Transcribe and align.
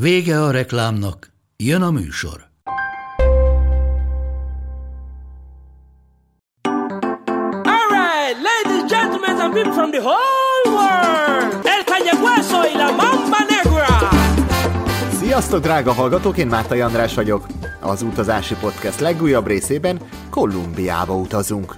Vége 0.00 0.42
a 0.42 0.50
reklámnak, 0.50 1.32
jön 1.56 1.82
a 1.82 1.90
műsor. 1.90 2.48
All 7.64 7.88
right, 7.90 8.36
ladies, 8.48 8.90
gentlemen, 8.90 9.40
and 9.40 9.54
people 9.54 9.72
from 9.72 9.90
the 9.90 10.00
whole 10.00 10.64
world. 10.66 11.64
El 11.64 11.84
Cañaguaso 11.84 12.64
y 12.72 12.76
la 12.76 12.86
Mamba 12.86 13.38
Negra. 13.48 14.08
Sziasztok, 15.18 15.62
drága 15.62 15.92
hallgatók, 15.92 16.36
én 16.36 16.46
Mártai 16.46 16.80
András 16.80 17.14
vagyok. 17.14 17.46
Az 17.80 18.02
Utazási 18.02 18.54
Podcast 18.54 19.00
legújabb 19.00 19.46
részében 19.46 20.00
Kolumbiába 20.30 21.14
utazunk. 21.14 21.76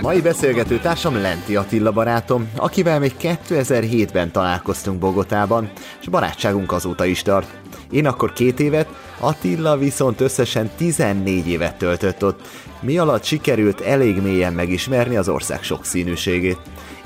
Mai 0.00 0.20
beszélgető 0.20 0.78
társam 0.78 1.16
Lenti 1.16 1.56
Attila 1.56 1.92
barátom, 1.92 2.50
akivel 2.56 2.98
még 2.98 3.14
2007-ben 3.20 4.30
találkoztunk 4.30 4.98
Bogotában, 4.98 5.70
és 6.00 6.08
barátságunk 6.08 6.72
azóta 6.72 7.04
is 7.04 7.22
tart. 7.22 7.58
Én 7.90 8.06
akkor 8.06 8.32
két 8.32 8.60
évet, 8.60 8.88
Attila 9.18 9.76
viszont 9.76 10.20
összesen 10.20 10.70
14 10.76 11.48
évet 11.48 11.76
töltött 11.76 12.24
ott, 12.24 12.40
mi 12.80 12.98
alatt 12.98 13.24
sikerült 13.24 13.80
elég 13.80 14.22
mélyen 14.22 14.52
megismerni 14.52 15.16
az 15.16 15.28
ország 15.28 15.62
sokszínűségét. 15.62 16.58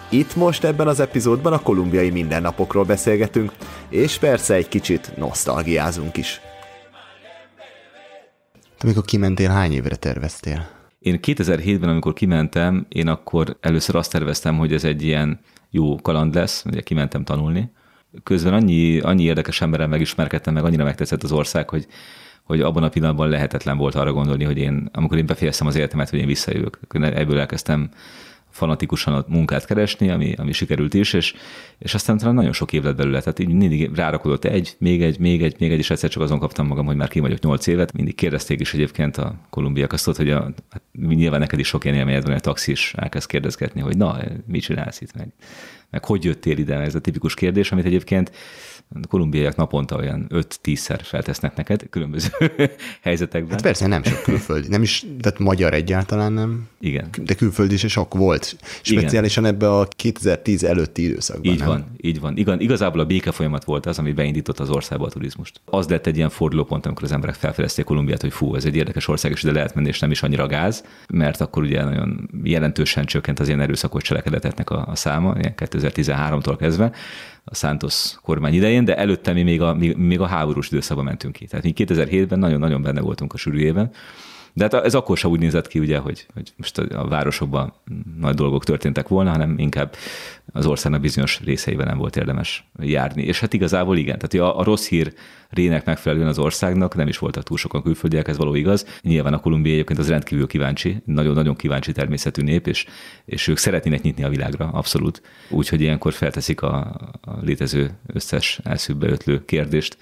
Itt 0.08 0.36
most 0.36 0.64
ebben 0.64 0.88
az 0.88 1.00
epizódban 1.00 1.52
a 1.52 1.62
kolumbiai 1.62 2.10
mindennapokról 2.10 2.84
beszélgetünk, 2.84 3.52
és 3.88 4.18
persze 4.18 4.54
egy 4.54 4.68
kicsit 4.68 5.16
nosztalgiázunk 5.16 6.16
is. 6.16 6.40
Te 8.78 8.86
mikor 8.86 9.04
kimentél, 9.04 9.50
hány 9.50 9.72
évre 9.72 9.96
terveztél? 9.96 10.73
Én 11.04 11.18
2007-ben, 11.22 11.88
amikor 11.88 12.12
kimentem, 12.12 12.86
én 12.88 13.08
akkor 13.08 13.56
először 13.60 13.94
azt 13.94 14.12
terveztem, 14.12 14.58
hogy 14.58 14.72
ez 14.72 14.84
egy 14.84 15.02
ilyen 15.02 15.40
jó 15.70 15.96
kaland 15.96 16.34
lesz, 16.34 16.64
ugye 16.64 16.80
kimentem 16.80 17.24
tanulni. 17.24 17.70
Közben 18.22 18.54
annyi, 18.54 19.00
annyi 19.00 19.22
érdekes 19.22 19.60
emberrel 19.60 19.86
megismerkedtem, 19.88 20.54
meg 20.54 20.64
annyira 20.64 20.84
megtetszett 20.84 21.22
az 21.22 21.32
ország, 21.32 21.68
hogy, 21.68 21.86
hogy 22.42 22.60
abban 22.60 22.82
a 22.82 22.88
pillanatban 22.88 23.28
lehetetlen 23.28 23.76
volt 23.76 23.94
arra 23.94 24.12
gondolni, 24.12 24.44
hogy 24.44 24.58
én, 24.58 24.88
amikor 24.92 25.18
én 25.18 25.26
befejeztem 25.26 25.66
az 25.66 25.76
életemet, 25.76 26.10
hogy 26.10 26.18
én 26.18 26.26
visszajövök. 26.26 26.78
Ebből 26.90 27.38
elkezdtem 27.38 27.88
fanatikusan 28.54 29.14
a 29.14 29.24
munkát 29.28 29.66
keresni, 29.66 30.10
ami, 30.10 30.34
ami 30.36 30.52
sikerült 30.52 30.94
is, 30.94 31.12
és, 31.12 31.34
és 31.78 31.94
aztán 31.94 32.18
talán 32.18 32.34
nagyon 32.34 32.52
sok 32.52 32.72
év 32.72 32.82
lett 32.82 32.96
belőle, 32.96 33.18
tehát 33.18 33.38
így 33.38 33.52
mindig 33.52 33.90
rárakodott 33.94 34.44
egy, 34.44 34.74
még 34.78 35.02
egy, 35.02 35.18
még 35.18 35.42
egy, 35.42 35.56
még 35.58 35.72
egy, 35.72 35.78
és 35.78 35.90
egyszer 35.90 36.10
csak 36.10 36.22
azon 36.22 36.38
kaptam 36.38 36.66
magam, 36.66 36.86
hogy 36.86 36.96
már 36.96 37.08
ki 37.08 37.20
vagyok 37.20 37.40
nyolc 37.40 37.66
évet. 37.66 37.92
Mindig 37.92 38.14
kérdezték 38.14 38.60
is 38.60 38.74
egyébként 38.74 39.16
a 39.16 39.34
kolumbiak 39.50 39.92
azt, 39.92 40.16
hogy 40.16 40.30
a, 40.30 40.52
hát 40.70 40.82
nyilván 41.06 41.40
neked 41.40 41.58
is 41.58 41.66
sok 41.66 41.84
ilyen 41.84 41.96
élményed 41.96 42.24
van, 42.24 42.34
a 42.34 42.40
taxis 42.40 42.94
elkezd 42.96 43.28
kérdezgetni, 43.28 43.80
hogy 43.80 43.96
na, 43.96 44.18
mit 44.46 44.62
csinálsz 44.62 45.00
itt 45.00 45.14
meg, 45.14 45.32
meg 45.90 46.04
hogy 46.04 46.24
jöttél 46.24 46.58
ide, 46.58 46.74
ez 46.74 46.94
a 46.94 47.00
tipikus 47.00 47.34
kérdés, 47.34 47.72
amit 47.72 47.84
egyébként 47.84 48.32
kolumbiaiak 49.08 49.56
naponta 49.56 49.96
olyan 49.96 50.26
5-10-szer 50.30 51.00
feltesznek 51.02 51.56
neked 51.56 51.86
különböző 51.90 52.28
helyzetekben. 53.02 53.50
Hát 53.50 53.62
persze, 53.62 53.86
nem 53.86 54.02
sok 54.02 54.22
külföldi, 54.22 54.68
nem 54.68 54.82
is, 54.82 55.06
tehát 55.20 55.38
magyar 55.38 55.74
egyáltalán 55.74 56.32
nem. 56.32 56.68
Igen. 56.80 57.08
De 57.22 57.34
külföldi 57.34 57.74
is 57.74 57.84
sok 57.88 58.14
volt, 58.14 58.56
speciálisan 58.82 59.44
ebbe 59.44 59.70
a 59.78 59.88
2010 59.96 60.64
előtti 60.64 61.02
időszakban. 61.04 61.52
Így 61.52 61.58
nem? 61.58 61.68
van, 61.68 61.86
így 62.00 62.20
van. 62.20 62.36
Igen, 62.36 62.60
igazából 62.60 63.00
a 63.00 63.04
béke 63.04 63.30
folyamat 63.30 63.64
volt 63.64 63.86
az, 63.86 63.98
ami 63.98 64.12
beindított 64.12 64.58
az 64.58 64.70
országba 64.70 65.06
a 65.06 65.10
turizmust. 65.10 65.60
Az 65.64 65.88
lett 65.88 66.06
egy 66.06 66.16
ilyen 66.16 66.30
fordulópont, 66.30 66.86
amikor 66.86 67.04
az 67.04 67.12
emberek 67.12 67.34
felfedezték 67.34 67.84
Kolumbiát, 67.84 68.20
hogy 68.20 68.32
fú, 68.32 68.54
ez 68.54 68.64
egy 68.64 68.76
érdekes 68.76 69.08
ország, 69.08 69.32
és 69.32 69.42
ide 69.42 69.52
lehet 69.52 69.74
menni, 69.74 69.88
és 69.88 69.98
nem 69.98 70.10
is 70.10 70.22
annyira 70.22 70.46
gáz, 70.46 70.84
mert 71.08 71.40
akkor 71.40 71.62
ugye 71.62 71.84
nagyon 71.84 72.30
jelentősen 72.42 73.04
csökkent 73.04 73.40
az 73.40 73.46
ilyen 73.46 73.60
erőszakos 73.60 74.02
cselekedeteknek 74.02 74.70
a, 74.70 74.86
a 74.86 74.94
száma, 74.94 75.34
ilyen 75.38 75.54
2013-tól 75.56 76.56
kezdve 76.58 76.92
a 77.44 77.54
Santos 77.54 78.18
kormány 78.22 78.54
idején, 78.54 78.84
de 78.84 78.96
előtte 78.96 79.32
mi 79.32 79.42
még 79.42 79.62
a, 79.62 79.74
még, 79.74 79.96
még 79.96 80.20
a 80.20 80.26
háborús 80.26 80.66
időszakban 80.66 81.04
mentünk 81.04 81.32
ki. 81.32 81.46
Tehát 81.46 81.64
mi 81.64 81.72
2007-ben 81.76 82.38
nagyon-nagyon 82.38 82.82
benne 82.82 83.00
voltunk 83.00 83.32
a 83.32 83.36
sűrűjében. 83.36 83.90
De 84.56 84.62
hát 84.62 84.74
ez 84.84 84.94
akkor 84.94 85.16
sem 85.16 85.30
úgy 85.30 85.38
nézett 85.38 85.66
ki, 85.66 85.78
ugye, 85.78 85.98
hogy, 85.98 86.26
hogy 86.34 86.52
most 86.56 86.78
a 86.78 87.08
városokban 87.08 87.72
nagy 88.18 88.34
dolgok 88.34 88.64
történtek 88.64 89.08
volna, 89.08 89.30
hanem 89.30 89.58
inkább 89.58 89.94
az 90.52 90.66
országnak 90.66 91.00
bizonyos 91.00 91.40
részeiben 91.44 91.86
nem 91.86 91.98
volt 91.98 92.16
érdemes 92.16 92.70
járni. 92.78 93.22
És 93.22 93.40
hát 93.40 93.52
igazából 93.52 93.96
igen, 93.96 94.18
tehát 94.18 94.48
a, 94.48 94.58
a 94.58 94.62
rossz 94.62 94.88
hír 94.88 95.14
rének 95.50 95.84
megfelelően 95.84 96.28
az 96.28 96.38
országnak 96.38 96.94
nem 96.94 97.08
is 97.08 97.18
voltak 97.18 97.42
túl 97.42 97.56
sokan 97.56 97.82
külföldiek, 97.82 98.28
ez 98.28 98.36
való 98.36 98.54
igaz. 98.54 98.98
Nyilván 99.02 99.32
a 99.32 99.40
kolumbiai 99.40 99.74
egyébként 99.74 99.98
az 99.98 100.08
rendkívül 100.08 100.46
kíváncsi, 100.46 101.02
nagyon-nagyon 101.04 101.56
kíváncsi 101.56 101.92
természetű 101.92 102.42
nép, 102.42 102.66
és, 102.66 102.86
és 103.24 103.48
ők 103.48 103.56
szeretnének 103.56 104.02
nyitni 104.02 104.24
a 104.24 104.28
világra, 104.28 104.68
abszolút. 104.68 105.22
Úgyhogy 105.48 105.80
ilyenkor 105.80 106.12
felteszik 106.12 106.62
a, 106.62 106.76
a 107.20 107.38
létező 107.40 107.90
összes 108.06 108.60
elszűbbe 108.64 109.08
ötlő 109.08 109.44
kérdést, 109.44 109.96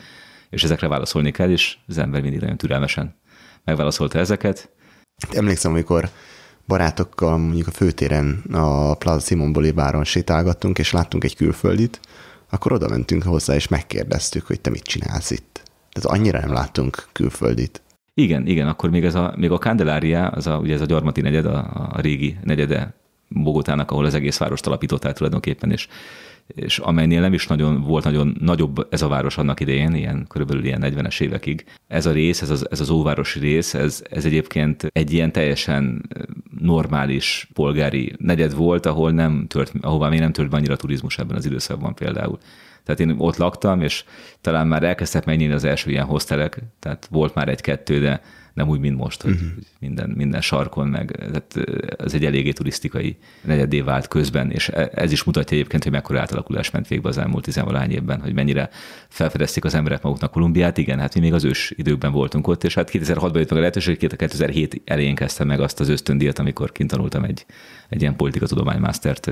és 0.51 0.65
ezekre 0.65 0.89
válaszolni 0.89 1.31
kell, 1.31 1.51
és 1.51 1.77
az 1.87 1.99
ember 1.99 2.23
mindig 2.23 2.41
nagyon 2.41 2.57
türelmesen 2.57 3.21
megválaszolta 3.65 4.19
ezeket. 4.19 4.71
Emlékszem, 5.31 5.71
amikor 5.71 6.09
barátokkal 6.67 7.39
mondjuk 7.39 7.67
a 7.67 7.71
főtéren 7.71 8.45
a 8.53 8.95
Plaza 8.95 9.27
Simon 9.27 9.53
Bolíváron 9.53 10.05
sétálgattunk, 10.05 10.79
és 10.79 10.93
láttunk 10.93 11.25
egy 11.25 11.37
külföldit, 11.37 12.01
akkor 12.51 12.73
oda 12.73 12.89
mentünk 12.89 13.23
hozzá, 13.23 13.55
és 13.55 13.69
megkérdeztük, 13.69 14.47
hogy 14.47 14.61
te 14.61 14.71
mit 14.71 14.83
csinálsz 14.83 15.31
itt. 15.31 15.63
Tehát 15.93 16.19
annyira 16.19 16.41
nem 16.41 16.53
láttunk 16.53 17.09
külföldit. 17.13 17.83
Igen, 18.15 18.47
igen, 18.47 18.69
akkor 18.69 18.91
még, 18.91 19.05
ez 19.05 19.15
a, 19.15 19.35
még 19.37 19.51
a 19.51 19.59
Candelaria, 19.59 20.29
az 20.29 20.47
a, 20.47 20.57
ugye 20.57 20.75
ez 20.75 20.81
a 20.81 20.85
gyarmati 20.85 21.21
negyed, 21.21 21.47
a, 21.47 21.89
a 21.93 22.01
régi 22.01 22.37
negyede 22.45 22.95
Bogotának, 23.29 23.91
ahol 23.91 24.05
az 24.05 24.15
egész 24.15 24.39
várost 24.39 24.67
alapították 24.67 25.17
tulajdonképpen, 25.17 25.71
és 25.71 25.89
és 26.47 26.79
amelynél 26.79 27.21
nem 27.21 27.33
is 27.33 27.47
nagyon 27.47 27.83
volt 27.83 28.05
nagyon 28.05 28.37
nagyobb 28.41 28.87
ez 28.91 29.03
a 29.03 29.09
város 29.09 29.39
annak 29.39 29.61
idején, 29.61 29.95
ilyen 29.95 30.27
körülbelül 30.29 30.65
ilyen 30.65 30.83
40-es 30.85 31.21
évekig. 31.21 31.65
Ez 31.89 32.07
a 32.07 32.13
rész, 32.13 32.43
ez 32.43 32.51
az, 32.51 32.71
ez 32.71 32.81
az 32.81 32.91
óvárosi 32.91 33.39
rész, 33.39 33.75
ez, 33.75 34.05
ez 34.11 34.25
egyébként 34.25 34.87
egy 34.93 35.13
ilyen 35.13 35.33
teljesen 35.33 36.09
normális 36.59 37.49
polgári 37.53 38.13
negyed 38.19 38.55
volt, 38.55 38.87
ahol 38.87 39.11
nem 39.11 39.47
tört, 39.49 39.73
ahová 39.81 40.09
még 40.09 40.21
nem 40.21 40.33
tört 40.33 40.51
be 40.51 40.57
annyira 40.57 40.77
turizmus 40.77 41.19
ebben 41.19 41.37
az 41.37 41.47
időszakban 41.47 41.95
például. 41.95 42.39
Tehát 42.85 43.01
én 43.01 43.15
ott 43.19 43.37
laktam, 43.37 43.81
és 43.81 44.05
talán 44.41 44.67
már 44.67 44.83
elkezdtek 44.83 45.25
megnyílni 45.25 45.55
az 45.55 45.65
első 45.65 45.91
ilyen 45.91 46.05
hostelek, 46.05 46.59
tehát 46.79 47.09
volt 47.11 47.35
már 47.35 47.49
egy-kettő, 47.49 48.01
de 48.01 48.21
nem 48.55 48.69
úgy, 48.69 48.81
mint 48.81 48.97
most, 48.97 49.23
hogy 49.23 49.33
uh-huh. 49.33 49.49
minden, 49.79 50.11
minden 50.11 50.41
sarkon, 50.41 50.89
meg 50.89 51.11
tehát 51.11 51.57
ez 52.01 52.15
egy 52.15 52.25
eléggé 52.25 52.53
turisztikai 52.53 53.17
negyedé 53.43 53.81
vált 53.81 54.09
közben, 54.09 54.51
és 54.51 54.69
e, 54.69 54.91
ez 54.95 55.13
is 55.13 55.25
mutatja 55.25 55.57
egyébként, 55.57 55.83
hogy 55.83 55.93
mekkora 55.93 56.21
átalakulás 56.21 56.71
ment 56.71 56.89
végbe 56.89 57.09
az 57.09 57.19
elmúlt 57.19 57.45
tizenvalány 57.45 57.91
évben, 57.91 58.21
hogy 58.21 58.35
mennyire 58.35 58.71
felfedezték 59.09 59.65
az 59.65 59.75
emberek 59.75 60.03
maguknak 60.03 60.31
Kolumbiát. 60.31 60.79
Igen, 60.79 60.99
hát 60.99 61.15
mi 61.15 61.21
még 61.21 61.33
az 61.33 61.45
ős 61.45 61.73
időkben 61.77 62.13
voltunk 62.13 62.47
ott, 62.47 62.65
és 62.65 62.75
hát 62.75 62.91
2006-ban 62.93 63.35
jött 63.35 63.49
meg 63.49 63.59
a 63.59 63.61
lehetőség, 63.61 64.17
2007 64.17 64.83
elején 64.85 65.15
kezdtem 65.15 65.47
meg 65.47 65.61
azt 65.61 65.81
az 65.81 65.89
ösztöndíjat, 65.89 66.39
amikor 66.39 66.73
kint 66.73 66.91
tanultam 66.91 67.25
egy, 67.25 67.47
egy 67.89 68.01
ilyen 68.01 68.17
politikatudománymástert 68.17 69.31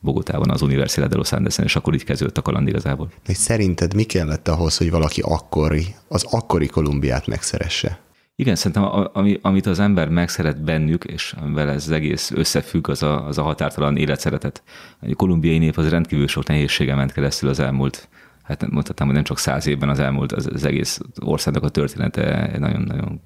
Bogotában, 0.00 0.50
az 0.50 0.62
Universidad 0.62 1.10
de 1.10 1.16
Los 1.16 1.32
Andesen, 1.32 1.64
és 1.64 1.76
akkor 1.76 1.94
így 1.94 2.04
kezdődött 2.04 2.36
a 2.36 2.42
kaland 2.42 2.68
igazából. 2.68 3.10
És 3.26 3.36
szerinted 3.36 3.94
mi 3.94 4.02
kellett 4.02 4.48
ahhoz, 4.48 4.76
hogy 4.76 4.90
valaki 4.90 5.20
akkori, 5.24 5.94
az 6.08 6.24
akkori 6.30 6.66
Kolumbiát 6.66 7.26
megszeresse? 7.26 7.98
Igen, 8.36 8.54
szerintem 8.54 9.08
ami, 9.12 9.38
amit 9.42 9.66
az 9.66 9.78
ember 9.78 10.08
megszeret 10.08 10.62
bennük, 10.62 11.04
és 11.04 11.34
amivel 11.40 11.68
ez 11.68 11.86
az 11.86 11.90
egész 11.90 12.30
összefügg, 12.30 12.88
az 12.88 13.02
a, 13.02 13.26
az 13.26 13.38
a 13.38 13.42
határtalan 13.42 13.96
életszeretet. 13.96 14.62
A 15.00 15.14
kolumbiai 15.14 15.58
nép 15.58 15.76
az 15.76 15.88
rendkívül 15.88 16.26
sok 16.26 16.46
nehézsége 16.46 16.94
ment 16.94 17.12
keresztül 17.12 17.48
az 17.48 17.60
elmúlt 17.60 18.08
hát 18.50 18.70
mondhatnám, 18.70 19.06
hogy 19.06 19.16
nem 19.16 19.26
csak 19.26 19.38
száz 19.38 19.66
évben 19.66 19.88
az 19.88 19.98
elmúlt 19.98 20.32
az, 20.32 20.48
az 20.52 20.64
egész 20.64 21.00
országnak 21.20 21.62
a 21.62 21.68
története 21.68 22.52
egy 22.52 22.60
nagyon-nagyon 22.60 23.20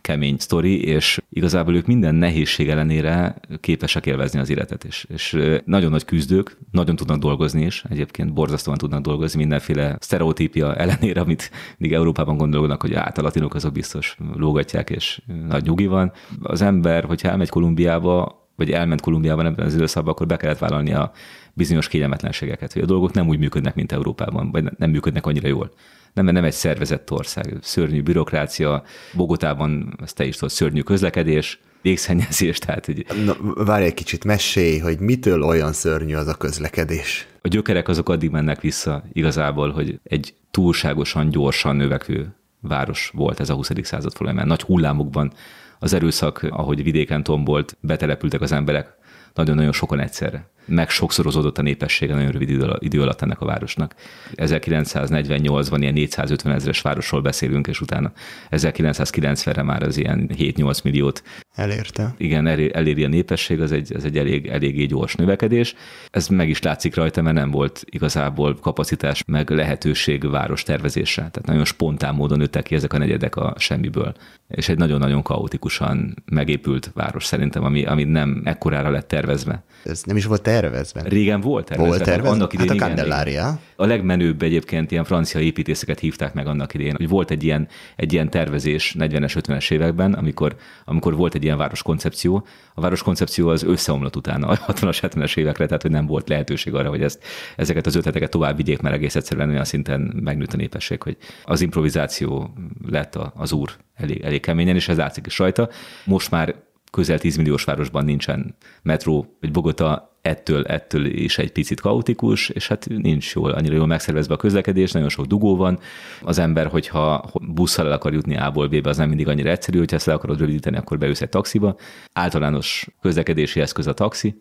kemény 0.00 0.36
sztori, 0.38 0.82
és 0.84 1.20
igazából 1.30 1.74
ők 1.74 1.86
minden 1.86 2.14
nehézség 2.14 2.68
ellenére 2.68 3.40
képesek 3.60 4.06
élvezni 4.06 4.40
az 4.40 4.50
életet, 4.50 4.84
és, 4.84 5.06
és 5.08 5.38
nagyon 5.64 5.90
nagy 5.90 6.04
küzdők, 6.04 6.58
nagyon 6.70 6.96
tudnak 6.96 7.18
dolgozni 7.18 7.64
is, 7.64 7.84
egyébként 7.88 8.32
borzasztóan 8.32 8.76
tudnak 8.76 9.00
dolgozni 9.00 9.38
mindenféle 9.38 9.96
sztereotípia 10.00 10.74
ellenére, 10.74 11.20
amit 11.20 11.50
mindig 11.78 11.98
Európában 11.98 12.36
gondolnak, 12.36 12.80
hogy 12.80 12.94
át 12.94 13.18
a 13.18 13.22
latinok 13.22 13.54
azok 13.54 13.72
biztos 13.72 14.16
lógatják, 14.34 14.90
és 14.90 15.22
nagy 15.48 15.64
nyugi 15.64 15.86
van. 15.86 16.12
Az 16.42 16.62
ember, 16.62 17.04
hogyha 17.04 17.28
elmegy 17.28 17.48
Kolumbiába, 17.48 18.38
vagy 18.56 18.70
elment 18.70 19.00
Kolumbiában 19.00 19.46
ebben 19.46 19.66
az 19.66 19.74
időszakban, 19.74 20.12
akkor 20.12 20.26
be 20.26 20.36
kellett 20.36 20.58
vállalni 20.58 20.92
a 20.92 21.12
bizonyos 21.54 21.88
kényelmetlenségeket, 21.88 22.72
hogy 22.72 22.82
a 22.82 22.86
dolgok 22.86 23.12
nem 23.12 23.28
úgy 23.28 23.38
működnek, 23.38 23.74
mint 23.74 23.92
Európában, 23.92 24.50
vagy 24.50 24.64
nem 24.78 24.90
működnek 24.90 25.26
annyira 25.26 25.48
jól. 25.48 25.72
Nem, 26.12 26.24
nem 26.24 26.44
egy 26.44 26.52
szervezett 26.52 27.10
ország, 27.10 27.56
szörnyű 27.60 28.02
bürokrácia, 28.02 28.82
Bogotában, 29.14 29.98
ezt 30.02 30.16
te 30.16 30.24
is 30.24 30.34
tudod, 30.34 30.50
szörnyű 30.50 30.80
közlekedés, 30.80 31.60
légszennyezés, 31.82 32.58
tehát 32.58 32.86
hogy 32.86 33.06
Na, 33.24 33.64
várj 33.64 33.84
egy 33.84 33.94
kicsit, 33.94 34.24
mesélj, 34.24 34.78
hogy 34.78 34.98
mitől 34.98 35.42
olyan 35.42 35.72
szörnyű 35.72 36.14
az 36.14 36.26
a 36.26 36.34
közlekedés. 36.34 37.26
a 37.42 37.48
gyökerek 37.48 37.88
azok 37.88 38.08
addig 38.08 38.30
mennek 38.30 38.60
vissza 38.60 39.04
igazából, 39.12 39.70
hogy 39.70 40.00
egy 40.02 40.34
túlságosan 40.50 41.28
gyorsan 41.28 41.76
növekvő 41.76 42.34
város 42.60 43.10
volt 43.14 43.40
ez 43.40 43.50
a 43.50 43.54
20. 43.54 43.70
század 43.82 44.12
folyamán. 44.12 44.46
Nagy 44.46 44.62
hullámokban 44.62 45.32
az 45.78 45.92
erőszak, 45.92 46.46
ahogy 46.50 46.82
vidéken 46.82 47.22
tombolt, 47.22 47.76
betelepültek 47.80 48.40
az 48.40 48.52
emberek, 48.52 48.94
nagyon-nagyon 49.34 49.72
sokan 49.72 50.00
egyszerre. 50.00 50.48
Meg 50.70 50.88
sokszorozódott 50.90 51.58
a 51.58 51.62
népessége 51.62 52.14
nagyon 52.14 52.30
rövid 52.30 52.48
idő 52.78 53.02
alatt- 53.02 53.22
ennek 53.22 53.40
a 53.40 53.44
városnak. 53.46 53.94
1948-ban 54.34 55.76
ilyen 55.80 55.92
450 55.92 56.52
ezeres 56.52 56.80
városról 56.80 57.20
beszélünk, 57.20 57.66
és 57.66 57.80
utána 57.80 58.12
1990-re 58.50 59.62
már 59.62 59.82
az 59.82 59.96
ilyen 59.96 60.30
7-8 60.36 60.82
milliót 60.82 61.22
Elérte. 61.54 62.14
igen, 62.16 62.46
elér- 62.46 62.74
eléri 62.76 63.04
a 63.04 63.08
népesség, 63.08 63.60
az 63.60 63.72
egy, 63.72 63.92
ez 63.92 64.04
egy 64.04 64.18
elég, 64.18 64.46
eléggé 64.46 64.84
gyors 64.84 65.14
növekedés. 65.14 65.74
Ez 66.10 66.28
meg 66.28 66.48
is 66.48 66.62
látszik 66.62 66.94
rajta, 66.94 67.22
mert 67.22 67.36
nem 67.36 67.50
volt 67.50 67.84
igazából 67.90 68.54
kapacitás, 68.54 69.24
meg 69.26 69.50
lehetőség 69.50 70.30
város 70.30 70.62
tervezésre. 70.62 71.22
Tehát 71.22 71.46
nagyon 71.46 71.64
spontán 71.64 72.14
módon 72.14 72.38
nőttek 72.38 72.62
ki 72.62 72.74
ezek 72.74 72.92
a 72.92 72.98
negyedek 72.98 73.36
a 73.36 73.54
semmiből. 73.58 74.14
És 74.48 74.68
egy 74.68 74.78
nagyon-nagyon 74.78 75.22
kaotikusan 75.22 76.22
megépült 76.24 76.90
város 76.94 77.24
szerintem, 77.24 77.64
ami, 77.64 77.84
ami 77.84 78.04
nem 78.04 78.42
ekkorára 78.44 78.90
lett 78.90 79.08
tervezve. 79.08 79.64
Ez 79.84 80.02
nem 80.02 80.16
is 80.16 80.24
volt 80.24 80.42
tervezve. 80.60 81.02
Régen 81.02 81.40
volt 81.40 81.64
tervezve. 81.64 81.90
Volt 81.90 82.02
tervezve? 82.02 82.30
Annak 82.30 82.52
idején, 82.52 82.72
hát 82.72 82.80
a 82.80 82.84
igen. 82.84 82.96
Candelária. 82.96 83.58
A 83.76 83.86
legmenőbb 83.86 84.42
egyébként 84.42 84.90
ilyen 84.90 85.04
francia 85.04 85.40
építészeket 85.40 85.98
hívták 85.98 86.34
meg 86.34 86.46
annak 86.46 86.74
idején, 86.74 86.94
hogy 86.96 87.08
volt 87.08 87.30
egy 87.30 87.44
ilyen, 87.44 87.68
egy 87.96 88.12
ilyen 88.12 88.30
tervezés 88.30 88.94
40-es, 88.98 89.40
50-es 89.40 89.70
években, 89.70 90.12
amikor, 90.12 90.56
amikor 90.84 91.16
volt 91.16 91.34
egy 91.34 91.44
ilyen 91.44 91.56
városkoncepció. 91.56 92.46
A 92.74 92.80
városkoncepció 92.80 93.48
az 93.48 93.62
összeomlott 93.62 94.16
utána 94.16 94.46
a 94.46 94.56
60-as, 94.56 94.98
70-es 95.02 95.36
évekre, 95.36 95.66
tehát 95.66 95.82
hogy 95.82 95.90
nem 95.90 96.06
volt 96.06 96.28
lehetőség 96.28 96.74
arra, 96.74 96.88
hogy 96.88 97.02
ezt, 97.02 97.24
ezeket 97.56 97.86
az 97.86 97.94
ötleteket 97.94 98.30
tovább 98.30 98.56
vigyék, 98.56 98.80
mert 98.80 98.94
egész 98.94 99.14
egyszerűen 99.14 99.48
olyan 99.48 99.64
szinten 99.64 100.00
megnőtt 100.22 100.52
a 100.52 100.56
népesség, 100.56 101.02
hogy 101.02 101.16
az 101.44 101.60
improvizáció 101.60 102.54
lett 102.88 103.18
az 103.34 103.52
úr 103.52 103.70
elég, 103.94 104.20
elég 104.20 104.40
keményen, 104.40 104.74
és 104.74 104.88
ez 104.88 104.96
látszik 104.96 105.26
is 105.26 105.38
rajta. 105.38 105.68
Most 106.04 106.30
már 106.30 106.54
közel 106.90 107.18
10 107.18 107.36
milliós 107.36 107.64
városban 107.64 108.04
nincsen 108.04 108.56
metró, 108.82 109.36
vagy 109.40 109.50
Bogota 109.50 110.09
ettől, 110.30 110.64
ettől 110.64 111.04
is 111.06 111.38
egy 111.38 111.52
picit 111.52 111.80
kaotikus, 111.80 112.48
és 112.48 112.68
hát 112.68 112.86
nincs 112.88 113.34
jól, 113.34 113.50
annyira 113.50 113.74
jól 113.74 113.86
megszervezve 113.86 114.34
a 114.34 114.36
közlekedés, 114.36 114.92
nagyon 114.92 115.08
sok 115.08 115.26
dugó 115.26 115.56
van. 115.56 115.78
Az 116.22 116.38
ember, 116.38 116.66
hogyha 116.66 117.30
busszal 117.40 117.86
el 117.86 117.92
akar 117.92 118.12
jutni 118.12 118.36
A-ból 118.36 118.68
B-be, 118.68 118.90
az 118.90 118.96
nem 118.96 119.08
mindig 119.08 119.28
annyira 119.28 119.50
egyszerű, 119.50 119.78
hogyha 119.78 119.96
ezt 119.96 120.06
le 120.06 120.12
akarod 120.12 120.38
rövidíteni, 120.38 120.76
akkor 120.76 120.98
beülsz 120.98 121.20
egy 121.20 121.28
taxiba. 121.28 121.76
Általános 122.12 122.86
közlekedési 123.00 123.60
eszköz 123.60 123.86
a 123.86 123.92
taxi, 123.92 124.40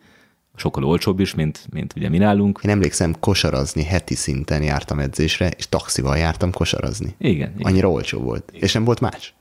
sokkal 0.56 0.83
olcsóbb 0.83 1.19
is, 1.19 1.33
mint, 1.33 1.68
mint 1.69 1.94
ugye 1.95 2.09
mi 2.09 2.18
nálunk. 2.18 2.59
Én 2.63 2.69
emlékszem, 2.69 3.15
kosarazni 3.19 3.83
heti 3.83 4.15
szinten 4.15 4.63
jártam 4.63 5.00
edzésre, 5.00 5.51
és 5.57 5.69
taxival 5.69 6.18
jártam 6.18 6.51
kosarazni. 6.51 7.15
Igen, 7.18 7.53
igen. 7.57 7.71
Annyira 7.71 7.89
olcsó 7.89 8.19
volt. 8.19 8.51
És 8.51 8.74
nem 8.74 8.83
volt 8.83 9.00
más. 9.00 9.33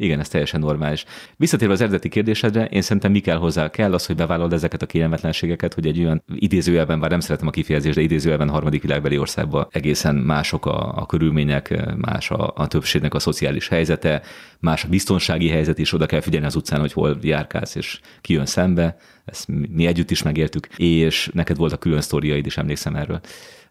Igen, 0.00 0.20
ez 0.20 0.28
teljesen 0.28 0.60
normális. 0.60 1.04
Visszatérve 1.36 1.74
az 1.74 1.80
eredeti 1.80 2.08
kérdésedre, 2.08 2.64
én 2.64 2.82
szerintem 2.82 3.12
mi 3.12 3.20
kell 3.20 3.36
hozzá? 3.36 3.70
Kell 3.70 3.94
az, 3.94 4.06
hogy 4.06 4.16
bevállald 4.16 4.52
ezeket 4.52 4.82
a 4.82 4.86
kényelmetlenségeket, 4.86 5.74
hogy 5.74 5.86
egy 5.86 5.98
olyan 5.98 6.22
idézőjelben, 6.34 7.00
bár 7.00 7.10
nem 7.10 7.20
szeretem 7.20 7.46
a 7.46 7.50
kifejezést, 7.50 7.94
de 7.94 8.02
idézőjelben 8.02 8.48
harmadik 8.48 8.82
világbeli 8.82 9.18
országban 9.18 9.66
egészen 9.70 10.14
mások 10.14 10.66
a, 10.66 10.92
a 10.96 11.06
körülmények, 11.06 11.94
más 11.96 12.30
a, 12.30 12.52
a 12.56 12.66
többségnek 12.66 13.14
a 13.14 13.18
szociális 13.18 13.68
helyzete, 13.68 14.22
más 14.58 14.84
a 14.84 14.88
biztonsági 14.88 15.48
helyzet 15.48 15.78
is, 15.78 15.92
oda 15.92 16.06
kell 16.06 16.20
figyelni 16.20 16.46
az 16.46 16.56
utcán, 16.56 16.80
hogy 16.80 16.92
hol 16.92 17.18
járkálsz 17.22 17.74
és 17.74 18.00
ki 18.20 18.32
jön 18.32 18.46
szembe. 18.46 18.96
Ezt 19.24 19.48
mi 19.48 19.86
együtt 19.86 20.10
is 20.10 20.22
megértük, 20.22 20.66
és 20.76 21.30
neked 21.32 21.56
volt 21.56 21.72
a 21.72 21.78
külön 21.78 22.00
sztoriaid 22.00 22.46
is, 22.46 22.56
emlékszem 22.56 22.96
erről 22.96 23.20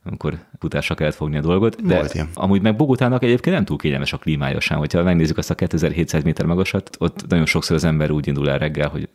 amikor 0.08 0.38
futásra 0.60 0.96
kellett 0.96 1.16
fogni 1.16 1.38
a 1.38 1.42
dolgot. 1.42 1.86
De 1.86 1.96
Volt 1.96 2.14
ilyen. 2.14 2.30
amúgy 2.34 2.62
meg 2.62 2.76
Bogotának 2.76 3.24
egyébként 3.24 3.56
nem 3.56 3.66
túl 3.66 3.78
kényelmes 3.78 4.14
a 4.14 4.18
klímája 4.18 4.60
sem. 4.60 4.78
Hogyha 4.78 5.04
megnézzük 5.04 5.38
azt 5.38 5.50
a 5.50 5.56
2700 5.56 6.24
méter 6.24 6.46
magasat, 6.46 6.96
ott 7.00 7.28
nagyon 7.28 7.46
sokszor 7.46 7.76
az 7.76 7.84
ember 7.84 8.12
úgy 8.12 8.28
indul 8.28 8.50
el 8.50 8.58
reggel, 8.58 8.90
hogy 8.90 9.10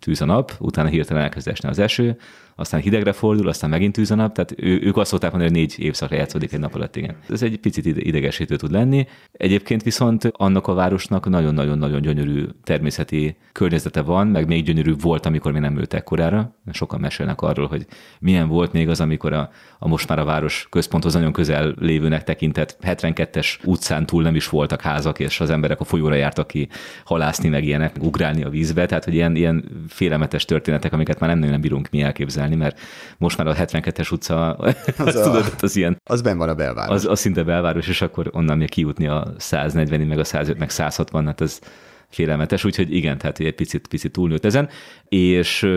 tűz 0.00 0.20
a 0.20 0.24
nap, 0.24 0.52
utána 0.58 0.88
hirtelen 0.88 1.22
elkezd 1.22 1.48
esni 1.48 1.68
az 1.68 1.78
eső, 1.78 2.18
aztán 2.58 2.80
hidegre 2.80 3.12
fordul, 3.12 3.48
aztán 3.48 3.70
megint 3.70 3.92
tűz 3.92 4.10
a 4.10 4.14
nap, 4.14 4.34
tehát 4.34 4.54
ő, 4.56 4.80
ők 4.82 4.96
azt 4.96 5.10
szokták 5.10 5.30
mondani, 5.30 5.52
hogy 5.52 5.60
négy 5.60 5.84
évszakra 5.84 6.16
játszódik 6.16 6.52
egy 6.52 6.60
nap 6.60 6.74
alatt, 6.74 6.96
igen. 6.96 7.16
Ez 7.28 7.42
egy 7.42 7.56
picit 7.56 7.86
ide- 7.86 8.04
idegesítő 8.04 8.56
tud 8.56 8.70
lenni. 8.70 9.06
Egyébként 9.32 9.82
viszont 9.82 10.30
annak 10.32 10.66
a 10.66 10.74
városnak 10.74 11.28
nagyon-nagyon-nagyon 11.28 12.00
gyönyörű 12.00 12.44
természeti 12.64 13.36
környezete 13.52 14.00
van, 14.00 14.26
meg 14.26 14.46
még 14.46 14.64
gyönyörűbb 14.64 15.00
volt, 15.00 15.26
amikor 15.26 15.52
még 15.52 15.60
nem 15.60 15.76
ült 15.76 15.94
ekkorára. 15.94 16.54
Sokan 16.72 17.00
mesélnek 17.00 17.40
arról, 17.40 17.66
hogy 17.66 17.86
milyen 18.20 18.48
volt 18.48 18.72
még 18.72 18.88
az, 18.88 19.00
amikor 19.00 19.32
a, 19.32 19.50
a 19.78 19.88
most 19.88 20.08
már 20.08 20.18
a 20.18 20.24
város 20.24 20.66
központhoz 20.70 21.14
nagyon 21.14 21.32
közel 21.32 21.74
lévőnek 21.78 22.24
tekintett 22.24 22.76
72-es 22.82 23.64
utcán 23.64 24.06
túl 24.06 24.22
nem 24.22 24.34
is 24.34 24.48
voltak 24.48 24.80
házak, 24.80 25.18
és 25.18 25.40
az 25.40 25.50
emberek 25.50 25.80
a 25.80 25.84
folyóra 25.84 26.14
jártak 26.14 26.46
ki 26.46 26.68
halászni, 27.04 27.48
meg 27.48 27.64
ilyenek, 27.64 27.96
ugrálni 28.00 28.44
a 28.44 28.48
vízbe, 28.48 28.86
tehát 28.86 29.04
hogy 29.04 29.14
ilyen, 29.14 29.36
ilyen 29.36 29.64
félelmetes 29.88 30.44
történetek, 30.44 30.92
amiket 30.92 31.20
már 31.20 31.30
nem 31.30 31.38
nagyon 31.38 31.60
bírunk 31.60 31.88
mi 31.90 32.00
elképzelni, 32.00 32.45
mert 32.54 32.80
most 33.18 33.36
már 33.36 33.46
a 33.46 33.54
72-es 33.54 34.12
utca, 34.12 34.52
az, 34.52 34.74
a- 35.16 35.22
tudod, 35.22 35.54
az 35.60 35.76
ilyen, 35.76 36.00
Az 36.04 36.22
ben 36.22 36.38
van 36.38 36.48
a 36.48 36.54
belváros. 36.54 36.94
az, 36.94 37.06
az 37.06 37.20
szinte 37.20 37.42
belváros, 37.42 37.88
és 37.88 38.02
akkor 38.02 38.30
onnan 38.32 38.58
még 38.58 38.70
kijutni 38.70 39.06
a 39.06 39.32
140 39.36 40.00
meg 40.00 40.18
a 40.18 40.24
105, 40.24 40.58
meg 40.58 40.70
160, 40.70 41.26
hát 41.26 41.40
ez 41.40 41.60
félelmetes, 42.08 42.64
úgyhogy 42.64 42.94
igen, 42.94 43.18
tehát 43.18 43.38
egy 43.38 43.54
picit, 43.54 43.86
picit 43.86 44.12
túlnőtt 44.12 44.44
ezen, 44.44 44.68
és 45.08 45.68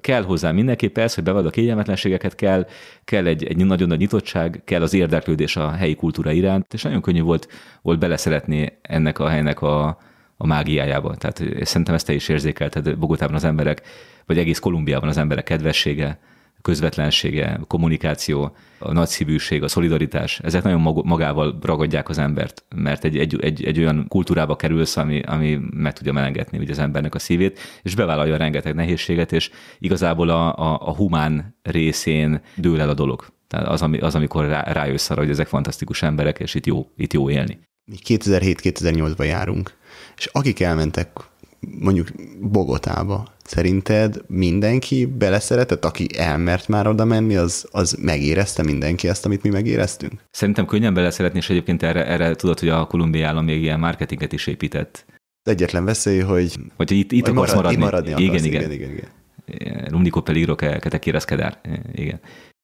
kell 0.00 0.22
hozzá 0.22 0.50
mindenképp 0.50 0.98
ez, 0.98 1.14
hogy 1.14 1.24
bevad 1.24 1.46
a 1.46 1.50
kényelmetlenségeket, 1.50 2.34
kell, 2.34 2.66
kell 3.04 3.26
egy, 3.26 3.44
egy 3.44 3.64
nagyon 3.66 3.88
nagy 3.88 3.98
nyitottság, 3.98 4.62
kell 4.64 4.82
az 4.82 4.94
érdeklődés 4.94 5.56
a 5.56 5.70
helyi 5.70 5.94
kultúra 5.94 6.30
iránt, 6.32 6.74
és 6.74 6.82
nagyon 6.82 7.00
könnyű 7.00 7.22
volt, 7.22 7.48
volt 7.82 7.98
beleszeretni 7.98 8.78
ennek 8.82 9.18
a 9.18 9.28
helynek 9.28 9.62
a, 9.62 9.98
a 10.36 10.46
mágiájába. 10.46 11.14
Tehát 11.16 11.42
szerintem 11.66 11.94
ezt 11.94 12.06
te 12.06 12.12
is 12.12 12.28
érzékelted 12.28 12.96
Bogotában 12.98 13.34
az 13.34 13.44
emberek, 13.44 13.82
vagy 14.30 14.38
egész 14.38 14.58
Kolumbiában 14.58 15.08
az 15.08 15.16
emberek 15.16 15.44
kedvessége, 15.44 16.18
közvetlensége, 16.62 17.60
kommunikáció, 17.66 18.56
a 18.78 18.92
nagyszívűség, 18.92 19.62
a 19.62 19.68
szolidaritás, 19.68 20.38
ezek 20.38 20.62
nagyon 20.62 20.80
mag- 20.80 21.04
magával 21.04 21.58
ragadják 21.62 22.08
az 22.08 22.18
embert, 22.18 22.64
mert 22.74 23.04
egy, 23.04 23.18
egy, 23.18 23.40
egy, 23.40 23.64
egy 23.64 23.78
olyan 23.78 24.06
kultúrába 24.08 24.56
kerülsz, 24.56 24.96
ami, 24.96 25.20
ami 25.20 25.60
meg 25.70 25.92
tudja 25.92 26.12
melengetni 26.12 26.58
ugye 26.58 26.70
az 26.70 26.78
embernek 26.78 27.14
a 27.14 27.18
szívét, 27.18 27.58
és 27.82 27.94
bevállalja 27.94 28.36
rengeteg 28.36 28.74
nehézséget, 28.74 29.32
és 29.32 29.50
igazából 29.78 30.28
a, 30.28 30.56
a, 30.56 30.88
a 30.88 30.94
humán 30.94 31.56
részén 31.62 32.40
dől 32.56 32.80
el 32.80 32.88
a 32.88 32.94
dolog. 32.94 33.26
Tehát 33.48 33.68
az, 33.68 33.82
ami, 33.82 33.98
az 33.98 34.14
amikor 34.14 34.46
rá, 34.46 34.62
rájössz 34.62 35.10
arra, 35.10 35.20
hogy 35.20 35.30
ezek 35.30 35.46
fantasztikus 35.46 36.02
emberek, 36.02 36.38
és 36.38 36.54
itt 36.54 36.66
jó, 36.66 36.90
itt 36.96 37.12
jó 37.12 37.30
élni. 37.30 37.58
Mi 37.84 37.96
2007-2008-ban 38.04 39.26
járunk, 39.26 39.72
és 40.16 40.26
akik 40.32 40.60
elmentek 40.60 41.29
mondjuk 41.78 42.08
Bogotába, 42.40 43.26
szerinted 43.44 44.22
mindenki 44.26 45.06
beleszeretett, 45.06 45.84
aki 45.84 46.06
elmert 46.16 46.68
már 46.68 46.86
oda 46.86 47.04
menni, 47.04 47.36
az, 47.36 47.68
az 47.70 47.96
megérezte 48.00 48.62
mindenki 48.62 49.08
ezt, 49.08 49.24
amit 49.24 49.42
mi 49.42 49.48
megéreztünk? 49.48 50.12
Szerintem 50.30 50.66
könnyen 50.66 50.94
beleszeretni, 50.94 51.38
és 51.38 51.50
egyébként 51.50 51.82
erre, 51.82 52.06
erre 52.06 52.34
tudod, 52.34 52.58
hogy 52.58 52.68
a 52.68 52.86
kolumbiai 52.86 53.22
állam 53.24 53.44
még 53.44 53.62
ilyen 53.62 53.78
marketinget 53.78 54.32
is 54.32 54.46
épített. 54.46 55.04
Egyetlen 55.42 55.84
veszély, 55.84 56.20
hogy 56.20 56.54
Hogy 56.76 56.90
itt, 56.90 57.12
itt 57.12 57.26
hogy 57.26 57.36
akarsz 57.36 57.54
maradni, 57.54 57.76
maradni. 57.76 58.10
maradni 58.10 58.28
akarsz. 58.28 58.44
igen, 58.44 58.62
igen, 58.62 58.72
igen, 58.72 58.90
igen, 58.90 59.08
igen. 59.46 59.88
L'unico 59.92 60.20
peligro 60.24 60.54
que, 60.54 60.78
que 60.78 60.90
te 60.90 60.98
quieras 60.98 61.24
quedar. 61.24 61.58
Igen. 61.92 62.20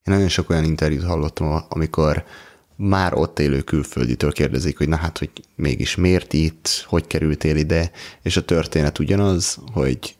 Én 0.07 0.13
nagyon 0.13 0.27
sok 0.27 0.49
olyan 0.49 0.63
interjút 0.63 1.03
hallottam, 1.03 1.63
amikor 1.69 2.23
már 2.77 3.13
ott 3.13 3.39
élő 3.39 3.61
külfölditől 3.61 4.31
kérdezik, 4.31 4.77
hogy 4.77 4.89
na 4.89 4.95
hát, 4.95 5.17
hogy 5.17 5.31
mégis 5.55 5.95
miért 5.95 6.33
itt, 6.33 6.85
hogy 6.87 7.07
kerültél 7.07 7.55
ide, 7.55 7.91
és 8.21 8.37
a 8.37 8.45
történet 8.45 8.99
ugyanaz, 8.99 9.57
hogy 9.73 10.15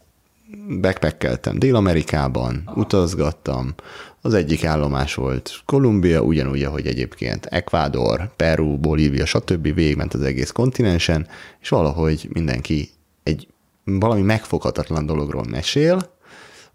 backpackeltem 0.81 1.59
Dél-Amerikában, 1.59 2.69
utazgattam, 2.75 3.73
az 4.21 4.33
egyik 4.33 4.65
állomás 4.65 5.15
volt 5.15 5.61
Kolumbia, 5.65 6.21
ugyanúgy, 6.21 6.63
ahogy 6.63 6.87
egyébként 6.87 7.45
Ecuador, 7.45 8.35
Peru, 8.35 8.77
Bolívia, 8.77 9.25
stb. 9.25 9.73
végigment 9.73 10.13
az 10.13 10.21
egész 10.21 10.51
kontinensen, 10.51 11.27
és 11.61 11.69
valahogy 11.69 12.29
mindenki 12.33 12.89
egy 13.23 13.47
valami 13.83 14.21
megfoghatatlan 14.21 15.05
dologról 15.05 15.43
mesél, 15.49 16.15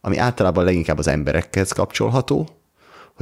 ami 0.00 0.16
általában 0.16 0.64
leginkább 0.64 0.98
az 0.98 1.06
emberekhez 1.06 1.72
kapcsolható, 1.72 2.48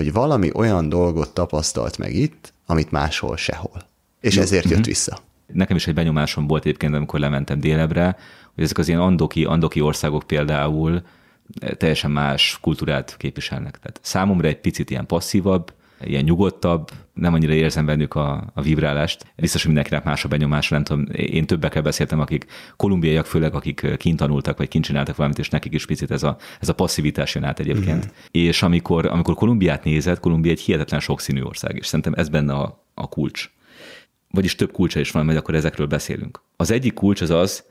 hogy 0.00 0.12
valami 0.12 0.50
olyan 0.54 0.88
dolgot 0.88 1.34
tapasztalt 1.34 1.98
meg 1.98 2.14
itt, 2.14 2.52
amit 2.66 2.90
máshol 2.90 3.36
sehol. 3.36 3.82
És 4.20 4.36
ezért 4.36 4.70
jött 4.70 4.84
vissza. 4.84 5.18
Nekem 5.46 5.76
is 5.76 5.86
egy 5.86 5.94
benyomásom 5.94 6.46
volt 6.46 6.64
egyébként, 6.64 6.94
amikor 6.94 7.20
lementem 7.20 7.60
délebre, 7.60 8.16
hogy 8.54 8.64
ezek 8.64 8.78
az 8.78 8.88
ilyen 8.88 9.00
andoki, 9.00 9.44
andoki 9.44 9.80
országok 9.80 10.22
például 10.22 11.02
teljesen 11.76 12.10
más 12.10 12.58
kultúrát 12.60 13.16
képviselnek. 13.16 13.78
Tehát 13.78 13.98
számomra 14.02 14.48
egy 14.48 14.60
picit 14.60 14.90
ilyen 14.90 15.06
passzívabb, 15.06 15.72
ilyen 16.04 16.24
nyugodtabb, 16.24 16.90
nem 17.12 17.34
annyira 17.34 17.52
érzem 17.52 17.86
bennük 17.86 18.14
a, 18.14 18.50
a 18.54 18.62
vibrálást. 18.62 19.32
Biztos, 19.36 19.62
hogy 19.62 19.72
mindenkinek 19.72 20.04
más 20.04 20.24
a 20.24 20.28
benyomása, 20.28 20.74
nem 20.74 20.84
tudom, 20.84 21.06
én 21.12 21.46
többekkel 21.46 21.82
beszéltem, 21.82 22.20
akik 22.20 22.46
kolumbiaiak 22.76 23.26
főleg, 23.26 23.54
akik 23.54 23.86
kint 23.96 24.18
tanultak, 24.18 24.58
vagy 24.58 24.68
kint 24.68 24.84
csináltak 24.84 25.16
valamit, 25.16 25.38
és 25.38 25.48
nekik 25.48 25.72
is 25.72 25.86
picit 25.86 26.10
ez 26.10 26.22
a, 26.22 26.36
ez 26.60 26.68
a 26.68 26.74
passzivitás 26.74 27.34
jön 27.34 27.44
át 27.44 27.60
egyébként. 27.60 28.06
Mm. 28.06 28.08
És 28.30 28.62
amikor, 28.62 29.06
amikor 29.06 29.34
Kolumbiát 29.34 29.84
nézed, 29.84 30.20
Kolumbia 30.20 30.50
egy 30.50 30.60
hihetetlen 30.60 31.00
sokszínű 31.00 31.42
ország, 31.42 31.76
és 31.76 31.86
szerintem 31.86 32.12
ez 32.16 32.28
benne 32.28 32.52
a, 32.52 32.84
a 32.94 33.08
kulcs. 33.08 33.50
Vagyis 34.30 34.54
több 34.54 34.72
kulcsa 34.72 35.00
is 35.00 35.10
van, 35.10 35.24
majd 35.24 35.36
akkor 35.36 35.54
ezekről 35.54 35.86
beszélünk. 35.86 36.42
Az 36.56 36.70
egyik 36.70 36.94
kulcs 36.94 37.20
az 37.20 37.30
az, 37.30 37.64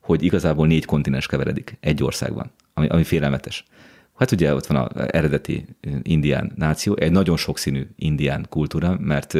hogy 0.00 0.22
igazából 0.22 0.66
négy 0.66 0.84
kontinens 0.84 1.26
keveredik 1.26 1.76
egy 1.80 2.02
országban, 2.02 2.50
ami, 2.74 2.86
ami 2.86 3.04
félelmetes. 3.04 3.64
Hát 4.22 4.30
ugye 4.32 4.54
ott 4.54 4.66
van 4.66 4.76
az 4.76 5.06
eredeti 5.10 5.64
indián 6.02 6.52
náció, 6.56 6.96
egy 6.96 7.12
nagyon 7.12 7.36
sokszínű 7.36 7.86
indián 7.96 8.46
kultúra, 8.48 8.96
mert 9.00 9.34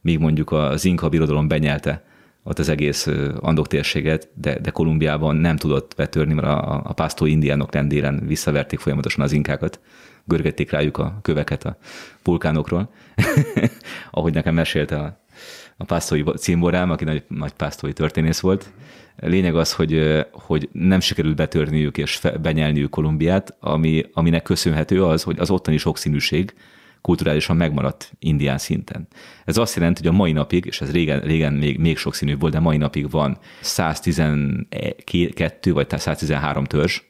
még 0.00 0.18
mondjuk 0.18 0.52
az 0.52 0.84
Inka 0.84 1.08
birodalom 1.08 1.48
benyelte 1.48 2.04
ott 2.42 2.58
az 2.58 2.68
egész 2.68 3.06
Andok 3.40 3.66
térséget, 3.66 4.28
de, 4.34 4.58
de 4.58 4.70
Kolumbiában 4.70 5.36
nem 5.36 5.56
tudott 5.56 5.92
betörni, 5.96 6.34
mert 6.34 6.46
a, 6.46 6.82
a 6.84 6.92
pásztó 6.92 7.26
indiánok 7.26 7.72
rendéren 7.72 8.26
visszaverték 8.26 8.78
folyamatosan 8.78 9.24
az 9.24 9.32
inkákat, 9.32 9.80
görgették 10.24 10.70
rájuk 10.70 10.98
a 10.98 11.18
köveket 11.22 11.64
a 11.64 11.76
vulkánokról, 12.22 12.90
ahogy 14.10 14.34
nekem 14.34 14.54
mesélte 14.54 14.96
a, 14.96 15.20
a 15.76 15.84
pásztói 15.84 16.22
cimborám, 16.22 16.90
aki 16.90 17.04
nagy, 17.04 17.24
nagy 17.28 17.52
pásztói 17.52 17.92
történész 17.92 18.40
volt, 18.40 18.70
Lényeg 19.20 19.56
az, 19.56 19.72
hogy, 19.72 20.24
hogy 20.32 20.68
nem 20.72 21.00
sikerült 21.00 21.36
betörniük 21.36 21.98
és 21.98 22.20
benyelniük 22.42 22.90
Kolumbiát, 22.90 23.56
ami, 23.60 24.04
aminek 24.12 24.42
köszönhető 24.42 25.04
az, 25.04 25.22
hogy 25.22 25.38
az 25.38 25.50
ottani 25.50 25.76
sokszínűség 25.76 26.54
kulturálisan 27.00 27.56
megmaradt 27.56 28.12
indián 28.18 28.58
szinten. 28.58 29.08
Ez 29.44 29.56
azt 29.56 29.76
jelenti, 29.76 30.00
hogy 30.00 30.10
a 30.14 30.16
mai 30.16 30.32
napig, 30.32 30.64
és 30.64 30.80
ez 30.80 30.92
régen, 30.92 31.20
régen 31.20 31.52
még, 31.52 31.78
még 31.78 31.96
sokszínűbb 31.96 32.40
volt, 32.40 32.52
de 32.52 32.60
mai 32.60 32.76
napig 32.76 33.10
van 33.10 33.38
112 33.60 35.72
vagy 35.72 35.90
113 35.90 36.64
törzs, 36.64 37.00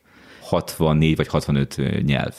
64 0.40 1.16
vagy 1.16 1.28
65 1.28 2.02
nyelv. 2.04 2.34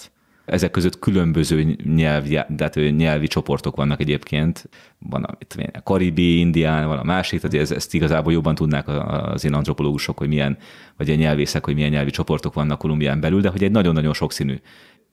Ezek 0.50 0.72
között 0.72 1.00
különböző 1.00 1.76
nyelvi, 1.96 2.40
tehát 2.58 2.76
nyelvi 2.96 3.28
csoportok 3.28 3.76
vannak 3.76 4.00
egyébként. 4.00 4.70
Van 4.98 5.24
a, 5.24 5.38
a 5.74 5.84
karibi, 5.84 6.40
indián, 6.40 6.88
van 6.88 6.98
a 6.98 7.04
másik, 7.04 7.42
tehát 7.42 7.58
ez, 7.58 7.72
ezt 7.72 7.94
igazából 7.94 8.34
jobban 8.34 8.56
tudnák 8.56 8.88
az 8.88 9.46
én 9.46 9.54
antropológusok, 9.54 10.18
hogy 10.18 10.28
milyen, 10.28 10.58
vagy 10.98 11.10
a 11.10 11.16
nyelvészek, 11.16 11.66
hogy 11.66 11.76
milyen 11.76 11.90
nyelvi 11.90 12.10
csoportok 12.10 12.54
vannak 12.54 12.80
Kolumbián 12.80 13.20
belül, 13.20 13.42
de 13.42 13.50
hogy 13.50 13.64
egy 13.64 13.72
nagyon-nagyon 13.72 14.14
sokszínű 14.14 14.56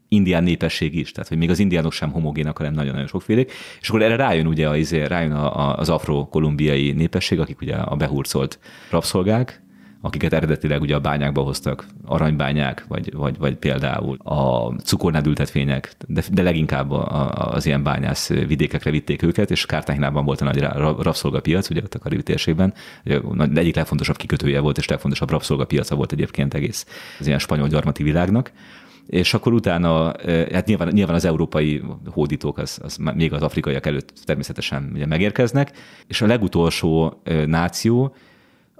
indián 0.08 0.42
népesség 0.42 0.94
is, 0.94 1.12
tehát 1.12 1.28
hogy 1.28 1.38
még 1.38 1.50
az 1.50 1.58
indiánok 1.58 1.92
sem 1.92 2.12
homogénak, 2.12 2.56
hanem 2.56 2.72
nagyon-nagyon 2.72 3.06
sokfélék, 3.06 3.52
és 3.80 3.88
akkor 3.88 4.02
erre 4.02 4.16
rájön 4.16 4.46
ugye 4.46 4.68
az, 4.68 4.92
rájön 4.92 5.32
az 5.32 5.88
afro-kolumbiai 5.88 6.92
népesség, 6.92 7.40
akik 7.40 7.60
ugye 7.60 7.74
a 7.74 7.96
behurcolt 7.96 8.58
rabszolgák, 8.90 9.65
akiket 10.06 10.32
eredetileg 10.32 10.80
ugye 10.80 10.94
a 10.94 11.00
bányákba 11.00 11.42
hoztak, 11.42 11.86
aranybányák, 12.04 12.84
vagy, 12.88 13.12
vagy, 13.12 13.38
vagy 13.38 13.56
például 13.56 14.16
a 14.22 14.72
cukornádültetvények, 14.84 15.94
de, 16.06 16.22
de 16.32 16.42
leginkább 16.42 16.90
a, 16.90 17.30
az 17.54 17.66
ilyen 17.66 17.82
bányász 17.82 18.28
vidékekre 18.28 18.90
vitték 18.90 19.22
őket, 19.22 19.50
és 19.50 19.66
Kártányinában 19.66 20.24
volt 20.24 20.40
a 20.40 20.44
nagy 20.44 20.60
rabszolgapiac, 21.02 21.70
ugye 21.70 21.82
ott 21.82 21.94
a 21.94 21.98
Karibi 21.98 22.22
térségben, 22.22 22.74
ugye 23.04 23.60
egyik 23.60 23.76
legfontosabb 23.76 24.16
kikötője 24.16 24.60
volt, 24.60 24.78
és 24.78 24.88
legfontosabb 24.88 25.30
rabszolgapiaca 25.30 25.94
volt 25.94 26.12
egyébként 26.12 26.54
egész 26.54 26.86
az 27.18 27.26
ilyen 27.26 27.38
spanyol 27.38 27.68
gyarmati 27.68 28.02
világnak. 28.02 28.52
És 29.06 29.34
akkor 29.34 29.52
utána, 29.52 30.12
hát 30.52 30.66
nyilván, 30.66 30.88
nyilván 30.88 31.14
az 31.14 31.24
európai 31.24 31.82
hódítók, 32.06 32.58
az, 32.58 32.78
az 32.82 32.96
még 33.14 33.32
az 33.32 33.42
afrikaiak 33.42 33.86
előtt 33.86 34.12
természetesen 34.24 34.90
ugye 34.94 35.06
megérkeznek, 35.06 35.72
és 36.06 36.20
a 36.20 36.26
legutolsó 36.26 37.22
náció, 37.46 38.14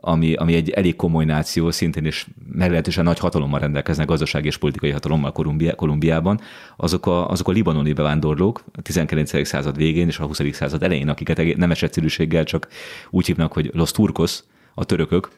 ami, 0.07 0.35
ami 0.35 0.55
egy 0.55 0.71
elég 0.71 0.97
komoly 0.97 1.25
náció, 1.25 1.71
szintén 1.71 2.05
is 2.05 2.27
meglehetősen 2.53 3.05
nagy 3.05 3.19
hatalommal 3.19 3.61
rendelkeznek, 3.61 4.07
gazdasági 4.07 4.47
és 4.47 4.57
politikai 4.57 4.91
hatalommal 4.91 5.33
Kolumbiában, 5.77 6.41
azok 6.77 7.07
a, 7.07 7.31
azok 7.31 7.49
a 7.49 7.53
libanoni 7.53 7.93
bevándorlók 7.93 8.65
a 8.73 8.83
19. 8.83 9.47
század 9.47 9.77
végén 9.77 10.07
és 10.07 10.19
a 10.19 10.27
20. 10.27 10.41
század 10.53 10.83
elején, 10.83 11.09
akiket 11.09 11.57
nemes 11.57 11.83
egyszerűséggel 11.83 12.45
csak 12.45 12.69
úgy 13.11 13.27
hívnak, 13.27 13.53
hogy 13.53 13.71
Los 13.75 13.91
Turcos, 13.91 14.43
a 14.75 14.85
törökök, 14.85 15.31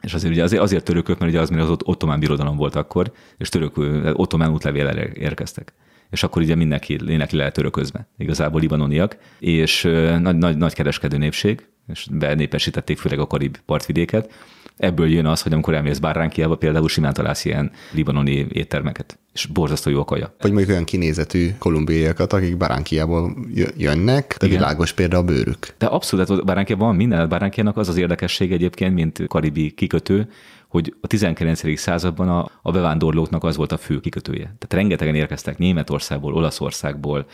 és 0.00 0.14
azért, 0.14 0.32
ugye 0.32 0.42
azért, 0.42 0.62
azért 0.62 0.84
törökök, 0.84 1.18
mert 1.18 1.30
ugye 1.30 1.40
az 1.40 1.50
még 1.50 1.60
az 1.60 1.76
ottomán 1.84 2.20
birodalom 2.20 2.56
volt 2.56 2.74
akkor, 2.74 3.12
és 3.38 3.48
török 3.48 3.76
ottomán 4.12 4.52
útlevél 4.52 4.86
érkeztek 5.14 5.72
és 6.10 6.22
akkor 6.22 6.42
ugye 6.42 6.54
mindenki, 6.54 6.98
mindenki 7.04 7.36
lehet 7.36 7.54
töröközve, 7.54 8.06
igazából 8.18 8.60
libanoniak, 8.60 9.16
és 9.38 9.82
nagy, 10.20 10.36
nagy, 10.36 10.56
nagy 10.56 10.74
kereskedő 10.74 11.16
népség, 11.16 11.66
és 11.92 12.06
benépesítették 12.10 12.98
főleg 12.98 13.18
a 13.18 13.26
karib 13.26 13.56
partvidéket. 13.66 14.32
Ebből 14.76 15.08
jön 15.08 15.26
az, 15.26 15.42
hogy 15.42 15.52
amikor 15.52 15.74
elmész 15.74 15.98
Báránkiába, 15.98 16.56
például 16.56 16.88
simán 16.88 17.12
találsz 17.12 17.44
ilyen 17.44 17.70
libanoni 17.92 18.46
éttermeket, 18.52 19.18
és 19.32 19.46
borzasztó 19.46 19.90
jó 19.90 20.00
a 20.00 20.04
kaja. 20.04 20.34
Vagy 20.40 20.50
mondjuk 20.50 20.70
olyan 20.70 20.84
kinézetű 20.84 21.50
kolumbiaiakat, 21.58 22.32
akik 22.32 22.56
Báránkiából 22.56 23.36
jönnek, 23.76 24.36
de 24.38 24.46
Igen. 24.46 24.58
világos 24.58 24.92
például 24.92 25.22
a 25.22 25.24
bőrük. 25.24 25.74
De 25.78 25.86
abszolút, 25.86 26.28
hát 26.28 26.44
Báránkiában 26.44 26.86
van 26.86 26.96
minden, 26.96 27.28
Báránkiának 27.28 27.76
az 27.76 27.88
az 27.88 27.96
érdekesség 27.96 28.52
egyébként, 28.52 28.94
mint 28.94 29.26
karibi 29.28 29.70
kikötő, 29.70 30.28
hogy 30.68 30.94
a 31.00 31.06
19. 31.06 31.78
században 31.78 32.28
a, 32.28 32.50
a 32.62 32.70
bevándorlóknak 32.70 33.44
az 33.44 33.56
volt 33.56 33.72
a 33.72 33.76
fő 33.76 34.00
kikötője. 34.00 34.44
Tehát 34.44 34.72
rengetegen 34.72 35.14
érkeztek 35.14 35.58
Németországból, 35.58 36.34
Olaszországból, 36.34 37.26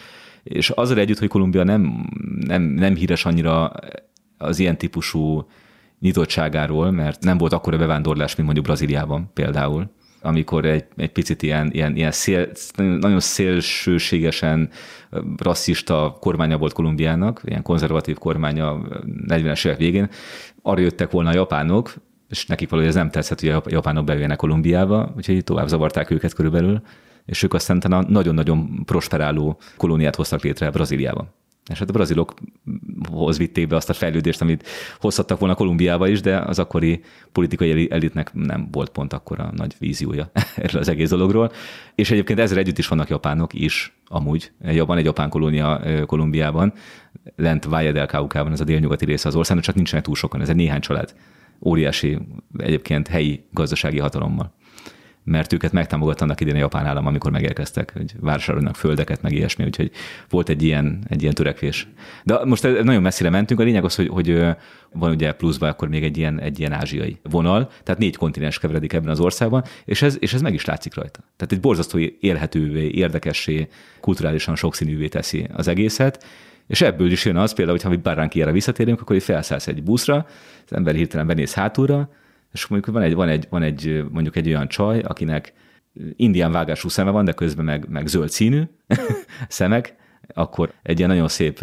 és 0.43 0.71
azzal 0.71 0.99
együtt, 0.99 1.19
hogy 1.19 1.29
Kolumbia 1.29 1.65
nem, 1.65 2.09
nem, 2.47 2.63
nem 2.63 2.95
híres 2.95 3.25
annyira 3.25 3.73
az 4.39 4.59
ilyen 4.59 4.79
típusú 4.79 5.47
nyitottságáról, 6.01 6.91
mert 6.91 7.25
nem 7.25 7.39
volt 7.39 7.53
akkora 7.53 7.77
bevándorlás, 7.77 8.35
mint 8.35 8.45
mondjuk 8.45 8.67
Brazíliában 8.67 9.31
például, 9.35 9.91
amikor 10.23 10.65
egy, 10.65 10.85
egy 10.97 11.13
picit 11.13 11.43
ilyen, 11.43 11.71
ilyen, 11.73 11.97
ilyen 11.97 12.11
szél, 12.11 12.49
nagyon 12.77 13.21
szélsőségesen 13.21 14.71
rasszista 15.37 16.17
kormánya 16.21 16.59
volt 16.59 16.73
Kolumbiának, 16.73 17.41
ilyen 17.45 17.63
konzervatív 17.63 18.19
kormánya 18.19 18.81
40-es 19.27 19.67
évek 19.67 19.79
végén, 19.79 20.09
arra 20.63 20.81
jöttek 20.81 21.11
volna 21.11 21.31
a 21.31 21.35
japánok, 21.35 21.95
és 22.29 22.47
nekik 22.47 22.69
valahogy 22.69 22.91
ez 22.91 22.97
nem 22.97 23.11
tetszett, 23.11 23.41
hogy 23.41 23.49
a 23.49 23.63
japánok 23.67 24.05
bejöjjenek 24.05 24.37
Kolumbiába, 24.37 25.13
úgyhogy 25.17 25.45
tovább 25.45 25.67
zavarták 25.67 26.11
őket 26.11 26.35
körülbelül, 26.35 26.83
és 27.25 27.43
ők 27.43 27.55
aztán 27.55 28.05
nagyon-nagyon 28.09 28.85
prosperáló 28.85 29.59
kolóniát 29.77 30.17
hoztak 30.17 30.43
létre 30.43 30.71
Brazíliában. 30.71 31.29
És 31.69 31.79
hát 31.79 31.89
a 31.89 31.93
brazilokhoz 31.93 33.39
vitték 33.39 33.67
be 33.67 33.77
azt 33.77 33.91
a 33.91 33.93
fejlődést, 33.93 34.41
amit 34.41 34.69
hozhattak 35.01 35.39
volna 35.39 35.55
Kolumbiába 35.55 36.09
is, 36.09 36.21
de 36.21 36.39
az 36.39 36.59
akkori 36.59 37.01
politikai 37.33 37.91
elitnek 37.91 38.35
nem 38.35 38.69
volt 38.71 38.91
pont 38.91 39.13
akkora 39.13 39.53
nagy 39.57 39.75
víziója 39.79 40.31
erről 40.57 40.81
az 40.81 40.89
egész 40.89 41.09
dologról. 41.09 41.53
És 41.95 42.11
egyébként 42.11 42.39
ezzel 42.39 42.59
együtt 42.59 42.79
is 42.79 42.89
vannak 42.89 43.09
japánok 43.09 43.55
is, 43.55 43.97
amúgy. 44.07 44.51
Van 44.87 44.99
egy 44.99 45.05
japán 45.05 45.29
kolónia 45.29 45.81
Kolumbiában, 46.07 46.73
lent 47.37 47.65
Valle 47.65 47.93
del 47.93 48.07
Caucában, 48.07 48.53
ez 48.53 48.61
a 48.61 48.65
délnyugati 48.65 49.05
része 49.05 49.29
az 49.29 49.37
országnak, 49.37 49.65
csak 49.65 49.75
nincsenek 49.75 50.05
túl 50.05 50.15
sokan, 50.15 50.41
ez 50.41 50.49
egy 50.49 50.57
néhány 50.57 50.81
család. 50.81 51.15
Óriási 51.61 52.19
egyébként 52.57 53.09
helyi 53.09 53.45
gazdasági 53.53 53.99
hatalommal 53.99 54.57
mert 55.29 55.53
őket 55.53 55.73
megtámogatta 55.73 56.25
annak 56.25 56.41
idén 56.41 56.55
a 56.55 56.59
japán 56.59 56.87
állam, 56.87 57.07
amikor 57.07 57.31
megérkeztek, 57.31 57.93
hogy 57.93 58.13
vásárolnak 58.21 58.77
földeket, 58.77 59.23
meg 59.23 59.33
ilyesmi, 59.33 59.65
úgyhogy 59.65 59.91
volt 60.29 60.49
egy 60.49 60.63
ilyen, 60.63 60.99
egy 61.09 61.23
ilyen 61.23 61.35
törekvés. 61.35 61.87
De 62.25 62.45
most 62.45 62.63
nagyon 62.63 63.03
messzire 63.03 63.31
mentünk, 63.31 63.61
a 63.61 63.63
lényeg 63.63 63.85
az, 63.85 63.95
hogy, 63.95 64.09
hogy 64.09 64.45
van 64.93 65.11
ugye 65.11 65.33
pluszban 65.33 65.69
akkor 65.69 65.89
még 65.89 66.05
egy 66.05 66.19
ilyen, 66.19 66.41
egy 66.41 66.59
ilyen 66.59 66.73
ázsiai 66.73 67.19
vonal, 67.23 67.71
tehát 67.83 68.01
négy 68.01 68.17
kontinens 68.17 68.59
keveredik 68.59 68.93
ebben 68.93 69.11
az 69.11 69.21
országban, 69.21 69.65
és 69.85 70.03
ez, 70.03 70.17
és 70.21 70.35
ez 70.35 70.41
meg 70.41 70.55
is 70.55 70.65
látszik 70.65 70.95
rajta. 70.95 71.21
Tehát 71.37 71.53
egy 71.53 71.61
borzasztó 71.61 71.99
élhetővé, 72.21 72.89
érdekessé, 72.89 73.69
kulturálisan 74.01 74.57
sokszínűvé 74.57 75.09
teszi 75.09 75.47
az 75.53 75.69
egészet, 75.69 76.25
és 76.67 76.81
ebből 76.81 77.11
is 77.11 77.25
jön 77.25 77.37
az, 77.37 77.53
például, 77.53 77.79
hogy 77.83 77.91
ha 77.91 78.03
Báránkiára 78.03 78.53
visszatérünk, 78.53 79.01
akkor 79.01 79.21
felszállsz 79.21 79.67
egy 79.67 79.83
buszra, 79.83 80.27
az 80.65 80.77
ember 80.77 80.95
hirtelen 80.95 81.27
benéz 81.27 81.55
hátulra, 81.55 82.09
és 82.53 82.67
mondjuk 82.67 82.95
van 82.95 83.03
egy, 83.03 83.15
van 83.15 83.29
egy, 83.29 83.47
van 83.51 83.63
egy 83.63 84.05
mondjuk 84.11 84.37
egy 84.37 84.49
olyan 84.49 84.69
csaj, 84.69 85.01
akinek 85.01 85.53
indián 86.17 86.53
vágású 86.53 86.89
szeme 86.89 87.11
van, 87.11 87.25
de 87.25 87.33
közben 87.33 87.65
meg, 87.65 87.89
meg 87.89 88.07
zöld 88.07 88.31
színű 88.31 88.63
szemek, 89.49 89.97
akkor 90.35 90.73
egy 90.83 90.99
ilyen 90.99 91.11
nagyon 91.11 91.29
szép, 91.29 91.61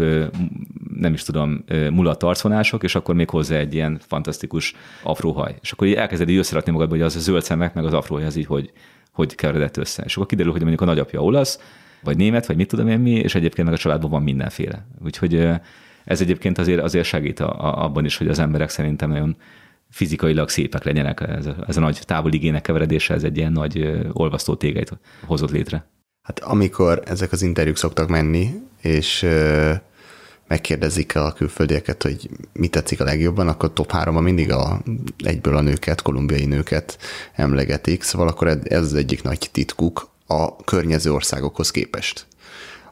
nem 0.98 1.14
is 1.14 1.24
tudom, 1.24 1.64
mulat 1.92 2.24
arcvonások, 2.24 2.84
és 2.84 2.96
akkor 2.96 3.16
még 3.16 3.30
hozzá 3.30 3.58
egy 3.58 3.74
ilyen 3.74 4.00
fantasztikus 4.08 4.76
afróhaj. 5.04 5.56
És 5.62 5.72
akkor 5.72 5.88
így 5.88 5.94
elkezded 5.94 6.30
így 6.30 6.38
összerakni 6.38 6.72
magad, 6.72 6.90
hogy 6.90 7.02
az 7.02 7.16
a 7.16 7.20
zöld 7.20 7.44
szemek, 7.44 7.74
meg 7.74 7.86
az 7.86 7.94
afróhaj 7.94 8.26
az 8.26 8.36
így, 8.36 8.46
hogy, 8.46 8.72
hogy 9.12 9.36
keveredett 9.36 9.78
össze. 9.78 10.04
És 10.04 10.16
akkor 10.16 10.28
kiderül, 10.28 10.52
hogy 10.52 10.62
mondjuk 10.62 10.82
a 10.82 10.86
nagyapja 10.86 11.22
olasz, 11.22 11.60
vagy 12.04 12.18
német, 12.18 12.46
vagy 12.46 12.56
mit 12.56 12.68
tudom 12.68 12.88
én 12.88 13.00
mi, 13.00 13.12
és 13.12 13.36
egyébként 13.36 13.68
meg 13.68 13.76
a 13.76 13.80
családban 13.80 14.10
van 14.10 14.24
mindenféle. 14.24 14.88
Úgyhogy 15.04 15.50
ez 16.06 16.22
egyébként 16.22 16.58
azért, 16.58 16.82
azért 16.82 17.06
segít 17.06 17.40
a, 17.40 17.66
a, 17.66 17.84
abban 17.84 18.06
is, 18.06 18.18
hogy 18.18 18.28
az 18.28 18.40
emberek 18.40 18.70
szerintem 18.70 19.10
nagyon 19.10 19.36
fizikailag 19.90 20.50
szépek 20.50 20.84
legyenek. 20.84 21.22
Ez 21.22 21.46
a, 21.46 21.56
ez 21.68 21.78
a 21.78 21.80
nagy 21.80 22.00
távoligének 22.06 22.62
keveredése, 22.62 23.14
ez 23.14 23.24
egy 23.24 23.38
ilyen 23.38 23.52
nagy 23.52 24.02
olvasztó 24.12 24.56
tégeit 24.56 24.92
hozott 25.26 25.52
létre. 25.52 25.88
Hát 26.22 26.40
amikor 26.40 27.02
ezek 27.06 27.32
az 27.32 27.42
interjúk 27.42 27.78
szoktak 27.78 28.10
menni, 28.10 28.50
és 28.82 29.28
megkérdezik 30.48 31.16
a 31.16 31.32
külföldieket, 31.32 32.04
hogy 32.04 32.30
mit 32.54 32.72
tetszik 32.72 33.02
a 33.02 33.04
legjobban, 33.04 33.48
akkor 33.48 33.74
top 33.74 33.92
3 33.92 34.24
mindig 34.24 34.52
a, 34.52 34.82
egyből 35.18 35.56
a 35.56 35.62
nőket, 35.62 36.02
kolumbiai 36.02 36.46
nőket 36.46 36.98
emlegetik, 37.34 38.04
szóval 38.04 38.28
akkor 38.28 38.48
ez 38.64 38.82
az 38.82 38.94
egyik 38.94 39.24
nagy 39.24 39.50
titkuk 39.52 40.10
a 40.28 40.56
környező 40.56 41.14
országokhoz 41.14 41.72
képest. 41.72 42.26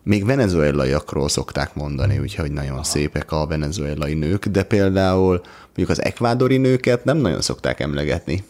Még 0.03 0.25
venezuelaiakról 0.25 1.29
szokták 1.29 1.75
mondani, 1.75 2.19
úgyhogy 2.19 2.51
nagyon 2.51 2.73
Aha. 2.73 2.83
szépek 2.83 3.31
a 3.31 3.47
venezuelai 3.47 4.13
nők, 4.13 4.45
de 4.45 4.63
például 4.63 5.41
mondjuk 5.65 5.89
az 5.89 6.03
ekvádori 6.03 6.57
nőket 6.57 7.03
nem 7.03 7.17
nagyon 7.17 7.41
szokták 7.41 7.79
emlegetni. 7.79 8.43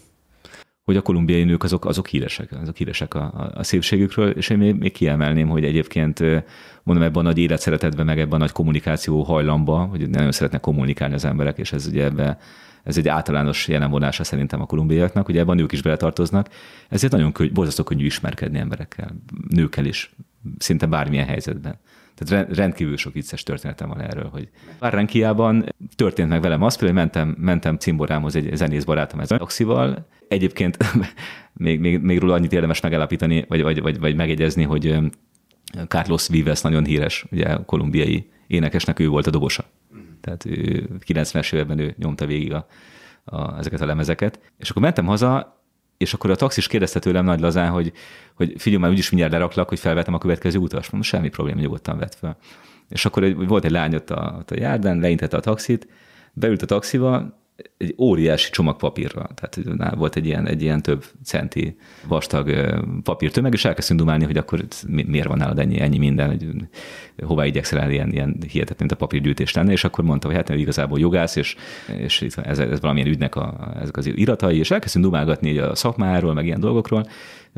Hogy 0.84 0.98
a 0.98 1.02
kolumbiai 1.02 1.44
nők 1.44 1.64
azok, 1.64 1.86
azok 1.86 2.08
híresek, 2.08 2.52
azok 2.62 2.76
híresek 2.76 3.14
a, 3.14 3.52
a 3.54 3.64
szépségükről, 3.64 4.30
és 4.30 4.50
én 4.50 4.58
még, 4.58 4.76
még 4.76 4.92
kiemelném, 4.92 5.48
hogy 5.48 5.64
egyébként 5.64 6.20
mondom 6.84 7.04
ebben 7.04 7.20
a 7.20 7.28
nagy 7.28 7.38
életszeretetben, 7.38 8.06
meg 8.06 8.20
ebben 8.20 8.34
a 8.34 8.38
nagy 8.38 8.52
kommunikáció 8.52 9.24
hajlamba, 9.24 9.78
hogy 9.78 10.10
nagyon 10.10 10.32
szeretnek 10.32 10.62
kommunikálni 10.62 11.14
az 11.14 11.26
emberek, 11.26 11.58
és 11.58 11.74
ez 11.74 11.88
ugye 11.88 12.04
ebbe, 12.04 12.38
ez 12.84 12.98
egy 12.98 13.08
általános 13.08 13.68
jelenvonása 13.68 14.24
szerintem 14.24 14.62
a 14.62 14.66
kolumbiaiaknak, 14.66 15.26
hogy 15.26 15.38
ebben 15.38 15.58
a 15.58 15.60
nők 15.60 15.72
is 15.72 15.82
beletartoznak, 15.82 16.50
ezért 16.90 17.12
nagyon 17.12 17.32
könny, 17.32 17.54
borzasztó 17.54 17.84
könnyű 17.84 18.06
ismerkedni 18.06 18.60
emberekkel, 18.60 19.16
nőkkel 19.50 19.86
is, 19.86 20.16
szinte 20.58 20.86
bármilyen 20.86 21.26
helyzetben. 21.26 21.80
Tehát 22.16 22.56
rendkívül 22.56 22.98
sok 22.98 23.14
vicces 23.14 23.44
történetem 23.44 23.90
van 23.90 24.02
erről, 24.02 24.30
hogy 24.30 24.50
Barranquiában 24.80 25.66
történt 25.96 26.30
meg 26.30 26.42
velem 26.42 26.62
az, 26.62 26.76
például 26.76 27.00
mentem, 27.00 27.36
mentem 27.40 27.78
cimborámhoz 27.78 28.36
egy 28.36 28.56
zenész 28.56 28.84
barátom 28.84 29.20
ez 29.20 29.32
Oxival. 29.32 30.08
Egyébként 30.28 30.78
még, 31.54 31.80
még, 31.80 32.00
még 32.00 32.20
róla 32.20 32.34
annyit 32.34 32.54
érdemes 32.54 32.82
megállapítani, 32.82 33.46
vagy, 33.48 33.62
vagy, 33.62 33.82
vagy, 33.82 34.00
vagy 34.00 34.16
megegyezni, 34.16 34.64
hogy 34.64 35.00
Carlos 35.88 36.28
Vives 36.28 36.62
nagyon 36.62 36.86
híres, 36.86 37.26
ugye 37.32 37.56
kolumbiai 37.66 38.30
énekesnek 38.48 39.00
ő 39.00 39.08
volt 39.08 39.28
a 39.28 39.32
dobosa. 39.32 39.66
Tehát 40.22 40.46
ő 40.46 40.90
90-es 41.08 41.54
években 41.54 41.80
ő 41.80 41.96
nyomta 41.98 42.26
végig 42.26 42.54
a, 42.54 42.68
a, 43.24 43.58
ezeket 43.58 43.82
a 43.82 43.86
lemezeket. 43.86 44.40
És 44.58 44.70
akkor 44.70 44.82
mentem 44.82 45.06
haza, 45.06 45.63
és 46.04 46.14
akkor 46.14 46.30
a 46.30 46.36
taxis 46.36 46.68
kérdezte 46.68 47.00
tőlem 47.00 47.26
nagy 47.26 47.40
lazán, 47.40 47.72
hogy, 47.72 47.92
hogy 48.34 48.54
figyelj 48.58 48.82
már, 48.82 48.92
úgyis 48.92 49.10
mindjárt 49.10 49.34
leraklak, 49.34 49.70
hogy 49.70 49.80
felvetem 49.80 50.14
a 50.14 50.18
következő 50.18 50.58
utas. 50.58 50.90
Mondom, 50.90 51.10
semmi 51.10 51.30
probléma, 51.30 51.60
nyugodtan 51.60 51.98
vett 51.98 52.16
fel. 52.16 52.38
És 52.90 53.06
akkor 53.06 53.24
egy, 53.24 53.48
volt 53.48 53.66
egy 53.66 53.72
lány 53.72 53.96
ott 53.96 54.10
a, 54.10 54.36
ott 54.40 54.52
a 54.52 54.60
járdán, 54.60 55.00
leintette 55.00 55.38
a 55.38 55.40
taxit, 55.40 55.88
beült 56.34 56.62
a 56.62 56.66
taxiba, 56.66 57.43
egy 57.78 57.96
óriási 57.98 58.52
csomag 58.52 58.78
papírra, 58.78 59.30
tehát 59.36 59.60
volt 59.96 60.16
egy 60.16 60.26
ilyen, 60.26 60.48
egy 60.48 60.62
ilyen 60.62 60.82
több 60.82 61.06
centi 61.24 61.78
vastag 62.08 62.76
papírtömeg, 63.04 63.54
és 63.54 63.66
elkezdtünk 63.66 64.00
dumálni, 64.00 64.26
hogy 64.26 64.38
akkor 64.38 64.66
miért 64.88 65.28
van 65.28 65.38
nálad 65.38 65.60
ennyi, 65.60 65.80
ennyi 65.80 65.98
minden, 65.98 66.28
hogy 66.28 66.48
hová 67.24 67.46
igyekszel 67.46 67.80
el 67.80 67.92
ilyen, 67.92 68.12
ilyen 68.12 68.38
hihetetlen, 68.40 68.78
mint 68.78 68.92
a 68.92 68.96
papírgyűjtés 68.96 69.54
lenne, 69.54 69.72
és 69.72 69.84
akkor 69.84 70.04
mondta, 70.04 70.28
hogy 70.28 70.36
hát 70.36 70.50
igazából 70.50 71.00
jogász, 71.00 71.36
és, 71.36 71.56
és 71.98 72.22
ez, 72.22 72.60
ez 72.60 72.80
valamilyen 72.80 73.10
ügynek 73.10 73.36
a, 73.36 73.74
ezek 73.82 73.98
az 73.98 74.06
iratai, 74.06 74.58
és 74.58 74.72
elkezdtünk 74.72 75.06
dumálgatni 75.06 75.58
a 75.58 75.76
szakmáról, 75.76 76.34
meg 76.34 76.46
ilyen 76.46 76.60
dolgokról, 76.60 77.08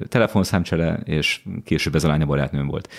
telefonszámcsere, 0.08 1.00
és 1.06 1.42
később 1.64 1.96
ez 1.96 2.04
a 2.04 2.08
lánya 2.08 2.26
barátnőm 2.26 2.68
volt. 2.68 2.90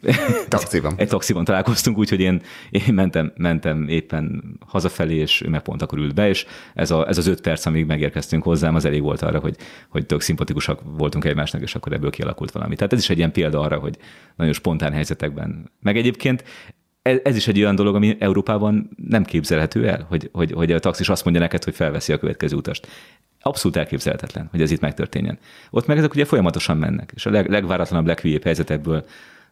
Taxiban. 0.48 0.94
Egy 0.96 1.08
taxiban 1.08 1.44
találkoztunk, 1.44 1.98
úgyhogy 1.98 2.20
én, 2.20 2.42
én 2.70 2.94
mentem, 2.94 3.32
mentem 3.36 3.88
éppen 3.88 4.56
hazafelé, 4.66 5.14
és 5.14 5.42
ő 5.42 5.48
meg 5.48 5.62
pont 5.62 5.82
akkor 5.82 5.98
ült 5.98 6.14
be, 6.14 6.28
és 6.28 6.46
ez, 6.74 6.90
a, 6.90 7.08
ez 7.08 7.18
az 7.18 7.26
öt 7.26 7.40
perc, 7.40 7.66
amíg 7.66 7.86
megérkeztünk 7.86 8.42
hozzám, 8.42 8.74
az 8.74 8.84
elég 8.84 9.02
volt 9.02 9.22
arra, 9.22 9.38
hogy, 9.38 9.56
hogy 9.88 10.06
tök 10.06 10.20
szimpatikusak 10.20 10.80
voltunk 10.84 11.24
egymásnak, 11.24 11.62
és 11.62 11.74
akkor 11.74 11.92
ebből 11.92 12.10
kialakult 12.10 12.50
valami. 12.50 12.74
Tehát 12.74 12.92
ez 12.92 12.98
is 12.98 13.10
egy 13.10 13.18
ilyen 13.18 13.32
példa 13.32 13.60
arra, 13.60 13.78
hogy 13.78 13.96
nagyon 14.36 14.52
spontán 14.52 14.92
helyzetekben. 14.92 15.70
Meg 15.80 15.96
egyébként 15.96 16.44
ez, 17.02 17.18
ez 17.22 17.36
is 17.36 17.48
egy 17.48 17.60
olyan 17.60 17.74
dolog, 17.74 17.94
ami 17.94 18.16
Európában 18.18 18.90
nem 19.08 19.24
képzelhető 19.24 19.88
el, 19.88 20.06
hogy, 20.08 20.28
hogy, 20.32 20.52
hogy 20.52 20.72
a 20.72 20.78
taxis 20.78 21.08
azt 21.08 21.24
mondja 21.24 21.42
neked, 21.42 21.64
hogy 21.64 21.74
felveszi 21.74 22.12
a 22.12 22.18
következő 22.18 22.56
utast. 22.56 22.88
Abszolút 23.40 23.76
elképzelhetetlen, 23.76 24.48
hogy 24.50 24.62
ez 24.62 24.70
itt 24.70 24.80
megtörténjen. 24.80 25.38
Ott 25.70 25.86
meg 25.86 25.98
ezek 25.98 26.14
ugye 26.14 26.24
folyamatosan 26.24 26.76
mennek, 26.76 27.12
és 27.14 27.26
a 27.26 27.30
leg, 27.30 27.50
legváratlanabb, 27.50 28.06
leghülyébb 28.06 28.42
helyzetekből 28.42 29.04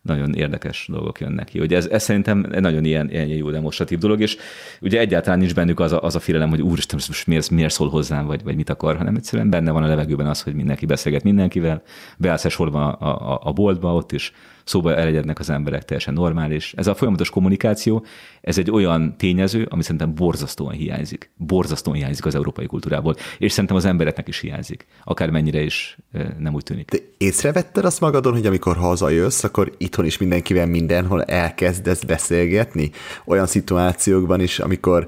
nagyon 0.08 0.34
érdekes 0.34 0.86
dolgok 0.90 1.20
jönnek 1.20 1.46
ki. 1.46 1.60
Ugye 1.60 1.76
ez, 1.76 1.86
ez 1.86 2.02
szerintem 2.02 2.46
nagyon 2.50 2.84
ilyen, 2.84 3.10
ilyen 3.10 3.26
jó 3.26 3.50
demonstratív 3.50 3.98
dolog, 3.98 4.20
és 4.20 4.36
ugye 4.80 4.98
egyáltalán 4.98 5.38
nincs 5.38 5.54
bennük 5.54 5.80
az 5.80 5.92
a, 5.92 6.02
az 6.02 6.14
a 6.14 6.20
félelem, 6.20 6.48
hogy 6.48 6.62
úristen, 6.62 7.00
most 7.06 7.26
miért, 7.26 7.50
miért 7.50 7.72
szól 7.72 7.88
hozzám, 7.88 8.26
vagy, 8.26 8.42
vagy 8.42 8.56
mit 8.56 8.70
akar, 8.70 8.96
hanem 8.96 9.16
egyszerűen 9.16 9.50
benne 9.50 9.70
van 9.70 9.82
a 9.82 9.86
levegőben 9.86 10.26
az, 10.26 10.42
hogy 10.42 10.54
mindenki 10.54 10.86
beszélget 10.86 11.22
mindenkivel, 11.22 11.82
beállsz 12.16 12.48
sorban 12.48 12.82
a, 12.82 13.32
a, 13.32 13.40
a 13.42 13.52
boltba, 13.52 13.94
ott 13.94 14.12
is 14.12 14.32
szóba 14.68 14.94
elegyednek 14.94 15.38
az 15.38 15.50
emberek, 15.50 15.84
teljesen 15.84 16.14
normális. 16.14 16.72
Ez 16.76 16.86
a 16.86 16.94
folyamatos 16.94 17.30
kommunikáció, 17.30 18.04
ez 18.40 18.58
egy 18.58 18.70
olyan 18.70 19.16
tényező, 19.16 19.66
ami 19.70 19.82
szerintem 19.82 20.14
borzasztóan 20.14 20.72
hiányzik. 20.72 21.30
Borzasztóan 21.36 21.96
hiányzik 21.96 22.26
az 22.26 22.34
európai 22.34 22.66
kultúrából, 22.66 23.16
és 23.38 23.52
szerintem 23.52 23.76
az 23.76 23.84
embereknek 23.84 24.28
is 24.28 24.38
hiányzik, 24.38 24.86
akármennyire 25.04 25.60
is 25.60 25.98
nem 26.38 26.54
úgy 26.54 26.62
tűnik. 26.62 26.90
De 26.90 26.98
észrevetted 27.18 27.84
azt 27.84 28.00
magadon, 28.00 28.32
hogy 28.32 28.46
amikor 28.46 28.76
hazajössz, 28.76 29.44
akkor 29.44 29.74
itthon 29.78 30.04
is 30.04 30.18
mindenkivel 30.18 30.66
mindenhol 30.66 31.22
elkezdesz 31.22 32.02
beszélgetni? 32.02 32.90
Olyan 33.24 33.46
szituációkban 33.46 34.40
is, 34.40 34.58
amikor 34.58 35.06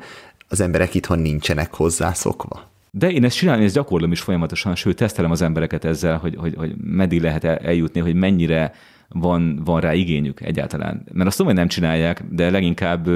az 0.48 0.60
emberek 0.60 0.94
itthon 0.94 1.18
nincsenek 1.18 1.74
hozzászokva? 1.74 2.68
De 2.90 3.10
én 3.10 3.24
ezt 3.24 3.36
csinálni, 3.36 3.64
ezt 3.64 3.74
gyakorlom 3.74 4.12
is 4.12 4.20
folyamatosan, 4.20 4.74
sőt, 4.74 4.96
tesztelem 4.96 5.30
az 5.30 5.42
embereket 5.42 5.84
ezzel, 5.84 6.18
hogy, 6.18 6.34
hogy, 6.36 6.54
hogy 6.56 6.74
meddig 6.76 7.22
lehet 7.22 7.44
eljutni, 7.44 8.00
hogy 8.00 8.14
mennyire 8.14 8.74
van, 9.12 9.60
van 9.64 9.80
rá 9.80 9.94
igényük 9.94 10.40
egyáltalán. 10.40 11.04
Mert 11.12 11.26
azt 11.26 11.36
tudom, 11.36 11.52
hogy 11.52 11.60
nem 11.60 11.70
csinálják, 11.70 12.24
de 12.30 12.50
leginkább 12.50 13.08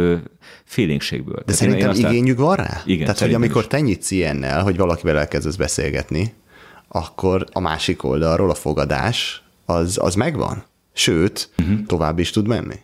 félénkségből. 0.64 1.34
De 1.34 1.42
Tehát 1.42 1.60
szerintem 1.60 1.94
én 1.94 2.06
igényük 2.06 2.38
van 2.38 2.56
rá? 2.56 2.82
Igen. 2.84 3.04
Tehát, 3.04 3.20
hogy 3.20 3.34
amikor 3.34 3.62
is. 3.62 3.68
te 3.68 3.80
nyitsz 3.80 4.10
ilyennel, 4.10 4.62
hogy 4.62 4.76
valakivel 4.76 5.18
elkezdesz 5.18 5.56
beszélgetni, 5.56 6.34
akkor 6.88 7.46
a 7.52 7.60
másik 7.60 8.04
oldalról 8.04 8.50
a 8.50 8.54
fogadás 8.54 9.42
az, 9.64 9.98
az 10.02 10.14
megvan. 10.14 10.64
Sőt, 10.92 11.50
uh-huh. 11.58 11.86
tovább 11.86 12.18
is 12.18 12.30
tud 12.30 12.46
menni. 12.46 12.76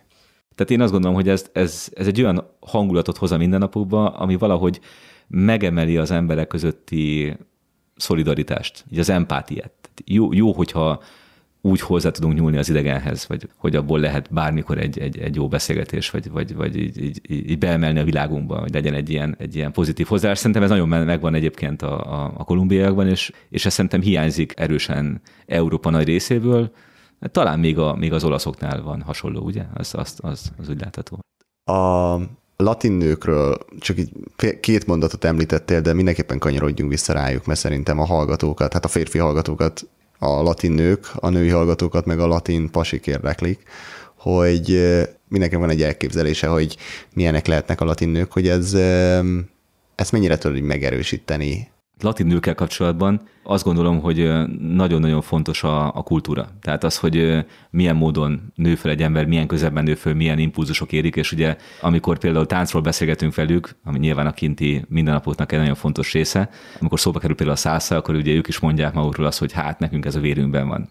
Tehát 0.55 0.71
én 0.71 0.81
azt 0.81 0.93
gondolom, 0.93 1.17
hogy 1.17 1.29
ez, 1.29 1.47
ez, 1.53 1.89
ez 1.95 2.07
egy 2.07 2.23
olyan 2.23 2.51
hangulatot 2.61 3.17
hoz 3.17 3.33
a 3.33 3.37
mindennapokba, 3.37 4.09
ami 4.09 4.37
valahogy 4.37 4.81
megemeli 5.29 5.97
az 5.97 6.11
emberek 6.11 6.47
közötti 6.47 7.37
szolidaritást, 7.97 8.85
így 8.91 8.99
az 8.99 9.09
empátiát. 9.09 9.73
Jó, 10.05 10.33
jó, 10.33 10.53
hogyha 10.53 11.03
úgy 11.61 11.81
hozzá 11.81 12.11
tudunk 12.11 12.35
nyúlni 12.35 12.57
az 12.57 12.69
idegenhez, 12.69 13.27
vagy 13.29 13.49
hogy 13.57 13.77
abból 13.77 14.01
lehet 14.01 14.33
bármikor 14.33 14.79
egy, 14.79 14.99
egy, 14.99 15.19
egy 15.19 15.35
jó 15.35 15.49
beszélgetés, 15.49 16.11
vagy, 16.11 16.31
vagy, 16.31 16.55
vagy 16.55 16.77
így, 16.77 17.03
így, 17.03 17.21
így 17.51 17.59
beemelni 17.59 17.99
a 17.99 18.05
világunkba, 18.05 18.59
hogy 18.59 18.73
legyen 18.73 18.95
egy 18.95 19.11
ilyen, 19.11 19.35
egy 19.39 19.57
ilyen 19.57 19.73
pozitív 19.73 20.07
hozzáállás. 20.07 20.39
Szerintem 20.39 20.63
ez 20.63 20.69
nagyon 20.69 20.89
megvan 20.89 21.35
egyébként 21.35 21.83
a, 21.83 22.25
a, 22.25 22.33
a 22.37 22.45
kolumbiaiakban, 22.45 23.09
és, 23.09 23.33
és 23.49 23.67
ez 23.67 23.73
szerintem 23.73 24.01
hiányzik 24.01 24.53
erősen 24.57 25.21
Európa 25.47 25.91
nagy 25.91 26.07
részéből. 26.07 26.73
Talán 27.21 27.59
még, 27.59 27.79
a, 27.79 27.95
még 27.95 28.13
az 28.13 28.25
olaszoknál 28.25 28.83
van 28.83 29.03
hasonló, 29.03 29.41
ugye? 29.41 29.63
Az, 29.75 29.95
az, 29.95 30.15
az, 30.21 30.53
az 30.59 30.69
úgy 30.69 30.81
látható. 30.81 31.19
A 31.65 32.17
latin 32.57 32.93
nőkről 32.93 33.59
csak 33.79 33.99
így 33.99 34.11
két 34.61 34.87
mondatot 34.87 35.25
említettél, 35.25 35.81
de 35.81 35.93
mindenképpen 35.93 36.39
kanyarodjunk 36.39 36.91
vissza 36.91 37.13
rájuk, 37.13 37.47
mert 37.47 37.59
szerintem 37.59 37.99
a 37.99 38.07
hallgatókat, 38.07 38.73
hát 38.73 38.85
a 38.85 38.89
férfi 38.89 39.19
hallgatókat 39.19 39.89
a 40.23 40.43
latin 40.43 40.73
nők, 40.73 41.11
a 41.15 41.29
női 41.29 41.49
hallgatókat, 41.49 42.05
meg 42.07 42.21
a 42.21 42.27
latin 42.27 42.71
pasik 42.71 43.07
érdeklik, 43.07 43.63
hogy 44.17 44.81
mindenki 45.29 45.57
van 45.57 45.71
egy 45.71 45.83
elképzelése, 45.83 46.47
hogy 46.47 46.77
milyenek 47.15 47.47
lehetnek 47.47 47.81
a 47.81 47.85
latin 47.85 48.09
nők, 48.09 48.33
hogy 48.33 48.49
ez, 48.49 48.75
ezt 49.95 50.13
mennyire 50.13 50.39
tudod 50.39 50.61
megerősíteni? 50.61 51.71
Latin 52.01 52.27
nőkkel 52.27 52.55
kapcsolatban 52.55 53.29
azt 53.51 53.65
gondolom, 53.65 54.01
hogy 54.01 54.33
nagyon-nagyon 54.61 55.21
fontos 55.21 55.63
a, 55.63 55.87
a 55.95 56.03
kultúra. 56.03 56.49
Tehát 56.61 56.85
az, 56.85 56.99
hogy 56.99 57.45
milyen 57.71 57.97
módon 57.97 58.53
nő 58.55 58.75
fel 58.75 58.91
egy 58.91 59.03
ember, 59.03 59.27
milyen 59.27 59.47
közebben 59.47 59.85
nő 59.85 59.95
fel, 59.95 60.15
milyen 60.15 60.39
impulzusok 60.39 60.93
érik, 60.93 61.17
és 61.17 61.33
ugye 61.33 61.57
amikor 61.81 62.19
például 62.19 62.47
táncról 62.47 62.83
beszélgetünk 62.83 63.35
velük, 63.35 63.77
ami 63.85 63.99
nyilván 63.99 64.27
a 64.27 64.33
kinti 64.33 64.85
mindennapoknak 64.89 65.53
egy 65.53 65.59
nagyon 65.59 65.75
fontos 65.75 66.13
része, 66.13 66.51
amikor 66.81 67.01
szóba 67.01 67.19
kerül 67.19 67.37
például 67.37 67.57
a 67.57 67.61
szásza, 67.61 67.97
akkor 67.97 68.15
ugye 68.15 68.33
ők 68.33 68.49
is 68.49 68.59
mondják 68.59 68.95
magukról 68.95 69.27
azt, 69.27 69.39
hogy 69.39 69.53
hát 69.53 69.79
nekünk 69.79 70.05
ez 70.05 70.17
a 70.17 70.21
vérünkben 70.21 70.69
van. 70.69 70.89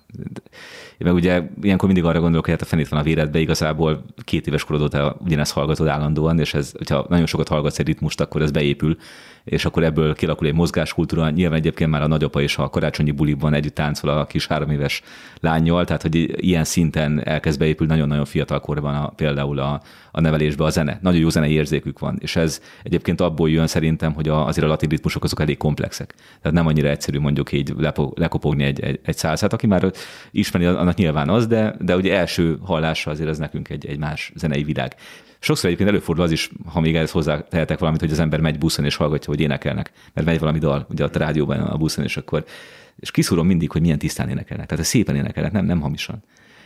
Én 0.97 1.07
meg 1.07 1.13
ugye 1.13 1.43
ilyenkor 1.61 1.85
mindig 1.87 2.05
arra 2.05 2.19
gondolok, 2.19 2.45
hogy 2.45 2.53
hát 2.53 2.63
a 2.63 2.65
fenét 2.65 2.87
van 2.87 2.99
a 2.99 3.03
véredbe, 3.03 3.39
igazából 3.39 4.05
két 4.23 4.47
éves 4.47 4.63
korod 4.63 4.81
óta 4.81 5.17
ugyanezt 5.25 5.53
hallgatod 5.53 5.87
állandóan, 5.87 6.39
és 6.39 6.53
ez, 6.53 6.71
hogyha 6.77 7.05
nagyon 7.09 7.25
sokat 7.25 7.47
hallgatsz 7.47 7.79
egy 7.79 7.87
ritmust, 7.87 8.21
akkor 8.21 8.41
ez 8.41 8.51
beépül, 8.51 8.97
és 9.43 9.65
akkor 9.65 9.83
ebből 9.83 10.15
kialakul 10.15 10.47
egy 10.47 10.53
mozgáskultúra. 10.53 11.29
Nyilván 11.29 11.57
egyébként 11.57 11.89
már 11.89 12.01
a 12.01 12.07
nagyapa 12.07 12.41
és 12.49 12.57
a 12.57 12.69
karácsonyi 12.69 13.11
buliban 13.11 13.53
együtt 13.53 13.75
táncol 13.75 14.09
a 14.09 14.25
kis 14.25 14.47
három 14.47 14.69
éves 14.69 15.01
lányjal, 15.39 15.85
tehát 15.85 16.01
hogy 16.01 16.45
ilyen 16.45 16.63
szinten 16.63 17.21
elkezd 17.25 17.59
beépül 17.59 17.87
nagyon-nagyon 17.87 18.25
fiatal 18.25 18.59
korban 18.59 18.95
a, 18.95 19.07
például 19.07 19.59
a, 19.59 19.81
a 20.11 20.21
nevelésbe 20.21 20.63
a 20.63 20.69
zene. 20.69 20.99
Nagyon 21.01 21.19
jó 21.19 21.29
zenei 21.29 21.51
érzékük 21.51 21.99
van, 21.99 22.17
és 22.19 22.35
ez 22.35 22.61
egyébként 22.83 23.21
abból 23.21 23.49
jön 23.49 23.67
szerintem, 23.67 24.13
hogy 24.13 24.29
a, 24.29 24.45
azért 24.45 24.65
a 24.65 24.69
latin 24.69 24.89
ritmusok 24.89 25.23
azok 25.23 25.39
elég 25.39 25.57
komplexek. 25.57 26.13
Tehát 26.41 26.57
nem 26.57 26.67
annyira 26.67 26.89
egyszerű 26.89 27.19
mondjuk 27.19 27.51
így 27.51 27.73
lepo, 27.77 28.11
lekopogni 28.15 28.63
egy, 28.63 28.79
egy, 28.79 28.99
egy 29.03 29.17
szálszát. 29.17 29.53
Aki 29.53 29.67
már 29.67 29.91
ismeri, 30.31 30.65
annak 30.65 30.95
nyilván 30.95 31.29
az, 31.29 31.47
de, 31.47 31.75
de 31.79 31.95
ugye 31.95 32.17
első 32.17 32.57
hallásra 32.63 33.11
azért 33.11 33.29
ez 33.29 33.37
nekünk 33.37 33.69
egy, 33.69 33.85
egy 33.85 33.97
más 33.97 34.31
zenei 34.35 34.63
világ. 34.63 34.95
Sokszor 35.39 35.65
egyébként 35.65 35.89
előfordul 35.89 36.23
az 36.23 36.31
is, 36.31 36.49
ha 36.65 36.79
még 36.79 36.95
ehhez 36.95 37.11
hozzá 37.11 37.41
tehetek 37.41 37.79
valamit, 37.79 37.99
hogy 37.99 38.11
az 38.11 38.19
ember 38.19 38.39
megy 38.39 38.57
buszon 38.57 38.85
és 38.85 38.95
hallgatja, 38.95 39.29
hogy 39.29 39.39
énekelnek, 39.39 39.91
mert 40.13 40.27
megy 40.27 40.39
valami 40.39 40.59
dal, 40.59 40.85
ugye 40.89 41.03
a 41.03 41.09
rádióban 41.13 41.59
a 41.59 41.77
buszon, 41.77 42.03
és 42.03 42.17
akkor 42.17 42.45
és 42.99 43.11
kiszúrom 43.11 43.47
mindig, 43.47 43.71
hogy 43.71 43.81
milyen 43.81 43.97
tisztán 43.97 44.29
énekelnek. 44.29 44.67
Tehát 44.67 44.85
szépen 44.85 45.15
énekelnek, 45.15 45.51
nem, 45.51 45.65
nem 45.65 45.79
hamisan. 45.79 46.23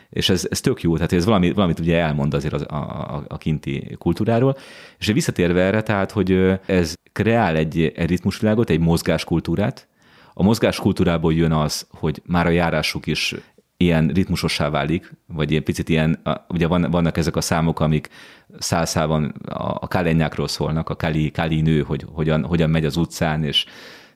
És 0.09 0.29
ez, 0.29 0.47
ez 0.49 0.61
tök 0.61 0.81
jó, 0.81 0.95
tehát 0.95 1.13
ez 1.13 1.25
valami, 1.25 1.51
valamit 1.51 1.79
ugye 1.79 1.97
elmond 1.97 2.33
azért 2.33 2.53
az, 2.53 2.65
a, 2.67 2.75
a, 2.75 3.23
a 3.27 3.37
kinti 3.37 3.95
kultúráról. 3.97 4.57
És 4.99 5.07
visszatérve 5.07 5.61
erre, 5.61 5.81
tehát, 5.81 6.11
hogy 6.11 6.59
ez 6.65 6.93
kreál 7.11 7.55
egy, 7.55 7.93
ritmusvilágot, 7.95 8.69
egy 8.69 8.79
mozgáskultúrát, 8.79 9.87
a 10.33 10.43
mozgáskultúrából 10.43 11.33
jön 11.33 11.51
az, 11.51 11.87
hogy 11.89 12.21
már 12.25 12.45
a 12.45 12.49
járásuk 12.49 13.07
is 13.07 13.35
ilyen 13.77 14.07
ritmusossá 14.07 14.69
válik, 14.69 15.11
vagy 15.27 15.55
egy 15.55 15.63
picit 15.63 15.89
ilyen, 15.89 16.21
ugye 16.47 16.67
van, 16.67 16.91
vannak 16.91 17.17
ezek 17.17 17.35
a 17.35 17.41
számok, 17.41 17.79
amik 17.79 18.09
szálszában 18.59 19.23
a, 19.45 19.77
a 19.79 19.87
kálenyákról 19.87 20.47
szólnak, 20.47 20.89
a 20.89 20.95
káli, 20.95 21.31
káli 21.31 21.61
nő, 21.61 21.81
hogy 21.81 22.05
hogyan, 22.11 22.45
hogyan 22.45 22.69
megy 22.69 22.85
az 22.85 22.97
utcán, 22.97 23.43
és 23.43 23.65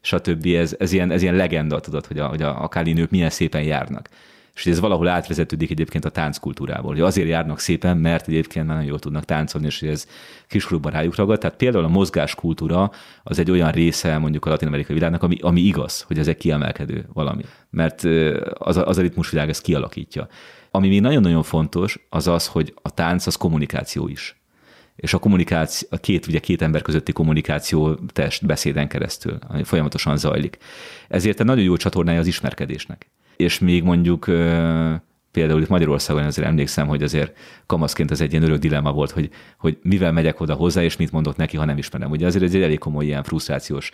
stb. 0.02 0.46
Ez, 0.46 0.76
ez, 0.80 0.92
ilyen, 0.92 1.12
ez 1.12 1.22
ilyen 1.22 1.36
legenda, 1.36 1.80
tudod, 1.80 2.06
hogy 2.06 2.20
a, 2.20 2.28
hogy 2.28 2.42
a, 2.42 2.64
a 2.64 2.68
káli 2.68 2.94
nők 2.94 3.10
milyen 3.10 3.30
szépen 3.30 3.64
járnak 3.64 4.10
és 4.58 4.66
ez 4.66 4.80
valahol 4.80 5.08
átvezetődik 5.08 5.72
egyébként 5.72 6.06
a 6.06 6.10
tánckultúrából, 6.10 6.92
hogy 6.92 7.02
azért 7.02 7.28
járnak 7.28 7.60
szépen, 7.60 7.98
mert 7.98 8.28
egyébként 8.28 8.66
már 8.66 8.76
nagyon 8.76 8.90
jól 8.90 9.00
tudnak 9.00 9.26
táncolni, 9.26 9.68
és 9.68 9.82
ez 9.82 10.08
kiskorúban 10.48 10.92
rájuk 10.92 11.16
ragad. 11.16 11.40
Tehát 11.40 11.58
például 11.58 11.84
a 11.84 11.88
mozgáskultúra 11.88 12.92
az 13.24 13.40
egy 13.40 13.52
olyan 13.52 13.72
része 13.72 14.18
mondjuk 14.18 14.46
a 14.46 14.50
latin-amerikai 14.50 14.96
világnak, 14.96 15.24
ami, 15.24 15.38
ami 15.42 15.62
igaz, 15.62 16.02
hogy 16.02 16.20
ez 16.20 16.28
egy 16.28 16.38
kiemelkedő 16.38 17.06
valami, 17.14 17.44
mert 17.70 18.04
az 18.54 18.78
a, 18.78 18.88
az 18.88 18.98
a 18.98 19.02
ritmusvilág 19.02 19.50
ezt 19.50 19.62
kialakítja. 19.62 20.28
Ami 20.72 20.88
még 20.88 21.02
nagyon-nagyon 21.02 21.44
fontos, 21.44 22.06
az 22.10 22.28
az, 22.28 22.48
hogy 22.48 22.74
a 22.82 22.90
tánc 22.90 23.28
az 23.28 23.36
kommunikáció 23.36 24.08
is 24.08 24.42
és 24.96 25.14
a 25.14 25.18
kommunikáció, 25.18 25.88
a 25.92 25.98
két, 25.98 26.28
ugye 26.28 26.40
két 26.40 26.62
ember 26.62 26.82
közötti 26.82 27.12
kommunikáció 27.12 27.94
test 27.94 28.46
beszéden 28.46 28.88
keresztül, 28.88 29.38
ami 29.48 29.64
folyamatosan 29.64 30.18
zajlik. 30.18 30.58
Ezért 31.08 31.40
egy 31.40 31.46
nagyon 31.46 31.64
jó 31.64 31.78
csatornája 31.78 32.20
az 32.20 32.28
ismerkedésnek 32.28 33.10
és 33.38 33.60
még 33.60 33.84
mondjuk 33.84 34.28
például 35.38 35.62
itt 35.62 35.68
Magyarországon 35.68 36.24
azért 36.24 36.48
emlékszem, 36.48 36.88
hogy 36.88 37.04
azért 37.04 37.38
kamaszként 37.66 38.12
ez 38.12 38.22
egy 38.22 38.32
ilyen 38.32 38.44
örök 38.44 38.58
dilemma 38.58 38.92
volt, 38.92 39.12
hogy, 39.12 39.30
hogy 39.58 39.78
mivel 39.82 40.12
megyek 40.12 40.40
oda 40.40 40.54
hozzá, 40.54 40.84
és 40.84 40.98
mit 40.98 41.12
mondok 41.12 41.36
neki, 41.36 41.58
ha 41.58 41.66
nem 41.66 41.78
ismerem. 41.78 42.12
Ugye 42.12 42.26
azért 42.26 42.44
ez 42.44 42.54
egy 42.54 42.62
elég 42.62 42.80
komoly 42.80 43.06
ilyen 43.06 43.24
frusztrációs 43.24 43.92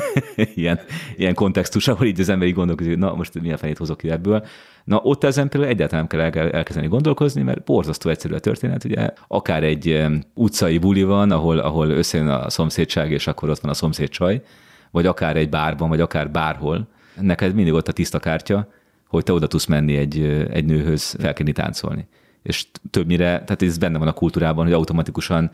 ilyen, 0.54 0.80
ilyen 1.16 1.34
kontextus, 1.34 1.88
ahol 1.88 2.06
így 2.06 2.20
az 2.20 2.28
ember 2.28 2.48
így 2.48 2.54
gondolkozik, 2.54 2.96
na 2.96 3.14
most 3.14 3.40
milyen 3.40 3.56
fenét 3.56 3.78
hozok 3.78 3.98
ki 3.98 4.10
ebből. 4.10 4.46
Na 4.84 4.96
ott 4.96 5.24
ezen 5.24 5.48
például 5.48 5.72
egyáltalán 5.72 6.06
nem 6.10 6.30
kell 6.30 6.48
elkezdeni 6.50 6.88
gondolkozni, 6.88 7.42
mert 7.42 7.64
borzasztó 7.64 8.10
egyszerű 8.10 8.34
a 8.34 8.38
történet, 8.38 8.84
ugye 8.84 9.10
akár 9.28 9.62
egy 9.62 10.04
utcai 10.34 10.78
buli 10.78 11.02
van, 11.02 11.30
ahol, 11.30 11.58
ahol 11.58 11.88
összejön 11.88 12.28
a 12.28 12.50
szomszédság, 12.50 13.10
és 13.10 13.26
akkor 13.26 13.48
ott 13.48 13.60
van 13.60 13.70
a 13.70 13.74
szomszéd 13.74 14.08
csaj, 14.08 14.42
vagy 14.90 15.06
akár 15.06 15.36
egy 15.36 15.48
bárban, 15.48 15.88
vagy 15.88 16.00
akár 16.00 16.30
bárhol, 16.30 16.88
neked 17.20 17.54
mindig 17.54 17.72
ott 17.72 17.88
a 17.88 17.92
tiszta 17.92 18.18
kártya, 18.18 18.68
hogy 19.10 19.24
te 19.24 19.32
oda 19.32 19.46
tudsz 19.46 19.66
menni 19.66 19.96
egy, 19.96 20.20
egy 20.50 20.64
nőhöz 20.64 21.16
felkenni 21.18 21.52
táncolni. 21.52 22.06
És 22.42 22.66
többnyire, 22.90 23.24
tehát 23.26 23.62
ez 23.62 23.78
benne 23.78 23.98
van 23.98 24.08
a 24.08 24.12
kultúrában, 24.12 24.64
hogy 24.64 24.72
automatikusan 24.72 25.50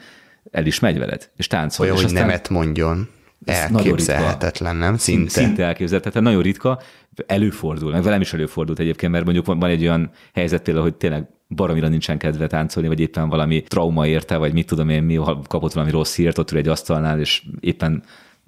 el 0.51 0.67
is 0.67 0.81
megy 0.81 0.99
veled, 0.99 1.31
és 1.37 1.47
táncol. 1.47 1.85
Olyan, 1.85 1.97
és 1.97 2.03
hogy 2.03 2.13
aztán 2.13 2.27
nemet 2.27 2.49
mondjon. 2.49 3.09
Elképzelhetetlen, 3.45 4.77
nem? 4.77 4.97
Szinte. 4.97 5.31
Szinte 5.31 5.65
elképzelhetetlen, 5.65 6.23
nagyon 6.23 6.43
ritka, 6.43 6.81
előfordul, 7.27 7.93
meg 7.93 8.03
velem 8.03 8.21
is 8.21 8.33
előfordult 8.33 8.79
egyébként, 8.79 9.13
mert 9.13 9.25
mondjuk 9.25 9.47
van 9.47 9.65
egy 9.65 9.83
olyan 9.83 10.11
helyzet 10.35 10.63
például, 10.63 10.85
hogy 10.85 10.95
tényleg 10.95 11.29
baromira 11.49 11.89
nincsen 11.89 12.19
kedve 12.19 12.47
táncolni, 12.47 12.89
vagy 12.89 13.01
éppen 13.01 13.29
valami 13.29 13.63
trauma 13.63 14.07
érte, 14.07 14.37
vagy 14.37 14.53
mit 14.53 14.67
tudom 14.67 14.89
én, 14.89 15.03
mi 15.03 15.21
kapott 15.49 15.73
valami 15.73 15.93
rossz 15.93 16.17
hírt, 16.17 16.39
ott 16.39 16.51
ül 16.51 16.59
egy 16.59 16.69
asztalnál, 16.69 17.21
és 17.21 17.43
éppen 17.61 18.03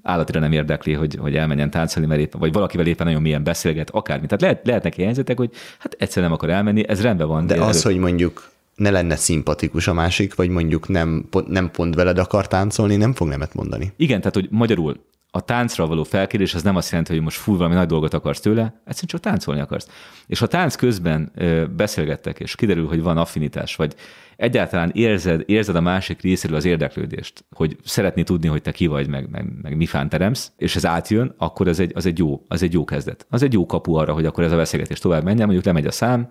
állatira 0.09 0.41
nem 0.41 0.53
érdekli, 0.53 0.93
hogy, 0.93 1.17
hogy 1.21 1.37
elmenjen 1.37 1.71
táncolni, 1.71 2.09
mert 2.09 2.21
éppen, 2.21 2.41
vagy 2.41 2.53
valakivel 2.53 2.87
éppen 2.87 3.07
nagyon 3.07 3.23
milyen 3.23 3.45
beszélget, 3.45 3.91
akármi. 3.91 4.27
Tehát 4.27 4.41
lehet, 4.41 4.67
lehetnek 4.67 4.97
ilyen 4.97 5.09
helyzetek, 5.09 5.37
hogy 5.37 5.51
hát 5.79 5.97
egyszer 5.99 6.23
nem 6.23 6.33
akar 6.33 6.51
elmenni, 6.51 6.89
ez 6.89 7.03
rendben 7.03 7.29
van. 7.29 7.47
De 7.47 7.55
az, 7.55 7.61
előtt... 7.61 7.83
hogy 7.83 7.97
mondjuk 7.97 8.51
ne 8.75 8.91
lenne 8.91 9.17
szimpatikus 9.17 9.89
a 9.89 9.93
másik, 9.93 10.35
vagy 10.35 10.49
mondjuk 10.49 10.89
nem, 10.89 11.29
nem 11.47 11.71
pont 11.71 11.95
veled 11.95 12.19
akar 12.19 12.47
táncolni, 12.47 12.97
nem 12.97 13.15
fog 13.15 13.29
nemet 13.29 13.55
mondani. 13.55 13.93
Igen, 13.97 14.19
tehát 14.19 14.35
hogy 14.35 14.49
magyarul 14.51 14.97
a 15.31 15.41
táncra 15.41 15.87
való 15.87 16.05
felkérés 16.05 16.55
az 16.55 16.63
nem 16.63 16.77
azt 16.77 16.91
jelenti, 16.91 17.13
hogy 17.13 17.23
most 17.23 17.39
fúj 17.39 17.57
valami 17.57 17.75
nagy 17.75 17.87
dolgot 17.87 18.15
akarsz 18.15 18.41
tőle, 18.41 18.63
egyszerűen 18.63 19.07
csak 19.07 19.21
táncolni 19.21 19.61
akarsz. 19.61 19.89
És 20.27 20.39
ha 20.39 20.47
tánc 20.47 20.75
közben 20.75 21.33
beszélgettek, 21.77 22.41
és 22.41 22.55
kiderül, 22.55 22.87
hogy 22.87 23.03
van 23.03 23.17
affinitás, 23.17 23.77
vagy 23.77 23.95
egyáltalán 24.37 24.91
érzed, 24.95 25.43
érzed 25.47 25.77
a 25.77 25.81
másik 25.81 26.23
részéről 26.23 26.57
az 26.57 26.65
érdeklődést, 26.65 27.45
hogy 27.51 27.77
szeretné 27.85 28.23
tudni, 28.23 28.49
hogy 28.49 28.63
te 28.63 28.73
ki 28.73 28.87
vagy, 28.87 29.09
meg, 29.09 29.31
meg, 29.31 29.53
meg 29.63 29.77
mi 29.77 29.87
fán 29.87 30.09
teremsz, 30.09 30.53
és 30.57 30.77
ez 30.77 30.87
átjön, 30.87 31.35
akkor 31.39 31.69
ez 31.69 31.79
egy, 31.79 31.93
az, 31.95 32.07
egy 32.07 32.19
jó, 32.19 32.45
az 32.49 32.63
egy 32.63 32.73
jó 32.73 32.85
kezdet. 32.85 33.27
Az 33.31 33.43
egy 33.43 33.53
jó 33.53 33.67
kapu 33.67 33.95
arra, 33.95 34.13
hogy 34.13 34.27
akkor 34.27 34.45
ez 34.45 34.53
a 34.53 34.57
beszélgetés 34.57 34.99
tovább 34.99 35.25
menjen, 35.25 35.45
mondjuk 35.45 35.67
lemegy 35.67 35.87
a 35.87 35.91
szám, 35.91 36.29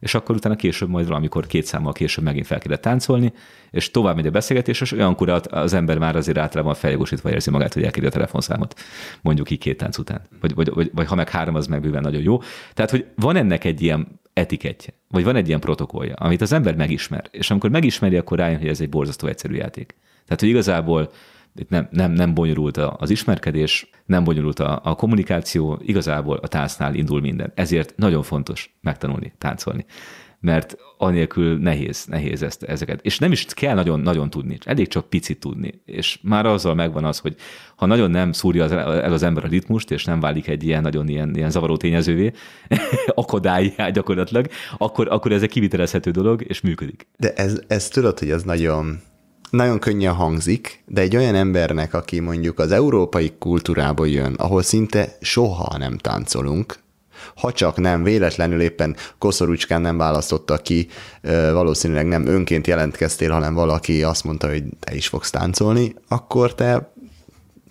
és 0.00 0.14
akkor 0.14 0.34
utána 0.34 0.56
később 0.56 0.88
majd 0.88 1.06
valamikor 1.06 1.46
két 1.46 1.64
számmal 1.64 1.92
később 1.92 2.24
megint 2.24 2.46
fel 2.46 2.58
kellett 2.58 2.80
táncolni, 2.80 3.32
és 3.70 3.90
tovább 3.90 4.16
megy 4.16 4.26
a 4.26 4.30
beszélgetés, 4.30 4.80
és 4.80 4.92
olyankor 4.92 5.42
az 5.50 5.72
ember 5.72 5.98
már 5.98 6.16
azért 6.16 6.38
általában 6.38 6.74
feljogosítva 6.74 7.30
érzi 7.30 7.50
magát, 7.50 7.74
hogy 7.74 7.82
elkéri 7.82 8.06
a 8.06 8.10
telefonszámot, 8.10 8.80
mondjuk 9.22 9.50
így 9.50 9.58
két 9.58 9.76
tánc 9.76 9.98
után. 9.98 10.22
Vagy, 10.40 10.54
vagy, 10.54 10.70
vagy, 10.74 10.90
vagy 10.94 11.06
ha 11.06 11.14
meg 11.14 11.28
három, 11.28 11.54
az 11.54 11.66
meg 11.66 11.80
bőven 11.80 12.02
nagyon 12.02 12.22
jó. 12.22 12.40
Tehát, 12.74 12.90
hogy 12.90 13.06
van 13.14 13.36
ennek 13.36 13.64
egy 13.64 13.82
ilyen 13.82 14.20
etikettje, 14.32 14.92
vagy 15.08 15.24
van 15.24 15.36
egy 15.36 15.48
ilyen 15.48 15.60
protokollja, 15.60 16.14
amit 16.14 16.40
az 16.40 16.52
ember 16.52 16.76
megismer, 16.76 17.24
és 17.30 17.50
amikor 17.50 17.70
megismeri, 17.70 18.16
akkor 18.16 18.38
rájön, 18.38 18.58
hogy 18.58 18.68
ez 18.68 18.80
egy 18.80 18.88
borzasztó 18.88 19.26
egyszerű 19.26 19.54
játék. 19.54 19.94
Tehát, 20.24 20.40
hogy 20.40 20.48
igazából 20.48 21.10
itt 21.54 21.68
nem, 21.68 21.88
nem, 21.90 22.12
nem 22.12 22.34
bonyolult 22.34 22.76
az 22.76 23.10
ismerkedés, 23.10 23.90
nem 24.06 24.24
bonyolult 24.24 24.58
a, 24.58 24.80
a 24.84 24.94
kommunikáció, 24.94 25.80
igazából 25.82 26.36
a 26.36 26.48
táncnál 26.48 26.94
indul 26.94 27.20
minden. 27.20 27.52
Ezért 27.54 27.96
nagyon 27.96 28.22
fontos 28.22 28.76
megtanulni 28.80 29.32
táncolni 29.38 29.84
mert 30.40 30.76
anélkül 30.98 31.58
nehéz, 31.58 32.04
nehéz 32.04 32.42
ezt, 32.42 32.62
ezeket. 32.62 33.00
És 33.02 33.18
nem 33.18 33.32
is 33.32 33.44
kell 33.44 33.74
nagyon-nagyon 33.74 34.30
tudni, 34.30 34.58
elég 34.64 34.88
csak 34.88 35.08
picit 35.08 35.40
tudni. 35.40 35.82
És 35.84 36.18
már 36.22 36.46
azzal 36.46 36.74
megvan 36.74 37.04
az, 37.04 37.18
hogy 37.18 37.36
ha 37.76 37.86
nagyon 37.86 38.10
nem 38.10 38.32
szúrja 38.32 38.64
az, 38.64 38.72
el 38.72 39.12
az 39.12 39.22
ember 39.22 39.44
a 39.44 39.48
ritmust, 39.48 39.90
és 39.90 40.04
nem 40.04 40.20
válik 40.20 40.48
egy 40.48 40.64
ilyen 40.64 40.82
nagyon 40.82 41.08
ilyen, 41.08 41.34
ilyen 41.34 41.50
zavaró 41.50 41.76
tényezővé, 41.76 42.32
akadályá 43.14 43.88
gyakorlatilag, 43.90 44.46
akkor, 44.78 45.08
akkor 45.10 45.32
ez 45.32 45.42
egy 45.42 45.50
kivitelezhető 45.50 46.10
dolog, 46.10 46.44
és 46.46 46.60
működik. 46.60 47.06
De 47.16 47.32
ez, 47.32 47.60
ez 47.66 47.88
tudod, 47.88 48.18
hogy 48.18 48.30
ez 48.30 48.42
nagyon 48.42 49.00
nagyon 49.50 49.78
könnyen 49.78 50.14
hangzik, 50.14 50.82
de 50.86 51.00
egy 51.00 51.16
olyan 51.16 51.34
embernek, 51.34 51.94
aki 51.94 52.20
mondjuk 52.20 52.58
az 52.58 52.72
európai 52.72 53.32
kultúrából 53.38 54.08
jön, 54.08 54.34
ahol 54.34 54.62
szinte 54.62 55.16
soha 55.20 55.78
nem 55.78 55.98
táncolunk, 55.98 56.78
ha 57.34 57.52
csak 57.52 57.76
nem 57.76 58.02
véletlenül 58.02 58.60
éppen 58.60 58.96
koszorúcskán 59.18 59.80
nem 59.80 59.96
választotta 59.96 60.56
ki, 60.56 60.88
valószínűleg 61.52 62.06
nem 62.06 62.26
önként 62.26 62.66
jelentkeztél, 62.66 63.30
hanem 63.30 63.54
valaki 63.54 64.02
azt 64.02 64.24
mondta, 64.24 64.48
hogy 64.48 64.64
te 64.80 64.94
is 64.94 65.08
fogsz 65.08 65.30
táncolni, 65.30 65.94
akkor 66.08 66.54
te 66.54 66.92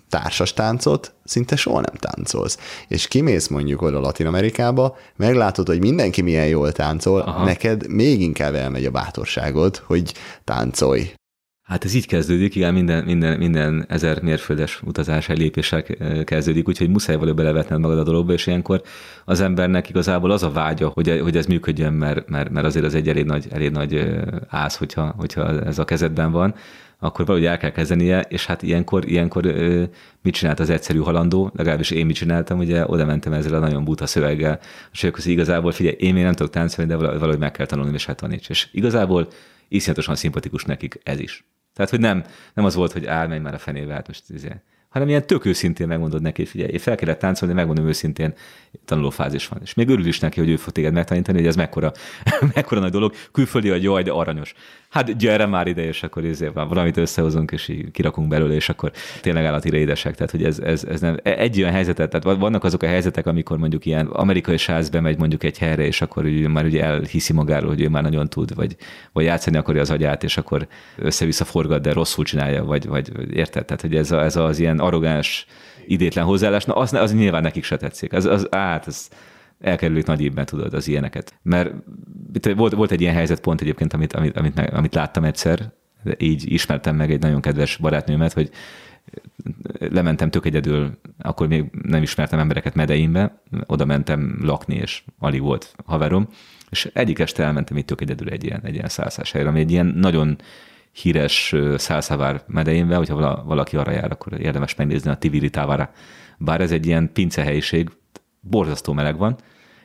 társas 0.08 0.52
táncot 0.52 1.14
szinte 1.24 1.56
soha 1.56 1.80
nem 1.80 1.94
táncolsz. 1.94 2.58
És 2.88 3.08
kimész 3.08 3.48
mondjuk 3.48 3.82
oda 3.82 4.00
Latin 4.00 4.26
Amerikába, 4.26 4.96
meglátod, 5.16 5.66
hogy 5.66 5.80
mindenki 5.80 6.22
milyen 6.22 6.46
jól 6.46 6.72
táncol, 6.72 7.20
Aha. 7.20 7.44
neked 7.44 7.88
még 7.88 8.20
inkább 8.20 8.54
elmegy 8.54 8.84
a 8.84 8.90
bátorságod, 8.90 9.76
hogy 9.76 10.14
táncolj. 10.44 11.12
Hát 11.70 11.84
ez 11.84 11.94
így 11.94 12.06
kezdődik, 12.06 12.54
igen, 12.54 12.74
minden, 12.74 13.04
minden, 13.04 13.38
minden 13.38 13.84
ezer 13.88 14.22
mérföldes 14.22 14.82
utazás 14.82 15.28
egy 15.28 15.50
kezdődik, 16.24 16.68
úgyhogy 16.68 16.88
muszáj 16.88 17.16
való 17.16 17.34
belevetned 17.34 17.80
magad 17.80 17.98
a 17.98 18.02
dologba, 18.02 18.32
és 18.32 18.46
ilyenkor 18.46 18.82
az 19.24 19.40
embernek 19.40 19.88
igazából 19.88 20.30
az 20.30 20.42
a 20.42 20.50
vágya, 20.50 20.88
hogy, 20.88 21.20
hogy 21.22 21.36
ez 21.36 21.46
működjön, 21.46 21.92
mert, 21.92 22.28
mert, 22.28 22.50
mert 22.50 22.66
azért 22.66 22.84
az 22.84 22.94
egy 22.94 23.08
elég 23.08 23.24
nagy, 23.24 23.46
elég 23.50 23.70
nagy 23.70 24.06
ász, 24.48 24.76
hogyha, 24.76 25.14
hogyha 25.18 25.64
ez 25.64 25.78
a 25.78 25.84
kezedben 25.84 26.30
van, 26.30 26.54
akkor 26.98 27.26
valahogy 27.26 27.46
el 27.46 27.58
kell 27.58 27.70
kezdenie, 27.70 28.20
és 28.20 28.46
hát 28.46 28.62
ilyenkor, 28.62 29.08
ilyenkor 29.08 29.44
mit 30.22 30.34
csinált 30.34 30.60
az 30.60 30.70
egyszerű 30.70 30.98
halandó, 30.98 31.50
legalábbis 31.56 31.90
én 31.90 32.06
mit 32.06 32.16
csináltam, 32.16 32.58
ugye 32.58 32.84
oda 32.86 33.04
mentem 33.04 33.32
ezzel 33.32 33.54
a 33.54 33.58
nagyon 33.58 33.84
buta 33.84 34.06
szöveggel, 34.06 34.60
és 34.92 35.04
akkor 35.04 35.26
igazából 35.26 35.72
figyelj, 35.72 35.96
én 35.98 36.14
még 36.14 36.22
nem 36.22 36.32
tudok 36.32 36.52
táncolni, 36.52 36.90
de 36.90 36.96
valahogy 36.96 37.38
meg 37.38 37.50
kell 37.50 37.66
tanulni, 37.66 37.92
és 37.92 38.06
hát 38.06 38.26
nincs. 38.26 38.48
És 38.48 38.68
igazából 38.72 39.28
iszonyatosan 39.68 40.14
szimpatikus 40.14 40.64
nekik 40.64 41.00
ez 41.02 41.20
is. 41.20 41.44
Tehát, 41.80 41.94
hogy 41.94 42.00
nem, 42.00 42.24
nem 42.54 42.64
az 42.64 42.74
volt, 42.74 42.92
hogy 42.92 43.06
áll, 43.06 43.26
menj 43.26 43.40
már 43.40 43.54
a 43.54 43.58
fenébe, 43.58 43.92
hát 43.92 44.06
most 44.06 44.22
izé, 44.28 44.48
hanem 44.88 45.08
ilyen 45.08 45.26
tök 45.26 45.44
őszintén 45.44 45.86
megmondod 45.86 46.22
neki, 46.22 46.42
hogy 46.42 46.50
figyelj, 46.50 46.78
fel 46.78 46.96
kellett 46.96 47.18
táncolni, 47.18 47.54
megmondom 47.54 47.86
őszintén, 47.86 48.34
tanulófázis 48.84 49.48
van. 49.48 49.58
És 49.62 49.74
még 49.74 49.88
örül 49.88 50.06
is 50.06 50.18
neki, 50.18 50.40
hogy 50.40 50.48
ő 50.48 50.56
fog 50.56 50.72
téged 50.72 50.92
megtanítani, 50.92 51.38
hogy 51.38 51.46
ez 51.46 51.56
mekkora, 51.56 51.92
mekkora 52.54 52.80
nagy 52.80 52.90
dolog. 52.90 53.14
Külföldi, 53.32 53.68
hogy 53.68 53.82
jaj, 53.82 54.02
de 54.02 54.10
aranyos. 54.10 54.54
Hát 54.90 55.16
gyere 55.16 55.46
már 55.46 55.66
ide, 55.66 55.84
és 55.84 56.02
akkor 56.02 56.24
ezért 56.24 56.52
van, 56.52 56.68
valamit 56.68 56.96
összehozunk, 56.96 57.50
és 57.50 57.68
így 57.68 57.90
kirakunk 57.90 58.28
belőle, 58.28 58.54
és 58.54 58.68
akkor 58.68 58.92
tényleg 59.20 59.44
állatira 59.44 59.76
édesek. 59.76 60.14
Tehát, 60.14 60.30
hogy 60.30 60.44
ez, 60.44 60.58
ez, 60.58 60.84
ez 60.84 61.00
nem, 61.00 61.16
egy 61.22 61.60
olyan 61.60 61.72
helyzetet, 61.72 62.10
tehát 62.10 62.38
vannak 62.38 62.64
azok 62.64 62.82
a 62.82 62.86
helyzetek, 62.86 63.26
amikor 63.26 63.58
mondjuk 63.58 63.86
ilyen 63.86 64.06
amerikai 64.06 64.56
sáz 64.56 64.88
bemegy 64.88 65.18
mondjuk 65.18 65.42
egy 65.42 65.58
helyre, 65.58 65.82
és 65.82 66.00
akkor 66.00 66.24
ugye, 66.24 66.48
már 66.48 66.64
ugye 66.64 66.82
elhiszi 66.82 67.32
magáról, 67.32 67.68
hogy 67.68 67.80
ő 67.80 67.88
már 67.88 68.02
nagyon 68.02 68.28
tud, 68.28 68.54
vagy, 68.54 68.76
vagy 69.12 69.24
játszani 69.24 69.56
akarja 69.56 69.80
az 69.80 69.90
agyát, 69.90 70.24
és 70.24 70.36
akkor 70.36 70.66
össze-vissza 70.96 71.44
forgat, 71.44 71.82
de 71.82 71.92
rosszul 71.92 72.24
csinálja, 72.24 72.64
vagy, 72.64 72.86
vagy 72.86 73.36
érted? 73.36 73.64
Tehát, 73.64 73.80
hogy 73.80 73.96
ez, 73.96 74.10
a, 74.10 74.22
ez 74.22 74.36
az 74.36 74.58
ilyen 74.58 74.78
arrogáns, 74.78 75.46
idétlen 75.86 76.24
hozzáállás, 76.24 76.64
na 76.64 76.74
az, 76.74 76.92
az 76.92 77.14
nyilván 77.14 77.42
nekik 77.42 77.64
se 77.64 77.76
tetszik. 77.76 78.12
Az, 78.12 78.24
az, 78.24 78.46
hát, 78.50 78.86
ez 78.86 79.08
elkerülik 79.60 80.06
nagy 80.06 80.22
évben, 80.22 80.44
tudod, 80.44 80.74
az 80.74 80.88
ilyeneket. 80.88 81.34
Mert 81.42 81.74
volt, 82.54 82.72
volt 82.72 82.90
egy 82.90 83.00
ilyen 83.00 83.14
helyzet 83.14 83.40
pont 83.40 83.60
egyébként, 83.60 83.92
amit, 83.92 84.12
amit, 84.12 84.36
amit, 84.36 84.58
amit 84.58 84.94
láttam 84.94 85.24
egyszer, 85.24 85.72
így 86.18 86.52
ismertem 86.52 86.96
meg 86.96 87.10
egy 87.10 87.20
nagyon 87.20 87.40
kedves 87.40 87.76
barátnőmet, 87.76 88.32
hogy 88.32 88.50
lementem 89.78 90.30
tök 90.30 90.46
egyedül, 90.46 90.98
akkor 91.18 91.48
még 91.48 91.64
nem 91.82 92.02
ismertem 92.02 92.38
embereket 92.38 92.74
Medeinbe, 92.74 93.42
oda 93.66 93.84
mentem 93.84 94.38
lakni, 94.42 94.74
és 94.74 95.02
alig 95.18 95.40
volt 95.40 95.74
haverom, 95.86 96.28
és 96.70 96.90
egyik 96.92 97.18
este 97.18 97.42
elmentem 97.42 97.76
itt 97.76 97.86
tök 97.86 98.00
egyedül 98.00 98.28
egy 98.28 98.44
ilyen, 98.44 98.60
egy 98.64 98.74
ilyen 98.74 98.88
szállszás 98.88 99.32
helyre, 99.32 99.48
ami 99.48 99.60
egy 99.60 99.70
ilyen 99.70 99.86
nagyon 99.86 100.38
híres 100.92 101.54
Szálszavár 101.76 102.42
medeinbe, 102.46 102.96
hogyha 102.96 103.42
valaki 103.44 103.76
arra 103.76 103.92
jár, 103.92 104.10
akkor 104.10 104.40
érdemes 104.40 104.74
megnézni 104.74 105.10
a 105.10 105.16
Tiviri 105.16 105.50
Távara. 105.50 105.92
Bár 106.38 106.60
ez 106.60 106.72
egy 106.72 106.86
ilyen 106.86 107.12
pincehelyiség, 107.12 107.90
borzasztó 108.40 108.92
meleg 108.92 109.16
van, 109.16 109.36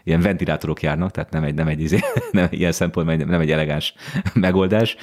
ilyen 0.06 0.22
ventilátorok 0.22 0.82
járnak, 0.82 1.12
tehát 1.12 1.32
nem 1.32 1.44
egy, 1.44 1.54
nem 1.54 1.68
egy, 1.68 1.82
izé, 1.82 2.00
nem, 2.32 2.48
ilyen 2.50 2.72
szempontból 2.72 3.16
nem 3.16 3.42
egy 3.42 3.52
elegáns 3.52 3.94
megoldás. 4.34 4.96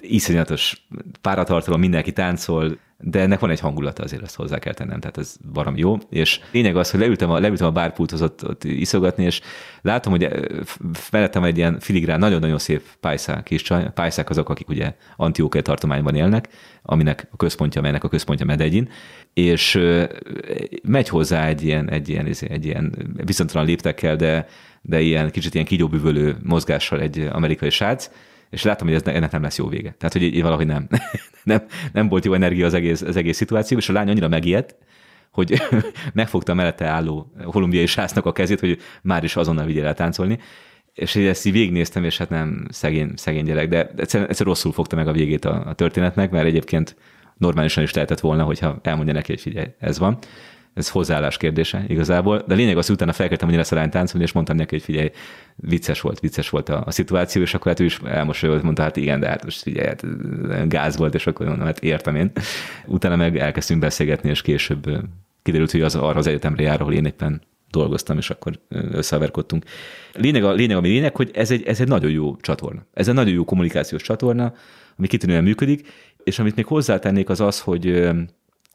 Iszonyatos 0.00 0.86
páratartalom, 1.20 1.80
mindenki 1.80 2.12
táncol, 2.12 2.78
de 3.04 3.20
ennek 3.20 3.40
van 3.40 3.50
egy 3.50 3.60
hangulata 3.60 4.02
azért, 4.02 4.22
azt 4.22 4.34
hozzá 4.34 4.58
kell 4.58 4.74
tennem, 4.74 5.00
tehát 5.00 5.18
ez 5.18 5.36
valami 5.52 5.78
jó. 5.78 5.98
És 6.10 6.40
lényeg 6.50 6.76
az, 6.76 6.90
hogy 6.90 7.00
leültem 7.00 7.30
a, 7.30 7.38
leültem 7.38 7.66
a 7.66 7.70
bárpulthoz 7.70 8.22
ott, 8.22 8.48
ott 8.48 8.64
iszogatni, 8.64 9.24
és 9.24 9.40
látom, 9.82 10.12
hogy 10.12 10.28
felettem 10.92 11.44
egy 11.44 11.56
ilyen 11.56 11.80
filigrán, 11.80 12.18
nagyon-nagyon 12.18 12.58
szép 12.58 12.82
pályszák 13.00 13.42
kis 13.42 13.62
csaj. 13.62 13.92
Pályszák 13.94 14.30
azok, 14.30 14.48
akik 14.48 14.68
ugye 14.68 14.94
Antiókai 15.16 15.62
tartományban 15.62 16.14
élnek, 16.14 16.48
aminek 16.82 17.28
a 17.30 17.36
központja, 17.36 17.80
melynek 17.80 18.04
a 18.04 18.08
központja 18.08 18.46
Medegyin, 18.46 18.88
és 19.34 19.80
megy 20.82 21.08
hozzá 21.08 21.46
egy 21.46 21.62
ilyen, 21.62 21.90
egy 21.90 22.08
ilyen, 22.08 22.26
izé, 22.26 22.50
egy 22.50 22.64
ilyen 22.64 23.12
viszontalan 23.24 23.66
léptekkel, 23.66 24.16
de, 24.16 24.46
de 24.82 25.00
ilyen 25.00 25.30
kicsit 25.30 25.54
ilyen 25.54 25.66
kigyóbüvölő 25.66 26.36
mozgással 26.42 27.00
egy 27.00 27.28
amerikai 27.32 27.70
srác, 27.70 28.10
és 28.52 28.62
láttam, 28.62 28.86
hogy 28.86 28.96
ez, 28.96 29.02
ennek 29.14 29.30
nem 29.30 29.42
lesz 29.42 29.58
jó 29.58 29.68
vége. 29.68 29.94
Tehát, 29.98 30.12
hogy 30.12 30.22
így 30.22 30.42
valahogy 30.42 30.66
nem, 30.66 30.88
nem, 31.44 31.62
nem 31.92 32.08
volt 32.08 32.24
jó 32.24 32.34
energia 32.34 32.66
az 32.66 32.74
egész, 32.74 33.02
az 33.02 33.16
egész 33.16 33.36
szituáció, 33.36 33.78
és 33.78 33.88
a 33.88 33.92
lány 33.92 34.08
annyira 34.08 34.28
megijedt, 34.28 34.76
hogy 35.30 35.62
megfogta 36.12 36.54
mellette 36.54 36.86
álló 36.86 37.32
kolumbiai 37.44 37.86
sásznak 37.86 38.26
a 38.26 38.32
kezét, 38.32 38.60
hogy 38.60 38.78
már 39.02 39.24
is 39.24 39.36
azonnal 39.36 39.64
vigyél 39.64 39.86
el 39.86 39.94
táncolni. 39.94 40.38
És 40.94 41.14
én 41.14 41.28
ezt 41.28 41.46
így 41.46 41.52
végignéztem, 41.52 42.04
és 42.04 42.18
hát 42.18 42.28
nem 42.28 42.66
szegény, 42.70 43.12
szegény 43.16 43.44
gyerek, 43.44 43.68
de 43.68 43.90
egyszer, 43.96 44.22
egyszer 44.28 44.46
rosszul 44.46 44.72
fogta 44.72 44.96
meg 44.96 45.08
a 45.08 45.12
végét 45.12 45.44
a, 45.44 45.66
a 45.66 45.74
történetnek, 45.74 46.30
mert 46.30 46.46
egyébként 46.46 46.96
normálisan 47.36 47.82
is 47.82 47.92
lehetett 47.92 48.20
volna, 48.20 48.44
hogyha 48.44 48.78
elmondja 48.82 49.14
neki, 49.14 49.32
hogy 49.32 49.40
figyelj, 49.40 49.66
ez 49.78 49.98
van 49.98 50.18
ez 50.74 50.88
hozzáállás 50.88 51.36
kérdése 51.36 51.84
igazából, 51.88 52.44
de 52.46 52.54
lényeg 52.54 52.76
az, 52.76 52.86
hogy 52.86 52.94
utána 52.94 53.12
felkeltem, 53.12 53.48
hogy 53.48 53.56
lesz 53.56 53.72
a 53.72 53.74
lány 53.74 53.90
táncolni, 53.90 54.24
és 54.24 54.32
mondtam 54.32 54.56
neki, 54.56 54.74
hogy 54.74 54.84
figyelj, 54.84 55.10
vicces 55.56 56.00
volt, 56.00 56.20
vicces 56.20 56.50
volt 56.50 56.68
a, 56.68 56.82
a 56.86 56.90
szituáció, 56.90 57.42
és 57.42 57.54
akkor 57.54 57.66
hát 57.66 57.80
ő 57.80 57.84
is 57.84 57.98
elmosolyodott, 58.04 58.62
mondta, 58.62 58.82
hát 58.82 58.96
igen, 58.96 59.20
de 59.20 59.28
hát 59.28 59.44
most 59.44 59.62
figyelj, 59.62 59.86
hát 59.86 60.04
gáz 60.68 60.96
volt, 60.96 61.14
és 61.14 61.26
akkor 61.26 61.46
mondom, 61.46 61.66
hát 61.66 61.80
értem 61.80 62.16
én. 62.16 62.32
Utána 62.86 63.16
meg 63.16 63.38
elkezdtünk 63.38 63.80
beszélgetni, 63.80 64.30
és 64.30 64.42
később 64.42 64.90
kiderült, 65.42 65.70
hogy 65.70 65.82
az 65.82 65.94
arra 65.94 66.18
az 66.18 66.26
egyetemre 66.26 66.62
jár, 66.62 66.80
ahol 66.80 66.92
én 66.92 67.04
éppen 67.04 67.42
dolgoztam, 67.70 68.18
és 68.18 68.30
akkor 68.30 68.60
összeverkodtunk. 68.68 69.64
Lényeg, 70.14 70.44
a, 70.44 70.52
lényeg, 70.52 70.76
ami 70.76 70.88
lényeg, 70.88 71.16
hogy 71.16 71.30
ez 71.34 71.50
egy, 71.50 71.62
ez 71.62 71.80
egy 71.80 71.88
nagyon 71.88 72.10
jó 72.10 72.36
csatorna. 72.36 72.86
Ez 72.92 73.08
egy 73.08 73.14
nagyon 73.14 73.34
jó 73.34 73.44
kommunikációs 73.44 74.02
csatorna, 74.02 74.54
ami 74.98 75.06
kitűnően 75.06 75.42
működik, 75.42 75.88
és 76.24 76.38
amit 76.38 76.56
még 76.56 76.66
hozzátennék 76.66 77.28
az 77.28 77.40
az, 77.40 77.60
hogy 77.60 78.10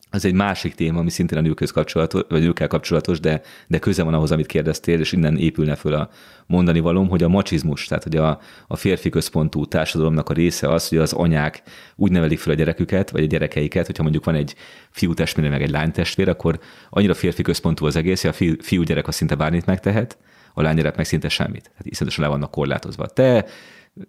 az 0.09 0.25
egy 0.25 0.33
másik 0.33 0.75
téma, 0.75 0.99
ami 0.99 1.09
szintén 1.09 1.37
a 1.37 1.41
nőkhöz 1.41 1.71
kapcsolatos, 1.71 2.21
vagy 2.29 2.41
nőkkel 2.41 2.67
kapcsolatos, 2.67 3.19
de, 3.19 3.41
de 3.67 3.79
köze 3.79 4.03
van 4.03 4.13
ahhoz, 4.13 4.31
amit 4.31 4.45
kérdeztél, 4.45 4.99
és 4.99 5.11
innen 5.11 5.37
épülne 5.37 5.75
föl 5.75 5.93
a 5.93 6.09
mondani 6.45 6.79
valóm, 6.79 7.09
hogy 7.09 7.23
a 7.23 7.27
macsizmus, 7.27 7.85
tehát 7.85 8.03
hogy 8.03 8.15
a, 8.15 8.39
a 8.67 8.75
férfi 8.75 9.09
központú 9.09 9.65
társadalomnak 9.65 10.29
a 10.29 10.33
része 10.33 10.69
az, 10.73 10.87
hogy 10.87 10.97
az 10.97 11.13
anyák 11.13 11.61
úgy 11.95 12.11
nevelik 12.11 12.39
fel 12.39 12.53
a 12.53 12.55
gyereküket, 12.55 13.09
vagy 13.09 13.23
a 13.23 13.27
gyerekeiket, 13.27 13.85
hogyha 13.85 14.03
mondjuk 14.03 14.25
van 14.25 14.35
egy 14.35 14.55
fiú 14.89 15.13
testvére, 15.13 15.49
meg 15.49 15.61
egy 15.61 15.71
lány 15.71 15.91
testvér, 15.91 16.29
akkor 16.29 16.59
annyira 16.89 17.13
férfi 17.13 17.41
központú 17.41 17.85
az 17.85 17.95
egész, 17.95 18.21
hogy 18.21 18.29
a 18.29 18.33
fiú, 18.33 18.53
fiú 18.59 18.81
gyerek 18.81 19.07
az 19.07 19.15
szinte 19.15 19.35
bármit 19.35 19.65
megtehet, 19.65 20.17
a 20.53 20.61
lánygyerek 20.61 20.95
meg 20.95 21.05
szinte 21.05 21.29
semmit. 21.29 21.63
Tehát 21.63 21.85
iszonyatosan 21.85 22.25
le 22.25 22.29
vannak 22.29 22.51
korlátozva. 22.51 23.05
Te 23.05 23.45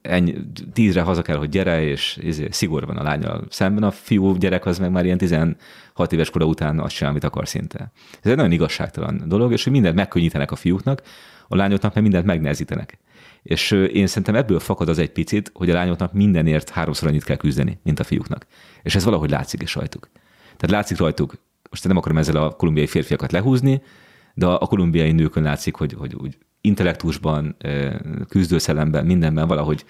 ennyi, 0.03 0.35
tízre 0.73 1.01
haza 1.01 1.23
kell, 1.23 1.37
hogy 1.37 1.49
gyere, 1.49 1.83
és 1.83 2.19
izé, 2.21 2.47
szigor 2.51 2.87
van 2.87 2.97
a 2.97 3.03
lányal 3.03 3.45
szemben, 3.51 3.83
a 3.83 3.91
fiú 3.91 4.37
gyerek 4.37 4.67
az 4.67 4.79
meg 4.79 4.91
már 4.91 5.05
ilyen 5.05 5.19
16 5.19 5.57
éves 6.11 6.31
kora 6.31 6.45
után 6.45 6.81
azt 6.81 6.95
csinál, 6.95 7.11
amit 7.11 7.25
akar 7.25 7.49
szinte. 7.49 7.93
Ez 8.23 8.31
egy 8.31 8.37
nagyon 8.37 8.53
igazságtalan 8.53 9.23
dolog, 9.27 9.53
és 9.53 9.65
hogy 9.65 9.73
mindent 9.73 9.95
megkönnyítenek 9.95 10.51
a 10.51 10.57
fiúknak, 10.57 11.03
a 11.49 11.57
lányoknak 11.57 11.95
meg 11.95 12.03
mindent 12.03 12.25
megnehezítenek. 12.25 12.99
És 13.43 13.71
én 13.71 14.07
szerintem 14.07 14.35
ebből 14.35 14.61
fakad 14.61 14.89
az 14.89 14.99
egy 14.99 15.11
picit, 15.11 15.51
hogy 15.55 15.71
a 15.71 15.75
lányoknak 15.75 16.13
mindenért 16.13 16.71
háromszor 16.71 17.09
annyit 17.09 17.25
kell 17.25 17.37
küzdeni, 17.37 17.79
mint 17.83 18.01
a 18.01 18.05
fiúknak. 18.05 18.47
És 18.83 18.95
ez 18.95 19.05
valahogy 19.05 19.31
látszik 19.31 19.63
is 19.63 19.75
rajtuk. 19.75 20.11
Tehát 20.43 20.71
látszik 20.71 20.99
rajtuk, 20.99 21.35
most 21.71 21.87
nem 21.87 21.97
akarom 21.97 22.19
ezzel 22.19 22.37
a 22.37 22.51
kolumbiai 22.51 22.87
férfiakat 22.87 23.33
lehúzni, 23.33 23.83
de 24.39 24.47
a 24.47 24.67
kolumbiai 24.67 25.13
nőkön 25.13 25.43
látszik, 25.43 25.75
hogy, 25.75 25.95
hogy 25.99 26.15
úgy 26.15 26.39
intellektusban, 26.61 27.57
küzdőszelemben, 28.29 29.07
mindenben 29.07 29.49
valahogy, 29.49 29.85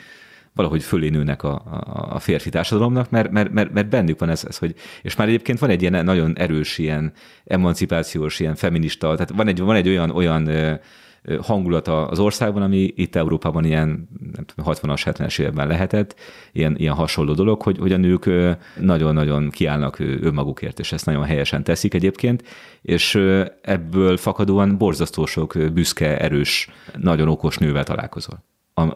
valahogy 0.54 0.82
fölé 0.82 1.08
nőnek 1.08 1.42
a, 1.42 1.52
a, 1.54 2.14
a 2.14 2.18
férfi 2.18 2.50
társadalomnak, 2.50 3.10
mert, 3.10 3.30
mert, 3.30 3.52
mert, 3.52 3.72
mert 3.72 3.88
bennük 3.88 4.18
van 4.18 4.28
ez, 4.28 4.44
ez, 4.48 4.58
hogy, 4.58 4.74
és 5.02 5.16
már 5.16 5.28
egyébként 5.28 5.58
van 5.58 5.70
egy 5.70 5.82
ilyen 5.82 6.04
nagyon 6.04 6.38
erős, 6.38 6.78
ilyen 6.78 7.12
emancipációs, 7.44 8.40
ilyen 8.40 8.54
feminista, 8.54 9.12
tehát 9.12 9.30
van 9.30 9.48
egy, 9.48 9.60
van 9.60 9.76
egy 9.76 9.88
olyan, 9.88 10.10
olyan 10.10 10.48
hangulata 11.42 12.06
az 12.06 12.18
országban, 12.18 12.62
ami 12.62 12.92
itt 12.96 13.16
Európában 13.16 13.64
ilyen 13.64 14.08
nem 14.34 14.44
tudom, 14.44 14.74
60-as, 14.74 15.02
70-es 15.04 15.40
években 15.40 15.66
lehetett, 15.66 16.14
ilyen, 16.52 16.76
ilyen 16.76 16.94
hasonló 16.94 17.32
dolog, 17.32 17.62
hogy, 17.62 17.78
hogy 17.78 17.92
a 17.92 17.96
nők 17.96 18.30
nagyon-nagyon 18.80 19.50
kiállnak 19.50 19.98
önmagukért, 19.98 20.78
és 20.78 20.92
ezt 20.92 21.06
nagyon 21.06 21.24
helyesen 21.24 21.64
teszik 21.64 21.94
egyébként, 21.94 22.42
és 22.82 23.14
ebből 23.62 24.16
fakadóan 24.16 24.78
borzasztó 24.78 25.26
sok 25.26 25.56
büszke, 25.72 26.18
erős, 26.18 26.70
nagyon 26.96 27.28
okos 27.28 27.58
nővel 27.58 27.84
találkozol 27.84 28.42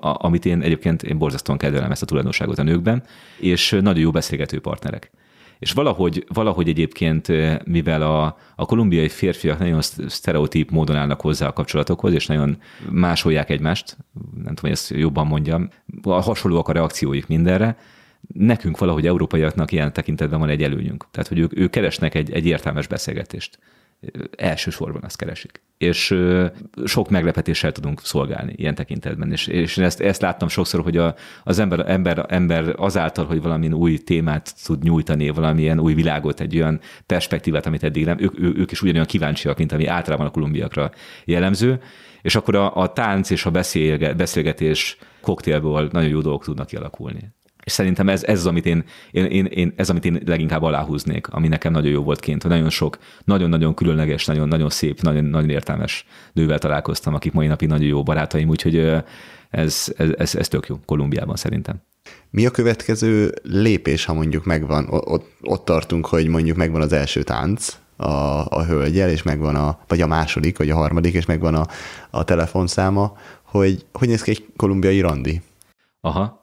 amit 0.00 0.44
én 0.44 0.62
egyébként 0.62 1.02
én 1.02 1.18
borzasztóan 1.18 1.58
kedvelem 1.58 1.90
ezt 1.90 2.02
a 2.02 2.06
tulajdonságot 2.06 2.58
a 2.58 2.62
nőkben, 2.62 3.02
és 3.38 3.70
nagyon 3.80 4.02
jó 4.02 4.10
beszélgető 4.10 4.60
partnerek. 4.60 5.10
És 5.62 5.72
valahogy, 5.72 6.24
valahogy 6.28 6.68
egyébként, 6.68 7.28
mivel 7.64 8.02
a, 8.02 8.36
a 8.56 8.66
kolumbiai 8.66 9.08
férfiak 9.08 9.58
nagyon 9.58 9.80
sztereotíp 10.06 10.70
módon 10.70 10.96
állnak 10.96 11.20
hozzá 11.20 11.46
a 11.46 11.52
kapcsolatokhoz, 11.52 12.12
és 12.12 12.26
nagyon 12.26 12.56
másolják 12.90 13.50
egymást, 13.50 13.96
nem 14.34 14.54
tudom, 14.54 14.54
hogy 14.60 14.70
ezt 14.70 14.90
jobban 14.90 15.26
mondjam, 15.26 15.68
hasonlóak 16.02 16.68
a 16.68 16.72
reakcióik 16.72 17.26
mindenre, 17.26 17.76
nekünk 18.34 18.78
valahogy 18.78 19.06
európaiaknak 19.06 19.72
ilyen 19.72 19.92
tekintetben 19.92 20.38
van 20.38 20.48
egy 20.48 20.62
előnyünk. 20.62 21.06
Tehát, 21.10 21.28
hogy 21.28 21.38
ők, 21.38 21.58
ők 21.58 21.70
keresnek 21.70 22.14
egy, 22.14 22.32
egy 22.32 22.46
értelmes 22.46 22.86
beszélgetést 22.86 23.58
elsősorban 24.36 25.02
azt 25.04 25.16
keresik. 25.16 25.60
És 25.78 26.18
sok 26.84 27.10
meglepetéssel 27.10 27.72
tudunk 27.72 28.00
szolgálni 28.00 28.52
ilyen 28.56 28.74
tekintetben. 28.74 29.32
És, 29.32 29.46
és 29.46 29.78
ezt, 29.78 30.00
ezt 30.00 30.20
láttam 30.20 30.48
sokszor, 30.48 30.82
hogy 30.82 30.96
a, 30.96 31.14
az 31.44 31.58
ember, 31.58 31.90
ember, 31.90 32.26
ember 32.28 32.74
azáltal, 32.76 33.24
hogy 33.24 33.42
valamilyen 33.42 33.74
új 33.74 33.98
témát 33.98 34.54
tud 34.64 34.82
nyújtani, 34.82 35.28
valamilyen 35.28 35.80
új 35.80 35.94
világot, 35.94 36.40
egy 36.40 36.56
olyan 36.56 36.80
perspektívát, 37.06 37.66
amit 37.66 37.84
eddig 37.84 38.04
nem, 38.04 38.18
ők, 38.20 38.40
ők 38.40 38.70
is 38.70 38.82
ugyanolyan 38.82 39.06
kíváncsiak, 39.06 39.58
mint 39.58 39.72
ami 39.72 39.86
általában 39.86 40.26
a 40.26 40.30
kolumbiakra 40.30 40.90
jellemző, 41.24 41.80
és 42.22 42.34
akkor 42.34 42.54
a, 42.54 42.76
a 42.76 42.92
tánc 42.92 43.30
és 43.30 43.46
a 43.46 43.50
beszélgetés 44.16 44.96
koktélból 45.20 45.88
nagyon 45.92 46.10
jó 46.10 46.20
dolgok 46.20 46.44
tudnak 46.44 46.66
kialakulni. 46.66 47.32
És 47.64 47.72
szerintem 47.72 48.08
ez, 48.08 48.24
ez 48.24 48.38
az, 48.38 48.46
amit 48.46 48.66
én, 48.66 48.84
én, 49.10 49.24
én, 49.24 49.44
én, 49.44 49.72
ez, 49.76 49.90
amit 49.90 50.04
én 50.04 50.22
leginkább 50.26 50.62
aláhúznék, 50.62 51.28
ami 51.28 51.48
nekem 51.48 51.72
nagyon 51.72 51.90
jó 51.90 52.02
volt 52.02 52.20
kint, 52.20 52.42
hogy 52.42 52.50
nagyon 52.50 52.70
sok, 52.70 52.98
nagyon-nagyon 53.24 53.74
különleges, 53.74 54.26
nagyon, 54.26 54.48
nagyon 54.48 54.70
szép, 54.70 55.00
nagyon, 55.00 55.24
nagyon 55.24 55.50
értelmes 55.50 56.06
nővel 56.32 56.58
találkoztam, 56.58 57.14
akik 57.14 57.32
mai 57.32 57.46
napig 57.46 57.68
nagyon 57.68 57.86
jó 57.86 58.02
barátaim, 58.02 58.48
úgyhogy 58.48 58.76
ez, 59.50 59.92
ez, 59.96 60.08
ez, 60.16 60.34
ez 60.34 60.48
tök 60.48 60.66
jó 60.66 60.78
Kolumbiában 60.84 61.36
szerintem. 61.36 61.82
Mi 62.30 62.46
a 62.46 62.50
következő 62.50 63.34
lépés, 63.42 64.04
ha 64.04 64.14
mondjuk 64.14 64.44
megvan, 64.44 64.86
ott, 64.88 65.30
ott 65.40 65.64
tartunk, 65.64 66.06
hogy 66.06 66.26
mondjuk 66.26 66.56
megvan 66.56 66.80
az 66.80 66.92
első 66.92 67.22
tánc, 67.22 67.80
a, 67.96 68.46
a 68.48 68.64
hölgyel, 68.64 69.10
és 69.10 69.22
megvan 69.22 69.54
a, 69.54 69.78
vagy 69.88 70.00
a 70.00 70.06
második, 70.06 70.58
vagy 70.58 70.70
a 70.70 70.74
harmadik, 70.74 71.14
és 71.14 71.26
megvan 71.26 71.54
a, 71.54 71.66
a 72.10 72.24
telefonszáma, 72.24 73.16
hogy 73.42 73.86
hogy 73.92 74.08
néz 74.08 74.22
ki 74.22 74.30
egy 74.30 74.46
kolumbiai 74.56 75.00
randi? 75.00 75.42
Aha. 76.00 76.41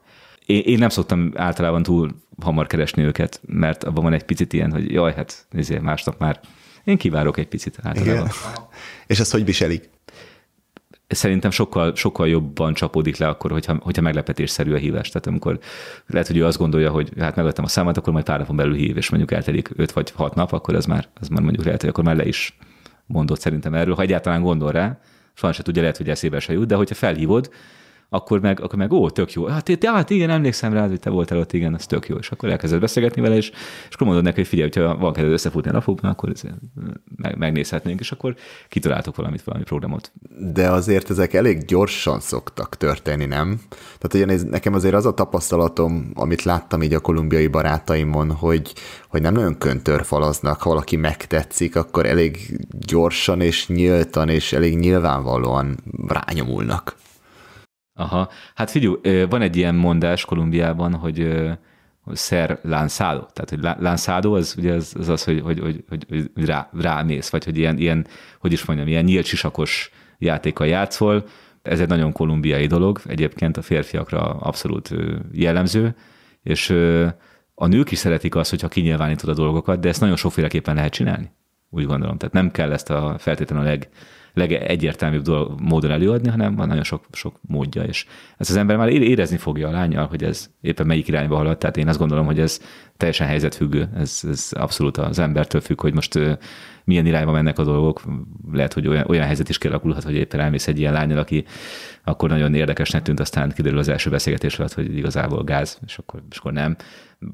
Én, 0.50 0.62
én 0.66 0.78
nem 0.78 0.90
szoktam 0.90 1.32
általában 1.36 1.84
túl 1.84 2.16
hamar 2.42 2.68
keresni 2.68 3.04
őket, 3.04 3.42
mert 3.46 3.84
abban 3.84 4.04
van 4.04 4.14
egy 4.14 4.24
picit 4.24 4.54
ilyen, 4.54 4.72
hogy 4.72 4.92
jaj, 4.92 5.14
hát 5.14 5.46
nézzél, 5.50 5.82
másnap 5.82 6.20
már 6.20 6.40
én 6.84 6.98
kivárok 6.98 7.38
egy 7.38 7.48
picit 7.48 7.80
általában. 7.82 8.14
Igen. 8.14 8.32
És 9.08 9.20
ezt 9.20 9.32
hogy 9.32 9.46
viselik? 9.46 9.90
Szerintem 11.08 11.52
sokkal, 11.52 11.96
sokkal 11.96 12.28
jobban 12.28 12.74
csapódik 12.74 13.18
le 13.18 13.28
akkor, 13.28 13.52
hogyha, 13.52 13.78
hogyha 13.82 14.02
meglepetésszerű 14.02 14.74
a 14.74 14.78
hívás. 14.78 15.10
Tehát 15.10 15.28
amikor 15.28 15.60
lehet, 16.08 16.28
hogy 16.28 16.38
ő 16.38 16.46
azt 16.46 16.58
gondolja, 16.58 16.92
hogy 16.92 17.12
hát 17.20 17.36
megadtam 17.36 17.66
a 17.66 17.68
számát, 17.68 17.98
akkor 17.98 18.14
majd 18.14 18.26
pár 18.26 18.40
napon 18.40 18.56
belül 18.56 18.76
hív, 18.76 18.98
és 18.98 19.10
mondjuk 19.10 19.32
eltelik 19.32 19.70
5 19.76 19.92
vagy 19.92 20.12
6 20.12 20.36
nap, 20.36 20.52
akkor 20.52 20.76
ez 20.76 20.86
már, 20.86 21.08
ez 21.22 21.28
már 21.28 21.42
mondjuk 21.42 21.66
lehet, 21.66 21.82
hogy 21.82 21.90
akkor 21.90 22.04
már 22.04 22.16
le 22.16 22.26
is 22.26 22.58
mondott 23.06 23.40
szerintem 23.40 23.74
erről, 23.74 23.96
ha 23.96 24.02
egyáltalán 24.02 24.42
gondol 24.42 24.72
rá, 24.72 25.00
soha 25.34 25.54
se 25.54 25.64
tudja, 25.64 25.82
lehet, 25.82 25.98
hogy 25.98 26.10
eszébe 26.10 26.40
se 26.40 26.54
jut, 26.54 26.68
de 26.68 26.76
hogyha 26.76 26.96
felhívod, 26.96 27.50
akkor 28.10 28.40
meg, 28.40 28.62
akkor 28.62 28.80
meg 28.80 28.92
ó, 28.92 29.10
tök 29.10 29.32
jó. 29.32 29.46
Hát, 29.46 29.86
hát 29.86 30.10
igen, 30.10 30.30
emlékszem 30.30 30.74
rá, 30.74 30.88
hogy 30.88 31.00
te 31.00 31.10
voltál 31.10 31.38
ott, 31.38 31.54
igen, 31.54 31.74
az 31.74 31.86
tök 31.86 32.08
jó. 32.08 32.16
És 32.18 32.32
akkor 32.32 32.50
elkezded 32.50 32.80
beszélgetni 32.80 33.22
vele, 33.22 33.36
és, 33.36 33.50
és 33.90 33.96
akkor 33.96 34.08
mondod 34.08 34.24
neki, 34.24 34.36
hogy 34.36 34.48
figyelj, 34.48 34.70
hogyha 34.74 34.98
van 34.98 35.14
kedved 35.14 35.34
összefutni 35.34 35.70
a 35.70 35.74
napokban, 35.74 36.12
akkor 36.12 36.32
meg, 37.16 37.38
megnézhetnénk, 37.38 38.00
és 38.00 38.12
akkor 38.12 38.36
kitaláltok 38.70 39.16
valamit, 39.16 39.44
valami 39.44 39.64
programot. 39.64 40.12
De 40.54 40.70
azért 40.70 41.10
ezek 41.10 41.34
elég 41.34 41.66
gyorsan 41.66 42.20
szoktak 42.20 42.78
történni, 42.78 43.26
nem? 43.26 43.60
Tehát 43.98 44.14
ugye 44.30 44.50
nekem 44.50 44.74
azért 44.74 44.94
az 44.94 45.06
a 45.06 45.14
tapasztalatom, 45.14 46.12
amit 46.14 46.44
láttam 46.44 46.82
így 46.82 46.94
a 46.94 47.00
kolumbiai 47.00 47.48
barátaimon, 47.48 48.32
hogy, 48.32 48.74
hogy 49.08 49.22
nem 49.22 49.34
nagyon 49.34 49.58
köntörfalaznak, 49.58 50.62
ha 50.62 50.70
valaki 50.70 50.96
megtetszik, 50.96 51.76
akkor 51.76 52.06
elég 52.06 52.60
gyorsan 52.70 53.42
és 53.42 53.68
nyíltan 53.68 54.30
és 54.30 54.54
elég 54.54 54.78
nyilvánvalóan 54.78 55.78
rányomulnak. 56.08 56.96
Aha, 58.00 58.30
hát 58.56 58.70
figyelj, 58.72 59.26
van 59.30 59.42
egy 59.42 59.56
ilyen 59.56 59.76
mondás 59.76 60.26
Kolumbiában, 60.26 60.94
hogy 60.94 61.48
szer 62.14 62.60
lanzado, 62.64 63.26
tehát 63.34 63.50
hogy 63.50 63.84
lanzado 63.84 64.36
az 64.36 64.56
ugye 64.58 64.74
az 64.74 64.96
az, 65.00 65.10
az 65.10 65.24
hogy, 65.24 65.42
hogy, 65.42 65.60
hogy, 65.60 65.84
hogy, 65.90 66.06
hogy 66.34 66.46
rá, 66.46 66.70
rámész, 66.82 67.30
vagy 67.30 67.46
hogy 67.46 67.58
ilyen, 67.58 67.78
ilyen, 67.78 68.08
hogy 68.40 68.52
is 68.52 68.66
mondjam, 68.66 68.88
ilyen 68.88 69.04
nyílt 69.04 69.26
sisakos 69.26 69.92
játéka 70.18 70.64
játszol, 70.64 71.26
ez 71.62 71.80
egy 71.80 71.88
nagyon 71.88 72.12
kolumbiai 72.12 72.68
dolog, 72.68 73.02
egyébként 73.06 73.58
a 73.58 73.62
férfiakra 73.62 74.22
abszolút 74.22 74.94
jellemző, 75.32 75.96
és 76.44 76.70
a 77.56 77.68
nők 77.68 77.92
is 77.92 77.98
szeretik 77.98 78.36
azt, 78.36 78.50
hogyha 78.50 78.68
kinyilvánítod 78.68 79.30
a 79.30 79.34
dolgokat, 79.34 79.80
de 79.80 79.90
ezt 79.90 80.02
nagyon 80.02 80.16
sokféleképpen 80.16 80.76
lehet 80.76 80.94
csinálni, 80.94 81.32
úgy 81.70 81.86
gondolom. 81.86 82.18
Tehát 82.18 82.34
nem 82.34 82.52
kell 82.52 82.72
ezt 82.72 82.90
a 82.90 83.16
feltétlenül 83.18 83.66
a 83.66 83.70
leg, 83.70 83.90
legegyértelműbb 84.34 85.22
dolog, 85.22 85.60
módon 85.62 85.92
előadni, 85.92 86.30
hanem 86.30 86.56
van 86.56 86.68
nagyon 86.68 86.84
sok, 86.84 87.04
sok 87.12 87.36
módja, 87.42 87.84
és 87.84 88.06
ezt 88.38 88.50
az 88.50 88.56
ember 88.56 88.78
már 88.78 88.90
érezni 88.90 89.38
fogja 89.38 89.68
a 89.68 89.72
lányjal, 89.72 90.08
hogy 90.08 90.24
ez 90.24 90.50
éppen 90.62 90.86
melyik 90.86 91.08
irányba 91.08 91.36
halad, 91.36 91.58
tehát 91.58 91.78
én 91.78 91.88
azt 91.88 92.00
gondolom, 92.00 92.26
hogy 92.26 92.40
ez 92.40 92.62
teljesen 93.00 93.28
helyzetfüggő, 93.28 93.90
ez, 93.96 94.22
ez 94.28 94.50
abszolút 94.52 94.98
az 94.98 95.20
embertől 95.20 95.62
függ, 95.62 95.82
hogy 95.82 95.94
most 95.94 96.20
milyen 96.84 97.06
irányba 97.06 97.32
mennek 97.32 97.60
a 97.60 97.64
dolgok. 97.64 98.02
Lehet, 98.52 98.74
hogy 98.74 98.88
olyan, 98.88 99.06
olyan 99.08 99.26
helyzet 99.26 99.50
is 99.50 99.58
kialakulhat, 99.58 100.04
hogy 100.04 100.16
éppen 100.16 100.40
elmész 100.40 100.68
egy 100.68 100.80
ilyen 100.80 100.94
lányal, 100.94 101.18
aki 101.18 101.46
akkor 102.04 102.30
nagyon 102.30 102.54
érdekesnek 102.54 103.02
tűnt, 103.02 103.20
aztán 103.20 103.52
kiderül 103.56 103.80
az 103.80 103.88
első 103.88 104.10
beszélgetés 104.10 104.60
alatt, 104.60 104.74
hogy 104.74 104.98
igazából 104.98 105.44
gáz, 105.44 105.80
és 105.86 105.98
akkor, 105.98 106.22
és 106.30 106.38
akkor 106.38 106.54
nem, 106.54 106.76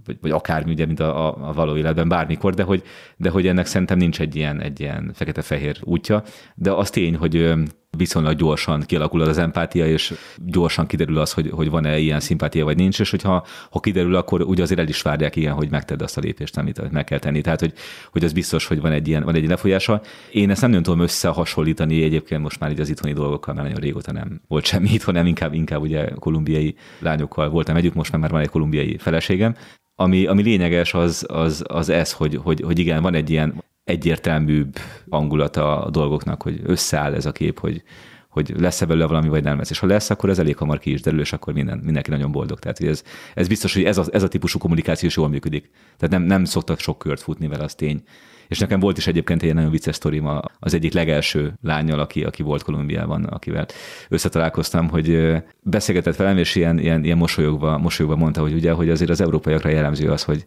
vagy, 0.06 0.18
vagy 0.22 0.32
akármi, 0.32 0.72
ugye, 0.72 0.86
mint 0.86 1.00
a, 1.00 1.28
a, 1.28 1.48
a 1.50 1.54
való 1.54 1.78
életben 1.78 2.08
bármikor, 2.08 2.54
de 2.54 2.64
hogy, 2.64 2.84
de 3.18 3.30
hogy 3.30 3.48
ennek 3.48 3.66
szerintem 3.66 3.98
nincs 3.98 4.20
egy 4.20 4.36
ilyen, 4.36 4.62
egy 4.62 4.80
ilyen 4.80 5.12
fekete-fehér 5.14 5.78
útja, 5.84 6.24
de 6.56 6.72
az 6.72 6.90
tény, 6.90 7.16
hogy 7.16 7.54
viszonylag 7.98 8.36
gyorsan 8.36 8.82
kialakul 8.82 9.22
az 9.22 9.38
empátia, 9.38 9.88
és 9.88 10.14
gyorsan 10.46 10.88
kiderül 10.88 11.18
az, 11.18 11.32
hogy, 11.32 11.50
hogy 11.50 11.70
van-e 11.70 11.98
ilyen 11.98 12.20
szimpátia, 12.20 12.66
vagy 12.66 12.78
nincs, 12.78 13.00
és 13.00 13.10
hogyha 13.10 13.46
ha 13.70 13.80
kiderül, 13.80 14.16
akkor 14.16 14.42
ugye 14.42 14.64
azért 14.64 14.80
el 14.80 14.88
is 14.88 15.02
várják 15.02 15.36
ilyen, 15.36 15.54
hogy 15.54 15.70
megtedd 15.70 16.04
azt 16.04 16.18
a 16.18 16.22
lépést, 16.22 16.58
amit 16.58 16.92
meg 16.92 17.04
kell 17.04 17.20
tenni. 17.20 17.42
Tehát, 17.42 17.60
hogy, 17.60 17.74
hogy 18.12 18.24
az 18.24 18.34
biztos, 18.34 18.68
hogy 18.68 18.82
van 18.82 18.92
egy 18.92 19.08
ilyen, 19.08 19.24
van 19.24 19.36
egy 19.36 19.48
lefolyása. 19.48 20.02
Én 20.32 20.50
ezt 20.50 20.62
nem 20.62 20.70
nagyon 20.70 20.84
tudom 20.84 21.00
összehasonlítani 21.00 22.04
egyébként 22.04 22.42
most 22.42 22.60
már 22.60 22.72
így 22.72 22.80
az 22.80 22.90
itthoni 22.90 23.14
dolgokkal, 23.14 23.54
mert 23.54 23.68
nagyon 23.68 23.84
régóta 23.84 24.12
nem 24.12 24.42
volt 24.48 24.66
semmi 24.66 24.90
itthon, 24.90 25.14
nem 25.14 25.26
inkább, 25.26 25.54
inkább 25.54 25.82
ugye 25.82 26.10
kolumbiai 26.10 26.76
lányokkal 27.00 27.50
voltam 27.50 27.76
együtt, 27.76 27.94
most 27.94 28.18
már 28.18 28.30
van 28.30 28.42
egy 28.42 28.50
kolumbiai 28.50 28.98
feleségem. 28.98 29.56
Ami, 29.96 30.26
ami 30.26 30.42
lényeges, 30.42 30.94
az, 30.94 31.26
az, 31.28 31.64
az 31.68 31.90
ez, 31.90 32.12
hogy, 32.12 32.40
hogy, 32.44 32.62
hogy 32.62 32.80
igen, 32.80 33.02
van 33.02 33.14
egy 33.14 33.30
ilyen 33.30 33.64
egyértelműbb 33.86 34.78
hangulata 35.10 35.84
a 35.84 35.90
dolgoknak, 35.90 36.42
hogy 36.42 36.60
összeáll 36.64 37.14
ez 37.14 37.26
a 37.26 37.32
kép, 37.32 37.60
hogy, 37.60 37.84
hogy 38.30 38.54
lesz-e 38.58 38.86
belőle 38.86 39.08
valami, 39.08 39.28
vagy 39.28 39.44
nem 39.44 39.58
lesz. 39.58 39.70
És 39.70 39.80
ha 39.80 39.88
lesz, 39.88 40.10
akkor 40.10 40.30
ez 40.30 40.40
elég 40.40 40.58
hamar 40.58 40.80
ki 40.80 40.92
is 40.92 41.02
derül, 41.02 41.20
és 41.20 41.34
akkor 41.34 41.54
minden, 41.54 41.78
mindenki 41.78 42.10
nagyon 42.10 42.32
boldog. 42.32 42.60
Tehát 42.60 42.78
hogy 42.78 42.88
ez, 42.88 43.04
ez 43.34 43.48
biztos, 43.48 43.74
hogy 43.74 43.84
ez 43.84 43.98
a, 43.98 44.06
ez 44.12 44.24
a 44.24 44.28
típusú 44.28 44.60
kommunikáció 44.60 45.08
is 45.08 45.16
jól 45.16 45.30
működik. 45.30 45.70
Tehát 45.98 46.18
nem, 46.18 46.24
nem 46.24 46.46
szoktak 46.46 46.80
sok 46.80 46.98
kört 46.98 47.22
futni 47.22 47.48
vele, 47.48 47.64
az 47.64 47.76
tény. 47.76 48.04
És 48.48 48.60
nekem 48.60 48.80
volt 48.80 48.98
is 48.98 49.08
egyébként 49.08 49.44
egy 49.44 49.54
nagyon 49.54 49.72
vicces 49.72 49.96
sztorim 49.96 50.26
az 50.60 50.74
egyik 50.74 50.94
legelső 50.94 51.54
lányjal, 51.62 52.00
aki, 52.00 52.24
aki 52.24 52.44
volt 52.44 52.64
Kolumbiában, 52.64 53.24
akivel 53.24 53.66
összetalálkoztam, 54.10 54.90
hogy 54.90 55.34
beszélgetett 55.62 56.16
velem, 56.16 56.38
és 56.38 56.56
ilyen, 56.56 56.80
ilyen, 56.80 57.04
ilyen 57.04 57.18
mosolyogva, 57.18 57.78
mosolyogva 57.78 58.18
mondta, 58.18 58.42
hogy 58.42 58.54
ugye, 58.54 58.72
hogy 58.72 58.90
azért 58.90 59.10
az 59.10 59.22
európaiakra 59.22 59.70
jellemző 59.70 60.12
az, 60.12 60.24
hogy, 60.24 60.46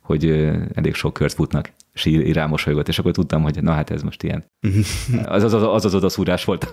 hogy 0.00 0.50
elég 0.74 0.94
sok 0.94 1.12
kört 1.12 1.32
futnak, 1.32 1.72
és 1.92 2.04
így 2.04 2.32
rámosolygott, 2.32 2.88
és 2.88 2.98
akkor 2.98 3.12
tudtam, 3.12 3.42
hogy 3.42 3.62
na 3.62 3.72
hát 3.72 3.90
ez 3.90 4.02
most 4.02 4.22
ilyen. 4.22 4.44
Az 5.24 5.42
az, 5.42 5.52
az, 5.52 5.62
az, 5.62 5.84
az 5.84 5.94
odaszúrás 5.94 6.44
volt. 6.44 6.72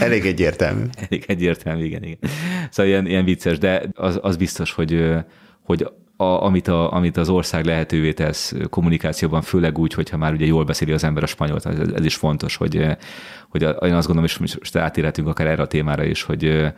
Elég 0.00 0.26
egyértelmű. 0.26 0.84
Elég 1.08 1.24
egyértelmű, 1.26 1.84
igen, 1.84 2.02
igen. 2.02 2.18
Szóval 2.70 2.90
ilyen, 2.92 3.06
ilyen 3.06 3.24
vicces, 3.24 3.58
de 3.58 3.82
az, 3.94 4.18
az 4.22 4.36
biztos, 4.36 4.72
hogy, 4.72 5.14
hogy 5.62 5.86
a, 6.16 6.24
amit, 6.24 6.68
a, 6.68 6.92
amit 6.92 7.16
az 7.16 7.28
ország 7.28 7.64
lehetővé 7.64 8.12
tesz 8.12 8.54
kommunikációban, 8.70 9.42
főleg 9.42 9.78
úgy, 9.78 9.94
hogyha 9.94 10.16
már 10.16 10.32
ugye 10.32 10.46
jól 10.46 10.64
beszéli 10.64 10.92
az 10.92 11.04
ember 11.04 11.22
a 11.22 11.26
spanyolt, 11.26 11.66
ez, 11.66 11.88
ez 11.88 12.04
is 12.04 12.16
fontos, 12.16 12.56
hogy, 12.56 12.86
hogy 13.48 13.62
én 13.62 13.94
azt 13.94 14.06
gondolom, 14.06 14.24
és 14.24 14.38
most 14.38 14.76
átérhetünk 14.76 15.28
akár 15.28 15.46
erre 15.46 15.62
a 15.62 15.66
témára 15.66 16.04
is, 16.04 16.22
hogy 16.22 16.72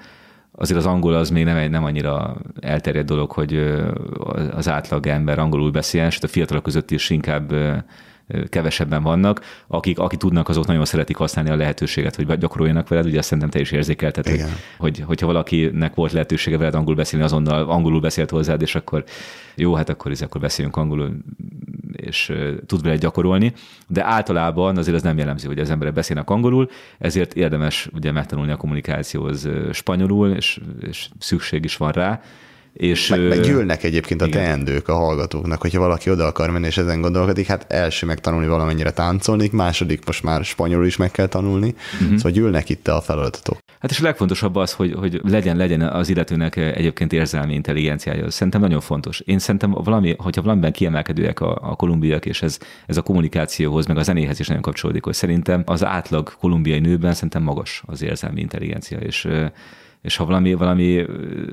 azért 0.56 0.78
az 0.78 0.86
angol 0.86 1.14
az 1.14 1.30
még 1.30 1.44
nem, 1.44 1.70
nem 1.70 1.84
annyira 1.84 2.36
elterjedt 2.60 3.06
dolog, 3.06 3.30
hogy 3.30 3.74
az 4.54 4.68
átlag 4.68 5.06
ember 5.06 5.38
angolul 5.38 5.70
beszél, 5.70 6.06
és 6.06 6.18
a 6.22 6.28
fiatalok 6.28 6.62
között 6.62 6.90
is 6.90 7.10
inkább 7.10 7.52
kevesebben 8.48 9.02
vannak, 9.02 9.40
akik, 9.66 9.98
akik 9.98 10.18
tudnak, 10.18 10.48
azok 10.48 10.66
nagyon 10.66 10.84
szeretik 10.84 11.16
használni 11.16 11.50
a 11.50 11.56
lehetőséget, 11.56 12.16
hogy 12.16 12.38
gyakoroljanak 12.38 12.88
veled, 12.88 13.06
ugye 13.06 13.18
ezt 13.18 13.26
szerintem 13.28 13.50
te 13.50 13.60
is 13.60 13.72
érzékelted, 13.72 14.28
hogy, 14.28 14.44
hogy, 14.78 14.98
hogyha 14.98 15.26
valakinek 15.26 15.94
volt 15.94 16.12
lehetősége 16.12 16.58
veled 16.58 16.74
angol 16.74 16.94
beszélni, 16.94 17.24
azonnal 17.24 17.70
angolul 17.70 18.00
beszélt 18.00 18.30
hozzád, 18.30 18.62
és 18.62 18.74
akkor 18.74 19.04
jó, 19.54 19.74
hát 19.74 19.88
akkor, 19.88 20.10
ez, 20.10 20.22
akkor 20.22 20.40
beszéljünk 20.40 20.76
angolul, 20.76 21.16
és 21.92 22.32
tud 22.66 22.82
vele 22.82 22.96
gyakorolni, 22.96 23.52
de 23.86 24.04
általában 24.04 24.76
azért 24.76 24.96
az 24.96 25.02
nem 25.02 25.18
jellemző, 25.18 25.46
hogy 25.46 25.58
az 25.58 25.70
emberek 25.70 25.94
beszélnek 25.94 26.30
angolul, 26.30 26.70
ezért 26.98 27.34
érdemes 27.34 27.88
ugye 27.94 28.12
megtanulni 28.12 28.52
a 28.52 28.56
kommunikációhoz 28.56 29.48
spanyolul, 29.72 30.30
és, 30.30 30.60
és 30.80 31.08
szükség 31.18 31.64
is 31.64 31.76
van 31.76 31.92
rá, 31.92 32.20
és, 32.76 33.08
meg, 33.08 33.28
meg 33.28 33.40
gyűlnek 33.40 33.82
egyébként 33.82 34.22
a 34.22 34.26
igen. 34.26 34.42
teendők 34.42 34.88
a 34.88 34.94
hallgatóknak, 34.94 35.60
hogyha 35.60 35.80
valaki 35.80 36.10
oda 36.10 36.26
akar 36.26 36.50
menni, 36.50 36.66
és 36.66 36.76
ezen 36.76 37.00
gondolkodik, 37.00 37.46
hát 37.46 37.72
első 37.72 38.06
megtanulni 38.06 38.46
valamennyire 38.46 38.90
táncolni, 38.90 39.48
második 39.52 40.06
most 40.06 40.22
már 40.22 40.44
spanyolul 40.44 40.86
is 40.86 40.96
meg 40.96 41.10
kell 41.10 41.26
tanulni, 41.26 41.74
uh-huh. 42.00 42.16
szóval 42.16 42.32
gyűlnek 42.32 42.68
itt 42.68 42.88
a 42.88 43.00
feladatok. 43.00 43.58
Hát 43.80 43.90
és 43.90 44.00
a 44.00 44.02
legfontosabb 44.02 44.56
az, 44.56 44.72
hogy, 44.72 44.92
hogy 44.92 45.20
legyen, 45.24 45.56
legyen 45.56 45.80
az 45.80 46.08
illetőnek 46.08 46.56
egyébként 46.56 47.12
érzelmi 47.12 47.54
intelligenciája. 47.54 48.30
Szerintem 48.30 48.60
nagyon 48.60 48.80
fontos. 48.80 49.20
Én 49.20 49.38
szerintem 49.38 49.70
valami, 49.70 50.14
hogyha 50.18 50.42
valamiben 50.42 50.72
kiemelkedőek 50.72 51.40
a, 51.40 51.58
a 51.62 51.76
kolumbiak, 51.76 52.26
és 52.26 52.42
ez, 52.42 52.58
ez 52.86 52.96
a 52.96 53.02
kommunikációhoz, 53.02 53.86
meg 53.86 53.96
a 53.96 54.02
zenéhez 54.02 54.40
is 54.40 54.46
nagyon 54.46 54.62
kapcsolódik, 54.62 55.04
hogy 55.04 55.14
szerintem 55.14 55.62
az 55.66 55.84
átlag 55.84 56.36
kolumbiai 56.38 56.78
nőben 56.78 57.14
szerintem 57.14 57.42
magas 57.42 57.82
az 57.86 58.02
érzelmi 58.02 58.40
intelligencia, 58.40 58.98
és 58.98 59.28
és 60.06 60.16
ha 60.16 60.24
valami, 60.24 60.54
valami, 60.54 61.04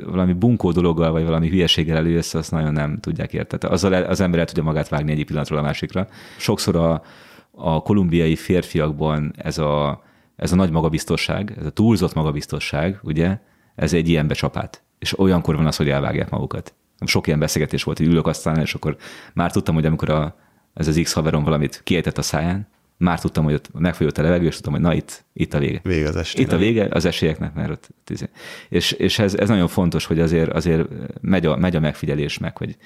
valami 0.05 0.33
bunkó 0.33 0.71
dologgal, 0.71 1.11
vagy 1.11 1.23
valami 1.23 1.49
hülyeséggel 1.49 1.97
előjössz, 1.97 2.33
azt 2.33 2.51
nagyon 2.51 2.73
nem 2.73 2.99
tudják 2.99 3.33
érteni. 3.33 3.73
Az 3.73 4.21
ember 4.21 4.39
el 4.39 4.45
tudja 4.45 4.63
magát 4.63 4.89
vágni 4.89 5.11
egyik 5.11 5.25
pillanatról 5.25 5.59
a 5.59 5.61
másikra. 5.61 6.07
Sokszor 6.37 6.75
a, 6.75 7.01
a 7.51 7.81
kolumbiai 7.81 8.35
férfiakban 8.35 9.33
ez 9.37 9.57
a, 9.57 10.03
ez 10.35 10.51
a 10.51 10.55
nagy 10.55 10.71
magabiztosság, 10.71 11.55
ez 11.59 11.65
a 11.65 11.69
túlzott 11.69 12.13
magabiztosság, 12.13 12.99
ugye, 13.03 13.37
ez 13.75 13.93
egy 13.93 14.09
ilyen 14.09 14.27
becsapát. 14.27 14.83
És 14.99 15.19
olyankor 15.19 15.55
van 15.55 15.65
az, 15.65 15.75
hogy 15.75 15.89
elvágják 15.89 16.29
magukat. 16.29 16.73
Sok 17.05 17.27
ilyen 17.27 17.39
beszélgetés 17.39 17.83
volt, 17.83 17.97
hogy 17.97 18.07
ülök 18.07 18.27
aztán, 18.27 18.59
és 18.59 18.73
akkor 18.73 18.95
már 19.33 19.51
tudtam, 19.51 19.75
hogy 19.75 19.85
amikor 19.85 20.09
a, 20.09 20.35
ez 20.73 20.87
az 20.87 20.99
X 21.03 21.13
haverom 21.13 21.43
valamit 21.43 21.81
kiejtett 21.83 22.17
a 22.17 22.21
száján, 22.21 22.67
Már 22.97 23.19
tudtam, 23.19 23.43
hogy 23.43 23.53
ott 23.53 23.69
megfolyott 23.73 24.17
a 24.17 24.21
levegő, 24.21 24.45
és 24.45 24.53
tudtam, 24.53 24.73
hogy 24.73 24.81
na 24.81 24.93
itt, 24.93 25.25
itt 25.33 25.53
a 25.53 25.59
vége. 25.59 25.79
Vége 25.83 26.07
az 26.07 26.15
estének. 26.15 26.47
Itt 26.47 26.55
a 26.55 26.59
vége 26.59 26.87
az 26.91 27.05
esélyeknek, 27.05 27.53
mert 27.53 27.69
ott 27.69 27.89
tizé. 28.03 28.29
És, 28.69 28.91
és 28.91 29.19
ez, 29.19 29.33
ez 29.35 29.49
nagyon 29.49 29.67
fontos, 29.67 30.05
hogy 30.05 30.19
azért, 30.19 30.51
azért 30.51 30.87
megy, 31.21 31.45
a, 31.45 31.57
megy 31.57 31.75
a 31.75 31.79
megfigyelés 31.79 32.37
meg, 32.37 32.57
hogy 32.57 32.77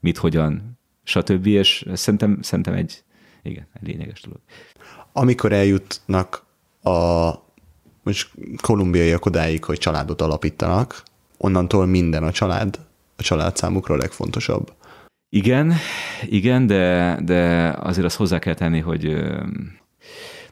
mit, 0.00 0.18
hogyan, 0.18 0.78
stb. 1.04 1.46
És 1.46 1.86
szerintem, 1.92 2.38
szerintem 2.42 2.74
egy, 2.74 3.02
igen, 3.42 3.66
egy 3.80 3.88
lényeges 3.88 4.20
dolog. 4.20 4.40
Amikor 5.12 5.52
eljutnak 5.52 6.44
a 6.82 7.30
most 8.02 8.30
kolumbiaiak 8.62 9.26
odáig, 9.26 9.64
hogy 9.64 9.78
családot 9.78 10.20
alapítanak, 10.20 11.02
onnantól 11.36 11.86
minden 11.86 12.22
a 12.22 12.32
család, 12.32 12.80
a 13.16 13.22
család 13.22 13.56
számukra 13.56 13.94
a 13.94 13.98
legfontosabb. 13.98 14.72
Igen, 15.34 15.72
igen, 16.22 16.66
de, 16.66 17.16
de 17.24 17.68
azért 17.78 18.06
azt 18.06 18.16
hozzá 18.16 18.38
kell 18.38 18.54
tenni, 18.54 18.80
hogy 18.80 19.16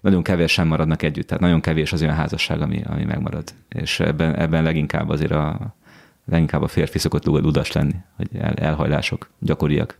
nagyon 0.00 0.22
kevésen 0.22 0.66
maradnak 0.66 1.02
együtt, 1.02 1.26
tehát 1.26 1.42
nagyon 1.42 1.60
kevés 1.60 1.92
az 1.92 2.02
olyan 2.02 2.14
házasság, 2.14 2.60
ami, 2.60 2.82
ami 2.86 3.04
megmarad. 3.04 3.54
És 3.68 4.00
ebben, 4.00 4.34
ebben 4.34 4.62
leginkább 4.62 5.08
azért 5.08 5.30
a, 5.30 5.74
leginkább 6.24 6.62
a 6.62 6.68
férfi 6.68 6.98
szokott 6.98 7.24
ludas 7.24 7.72
lenni, 7.72 7.94
hogy 8.16 8.28
el, 8.38 8.54
elhajlások 8.54 9.30
gyakoriak. 9.38 9.98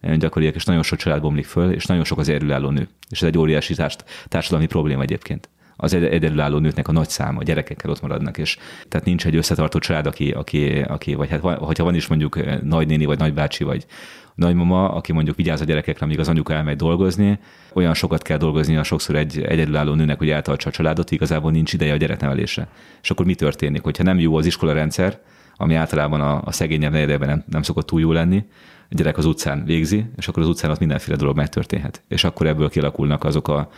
Gyakoriak, 0.00 0.54
és 0.54 0.64
nagyon 0.64 0.82
sok 0.82 0.98
család 0.98 1.20
bomlik 1.20 1.46
föl, 1.46 1.72
és 1.72 1.86
nagyon 1.86 2.04
sok 2.04 2.18
az 2.18 2.28
erőálló 2.28 2.70
nő. 2.70 2.88
És 3.10 3.22
ez 3.22 3.28
egy 3.28 3.38
óriási 3.38 3.74
társ, 3.74 3.96
társadalmi 4.28 4.66
probléma 4.66 5.02
egyébként 5.02 5.48
az 5.76 5.94
egyedülálló 5.94 6.58
nőknek 6.58 6.88
a 6.88 6.92
nagy 6.92 7.08
száma, 7.08 7.38
a 7.38 7.42
gyerekekkel 7.42 7.90
ott 7.90 8.00
maradnak, 8.00 8.38
és 8.38 8.56
tehát 8.88 9.06
nincs 9.06 9.26
egy 9.26 9.36
összetartó 9.36 9.78
család, 9.78 10.06
aki, 10.06 10.30
aki, 10.30 10.80
aki 10.80 11.14
vagy 11.14 11.28
hát 11.28 11.40
hogyha 11.40 11.84
van 11.84 11.94
is 11.94 12.06
mondjuk 12.06 12.62
nagynéni, 12.62 13.04
vagy 13.04 13.18
nagybácsi, 13.18 13.64
vagy 13.64 13.86
nagymama, 14.34 14.88
aki 14.88 15.12
mondjuk 15.12 15.36
vigyáz 15.36 15.60
a 15.60 15.64
gyerekekre, 15.64 16.04
amíg 16.04 16.18
az 16.18 16.28
anyuka 16.28 16.52
elmegy 16.52 16.76
dolgozni, 16.76 17.38
olyan 17.72 17.94
sokat 17.94 18.22
kell 18.22 18.36
dolgozni, 18.36 18.76
a 18.76 18.82
sokszor 18.82 19.16
egy 19.16 19.42
egyedülálló 19.42 19.94
nőnek, 19.94 20.18
hogy 20.18 20.30
eltartsa 20.30 20.68
a 20.68 20.72
családot, 20.72 21.10
igazából 21.10 21.50
nincs 21.50 21.72
ideje 21.72 21.92
a 21.92 21.96
gyereknevelésre. 21.96 22.68
És 23.02 23.10
akkor 23.10 23.26
mi 23.26 23.34
történik? 23.34 23.82
Hogyha 23.82 24.02
nem 24.02 24.18
jó 24.18 24.36
az 24.36 24.46
iskolarendszer, 24.46 25.20
ami 25.56 25.74
általában 25.74 26.20
a, 26.20 26.42
a 26.44 26.52
szegényebb 26.52 26.92
negyedében 26.92 27.28
nem, 27.28 27.44
nem 27.50 27.62
szokott 27.62 27.86
túl 27.86 28.00
jó 28.00 28.12
lenni, 28.12 28.44
a 28.90 28.94
gyerek 28.94 29.18
az 29.18 29.24
utcán 29.24 29.64
végzi, 29.64 30.04
és 30.16 30.28
akkor 30.28 30.42
az 30.42 30.48
utcán 30.48 30.70
ott 30.70 30.78
mindenféle 30.78 31.16
dolog 31.16 31.36
megtörténhet. 31.36 32.02
És 32.08 32.24
akkor 32.24 32.46
ebből 32.46 32.68
kialakulnak 32.68 33.24
azok 33.24 33.48
a 33.48 33.70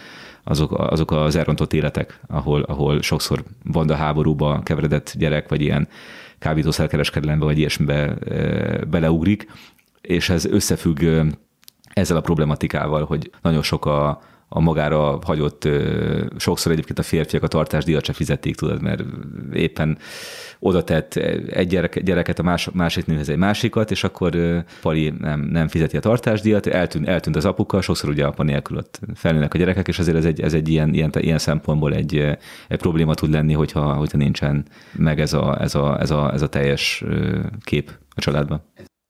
azok, 0.49 0.73
azok 0.73 1.11
az 1.11 1.37
elrontott 1.37 1.73
életek, 1.73 2.21
ahol, 2.29 2.63
ahol 2.63 3.03
sokszor 3.03 3.45
banda 3.65 3.95
háborúba 3.95 4.61
keveredett 4.63 5.15
gyerek, 5.17 5.49
vagy 5.49 5.61
ilyen 5.61 5.89
kábítószerkereskedelembe, 6.39 7.45
vagy 7.45 7.59
ilyesmibe 7.59 8.15
e, 8.15 8.85
beleugrik, 8.85 9.47
és 10.01 10.29
ez 10.29 10.45
összefügg 10.45 11.05
ezzel 11.93 12.17
a 12.17 12.21
problematikával, 12.21 13.05
hogy 13.05 13.31
nagyon 13.43 13.63
sok 13.63 13.87
a, 13.87 14.23
a 14.49 14.61
magára 14.61 15.19
hagyott, 15.23 15.69
sokszor 16.37 16.73
egyébként 16.73 16.99
a 16.99 17.03
férfiak 17.03 17.43
a 17.43 17.49
tartásdíjat 17.49 18.05
se 18.05 18.13
fizették, 18.13 18.57
tudod, 18.57 18.83
mert 18.83 19.03
éppen 19.53 19.99
oda 20.59 20.85
tett 20.85 21.15
egy 21.51 21.67
gyerek, 21.67 22.03
gyereket 22.03 22.39
a 22.39 22.43
más, 22.43 22.71
másik 22.73 23.07
nőhez 23.07 23.29
egy 23.29 23.37
másikat, 23.37 23.91
és 23.91 24.05
akkor 24.05 24.37
Pali 24.81 25.15
nem, 25.19 25.41
nem 25.41 25.69
fizeti 25.69 25.97
a 25.97 26.01
tartásdíjat, 26.01 26.67
eltűnt, 26.67 27.09
eltűnt 27.09 27.37
az 27.37 27.45
apuka, 27.45 27.81
sokszor 27.81 28.11
ugye 28.11 28.25
apa 28.25 28.43
nélkül 28.43 28.77
ott 28.77 29.01
felnőnek 29.15 29.55
a 29.55 29.59
gyerekek, 29.59 29.89
és 29.89 29.99
azért 29.99 30.17
ez 30.17 30.25
egy, 30.25 30.41
ez 30.41 30.55
egy 30.55 30.69
ilyen, 30.69 30.95
ilyen, 30.95 31.13
ilyen 31.19 31.39
szempontból 31.39 31.95
egy, 31.95 32.17
egy 32.69 32.79
probléma 32.79 33.15
tud 33.15 33.31
lenni, 33.31 33.53
hogyha, 33.53 33.95
hogyha 33.95 34.19
nincsen 34.19 34.67
meg 34.93 35.21
ez 35.21 35.33
a, 35.33 35.61
ez, 35.61 35.75
a, 35.75 36.01
ez, 36.01 36.11
a, 36.11 36.33
ez 36.33 36.43
a 36.43 36.49
teljes 36.49 37.05
kép 37.63 37.91
a 38.15 38.21
családban. 38.21 38.63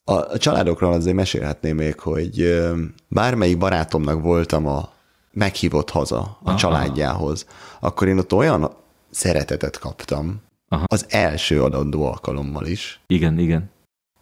A 0.04 0.38
családokról 0.38 0.92
azért 0.92 1.16
mesélhetném 1.16 1.76
még, 1.76 1.98
hogy 1.98 2.60
bármelyik 3.08 3.58
barátomnak 3.58 4.22
voltam 4.22 4.66
a 4.66 4.96
meghívott 5.38 5.90
haza 5.90 6.18
a 6.18 6.38
Aha. 6.42 6.56
családjához, 6.56 7.46
akkor 7.80 8.08
én 8.08 8.18
ott 8.18 8.32
olyan 8.32 8.70
szeretetet 9.10 9.78
kaptam, 9.78 10.40
Aha. 10.68 10.84
az 10.86 11.06
első 11.08 11.62
adandó 11.62 12.06
alkalommal 12.06 12.66
is. 12.66 13.00
Igen, 13.06 13.38
igen. 13.38 13.70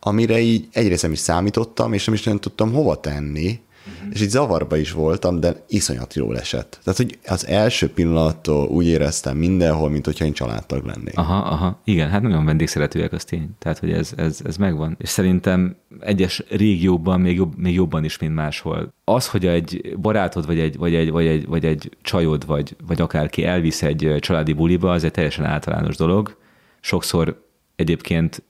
Amire 0.00 0.38
így 0.38 0.68
egyrészt 0.72 1.02
nem 1.02 1.12
is 1.12 1.18
számítottam, 1.18 1.92
és 1.92 2.04
nem 2.04 2.14
is 2.14 2.22
nem 2.22 2.38
tudtam 2.38 2.72
hova 2.72 3.00
tenni, 3.00 3.60
uh-huh. 3.86 4.12
és 4.12 4.20
így 4.20 4.28
zavarba 4.28 4.76
is 4.76 4.92
voltam, 4.92 5.40
de 5.40 5.64
iszonyat 5.68 6.14
jól 6.14 6.38
esett. 6.38 6.78
Tehát, 6.84 6.98
hogy 6.98 7.18
az 7.26 7.46
első 7.46 7.90
pillanattól 7.90 8.68
úgy 8.68 8.86
éreztem 8.86 9.36
mindenhol, 9.36 9.90
mint 9.90 10.04
hogyha 10.04 10.24
én 10.24 10.32
családtag 10.32 10.84
lennék. 10.84 11.18
Aha, 11.18 11.36
aha, 11.36 11.80
igen, 11.84 12.08
hát 12.08 12.22
nagyon 12.22 12.44
vendégszeretőek, 12.44 13.12
az 13.12 13.24
tény. 13.24 13.50
Tehát, 13.58 13.78
hogy 13.78 13.92
ez, 13.92 14.12
ez, 14.16 14.40
ez 14.44 14.56
megvan. 14.56 14.96
És 14.98 15.08
szerintem 15.08 15.76
egyes 16.00 16.44
régiókban 16.48 17.20
még, 17.20 17.36
jobb, 17.36 17.56
még 17.56 17.74
jobban 17.74 18.04
is, 18.04 18.18
mint 18.18 18.34
máshol. 18.34 18.94
Az, 19.04 19.28
hogy 19.28 19.46
egy 19.46 19.96
barátod, 20.00 20.46
vagy 20.46 20.58
egy, 20.58 20.76
vagy 20.76 20.94
egy, 20.94 21.10
vagy 21.10 21.26
egy, 21.26 21.46
vagy 21.46 21.64
egy 21.64 21.96
csajod, 22.02 22.46
vagy, 22.46 22.76
vagy 22.86 23.00
akárki 23.00 23.44
elvisz 23.44 23.82
egy 23.82 24.16
családi 24.18 24.52
buliba, 24.52 24.90
az 24.90 25.04
egy 25.04 25.10
teljesen 25.10 25.44
általános 25.44 25.96
dolog. 25.96 26.36
Sokszor 26.80 27.44
egyébként 27.76 28.42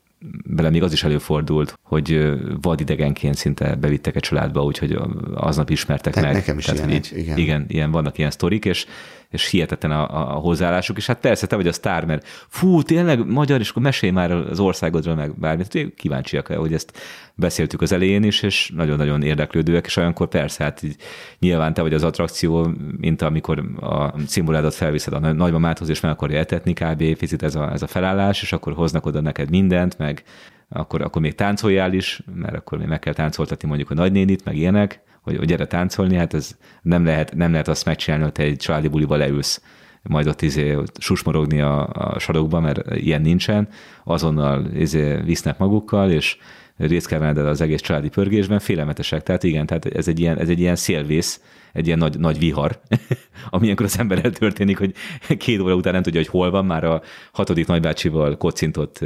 vele 0.48 0.70
még 0.70 0.82
az 0.82 0.92
is 0.92 1.04
előfordult, 1.04 1.78
hogy 1.82 2.32
vadidegenként 2.60 3.34
szinte 3.34 3.74
bevittek 3.74 4.16
egy 4.16 4.22
családba, 4.22 4.64
úgyhogy 4.64 4.98
aznap 5.34 5.70
ismertek 5.70 6.14
ne, 6.14 6.20
meg. 6.20 6.32
Nekem 6.32 6.58
is 6.58 6.64
Tehát, 6.64 6.80
ilyen, 6.80 6.92
így, 6.92 7.12
igen. 7.16 7.38
igen. 7.38 7.64
ilyen, 7.68 7.90
vannak 7.90 8.18
ilyen 8.18 8.30
sztorik, 8.30 8.64
és, 8.64 8.86
és 9.30 9.50
hihetetlen 9.50 9.90
a, 9.90 10.34
a, 10.34 10.38
hozzáállásuk, 10.38 10.96
és 10.96 11.06
hát 11.06 11.20
persze 11.20 11.46
te 11.46 11.56
vagy 11.56 11.66
a 11.66 11.72
sztár, 11.72 12.04
mert 12.04 12.26
fú, 12.48 12.82
tényleg 12.82 13.26
magyar, 13.26 13.60
és 13.60 13.70
akkor 13.70 13.82
mesélj 13.82 14.12
már 14.12 14.30
az 14.30 14.60
országodról, 14.60 15.14
meg 15.14 15.38
bármit. 15.38 15.94
Kíváncsiak, 15.96 16.46
hogy 16.46 16.72
ezt 16.72 16.92
beszéltük 17.34 17.80
az 17.80 17.92
elején 17.92 18.22
is, 18.22 18.42
és 18.42 18.72
nagyon-nagyon 18.74 19.22
érdeklődőek, 19.22 19.86
és 19.86 19.96
olyankor 19.96 20.28
persze, 20.28 20.64
hát 20.64 20.82
így, 20.82 20.96
nyilván 21.38 21.74
te 21.74 21.82
vagy 21.82 21.94
az 21.94 22.04
attrakció, 22.04 22.70
mint 22.96 23.22
amikor 23.22 23.58
a 23.80 24.14
szimboládat 24.26 24.74
felviszed 24.74 25.12
a 25.12 25.32
nagymamáthoz, 25.32 25.88
és 25.88 26.00
meg 26.00 26.10
akarja 26.12 26.38
etetni, 26.38 26.72
kb. 26.72 27.16
picit 27.16 27.42
ez 27.42 27.54
a, 27.54 27.72
ez 27.72 27.82
a 27.82 27.86
felállás, 27.86 28.42
és 28.42 28.52
akkor 28.52 28.72
hoznak 28.72 29.06
oda 29.06 29.20
neked 29.20 29.50
mindent, 29.50 29.98
meg 29.98 30.22
akkor, 30.68 31.02
akkor 31.02 31.22
még 31.22 31.34
táncoljál 31.34 31.92
is, 31.92 32.22
mert 32.34 32.54
akkor 32.54 32.78
még 32.78 32.86
meg 32.86 32.98
kell 32.98 33.12
táncoltatni 33.12 33.68
mondjuk 33.68 33.90
a 33.90 33.94
nagynénit, 33.94 34.44
meg 34.44 34.56
ilyenek, 34.56 35.00
hogy, 35.26 35.36
hogy 35.36 35.46
gyere 35.46 35.66
táncolni, 35.66 36.16
hát 36.16 36.34
ez 36.34 36.56
nem 36.82 37.04
lehet, 37.04 37.34
nem 37.34 37.50
lehet 37.50 37.68
azt 37.68 37.84
megcsinálni, 37.84 38.24
hogy 38.24 38.32
te 38.32 38.42
egy 38.42 38.56
családi 38.56 38.88
buliba 38.88 39.16
leülsz, 39.16 39.62
majd 40.02 40.26
ott 40.26 40.42
izé 40.42 40.78
susmorogni 40.98 41.60
a, 41.60 41.88
a 41.92 42.18
sarokba, 42.18 42.60
mert 42.60 42.96
ilyen 42.96 43.20
nincsen, 43.20 43.68
azonnal 44.04 44.66
izé 44.74 45.16
visznek 45.24 45.58
magukkal, 45.58 46.10
és 46.10 46.36
részt 46.76 47.06
kell 47.06 47.18
venned 47.18 47.46
az 47.46 47.60
egész 47.60 47.80
családi 47.80 48.08
pörgésben, 48.08 48.58
félelmetesek. 48.58 49.22
Tehát 49.22 49.42
igen, 49.42 49.66
tehát 49.66 49.86
ez 49.86 50.08
egy 50.08 50.20
ilyen, 50.20 50.38
ez 50.38 50.48
egy 50.48 50.60
ilyen 50.60 50.76
szélvész, 50.76 51.40
egy 51.72 51.86
ilyen 51.86 51.98
nagy, 51.98 52.18
nagy 52.18 52.38
vihar, 52.38 52.80
ami 53.50 53.64
ilyenkor 53.64 53.84
az 53.84 53.98
ember 53.98 54.20
eltörténik, 54.24 54.78
hogy 54.78 54.94
két 55.38 55.60
óra 55.60 55.74
után 55.74 55.92
nem 55.92 56.02
tudja, 56.02 56.20
hogy 56.20 56.28
hol 56.28 56.50
van, 56.50 56.64
már 56.64 56.84
a 56.84 57.02
hatodik 57.32 57.66
nagybácsival 57.66 58.36
kocintott 58.36 58.98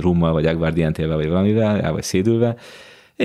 rummal, 0.00 0.32
vagy 0.32 0.46
agvardientével, 0.46 1.16
vagy 1.16 1.28
valamivel, 1.28 1.80
el 1.80 1.92
vagy 1.92 2.02
szédülve. 2.02 2.56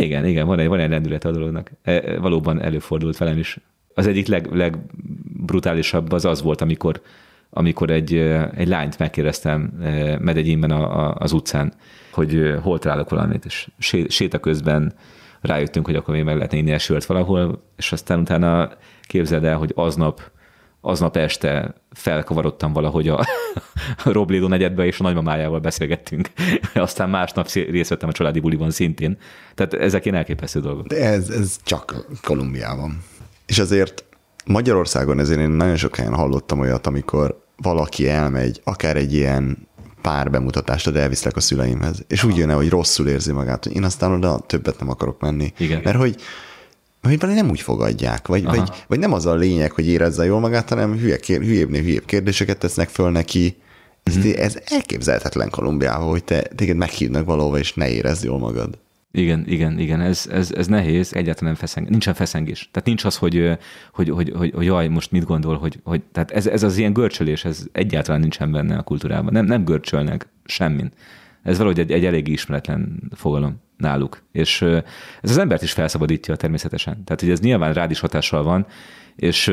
Igen, 0.02 0.26
igen, 0.26 0.48
van 0.48 0.60
egy, 0.60 0.68
van 0.68 0.80
egy 0.80 0.89
lendület 0.89 1.26
a 1.26 1.32
dolognak. 1.32 1.72
E, 1.82 2.20
valóban 2.20 2.62
előfordult 2.62 3.18
velem 3.18 3.38
is. 3.38 3.58
Az 3.93 4.08
egyik 4.08 4.28
leg, 4.28 4.54
legbrutálisabb 4.54 6.12
az 6.12 6.26
az 6.26 6.41
volt, 6.41 6.62
amikor, 6.62 7.02
amikor 7.50 7.89
egy, 7.89 8.14
egy 8.56 8.68
lányt 8.68 9.00
megkérdeztem 9.00 9.62
Medegyinben 10.20 10.72
a, 10.72 11.08
a, 11.08 11.16
az 11.20 11.32
utcán, 11.32 11.74
hogy 12.12 12.56
hol 12.62 12.80
találok 12.80 13.10
valamit, 13.10 13.45
és 13.45 13.68
séta 14.08 14.39
közben 14.39 14.93
rájöttünk, 15.41 15.86
hogy 15.86 15.95
akkor 15.95 16.14
még 16.14 16.24
meg 16.24 16.36
lehetne 16.36 16.58
inni 16.58 16.72
esőt 16.72 17.06
valahol, 17.06 17.64
és 17.78 17.91
aztán 17.91 18.20
utána 18.20 18.70
képzeld 19.02 19.43
el, 19.43 19.58
hogy 19.58 19.72
aznap, 19.76 20.32
aznap 20.88 21.17
este 21.17 21.73
felkavarodtam 21.91 22.73
valahogy 22.73 23.07
a, 23.07 23.19
a 24.03 24.11
Roblédo 24.11 24.47
negyedbe, 24.47 24.85
és 24.85 24.99
a 24.99 25.03
nagymamájával 25.03 25.59
beszélgettünk. 25.59 26.29
Aztán 26.73 27.09
másnap 27.09 27.51
részt 27.51 27.89
vettem 27.89 28.09
a 28.09 28.11
családi 28.11 28.39
buliban 28.39 28.71
szintén. 28.71 29.17
Tehát 29.55 29.73
ezek 29.73 30.05
ilyen 30.05 30.17
elképesztő 30.17 30.59
dolgok. 30.59 30.88
De 30.88 30.95
ez, 30.95 31.29
ez 31.29 31.57
csak 31.63 32.05
Kolumbiában. 32.23 33.03
És 33.45 33.59
azért 33.59 34.03
Magyarországon 34.45 35.19
ezért 35.19 35.39
én 35.39 35.49
nagyon 35.49 35.75
sok 35.75 35.95
helyen 35.95 36.15
hallottam 36.15 36.59
olyat, 36.59 36.88
amikor 36.88 37.45
valaki 37.55 38.09
elmegy, 38.09 38.61
akár 38.63 38.95
egy 38.95 39.13
ilyen 39.13 39.67
pár 40.01 40.31
bemutatást, 40.31 40.91
de 40.91 40.99
elviszlek 40.99 41.35
a 41.35 41.39
szüleimhez. 41.39 42.05
És 42.07 42.23
úgy 42.23 42.38
jön 42.38 42.49
el, 42.49 42.55
hogy 42.55 42.69
rosszul 42.69 43.07
érzi 43.07 43.31
magát, 43.31 43.63
hogy 43.63 43.75
én 43.75 43.83
aztán 43.83 44.11
oda 44.11 44.39
többet 44.39 44.79
nem 44.79 44.89
akarok 44.89 45.21
menni. 45.21 45.53
Igen. 45.57 45.81
Mert 45.83 45.97
hogy 45.97 46.15
hogy 47.08 47.18
nem 47.20 47.49
úgy 47.49 47.62
fogadják, 47.62 48.28
vagy, 48.28 48.43
vagy, 48.43 48.70
vagy 48.88 48.99
nem 48.99 49.14
az 49.14 49.26
a 49.26 49.36
lényeg, 49.36 49.72
hogy 49.72 49.88
érezze 49.88 50.26
jól 50.26 50.39
magát, 50.39 50.70
hanem 50.70 50.97
hülye, 50.97 51.18
hülyébbnél 51.26 51.82
hülyébb 51.82 52.05
kérdéseket 52.05 52.58
tesznek 52.58 52.89
föl 52.89 53.12
neki. 53.12 53.55
Ez, 54.03 54.16
uh-huh. 54.16 54.41
ez 54.43 54.60
elképzelhetetlen 54.66 55.49
Kolumbiában, 55.49 56.10
hogy 56.10 56.24
te 56.24 56.41
téged 56.41 56.76
meghívnak 56.76 57.26
valahova, 57.26 57.58
és 57.58 57.74
ne 57.74 57.89
érezd 57.89 58.24
jól 58.24 58.39
magad. 58.39 58.78
Igen, 59.12 59.43
igen, 59.47 59.80
igen, 59.80 60.01
ez, 60.01 60.28
ez, 60.32 60.51
ez 60.51 60.68
nehéz, 60.68 61.14
egyáltalán 61.14 61.51
nem 61.53 61.62
feszeng, 61.62 61.89
nincsen 61.89 62.14
feszengés. 62.14 62.70
Tehát 62.72 62.88
nincs 62.88 63.05
az, 63.05 63.18
hogy, 63.18 63.58
hogy, 63.91 64.10
hogy, 64.10 64.32
hogy, 64.36 64.51
hogy 64.55 64.66
jaj, 64.66 64.88
most 64.88 65.12
mit 65.12 65.26
gondol, 65.26 65.58
hogy, 65.58 65.80
hogy 65.84 66.01
tehát 66.12 66.32
ez, 66.32 66.47
ez 66.47 66.64
az 66.64 66.78
ilyen 66.78 66.93
görcsölés, 66.93 67.45
ez 67.45 67.64
egyáltalán 67.72 68.22
nincsen 68.22 68.51
benne 68.51 68.78
a 68.78 68.82
kultúrában. 68.82 69.34
Nem, 69.34 69.45
nem 69.45 69.66
görcsölnek 69.66 70.28
semmin. 70.45 70.91
Ez 71.43 71.58
valahogy 71.58 71.80
egy, 71.80 71.91
egy 71.91 72.05
elég 72.05 72.28
ismeretlen 72.28 73.01
fogalom. 73.16 73.55
Náluk. 73.78 74.23
És 74.32 74.61
ez 75.21 75.30
az 75.30 75.38
embert 75.38 75.61
is 75.61 75.71
felszabadítja 75.71 76.36
természetesen. 76.36 77.03
Tehát, 77.03 77.21
hogy 77.21 77.30
ez 77.30 77.39
nyilván 77.39 77.73
rád 77.73 77.91
is 77.91 77.99
hatással 77.99 78.43
van, 78.43 78.65
és 79.15 79.47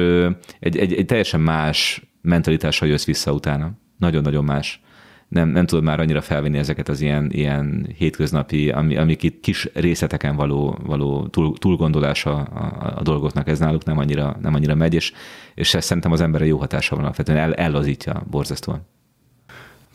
egy, 0.60 0.76
egy, 0.76 0.92
egy 0.92 1.06
teljesen 1.06 1.40
más 1.40 2.02
mentalitással 2.20 2.88
jössz 2.88 3.04
vissza 3.04 3.32
utána. 3.32 3.70
Nagyon-nagyon 3.98 4.44
más 4.44 4.82
nem, 5.28 5.48
nem 5.48 5.66
tudod 5.66 5.84
már 5.84 6.00
annyira 6.00 6.20
felvenni 6.20 6.58
ezeket 6.58 6.88
az 6.88 7.00
ilyen, 7.00 7.30
ilyen 7.32 7.86
hétköznapi, 7.96 8.70
ami, 8.70 8.96
amik 8.96 9.22
itt 9.22 9.40
kis 9.40 9.68
részleteken 9.74 10.36
való, 10.36 10.78
való 10.82 11.26
túl, 11.26 11.58
túlgondolása 11.58 12.36
a, 12.36 12.94
a, 12.96 13.02
dolgoknak, 13.02 13.48
ez 13.48 13.58
náluk 13.58 13.84
nem 13.84 13.98
annyira, 13.98 14.36
nem 14.40 14.54
annyira 14.54 14.74
megy, 14.74 14.94
és, 14.94 15.12
és 15.54 15.74
ez 15.74 15.84
szerintem 15.84 16.12
az 16.12 16.20
emberre 16.20 16.46
jó 16.46 16.58
hatása 16.58 16.94
van 16.94 17.04
alapvetően, 17.04 17.38
el, 17.38 17.54
ellazítja 17.54 18.22
borzasztóan. 18.30 18.86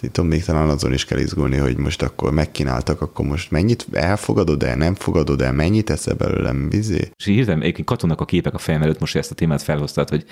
Tudom, 0.02 0.30
még 0.30 0.44
talán 0.44 0.70
azon 0.70 0.94
is 0.94 1.06
kell 1.06 1.20
izgulni, 1.20 1.58
hogy 1.58 1.78
most 1.78 2.02
akkor 2.02 2.32
megkínáltak, 2.32 3.02
akkor 3.02 3.26
most 3.26 3.52
mennyit 3.52 3.88
elfogadod 3.92 4.64
el, 4.64 4.76
nem 4.76 4.96
fogadod 4.96 5.42
el, 5.42 5.54
mennyit 5.54 5.90
eszel 5.90 6.16
belőlem 6.16 6.70
vizé? 6.70 7.12
És 7.16 7.26
hirtelen 7.26 7.62
egyébként 7.62 7.88
katonak 7.88 8.22
a 8.22 8.26
képek 8.26 8.54
a 8.54 8.58
fejem 8.58 8.82
előtt, 8.82 9.00
most 9.00 9.16
ezt 9.16 9.32
a 9.32 9.36
témát 9.36 9.62
felhoztad, 9.62 10.10
hogy 10.10 10.26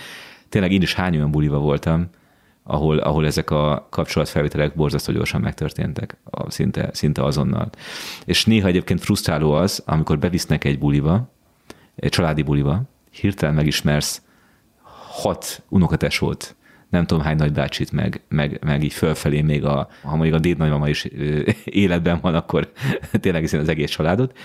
tényleg 0.49 0.71
én 0.71 0.81
is 0.81 0.93
hány 0.93 1.15
olyan 1.15 1.31
buliba 1.31 1.57
voltam, 1.57 2.09
ahol, 2.63 2.97
ahol 2.97 3.25
ezek 3.25 3.49
a 3.49 3.87
kapcsolatfelvételek 3.89 4.75
borzasztó 4.75 5.13
gyorsan 5.13 5.41
megtörténtek, 5.41 6.17
szinte, 6.47 6.89
szinte 6.93 7.23
azonnal. 7.23 7.69
És 8.25 8.45
néha 8.45 8.67
egyébként 8.67 9.01
frusztráló 9.01 9.51
az, 9.51 9.83
amikor 9.85 10.19
bevisznek 10.19 10.63
egy 10.63 10.79
buliba, 10.79 11.31
egy 11.95 12.09
családi 12.09 12.41
buliba, 12.41 12.81
hirtelen 13.11 13.55
megismersz 13.55 14.21
hat 15.21 15.63
unokatesót, 15.69 16.55
nem 16.89 17.05
tudom 17.05 17.23
hány 17.23 17.35
nagybácsit, 17.35 17.91
meg, 17.91 18.21
meg, 18.29 18.59
meg 18.65 18.83
így 18.83 18.93
fölfelé 18.93 19.41
még 19.41 19.65
a, 19.65 19.89
ha 20.01 20.15
mondjuk 20.15 20.35
a 20.35 20.39
dédnagymama 20.39 20.89
is 20.89 21.07
életben 21.65 22.19
van, 22.21 22.35
akkor 22.35 22.71
tényleg 23.21 23.43
az 23.43 23.69
egész 23.69 23.89
családot, 23.89 24.37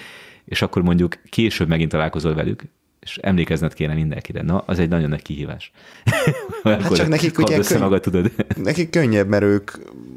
és 0.45 0.63
akkor 0.63 0.83
mondjuk 0.83 1.19
később 1.29 1.69
megint 1.69 1.91
találkozol 1.91 2.35
velük, 2.35 2.63
és 3.03 3.19
emlékezned 3.23 3.75
kéne 3.75 3.95
mindenkire. 3.95 4.43
Na, 4.43 4.63
az 4.67 4.79
egy 4.79 4.89
nagyon 4.89 5.09
nagy 5.09 5.23
kihívás. 5.23 5.73
hát 6.63 6.95
csak 6.95 7.09
nekik 7.09 7.39
ugye 7.39 7.59
könny... 7.59 7.81
magad, 7.81 8.01
tudod. 8.01 8.33
nekik 8.57 8.91
könnyebb, 8.91 9.29
mert 9.29 9.43
ők 9.43 9.71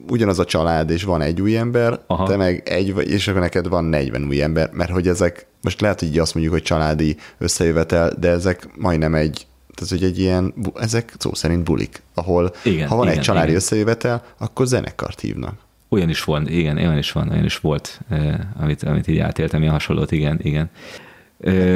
ugyanaz 0.07 0.39
a 0.39 0.45
család, 0.45 0.89
és 0.89 1.03
van 1.03 1.21
egy 1.21 1.41
új 1.41 1.57
ember, 1.57 1.99
Aha. 2.07 2.27
te 2.27 2.35
meg 2.35 2.61
egy, 2.65 2.93
és 3.07 3.27
akkor 3.27 3.41
neked 3.41 3.67
van 3.67 3.83
40 3.83 4.27
új 4.27 4.41
ember, 4.41 4.69
mert 4.73 4.91
hogy 4.91 5.07
ezek, 5.07 5.47
most 5.61 5.81
lehet, 5.81 5.99
hogy 5.99 6.19
azt 6.19 6.33
mondjuk, 6.33 6.55
hogy 6.55 6.63
családi 6.63 7.15
összejövetel, 7.37 8.13
de 8.19 8.29
ezek 8.29 8.69
majdnem 8.77 9.15
egy 9.15 9.47
tehát, 9.75 9.93
hogy 9.93 10.03
egy 10.03 10.19
ilyen, 10.19 10.53
ezek 10.75 11.13
szó 11.17 11.33
szerint 11.33 11.63
bulik, 11.63 12.01
ahol 12.13 12.55
igen, 12.63 12.87
ha 12.87 12.95
van 12.95 13.05
igen, 13.05 13.17
egy 13.17 13.23
családi 13.23 13.45
igen. 13.45 13.59
összejövetel, 13.59 14.23
akkor 14.37 14.65
zenekart 14.65 15.19
hívnak. 15.19 15.53
Olyan 15.89 16.09
is 16.09 16.23
van, 16.23 16.47
igen, 16.47 16.77
olyan 16.77 16.97
is 16.97 17.11
van, 17.11 17.29
olyan 17.29 17.45
is 17.45 17.57
volt, 17.57 17.99
eh, 18.09 18.39
amit, 18.59 18.83
amit 18.83 19.07
így 19.07 19.17
átéltem, 19.17 19.61
ilyen 19.61 19.73
hasonlót, 19.73 20.11
igen, 20.11 20.39
igen. 20.41 20.69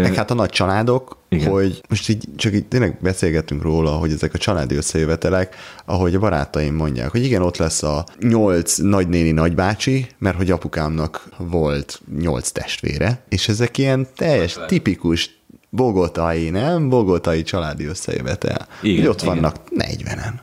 Meg 0.02 0.14
hát 0.14 0.32
a 0.32 0.34
nagy 0.34 0.50
családok, 0.50 1.18
Igen. 1.30 1.52
hogy 1.52 1.82
most 1.90 2.10
így 2.10 2.24
csak 2.36 2.54
így 2.54 2.66
tényleg 2.66 2.98
beszélgetünk 3.02 3.62
róla, 3.62 3.92
hogy 3.92 4.12
ezek 4.12 4.34
a 4.34 4.38
családi 4.38 4.76
összejövetelek, 4.76 5.56
ahogy 5.86 6.16
a 6.16 6.20
barátaim 6.20 6.76
mondják, 6.76 7.10
hogy 7.10 7.24
igen, 7.24 7.42
ott 7.42 7.58
lesz 7.58 7.84
a 7.84 8.06
nyolc 8.20 8.78
nagynéni 8.78 9.32
nagybácsi, 9.32 10.08
mert 10.18 10.38
hogy 10.38 10.52
apukámnak 10.52 11.30
volt 11.38 12.02
nyolc 12.20 12.52
testvére, 12.52 13.24
és 13.30 13.48
ezek 13.48 13.78
ilyen 13.78 14.08
teljes, 14.16 14.58
tipikus 14.68 15.39
bogotai, 15.70 16.50
nem? 16.50 16.90
Bogotai 16.90 17.44
családi 17.44 17.86
összejövetel. 17.86 18.68
Igen, 18.82 19.08
ott 19.08 19.22
igen. 19.22 19.34
vannak 19.34 19.56
40-en. 19.76 20.34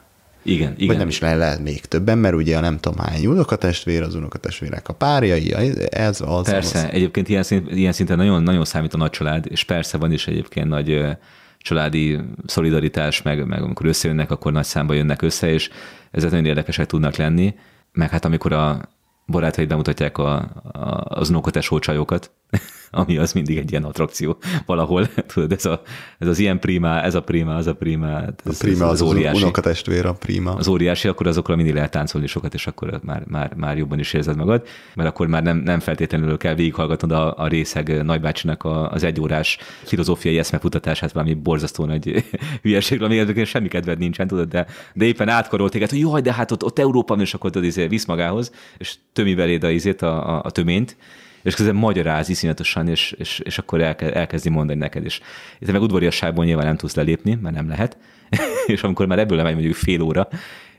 Igen, 0.42 0.72
igen. 0.74 0.86
Vagy 0.86 0.96
nem 0.96 1.08
is 1.08 1.18
lehet, 1.18 1.38
lehet 1.38 1.62
még 1.62 1.80
többen, 1.80 2.18
mert 2.18 2.34
ugye 2.34 2.56
a 2.56 2.60
nem 2.60 2.78
tudom 2.78 2.98
hány 2.98 3.26
unokatestvér, 3.26 4.02
az 4.02 4.14
unokatestvérek 4.14 4.88
a 4.88 4.92
párjai, 4.92 5.54
ez 5.90 6.20
az. 6.20 6.50
Persze, 6.50 6.78
az. 6.78 6.88
egyébként 6.90 7.28
ilyen, 7.28 7.42
szint, 7.42 7.70
ilyen 7.72 7.92
szinten 7.92 8.16
nagyon, 8.16 8.42
nagyon 8.42 8.64
számít 8.64 8.94
a 8.94 8.96
nagy 8.96 9.10
család, 9.10 9.46
és 9.48 9.64
persze 9.64 9.98
van 9.98 10.12
is 10.12 10.26
egyébként 10.26 10.68
nagy 10.68 11.16
családi 11.58 12.18
szolidaritás, 12.46 13.22
meg, 13.22 13.46
meg 13.46 13.62
amikor 13.62 13.86
összejönnek, 13.86 14.30
akkor 14.30 14.52
nagy 14.52 14.64
számba 14.64 14.94
jönnek 14.94 15.22
össze, 15.22 15.52
és 15.52 15.70
ezek 16.10 16.30
nagyon 16.30 16.46
érdekesek 16.46 16.86
tudnak 16.86 17.16
lenni. 17.16 17.54
Meg 17.92 18.10
hát 18.10 18.24
amikor 18.24 18.52
a 18.52 18.80
barátaid 19.26 19.68
bemutatják 19.68 20.18
a, 20.18 20.34
a, 20.72 21.04
az 21.08 21.28
unokatesó 21.28 21.78
csajokat, 21.78 22.30
ami 22.96 23.16
az 23.16 23.32
mindig 23.32 23.56
egy 23.56 23.70
ilyen 23.70 23.84
attrakció 23.84 24.38
valahol. 24.66 25.08
Tudod, 25.32 25.52
ez, 25.52 25.64
a, 25.64 25.82
ez 26.18 26.28
az 26.28 26.38
ilyen 26.38 26.58
prima, 26.58 27.02
ez 27.02 27.14
a 27.14 27.22
prima, 27.22 27.54
az 27.54 27.66
a 27.66 27.74
prima. 27.74 28.06
Hát 28.06 28.42
ez, 28.44 28.54
a 28.54 28.58
prima 28.58 28.84
ez 28.84 28.90
az, 28.90 29.00
az 29.00 29.08
óriási. 29.08 29.42
unokatestvér 29.42 30.06
a 30.06 30.12
prima. 30.12 30.54
Az 30.54 30.68
óriási, 30.68 31.08
akkor 31.08 31.26
azokra 31.26 31.56
mindig 31.56 31.74
lehet 31.74 31.90
táncolni 31.90 32.26
sokat, 32.26 32.54
és 32.54 32.66
akkor 32.66 33.00
már, 33.02 33.22
már, 33.26 33.54
már 33.54 33.76
jobban 33.76 33.98
is 33.98 34.12
érzed 34.12 34.36
magad, 34.36 34.66
mert 34.94 35.08
akkor 35.08 35.26
már 35.26 35.42
nem, 35.42 35.56
nem 35.56 35.80
feltétlenül 35.80 36.36
kell 36.36 36.54
végighallgatnod 36.54 37.12
a, 37.12 37.34
a 37.38 37.46
részeg 37.46 38.02
nagybácsinak 38.04 38.64
a, 38.64 38.90
az 38.90 39.02
egyórás 39.04 39.58
filozófiai 39.82 40.38
eszmefutatását, 40.38 41.12
valami 41.12 41.34
borzasztó 41.34 41.84
nagy 41.84 42.24
hülyeség, 42.62 43.02
ami 43.02 43.18
egyébként 43.18 43.46
semmi 43.46 43.68
kedved 43.68 43.98
nincsen, 43.98 44.26
tudod, 44.26 44.48
de, 44.48 44.66
de 44.94 45.04
éppen 45.04 45.28
átkorolt 45.28 45.72
téged, 45.72 45.90
hogy 45.90 45.98
jaj, 45.98 46.20
de 46.20 46.32
hát 46.32 46.50
ott, 46.50 46.64
ott 46.64 46.78
Európa, 46.78 47.14
és 47.14 47.34
akkor 47.34 47.50
tudod, 47.50 47.66
izé, 47.66 47.86
visz 47.86 48.04
magához, 48.04 48.52
és 48.78 48.94
tömi 49.12 49.34
beléd 49.34 49.64
a, 49.64 49.70
izét, 49.70 50.02
a, 50.02 50.36
a, 50.36 50.42
a 50.44 50.50
töményt, 50.50 50.96
és 51.46 51.54
közben 51.54 51.74
magyaráz 51.74 52.28
iszonyatosan, 52.28 52.88
és, 52.88 53.14
és, 53.18 53.38
és 53.38 53.58
akkor 53.58 53.80
elke, 53.80 54.12
elkezdi 54.12 54.48
mondani 54.48 54.78
neked, 54.78 55.04
és 55.04 55.20
itt 55.58 55.72
meg 55.72 55.82
udvariasságból 55.82 56.44
nyilván 56.44 56.66
nem 56.66 56.76
tudsz 56.76 56.94
lelépni, 56.94 57.38
mert 57.42 57.54
nem 57.54 57.68
lehet, 57.68 57.96
és 58.66 58.82
amikor 58.82 59.06
már 59.06 59.18
ebből 59.18 59.36
lemegy 59.36 59.52
mondjuk 59.52 59.74
fél 59.74 60.00
óra, 60.00 60.28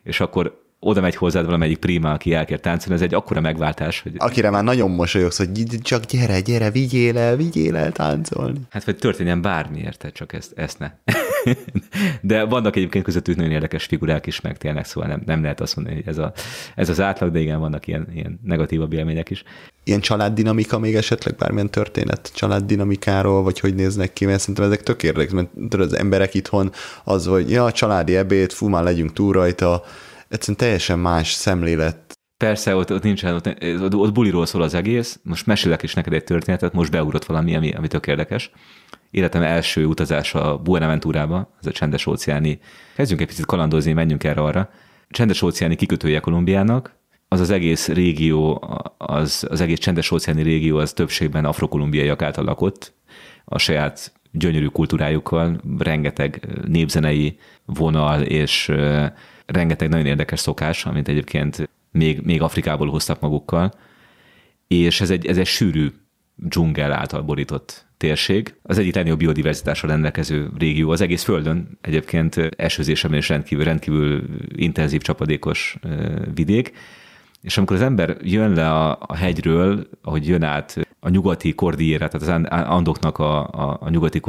és 0.03 0.20
akkor 0.20 0.65
oda 0.80 1.01
megy 1.01 1.15
hozzád 1.15 1.45
valamelyik 1.45 1.78
prima, 1.78 2.11
aki 2.11 2.34
elkér 2.34 2.59
táncolni, 2.59 2.95
ez 2.95 3.01
egy 3.01 3.13
akkora 3.13 3.41
megváltás. 3.41 4.01
Hogy... 4.01 4.13
Akire 4.18 4.49
már 4.49 4.63
nagyon 4.63 4.91
mosolyogsz, 4.91 5.38
hogy 5.38 5.65
csak 5.82 6.03
gyere, 6.03 6.39
gyere, 6.39 6.72
vigyél 6.72 7.18
el, 7.18 7.36
vigyél 7.36 7.76
el 7.76 7.91
táncolni. 7.91 8.59
Hát 8.70 8.84
vagy 8.84 8.95
történjen 8.95 9.41
bármi 9.41 9.80
érte, 9.80 10.11
csak 10.11 10.34
ezt, 10.34 10.57
ezt 10.57 10.80
ne. 10.80 10.91
de 12.21 12.43
vannak 12.43 12.75
egyébként 12.75 13.03
közöttük 13.03 13.35
nagyon 13.35 13.51
érdekes 13.51 13.85
figurák 13.85 14.25
is, 14.25 14.41
meg 14.41 14.57
tényleg, 14.57 14.85
szóval 14.85 15.09
nem, 15.09 15.21
nem 15.25 15.41
lehet 15.41 15.61
azt 15.61 15.75
mondani, 15.75 15.95
hogy 15.95 16.07
ez, 16.07 16.17
a, 16.17 16.33
ez 16.75 16.89
az 16.89 16.99
átlag, 16.99 17.31
de 17.31 17.39
igen, 17.39 17.59
vannak 17.59 17.87
ilyen, 17.87 18.07
ilyen 18.13 18.39
negatívabb 18.43 18.93
élmények 18.93 19.29
is. 19.29 19.43
Ilyen 19.83 19.99
családdinamika 19.99 20.79
még 20.79 20.95
esetleg 20.95 21.35
bármilyen 21.35 21.69
történet 21.69 22.31
családdinamikáról, 22.33 23.43
vagy 23.43 23.59
hogy 23.59 23.75
néznek 23.75 24.13
ki, 24.13 24.25
mert 24.25 24.39
szerintem 24.39 24.65
ezek 24.65 24.83
tök 24.83 25.03
érdekes, 25.03 25.33
mert 25.33 25.49
tudod, 25.69 25.81
az 25.81 25.97
emberek 25.97 26.33
itthon 26.33 26.71
az, 27.03 27.25
hogy 27.25 27.51
ja, 27.51 27.71
családi 27.71 28.15
ebéd, 28.15 28.51
fú, 28.51 28.67
már 28.67 28.83
legyünk 28.83 29.13
túl 29.13 29.33
rajta, 29.33 29.83
egyszerűen 30.29 30.57
teljesen 30.57 30.99
más 30.99 31.31
szemlélet. 31.31 32.07
Persze, 32.38 32.75
ott, 32.75 32.91
ott 32.91 33.03
nincsen, 33.03 33.33
ott, 33.33 33.63
ott, 33.81 33.95
ott 33.95 34.13
buliról 34.13 34.45
szól 34.45 34.61
az 34.61 34.73
egész. 34.73 35.19
Most 35.23 35.45
mesélek 35.45 35.83
is 35.83 35.93
neked 35.93 36.13
egy 36.13 36.23
történetet, 36.23 36.73
most 36.73 36.91
beugrott 36.91 37.25
valami, 37.25 37.55
ami, 37.55 37.71
ami 37.71 37.88
tök 37.88 38.07
érdekes. 38.07 38.51
Életem 39.11 39.41
első 39.41 39.85
utazása 39.85 40.51
a 40.53 40.57
Buenaventúrába, 40.57 41.53
az 41.59 41.67
a 41.67 41.71
csendes 41.71 42.05
óceáni. 42.05 42.59
Kezdjünk 42.95 43.21
egy 43.21 43.27
picit 43.27 43.45
kalandozni, 43.45 43.93
menjünk 43.93 44.23
erre 44.23 44.41
arra. 44.41 44.69
Csendes 45.09 45.41
óceáni 45.41 45.75
kikötője 45.75 46.19
Kolumbiának, 46.19 46.95
az 47.27 47.39
az 47.39 47.49
egész 47.49 47.88
régió, 47.88 48.63
az, 48.97 49.47
az 49.49 49.61
egész 49.61 49.79
csendes 49.79 50.11
óceáni 50.11 50.41
régió 50.41 50.77
az 50.77 50.93
többségben 50.93 51.45
afrokolumbiaiak 51.45 52.21
által 52.21 52.43
lakott, 52.43 52.93
a 53.45 53.57
saját 53.57 54.11
gyönyörű 54.31 54.65
kultúrájukkal, 54.65 55.61
rengeteg 55.77 56.47
népzenei 56.67 57.38
vonal 57.65 58.21
és 58.21 58.71
rengeteg 59.45 59.89
nagyon 59.89 60.05
érdekes 60.05 60.39
szokás, 60.39 60.85
amit 60.85 61.07
egyébként 61.07 61.69
még, 61.97 62.21
még 62.21 62.41
Afrikából 62.41 62.89
hoztak 62.89 63.19
magukkal, 63.19 63.73
és 64.67 65.01
ez 65.01 65.09
egy, 65.09 65.25
ez 65.25 65.37
egy 65.37 65.45
sűrű 65.45 65.91
dzsungel 66.35 66.91
által 66.91 67.21
borított 67.21 67.85
térség. 67.97 68.55
Az 68.61 68.77
egyik 68.77 68.95
legnagyobb 68.95 69.19
biodiverzitásra 69.19 69.87
rendelkező 69.87 70.49
régió 70.57 70.89
az 70.89 71.01
egész 71.01 71.23
Földön, 71.23 71.77
egyébként 71.81 72.35
esőzésem 72.55 73.13
és 73.13 73.29
rendkívül, 73.29 73.63
rendkívül 73.63 74.23
intenzív 74.55 75.01
csapadékos 75.01 75.77
vidék, 76.33 76.71
és 77.41 77.57
amikor 77.57 77.75
az 77.75 77.81
ember 77.81 78.17
jön 78.21 78.53
le 78.53 78.71
a, 78.71 78.97
a 78.99 79.15
hegyről, 79.15 79.87
ahogy 80.01 80.27
jön 80.27 80.43
át 80.43 80.87
a 80.99 81.09
nyugati 81.09 81.53
kordiérát, 81.53 82.11
tehát 82.11 82.43
az 82.43 82.67
Andoknak 82.67 83.17
a, 83.17 83.47
a, 83.47 83.77
a 83.81 83.89
nyugati 83.89 84.19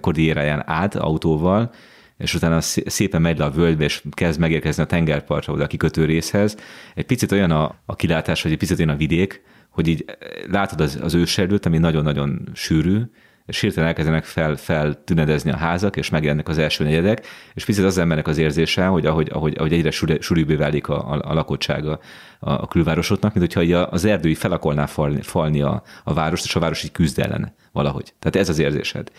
kordiéráján 0.00 0.62
át 0.66 0.94
autóval, 0.94 1.70
és 2.18 2.34
utána 2.34 2.60
szépen 2.60 3.22
megy 3.22 3.38
le 3.38 3.44
a 3.44 3.50
völgybe, 3.50 3.84
és 3.84 4.02
kezd 4.10 4.40
megérkezni 4.40 4.82
a 4.82 4.86
tengerpartra, 4.86 5.52
oda 5.52 5.64
a 5.64 5.66
kikötő 5.66 6.04
részhez. 6.04 6.56
Egy 6.94 7.06
picit 7.06 7.32
olyan 7.32 7.50
a, 7.50 7.74
a 7.86 7.94
kilátás, 7.94 8.42
hogy 8.42 8.52
egy 8.52 8.58
picit 8.58 8.78
olyan 8.78 8.94
a 8.94 8.96
vidék, 8.96 9.42
hogy 9.70 9.88
így 9.88 10.04
eh, 10.06 10.16
látod 10.50 10.80
az, 10.80 10.98
az 11.02 11.14
őserdőt, 11.14 11.66
ami 11.66 11.78
nagyon-nagyon 11.78 12.48
sűrű, 12.54 13.00
és 13.46 13.60
hirtelen 13.60 13.88
elkezdenek 13.88 14.24
fel, 14.24 14.56
feltünedezni 14.56 15.50
a 15.50 15.56
házak, 15.56 15.96
és 15.96 16.10
megjelennek 16.10 16.48
az 16.48 16.58
első 16.58 16.84
negyedek, 16.84 17.26
és 17.54 17.64
picit 17.64 17.84
az 17.84 17.98
embernek 17.98 18.28
az 18.28 18.38
érzése, 18.38 18.86
hogy 18.86 19.06
ahogy, 19.06 19.30
ahogy, 19.32 19.54
ahogy 19.58 19.72
egyre 19.72 19.90
sűrűbbé 20.20 20.54
válik 20.54 20.88
a, 20.88 21.12
a, 21.12 21.30
a 21.30 21.34
lakottsága 21.34 21.98
a, 22.38 22.50
a 22.50 22.66
külvárosoknak, 22.66 23.34
mint 23.34 23.54
hogyha 23.54 23.78
az 23.78 24.04
erdői 24.04 24.34
fel 24.34 24.86
falni, 24.86 25.22
falni 25.22 25.62
a, 25.62 25.82
a 26.04 26.14
várost, 26.14 26.44
és 26.44 26.56
a 26.56 26.60
város 26.60 26.84
így 26.84 26.92
küzd 26.92 27.18
ellene 27.18 27.54
valahogy. 27.76 28.12
Tehát 28.18 28.36
ez 28.36 28.48
az 28.48 28.58
érzésed. 28.58 29.10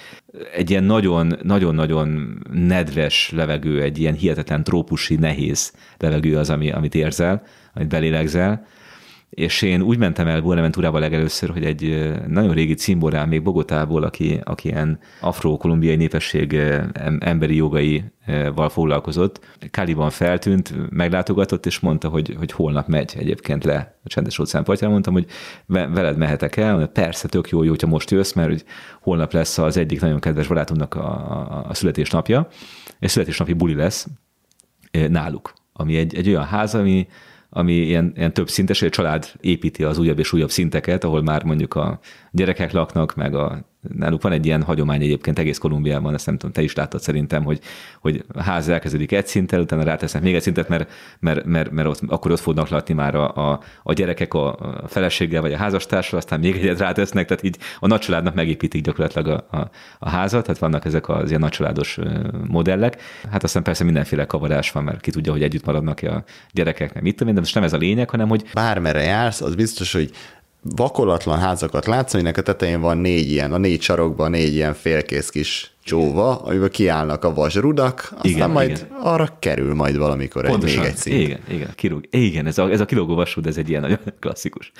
Egy 0.53 0.69
ilyen 0.69 0.83
nagyon-nagyon 1.43 2.45
nedves 2.51 3.31
levegő, 3.35 3.81
egy 3.81 3.99
ilyen 3.99 4.13
hihetetlen 4.13 4.63
trópusi, 4.63 5.15
nehéz 5.15 5.73
levegő 5.97 6.37
az, 6.37 6.49
ami, 6.49 6.71
amit 6.71 6.95
érzel, 6.95 7.43
amit 7.73 7.87
belélegzel, 7.87 8.65
és 9.37 9.61
én 9.61 9.81
úgy 9.81 9.97
mentem 9.97 10.27
el 10.27 10.41
Buenaventurával 10.41 10.99
legelőször, 10.99 11.49
hogy 11.49 11.65
egy 11.65 12.13
nagyon 12.27 12.53
régi 12.53 12.73
cimborán, 12.73 13.27
még 13.27 13.43
Bogotából, 13.43 14.03
aki, 14.03 14.39
aki 14.43 14.67
ilyen 14.67 14.99
afro-kolumbiai 15.21 15.95
népesség 15.95 16.53
emberi 17.19 17.55
jogaival 17.55 18.69
foglalkozott, 18.69 19.39
Kaliban 19.71 20.09
feltűnt, 20.09 20.73
meglátogatott, 20.89 21.65
és 21.65 21.79
mondta, 21.79 22.09
hogy, 22.09 22.35
hogy 22.37 22.51
holnap 22.51 22.87
megy 22.87 23.13
egyébként 23.17 23.63
le 23.63 23.99
a 24.03 24.07
csendes 24.07 24.39
óceán 24.39 24.63
partjára. 24.63 24.91
Mondtam, 24.93 25.13
hogy 25.13 25.25
veled 25.65 26.17
mehetek 26.17 26.55
el, 26.55 26.75
mondta, 26.75 27.01
persze, 27.01 27.27
tök 27.27 27.49
jó, 27.49 27.63
jó, 27.63 27.69
hogyha 27.69 27.87
most 27.87 28.11
jössz, 28.11 28.33
mert 28.33 28.49
hogy 28.49 28.63
holnap 29.01 29.33
lesz 29.33 29.57
az 29.57 29.77
egyik 29.77 30.01
nagyon 30.01 30.19
kedves 30.19 30.47
barátomnak 30.47 30.95
a, 30.95 31.65
a 31.69 31.73
születésnapja, 31.73 32.47
és 32.99 33.11
születésnapi 33.11 33.53
buli 33.53 33.75
lesz 33.75 34.07
náluk, 35.09 35.53
ami 35.73 35.97
egy, 35.97 36.15
egy 36.15 36.27
olyan 36.27 36.45
ház, 36.45 36.75
ami, 36.75 37.07
ami 37.49 37.73
ilyen, 37.73 38.13
ilyen 38.15 38.33
több 38.33 38.49
szintes, 38.49 38.79
hogy 38.79 38.87
a 38.87 38.91
család 38.91 39.31
építi 39.41 39.83
az 39.83 39.97
újabb 39.97 40.19
és 40.19 40.33
újabb 40.33 40.49
szinteket, 40.49 41.03
ahol 41.03 41.21
már 41.21 41.43
mondjuk 41.43 41.73
a 41.73 41.99
gyerekek 42.31 42.71
laknak, 42.71 43.15
meg 43.15 43.35
a 43.35 43.66
náluk 43.81 44.21
van 44.21 44.31
egy 44.31 44.45
ilyen 44.45 44.63
hagyomány 44.63 45.01
egyébként 45.01 45.39
egész 45.39 45.57
Kolumbiában, 45.57 46.13
ezt 46.13 46.25
nem 46.25 46.37
tudom, 46.37 46.51
te 46.51 46.61
is 46.61 46.75
láttad 46.75 47.01
szerintem, 47.01 47.43
hogy, 47.43 47.59
hogy 48.01 48.25
a 48.33 48.41
ház 48.41 48.69
elkezdődik 48.69 49.11
egy 49.11 49.27
szinttel, 49.27 49.59
utána 49.59 49.83
rátesznek 49.83 50.21
még 50.21 50.35
egy 50.35 50.41
szintet, 50.41 50.67
mert, 50.69 50.91
mert, 51.19 51.45
mert, 51.45 51.71
mert 51.71 51.87
ott, 51.87 52.01
akkor 52.07 52.31
ott 52.31 52.39
fognak 52.39 52.69
lakni 52.69 52.93
már 52.93 53.15
a, 53.15 53.51
a, 53.51 53.59
a 53.83 53.93
gyerekek 53.93 54.33
a, 54.33 54.55
a 54.55 54.87
feleséggel 54.87 55.41
vagy 55.41 55.53
a 55.53 55.57
házastársal, 55.57 56.19
aztán 56.19 56.39
még 56.39 56.55
egyet 56.55 56.79
rátesznek, 56.79 57.27
tehát 57.27 57.43
így 57.43 57.57
a 57.79 57.87
nagycsaládnak 57.87 58.35
megépítik 58.35 58.83
gyakorlatilag 58.83 59.27
a, 59.27 59.57
a, 59.57 59.69
a 59.99 60.09
házat, 60.09 60.43
tehát 60.43 60.59
vannak 60.59 60.85
ezek 60.85 61.09
az 61.09 61.29
ilyen 61.29 61.41
nagycsaládos 61.41 61.99
modellek. 62.47 63.01
Hát 63.31 63.43
aztán 63.43 63.63
persze 63.63 63.83
mindenféle 63.83 64.25
kavarás 64.25 64.71
van, 64.71 64.83
mert 64.83 65.01
ki 65.01 65.11
tudja, 65.11 65.31
hogy 65.31 65.43
együtt 65.43 65.65
maradnak 65.65 66.01
a 66.01 66.23
gyerekek, 66.51 66.93
nem 66.93 67.03
mit 67.03 67.15
tudom 67.15 67.33
de 67.33 67.39
most 67.39 67.55
nem 67.55 67.63
ez 67.63 67.73
a 67.73 67.77
lényeg, 67.77 68.09
hanem 68.09 68.27
hogy... 68.27 68.43
Bármerre 68.53 69.01
jársz, 69.01 69.41
az 69.41 69.55
biztos, 69.55 69.93
hogy 69.93 70.11
vakolatlan 70.75 71.39
házakat 71.39 71.85
látsz, 71.85 72.13
aminek 72.13 72.37
a 72.37 72.41
tetején 72.41 72.81
van 72.81 72.97
négy 72.97 73.31
ilyen, 73.31 73.53
a 73.53 73.57
négy 73.57 73.81
sarokban 73.81 74.31
négy 74.31 74.53
ilyen 74.53 74.73
félkész 74.73 75.29
kis 75.29 75.71
csóva, 75.83 76.35
amiben 76.35 76.69
kiállnak 76.69 77.23
a 77.23 77.33
vasrudak, 77.33 77.99
aztán 77.99 78.31
igen, 78.31 78.49
majd 78.49 78.69
igen. 78.69 78.87
arra 79.01 79.35
kerül 79.39 79.73
majd 79.73 79.97
valamikor 79.97 80.45
Pontosan, 80.45 80.77
egy, 80.77 80.83
még 80.83 80.91
egy 80.91 80.97
szint. 80.97 81.21
Igen, 81.21 81.39
igen, 81.49 81.69
kirúg. 81.75 82.07
igen 82.09 82.45
ez, 82.45 82.57
a, 82.57 82.69
ez 82.69 82.79
a 82.79 82.85
kilógó 82.85 83.15
vasrud, 83.15 83.47
ez 83.47 83.57
egy 83.57 83.69
ilyen 83.69 83.81
nagyon 83.81 83.99
klasszikus. 84.19 84.71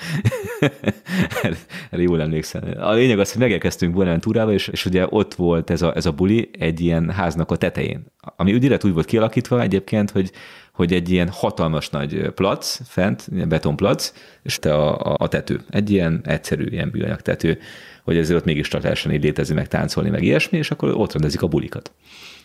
Erre 1.90 2.02
jól 2.02 2.20
emlékszem. 2.20 2.62
A 2.80 2.92
lényeg 2.92 3.18
az, 3.18 3.32
hogy 3.32 3.40
megérkeztünk 3.40 3.94
Buenaventúrába, 3.94 4.52
és, 4.52 4.68
és 4.68 4.84
ugye 4.84 5.06
ott 5.08 5.34
volt 5.34 5.70
ez 5.70 5.82
a, 5.82 5.96
ez 5.96 6.06
a 6.06 6.12
buli 6.12 6.50
egy 6.58 6.80
ilyen 6.80 7.10
háznak 7.10 7.50
a 7.50 7.56
tetején, 7.56 8.06
ami 8.36 8.52
úgy 8.52 8.60
direkt 8.60 8.84
úgy 8.84 8.92
volt 8.92 9.06
kialakítva 9.06 9.60
egyébként, 9.60 10.10
hogy 10.10 10.30
hogy 10.78 10.92
egy 10.92 11.10
ilyen 11.10 11.28
hatalmas 11.28 11.90
nagy 11.90 12.30
plac 12.34 12.80
fent, 12.88 13.48
betonplac, 13.48 14.12
és 14.42 14.58
te 14.58 14.74
a, 14.74 15.12
a, 15.12 15.16
a 15.18 15.28
tető. 15.28 15.60
Egy 15.70 15.90
ilyen 15.90 16.20
egyszerű, 16.24 16.64
ilyen 16.64 16.90
bűanyag 16.90 17.20
tető, 17.20 17.58
hogy 18.04 18.16
ezért 18.16 18.38
ott 18.38 18.44
mégis 18.44 18.68
csak 18.68 18.82
lehessen 18.82 19.12
így 19.12 19.22
létezni, 19.22 19.54
meg 19.54 19.68
táncolni, 19.68 20.10
meg 20.10 20.22
ilyesmi, 20.22 20.58
és 20.58 20.70
akkor 20.70 20.90
ott 20.94 21.12
rendezik 21.12 21.42
a 21.42 21.46
bulikat. 21.46 21.92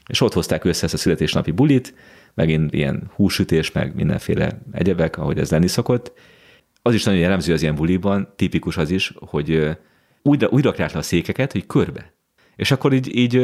És 0.07 0.21
ott 0.21 0.33
hozták 0.33 0.63
össze 0.63 0.85
ezt 0.85 0.93
a 0.93 0.97
születésnapi 0.97 1.51
bulit, 1.51 1.93
megint 2.33 2.73
ilyen 2.73 3.11
húsütés, 3.15 3.71
meg 3.71 3.95
mindenféle 3.95 4.61
egyebek, 4.71 5.17
ahogy 5.17 5.37
ez 5.37 5.51
lenni 5.51 5.67
szokott. 5.67 6.11
Az 6.81 6.93
is 6.93 7.03
nagyon 7.03 7.19
jellemző 7.19 7.53
az 7.53 7.61
ilyen 7.61 7.75
buliban, 7.75 8.33
tipikus 8.35 8.77
az 8.77 8.89
is, 8.89 9.13
hogy 9.15 9.77
úgy, 10.21 10.45
úgy 10.45 10.63
rakják 10.63 10.91
le 10.91 10.99
a 10.99 11.01
székeket, 11.01 11.51
hogy 11.51 11.65
körbe. 11.65 12.12
És 12.55 12.71
akkor 12.71 12.93
így, 12.93 13.15
így 13.15 13.35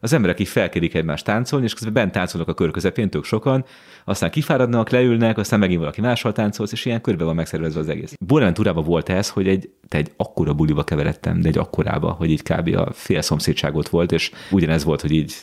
az 0.00 0.12
emberek 0.12 0.40
így 0.40 0.48
felkérik 0.48 0.94
egymást 0.94 1.24
táncolni, 1.24 1.64
és 1.64 1.74
közben 1.74 1.92
bent 1.92 2.12
táncolnak 2.12 2.48
a 2.48 2.54
kör 2.54 2.70
közepén 2.70 3.10
tök 3.10 3.24
sokan, 3.24 3.64
aztán 4.04 4.30
kifáradnak, 4.30 4.90
leülnek, 4.90 5.38
aztán 5.38 5.58
megint 5.58 5.78
valaki 5.78 6.00
máshol 6.00 6.32
táncolsz, 6.32 6.72
és 6.72 6.84
ilyen 6.84 7.00
körbe 7.00 7.24
van 7.24 7.34
megszervezve 7.34 7.80
az 7.80 7.88
egész. 7.88 8.14
Buenaventúrában 8.20 8.84
volt 8.84 9.08
ez, 9.08 9.28
hogy 9.28 9.48
egy, 9.48 9.70
te 9.88 9.98
egy 9.98 10.12
akkora 10.16 10.54
buliba 10.54 10.84
keveredtem, 10.84 11.40
de 11.40 11.48
egy 11.48 11.58
akkorába, 11.58 12.10
hogy 12.10 12.30
így 12.30 12.42
kb. 12.42 12.76
a 12.76 12.92
fél 12.92 13.20
szomszédságot 13.20 13.88
volt, 13.88 14.12
és 14.12 14.30
ugyanez 14.50 14.84
volt, 14.84 15.00
hogy 15.00 15.12
így 15.12 15.34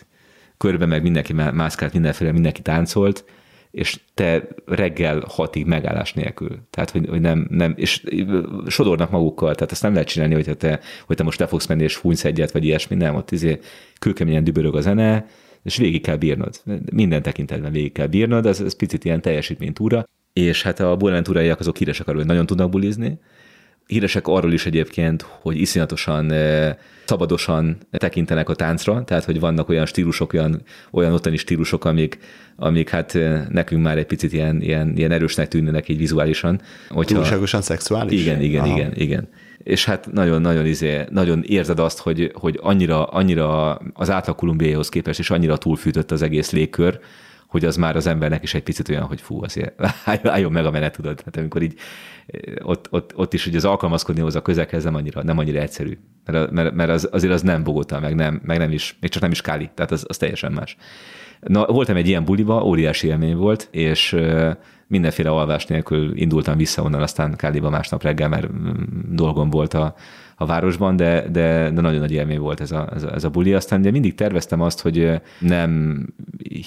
körbe 0.58 0.86
meg 0.86 1.02
mindenki 1.02 1.34
mászkált 1.34 1.94
mindenféle, 1.94 2.32
mindenki 2.32 2.62
táncolt, 2.62 3.26
és 3.74 4.00
te 4.14 4.48
reggel 4.66 5.24
hatig 5.28 5.66
megállás 5.66 6.14
nélkül. 6.14 6.60
Tehát, 6.70 6.90
hogy, 6.90 7.08
hogy 7.10 7.22
nem, 7.22 7.48
nem, 7.50 7.74
és 7.78 8.04
sodornak 8.68 9.10
magukkal, 9.10 9.56
tehát 9.56 9.72
ezt 9.72 9.82
nem 9.82 9.94
lehet 9.94 10.08
csinálni, 10.08 10.34
hogy 10.34 10.58
te, 10.58 10.80
hogy 11.06 11.16
te 11.16 11.24
most 11.24 11.40
le 11.40 11.48
fogsz 11.48 11.66
menni 11.66 11.84
és 11.84 11.96
fújsz 11.96 12.26
egyet, 12.26 12.52
vagy 12.52 12.66
ilyesmi, 12.66 12.96
nem, 12.96 13.16
ott 13.16 13.32
izé 13.32 13.60
kőkeményen 14.00 14.44
dübörög 14.44 14.76
a 14.76 14.82
zene, 14.82 15.26
és 15.64 15.78
végig 15.78 16.02
kell 16.02 16.16
bírnod. 16.16 16.62
Minden 16.92 17.22
tekintetben 17.22 17.72
végig 17.72 17.92
kell 17.92 18.08
bírnod, 18.08 18.46
ez, 18.46 18.62
ez 18.62 18.76
picit 18.76 19.06
ilyen 19.06 19.22
teljesítménytúra. 19.22 20.08
És 20.34 20.64
hát 20.64 20.80
a 20.80 20.96
Buenaventúraiak 20.96 21.60
azok 21.60 21.78
híresek 21.78 22.08
arról, 22.08 22.20
hogy 22.20 22.30
nagyon 22.30 22.46
tudnak 22.46 22.70
bulizni, 22.70 23.20
Híresek 23.88 24.28
arról 24.28 24.54
is 24.54 24.66
egyébként, 24.66 25.22
hogy 25.22 25.62
iszonyatosan 25.62 26.32
eh, 26.32 26.76
szabadosan 27.06 27.78
tekintenek 27.92 28.50
a 28.50 28.56
táncra, 28.56 29.04
tehát 29.04 29.24
hogy 29.24 29.40
vannak 29.40 29.70
olyan 29.70 29.86
stílusok, 29.86 30.34
olyan, 30.34 30.62
olyan 30.92 31.14
ottani 31.14 31.38
stílusok, 31.38 31.86
amik, 31.86 32.18
amik 32.56 32.90
hát 32.90 33.16
eh, 33.16 33.46
nekünk 33.50 33.84
már 33.84 33.98
egy 33.98 34.06
picit 34.06 34.34
ilyen, 34.34 34.62
ilyen, 34.62 34.94
ilyen 34.98 35.12
erősnek 35.12 35.48
tűnnek 35.48 35.90
így 35.90 35.98
vizuálisan. 35.98 36.62
Hogyha... 36.90 37.16
Túlságosan 37.16 37.62
szexuális? 37.62 38.22
Igen, 38.22 38.42
igen, 38.42 38.64
Aha. 38.64 38.76
igen, 38.76 38.92
igen. 38.96 39.28
És 39.64 39.86
hát 39.86 40.12
nagyon-nagyon 40.12 40.66
izé, 40.66 41.04
nagyon 41.10 41.44
érzed 41.44 41.80
azt, 41.80 42.00
hogy, 42.00 42.32
hogy 42.34 42.60
annyira, 42.62 43.06
annyira 43.06 43.76
az 43.94 44.10
átlag 44.10 44.36
Kolumbiához 44.36 44.90
képest, 44.90 45.20
és 45.20 45.30
annyira 45.30 45.58
túlfűtött 45.58 46.12
az 46.12 46.22
egész 46.22 46.52
légkör, 46.52 47.00
hogy 47.54 47.66
az 47.66 47.76
már 47.76 47.96
az 47.96 48.08
embernek 48.08 48.44
is 48.44 48.54
egy 48.54 48.64
picit 48.64 48.90
olyan, 48.90 49.04
hogy 49.04 49.22
fú, 49.22 49.44
azért 49.44 49.74
álljon 50.24 50.52
meg 50.52 50.66
a 50.66 50.72
menet, 50.72 50.96
tudod. 50.96 51.22
Hát 51.26 51.38
amikor 51.38 51.62
így 51.62 51.74
ott, 52.62 52.88
ott, 52.90 53.12
ott 53.16 53.34
is 53.34 53.44
hogy 53.44 53.56
az 53.56 53.66
alkalmazkodni 53.66 54.22
hozzá 54.22 54.40
a 54.40 54.42
közekhez 54.42 54.84
nem 54.84 54.96
annyira, 54.96 55.24
nem 55.24 55.38
annyira 55.38 55.60
egyszerű. 55.60 55.98
Mert, 56.26 56.52
mert, 56.52 56.74
mert 56.74 56.90
az, 56.90 57.10
azért 57.12 57.34
az 57.34 57.42
nem 57.42 57.64
Bogota, 57.64 58.00
meg 58.00 58.16
nem, 58.16 58.42
meg 58.46 58.58
nem 58.58 58.72
is, 58.72 58.98
még 59.02 59.12
csak 59.12 59.22
nem 59.22 59.32
is 59.32 59.42
Káli, 59.42 59.70
tehát 59.74 59.92
az, 59.92 60.06
az 60.08 60.18
teljesen 60.18 60.52
más. 60.52 60.78
Na, 61.40 61.66
voltam 61.66 61.96
egy 61.96 62.08
ilyen 62.08 62.26
buliba, 62.26 62.64
óriási 62.64 63.08
élmény 63.08 63.36
volt, 63.36 63.68
és 63.72 64.16
mindenféle 64.88 65.30
alvás 65.30 65.66
nélkül 65.66 66.18
indultam 66.18 66.58
vissza 66.58 66.82
onnan, 66.82 67.02
aztán 67.02 67.36
Káliba 67.36 67.70
másnap 67.70 68.04
reggel, 68.04 68.30
mert 68.30 68.52
mm, 68.52 68.72
dolgom 69.10 69.50
volt 69.50 69.74
a, 69.74 69.96
a 70.44 70.46
városban, 70.46 70.96
de, 70.96 71.28
de, 71.32 71.70
de 71.70 71.82
nagyon 71.82 72.00
nagy 72.00 72.12
élmény 72.12 72.40
volt 72.40 72.60
ez 72.60 72.72
a, 72.72 72.90
ez 72.96 73.04
a, 73.04 73.14
ez 73.14 73.24
a 73.24 73.30
buli. 73.30 73.54
Aztán 73.54 73.80
ugye 73.80 73.92
mindig 73.92 74.16
terveztem 74.16 74.62
azt, 74.62 74.82
hogy 74.82 75.22
nem 75.40 76.06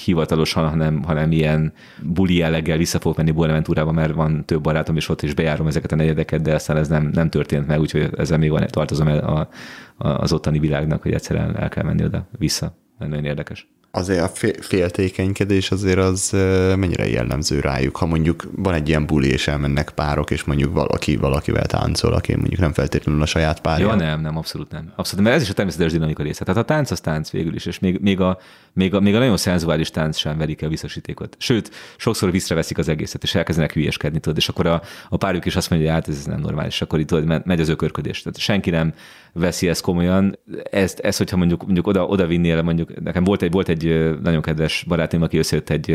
hivatalosan, 0.05 0.69
hanem, 0.69 1.03
hanem 1.03 1.33
ilyen 1.33 1.73
buli 2.03 2.37
jelleggel 2.37 2.77
vissza 2.77 2.99
fogok 2.99 3.17
menni 3.17 3.31
Buenaventúrába, 3.31 3.93
mert 3.93 4.15
van 4.15 4.45
több 4.45 4.61
barátom 4.61 4.97
is 4.97 5.09
ott, 5.09 5.23
és 5.23 5.35
bejárom 5.35 5.67
ezeket 5.67 5.93
a 5.93 5.97
negyedeket, 5.97 6.43
de 6.43 6.55
aztán 6.55 6.77
ez 6.77 6.89
nem, 6.89 7.11
nem 7.13 7.29
történt 7.29 7.67
meg, 7.67 7.81
úgyhogy 7.81 8.09
ezzel 8.17 8.39
még 8.39 8.51
van, 8.51 8.67
tartozom 8.67 9.07
a, 9.07 9.39
a, 9.39 9.49
az 9.97 10.33
ottani 10.33 10.59
világnak, 10.59 11.03
hogy 11.03 11.13
egyszerűen 11.13 11.57
el 11.57 11.69
kell 11.69 11.85
menni 11.85 12.05
oda 12.05 12.29
vissza. 12.39 12.77
Nagyon 12.99 13.25
érdekes 13.25 13.69
azért 13.97 14.23
a 14.23 14.31
féltékenykedés 14.61 15.71
azért 15.71 15.99
az 15.99 16.31
mennyire 16.77 17.09
jellemző 17.09 17.61
rájuk, 17.61 17.97
ha 17.97 18.07
mondjuk 18.07 18.49
van 18.57 18.75
egy 18.75 18.89
ilyen 18.89 19.07
buli, 19.07 19.29
és 19.29 19.49
elmennek 19.49 19.91
párok, 19.91 20.31
és 20.31 20.45
mondjuk 20.45 20.73
valaki 20.73 21.17
valakivel 21.17 21.67
táncol, 21.67 22.13
aki 22.13 22.35
mondjuk 22.35 22.61
nem 22.61 22.73
feltétlenül 22.73 23.23
a 23.23 23.27
saját 23.27 23.61
párja. 23.61 23.87
Ja, 23.87 23.95
nem, 23.95 24.21
nem, 24.21 24.37
abszolút 24.37 24.71
nem. 24.71 24.93
Abszolút, 24.97 25.25
mert 25.25 25.37
ez 25.37 25.43
is 25.43 25.51
a 25.51 25.53
természetes 25.53 25.93
dinamika 25.93 26.23
része. 26.23 26.45
Tehát 26.45 26.61
a 26.61 26.65
tánc 26.65 26.91
az 26.91 27.01
tánc 27.01 27.31
végül 27.31 27.55
is, 27.55 27.67
és 27.67 27.79
még, 27.79 27.99
még, 28.01 28.21
a, 28.21 28.39
még, 28.73 28.95
a, 28.95 29.01
még 29.01 29.15
a 29.15 29.19
nagyon 29.19 29.37
szenzuális 29.37 29.91
tánc 29.91 30.17
sem 30.17 30.39
verik 30.39 30.63
el 30.63 30.69
visszasítékot. 30.69 31.37
Sőt, 31.39 31.71
sokszor 31.97 32.31
visszaveszik 32.31 32.79
az 32.79 32.89
egészet, 32.89 33.23
és 33.23 33.35
elkezdenek 33.35 33.73
hülyeskedni, 33.73 34.21
tudod, 34.21 34.39
és 34.39 34.49
akkor 34.49 34.67
a, 34.67 34.83
a 35.09 35.17
párjuk 35.17 35.45
is 35.45 35.57
azt 35.57 35.71
mondja, 35.71 35.93
hogy 35.93 36.01
hát 36.01 36.17
ez 36.17 36.25
nem 36.25 36.41
normális, 36.41 36.83
akkor 36.83 36.99
itt 36.99 37.07
tudod, 37.07 37.47
megy 37.47 37.61
az 37.61 37.69
ökörködés. 37.69 38.23
Tehát 38.23 38.39
senki 38.39 38.71
nem 38.71 38.95
veszi 39.37 39.69
ezt 39.69 39.83
komolyan. 39.83 40.39
Ezt, 40.71 40.99
ezt 40.99 41.19
hogyha 41.19 41.37
mondjuk, 41.37 41.65
mondjuk 41.65 41.87
oda, 41.87 42.07
oda 42.07 42.27
vinnél, 42.27 42.63
mondjuk 42.63 43.01
nekem 43.01 43.25
volt 43.25 43.43
egy, 43.43 43.53
volt 43.53 43.69
egy 43.69 44.17
nagyon 44.23 44.43
kedves 44.43 44.85
barátom, 44.89 45.23
aki 45.23 45.39
összejött 45.39 45.71
egy, 45.71 45.91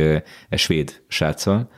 egy 0.49 0.59
svéd 0.59 1.01
sráccal, 1.07 1.69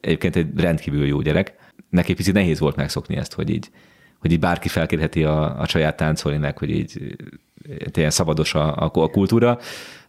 egyébként 0.00 0.36
egy 0.36 0.46
rendkívül 0.56 1.06
jó 1.06 1.20
gyerek. 1.20 1.54
Neki 1.90 2.14
picit 2.14 2.34
nehéz 2.34 2.58
volt 2.58 2.76
megszokni 2.76 3.16
ezt, 3.16 3.32
hogy 3.32 3.50
így, 3.50 3.70
hogy 4.18 4.32
így 4.32 4.38
bárki 4.38 4.68
felkérheti 4.68 5.24
a, 5.24 5.60
a 5.60 5.66
saját 5.66 5.96
táncolni, 5.96 6.52
hogy 6.56 6.70
így 6.70 7.16
ilyen 7.92 8.10
szabados 8.10 8.54
a, 8.54 8.76
a, 8.76 8.90
kultúra, 8.90 9.58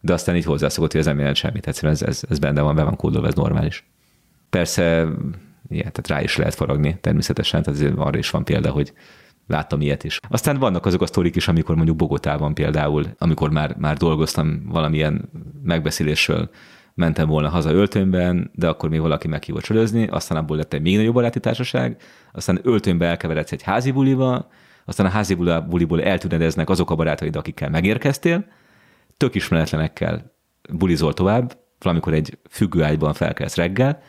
de 0.02 0.14
aztán 0.14 0.36
így 0.36 0.46
hozzászokott, 0.46 0.92
hogy 0.92 1.00
ez 1.00 1.06
nem 1.06 1.18
jelent 1.18 1.36
semmit. 1.36 1.68
Egyszerűen 1.68 1.94
ez, 1.94 2.02
ez, 2.02 2.22
ez 2.30 2.40
benne 2.40 2.62
van, 2.62 2.76
be 2.76 2.84
van 2.84 2.96
kódolva, 2.96 3.28
ez 3.28 3.34
normális. 3.34 3.86
Persze, 4.50 5.08
ilyen, 5.70 5.92
tehát 5.92 6.08
rá 6.08 6.22
is 6.22 6.38
lehet 6.38 6.56
faragni 6.56 6.98
természetesen, 7.02 7.64
tehát 7.64 7.94
arra 7.98 8.18
is 8.18 8.30
van 8.30 8.44
példa, 8.44 8.70
hogy 8.70 8.94
láttam 9.52 9.82
ilyet 9.82 10.04
is. 10.04 10.20
Aztán 10.30 10.58
vannak 10.58 10.86
azok 10.86 11.02
a 11.02 11.06
sztorik 11.06 11.36
is, 11.36 11.48
amikor 11.48 11.76
mondjuk 11.76 11.98
Bogotában 11.98 12.54
például, 12.54 13.06
amikor 13.18 13.50
már, 13.50 13.76
már 13.78 13.98
dolgoztam 13.98 14.62
valamilyen 14.68 15.30
megbeszélésről, 15.64 16.50
mentem 16.94 17.28
volna 17.28 17.50
haza 17.50 17.72
öltönyben, 17.72 18.52
de 18.54 18.68
akkor 18.68 18.90
még 18.90 19.00
valaki 19.00 19.28
meghívott 19.28 19.64
csörözni, 19.64 20.08
aztán 20.08 20.38
abból 20.38 20.58
lett 20.58 20.74
egy 20.74 20.82
még 20.82 20.96
nagyobb 20.96 21.14
baráti 21.14 21.40
társaság, 21.40 22.02
aztán 22.34 22.60
öltönybe 22.64 23.06
elkeveredsz 23.06 23.52
egy 23.52 23.62
házi 23.62 23.92
buliba, 23.92 24.50
aztán 24.86 25.06
a 25.06 25.10
házi 25.10 25.36
buliból 25.70 26.04
eltűnedeznek 26.04 26.70
azok 26.70 26.92
a 26.92 26.96
barátaid, 26.96 27.36
akikkel 27.36 27.70
megérkeztél, 27.70 28.46
tök 29.18 29.36
ismeretlenekkel 29.36 30.34
bulizol 30.74 31.14
tovább, 31.14 31.58
valamikor 31.80 32.14
egy 32.14 32.38
függőágyban 32.50 33.14
felkelsz 33.14 33.56
reggel, 33.56 34.02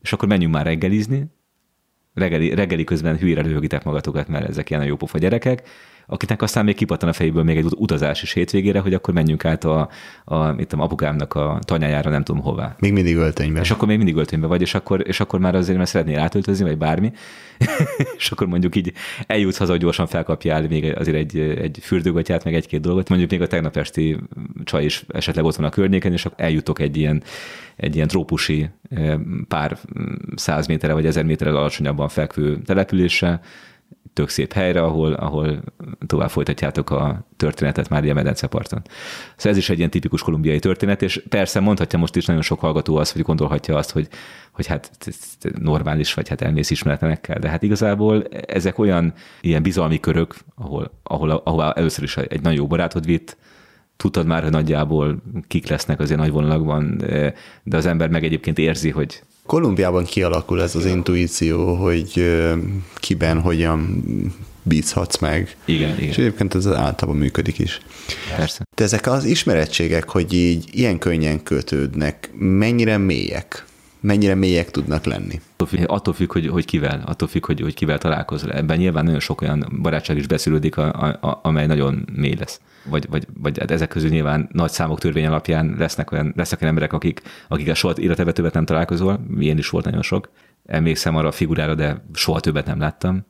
és 0.00 0.12
akkor 0.12 0.28
menjünk 0.28 0.54
már 0.54 0.64
reggelizni, 0.66 1.26
reggeli, 2.14 2.54
reggeli 2.54 2.84
közben 2.84 3.16
hülyére 3.16 3.42
röhögitek 3.42 3.84
magatokat, 3.84 4.28
mert 4.28 4.48
ezek 4.48 4.70
ilyen 4.70 4.84
jó 4.84 4.96
pofa 4.96 5.18
gyerekek, 5.18 5.68
akiknek 6.12 6.42
aztán 6.42 6.64
még 6.64 6.74
kipattan 6.74 7.08
a 7.08 7.12
fejéből 7.12 7.42
még 7.42 7.56
egy 7.56 7.66
utazás 7.76 8.22
is 8.22 8.32
hétvégére, 8.32 8.80
hogy 8.80 8.94
akkor 8.94 9.14
menjünk 9.14 9.44
át 9.44 9.64
a, 9.64 9.88
a 10.24 10.52
mit 10.52 10.68
tudom, 10.68 10.84
apukámnak 10.84 11.34
a 11.34 11.58
tanyájára, 11.60 12.10
nem 12.10 12.24
tudom 12.24 12.42
hová. 12.42 12.76
Még 12.78 12.92
mindig 12.92 13.16
öltönyben. 13.16 13.62
És 13.62 13.70
akkor 13.70 13.88
még 13.88 13.96
mindig 13.96 14.16
öltönyben 14.16 14.48
vagy, 14.48 14.60
és 14.60 14.74
akkor, 14.74 15.02
és 15.06 15.20
akkor 15.20 15.40
már 15.40 15.54
azért, 15.54 15.78
mert 15.78 15.90
szeretnél 15.90 16.18
átöltözni, 16.18 16.64
vagy 16.64 16.78
bármi, 16.78 17.12
és 18.18 18.30
akkor 18.30 18.46
mondjuk 18.46 18.76
így 18.76 18.92
eljutsz 19.26 19.58
haza, 19.58 19.70
hogy 19.70 19.80
gyorsan 19.80 20.06
felkapjál 20.06 20.66
még 20.68 20.96
azért 20.96 21.16
egy, 21.16 21.38
egy 21.38 21.78
fürdőgatyát, 21.82 22.44
meg 22.44 22.54
egy-két 22.54 22.80
dolgot. 22.80 23.08
Mondjuk 23.08 23.30
még 23.30 23.42
a 23.42 23.46
tegnap 23.46 23.76
esti 23.76 24.18
csaj 24.64 24.84
is 24.84 25.04
esetleg 25.08 25.44
ott 25.44 25.56
van 25.56 25.66
a 25.66 25.70
környéken, 25.70 26.12
és 26.12 26.24
akkor 26.24 26.44
eljutok 26.44 26.80
egy 26.80 26.96
ilyen, 26.96 27.22
egy 27.76 27.94
ilyen 27.94 28.08
trópusi 28.08 28.68
eh, 28.90 29.18
pár 29.48 29.78
száz 30.34 30.66
méterre 30.66 30.94
vagy 30.94 31.06
ezer 31.06 31.24
méterre 31.24 31.50
alacsonyabban 31.50 32.08
fekvő 32.08 32.58
településre, 32.58 33.40
tök 34.12 34.28
szép 34.28 34.52
helyre, 34.52 34.82
ahol, 34.82 35.12
ahol 35.12 35.62
tovább 36.06 36.30
folytatjátok 36.30 36.90
a 36.90 37.26
történetet 37.36 37.88
már 37.88 38.02
ilyen 38.04 38.14
medenceparton. 38.14 38.82
Szóval 39.36 39.52
ez 39.52 39.56
is 39.56 39.70
egy 39.70 39.78
ilyen 39.78 39.90
tipikus 39.90 40.22
kolumbiai 40.22 40.58
történet, 40.58 41.02
és 41.02 41.22
persze 41.28 41.60
mondhatja 41.60 41.98
most 41.98 42.16
is 42.16 42.24
nagyon 42.24 42.42
sok 42.42 42.60
hallgató 42.60 42.96
azt, 42.96 43.12
hogy 43.12 43.22
gondolhatja 43.22 43.76
azt, 43.76 43.90
hogy, 43.90 44.08
hogy 44.52 44.66
hát 44.66 44.90
normális, 45.58 46.14
vagy 46.14 46.28
hát 46.28 46.42
elmész 46.42 46.70
ismeretlenekkel, 46.70 47.38
de 47.38 47.48
hát 47.48 47.62
igazából 47.62 48.24
ezek 48.46 48.78
olyan 48.78 49.12
ilyen 49.40 49.62
bizalmi 49.62 50.00
körök, 50.00 50.34
ahol, 50.54 50.90
ahol, 51.02 51.30
ahol 51.30 51.72
először 51.72 52.04
is 52.04 52.16
egy 52.16 52.42
nagyon 52.42 52.58
jó 52.58 52.66
barátod 52.66 53.06
vitt, 53.06 53.36
tudtad 53.96 54.26
már, 54.26 54.42
hogy 54.42 54.50
nagyjából 54.50 55.22
kik 55.46 55.68
lesznek 55.68 56.00
azért 56.00 56.20
nagy 56.20 56.30
vonalakban, 56.30 56.96
de 57.62 57.76
az 57.76 57.86
ember 57.86 58.08
meg 58.08 58.24
egyébként 58.24 58.58
érzi, 58.58 58.90
hogy 58.90 59.22
Kolumbiában 59.46 60.04
kialakul 60.04 60.62
ez 60.62 60.74
az 60.74 60.86
intuíció, 60.86 61.74
hogy 61.74 62.40
kiben 62.94 63.40
hogyan 63.40 64.02
bízhatsz 64.62 65.18
meg. 65.18 65.56
Igen, 65.64 65.96
igen. 65.96 66.08
És 66.08 66.18
egyébként 66.18 66.54
ez 66.54 66.66
általában 66.66 67.16
működik 67.16 67.58
is. 67.58 67.80
Persze. 68.36 68.62
De 68.76 68.84
ezek 68.84 69.06
az 69.06 69.24
ismerettségek, 69.24 70.08
hogy 70.08 70.32
így 70.32 70.68
ilyen 70.72 70.98
könnyen 70.98 71.42
kötődnek, 71.42 72.30
mennyire 72.38 72.98
mélyek? 72.98 73.64
Mennyire 74.02 74.34
mélyek 74.34 74.70
tudnak 74.70 75.04
lenni? 75.04 75.40
Attól 75.52 75.66
függ, 75.68 75.84
attól 75.86 76.14
függ 76.14 76.32
hogy, 76.32 76.46
hogy 76.46 76.64
kivel, 76.64 77.02
attól 77.06 77.28
függ, 77.28 77.46
hogy, 77.46 77.60
hogy 77.60 77.74
kivel 77.74 77.98
találkozol. 77.98 78.52
Ebben 78.52 78.78
nyilván 78.78 79.04
nagyon 79.04 79.20
sok 79.20 79.40
olyan 79.40 79.78
barátság 79.82 80.16
is 80.16 80.26
beszűrődik, 80.26 80.76
a, 80.76 80.88
a, 81.20 81.40
amely 81.42 81.66
nagyon 81.66 82.08
mély 82.12 82.34
lesz 82.34 82.60
vagy, 82.84 83.06
vagy, 83.10 83.26
vagy 83.40 83.58
hát 83.58 83.70
ezek 83.70 83.88
közül 83.88 84.10
nyilván 84.10 84.48
nagy 84.52 84.70
számok 84.70 84.98
törvény 84.98 85.26
alapján 85.26 85.74
lesznek 85.78 86.12
olyan, 86.12 86.32
lesznek 86.36 86.60
olyan 86.60 86.74
emberek, 86.74 86.92
akik, 86.92 87.22
akik 87.48 87.74
soha 87.74 87.94
életebe 87.96 88.32
többet 88.32 88.54
nem 88.54 88.64
találkozol, 88.64 89.20
ilyen 89.38 89.58
is 89.58 89.68
volt 89.68 89.84
nagyon 89.84 90.02
sok. 90.02 90.30
Emlékszem 90.66 91.16
arra 91.16 91.28
a 91.28 91.32
figurára, 91.32 91.74
de 91.74 92.04
soha 92.14 92.40
többet 92.40 92.66
nem 92.66 92.78
láttam. 92.78 93.26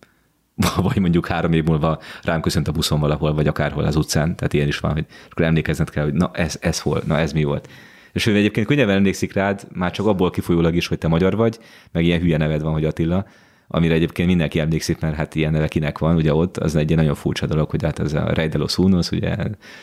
Vagy 0.76 0.98
mondjuk 0.98 1.26
három 1.26 1.52
év 1.52 1.64
múlva 1.64 2.00
rám 2.22 2.40
köszönt 2.40 2.68
a 2.68 2.72
buszon 2.72 3.00
valahol, 3.00 3.34
vagy 3.34 3.46
akárhol 3.46 3.84
az 3.84 3.96
utcán, 3.96 4.36
tehát 4.36 4.52
ilyen 4.52 4.68
is 4.68 4.78
van, 4.78 4.92
hogy 4.92 5.06
akkor 5.30 5.44
emlékezned 5.44 5.90
kell, 5.90 6.04
hogy 6.04 6.12
na 6.12 6.30
ez, 6.32 6.56
ez 6.60 6.82
volt, 6.82 7.06
na 7.06 7.18
ez 7.18 7.32
mi 7.32 7.44
volt. 7.44 7.68
És 8.12 8.26
ő 8.26 8.36
egyébként 8.36 8.66
könnyebben 8.66 8.96
emlékszik 8.96 9.32
rád, 9.32 9.66
már 9.72 9.90
csak 9.90 10.06
abból 10.06 10.30
kifolyólag 10.30 10.74
is, 10.74 10.86
hogy 10.86 10.98
te 10.98 11.08
magyar 11.08 11.36
vagy, 11.36 11.58
meg 11.92 12.04
ilyen 12.04 12.20
hülye 12.20 12.36
neved 12.36 12.62
van, 12.62 12.72
hogy 12.72 12.84
Attila, 12.84 13.26
amire 13.68 13.94
egyébként 13.94 14.28
mindenki 14.28 14.58
emlékszik, 14.58 15.00
mert 15.00 15.14
hát 15.14 15.34
ilyen 15.34 15.52
neve 15.52 15.68
kinek 15.68 15.98
van, 15.98 16.16
ugye 16.16 16.34
ott, 16.34 16.56
az 16.56 16.76
egy 16.76 16.94
nagyon 16.94 17.14
furcsa 17.14 17.46
dolog, 17.46 17.70
hogy 17.70 17.82
hát 17.82 17.98
ez 17.98 18.12
a 18.12 18.32
Rey 18.32 18.48
de 18.48 18.58
los 18.58 18.78
Unos, 18.78 19.10
ugye 19.10 19.36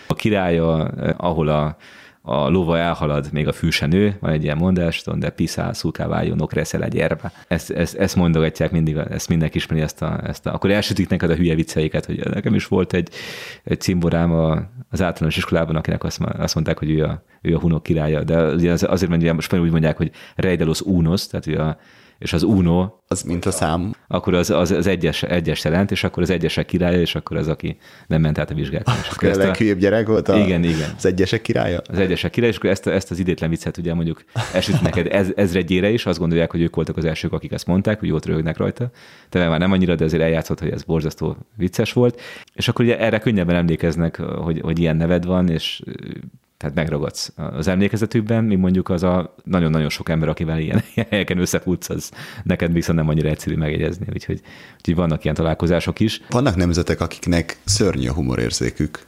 a 0.08 0.14
királya, 0.14 0.76
ahol 1.18 1.48
a, 1.48 1.78
a 2.22 2.50
lova 2.50 2.78
elhalad, 2.78 3.30
még 3.32 3.48
a 3.48 3.54
fű 3.54 3.70
van 4.20 4.32
egy 4.32 4.44
ilyen 4.44 4.58
mondás, 4.58 5.04
de 5.16 5.30
piszál, 5.30 5.74
szúká 5.74 6.08
váljon, 6.08 6.42
okreszel 6.42 6.84
egy 6.84 6.98
erbe. 6.98 7.32
Ezt, 7.48 7.72
ezt, 7.72 7.96
ezt 7.96 8.16
mondogatják 8.16 8.72
mindig, 8.72 8.96
ezt 8.96 9.30
mindenki 9.30 9.58
ismeri 9.58 9.82
ezt 9.82 10.02
a, 10.02 10.20
ezt 10.24 10.46
a 10.46 10.54
akkor 10.54 10.72
elsütik 10.72 11.10
neked 11.10 11.30
a 11.30 11.36
hülye 11.36 11.56
vicceiket, 11.56 12.06
hogy 12.06 12.20
nekem 12.34 12.56
is 12.56 12.68
volt 12.68 12.94
egy, 12.94 13.10
egy 13.64 13.82
cimborám 13.82 14.32
az 14.90 15.02
általános 15.02 15.38
iskolában, 15.38 15.76
akinek 15.76 16.04
azt, 16.04 16.22
azt 16.22 16.54
mondták, 16.54 16.78
hogy 16.78 16.90
ő 16.90 17.04
a, 17.04 17.24
ő 17.42 17.56
a 17.56 17.60
hunok 17.60 17.84
királya, 17.84 18.24
de 18.24 18.36
azért 18.72 19.10
mondják, 19.10 19.34
most 19.34 19.54
úgy 19.54 19.72
mondják, 19.72 19.98
hogy 19.98 20.12
Rey 20.36 20.56
de 20.56 20.64
los 20.64 20.82
Unos, 20.82 21.28
tehát 21.28 21.46
hogy 21.46 21.54
a, 21.54 21.78
és 22.20 22.34
az 22.34 22.44
Uno, 22.44 22.92
az 23.08 23.22
mint 23.22 23.46
a 23.46 23.52
szám. 23.52 23.94
Akkor 24.08 24.34
az, 24.34 24.50
az, 24.50 24.72
az 24.72 24.88
egyes, 24.88 25.24
egyes 25.24 25.64
jelent, 25.64 25.92
és 25.92 26.04
akkor 26.04 26.24
az 26.24 26.30
egyesek 26.30 26.66
királya, 26.66 27.00
és 27.00 27.16
akkor 27.16 27.38
az, 27.38 27.48
aki 27.48 27.78
nem 28.08 28.22
ment 28.22 28.38
át 28.38 28.52
a 28.52 28.54
vizsgákon. 28.54 28.94
És 29.02 29.10
akkor 29.10 29.50
a 29.60 29.74
gyerek 29.74 30.08
volt 30.08 30.28
a, 30.28 30.38
igen, 30.38 30.64
igen. 30.64 30.94
az 30.98 31.06
egyesek 31.06 31.42
királya? 31.42 31.82
Az 31.90 31.98
egyesek 31.98 32.32
királya, 32.32 32.52
és 32.52 32.58
akkor 32.58 32.70
ezt, 32.70 32.88
ezt 32.88 33.12
az 33.12 33.20
idétlen 33.20 33.50
viccet 33.50 33.78
ugye 33.78 33.94
mondjuk 33.94 34.24
esít 34.54 34.82
neked 34.82 35.08
ez, 35.12 35.28
ezredjére 35.36 35.90
is, 35.90 36.06
azt 36.06 36.20
gondolják, 36.20 36.52
hogy 36.52 36.62
ők 36.62 36.76
voltak 36.76 36.98
az 36.98 37.06
elsők, 37.06 37.34
akik 37.34 37.52
ezt 37.52 37.68
mondták, 37.68 38.00
hogy 38.00 38.12
ott 38.12 38.26
röhögnek 38.26 38.58
rajta. 38.58 38.92
Te 39.30 39.48
már 39.48 39.60
nem 39.60 39.72
annyira, 39.72 39.96
de 39.96 40.04
azért 40.04 40.24
eljátszott, 40.24 40.60
hogy 40.60 40.70
ez 40.70 40.84
borzasztó 40.84 41.38
vicces 41.56 41.94
volt. 41.94 42.22
És 42.54 42.68
akkor 42.68 42.86
ugye 42.86 43.00
erre 43.00 43.20
könnyebben 43.20 43.56
emlékeznek, 43.56 44.16
hogy, 44.22 44.60
hogy 44.62 44.80
ilyen 44.80 44.96
neved 44.96 45.26
van, 45.26 45.50
és 45.50 45.82
tehát 46.60 46.76
megragadsz 46.76 47.32
az 47.36 47.68
emlékezetükben, 47.68 48.44
mi 48.44 48.56
mondjuk 48.56 48.90
az 48.90 49.04
a 49.04 49.36
nagyon-nagyon 49.44 49.90
sok 49.90 50.10
ember, 50.10 50.30
akivel 50.30 50.60
ilyen 50.60 50.84
helyeken 51.10 51.38
összefutsz, 51.38 51.90
az 51.90 52.12
neked 52.44 52.74
viszont 52.74 52.98
nem 52.98 53.08
annyira 53.08 53.30
egyszerű 53.30 53.56
megjegyezni, 53.56 54.06
úgyhogy, 54.14 54.42
úgyhogy 54.78 54.96
vannak 54.96 55.24
ilyen 55.24 55.36
találkozások 55.36 56.00
is. 56.00 56.22
Vannak 56.30 56.56
nemzetek, 56.56 57.02
akiknek 57.02 57.58
szörnyű 57.64 58.08
a 58.08 58.14
humorérzékük. 58.14 59.06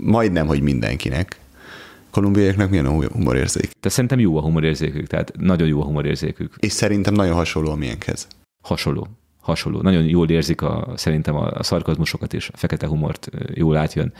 Majdnem, 0.00 0.46
hogy 0.46 0.60
mindenkinek. 0.60 1.40
Kolumbiaiaknak 2.10 2.70
milyen 2.70 2.86
a 2.86 3.08
humorérzék? 3.08 3.70
De 3.80 3.88
szerintem 3.88 4.18
jó 4.18 4.36
a 4.36 4.40
humorérzékük, 4.40 5.06
tehát 5.06 5.32
nagyon 5.36 5.68
jó 5.68 5.80
a 5.80 5.84
humorérzékük. 5.84 6.54
És 6.58 6.72
szerintem 6.72 7.14
nagyon 7.14 7.34
hasonló 7.34 7.70
a 7.70 7.76
milyenkhez. 7.76 8.26
Hasonló 8.62 9.08
hasonló. 9.48 9.80
Nagyon 9.82 10.04
jól 10.04 10.28
érzik 10.28 10.62
a, 10.62 10.92
szerintem 10.94 11.36
a, 11.36 11.62
szarkazmusokat 11.62 12.34
és 12.34 12.50
a 12.52 12.56
fekete 12.56 12.86
humort 12.86 13.28
jól 13.54 13.76
átjön. 13.76 14.12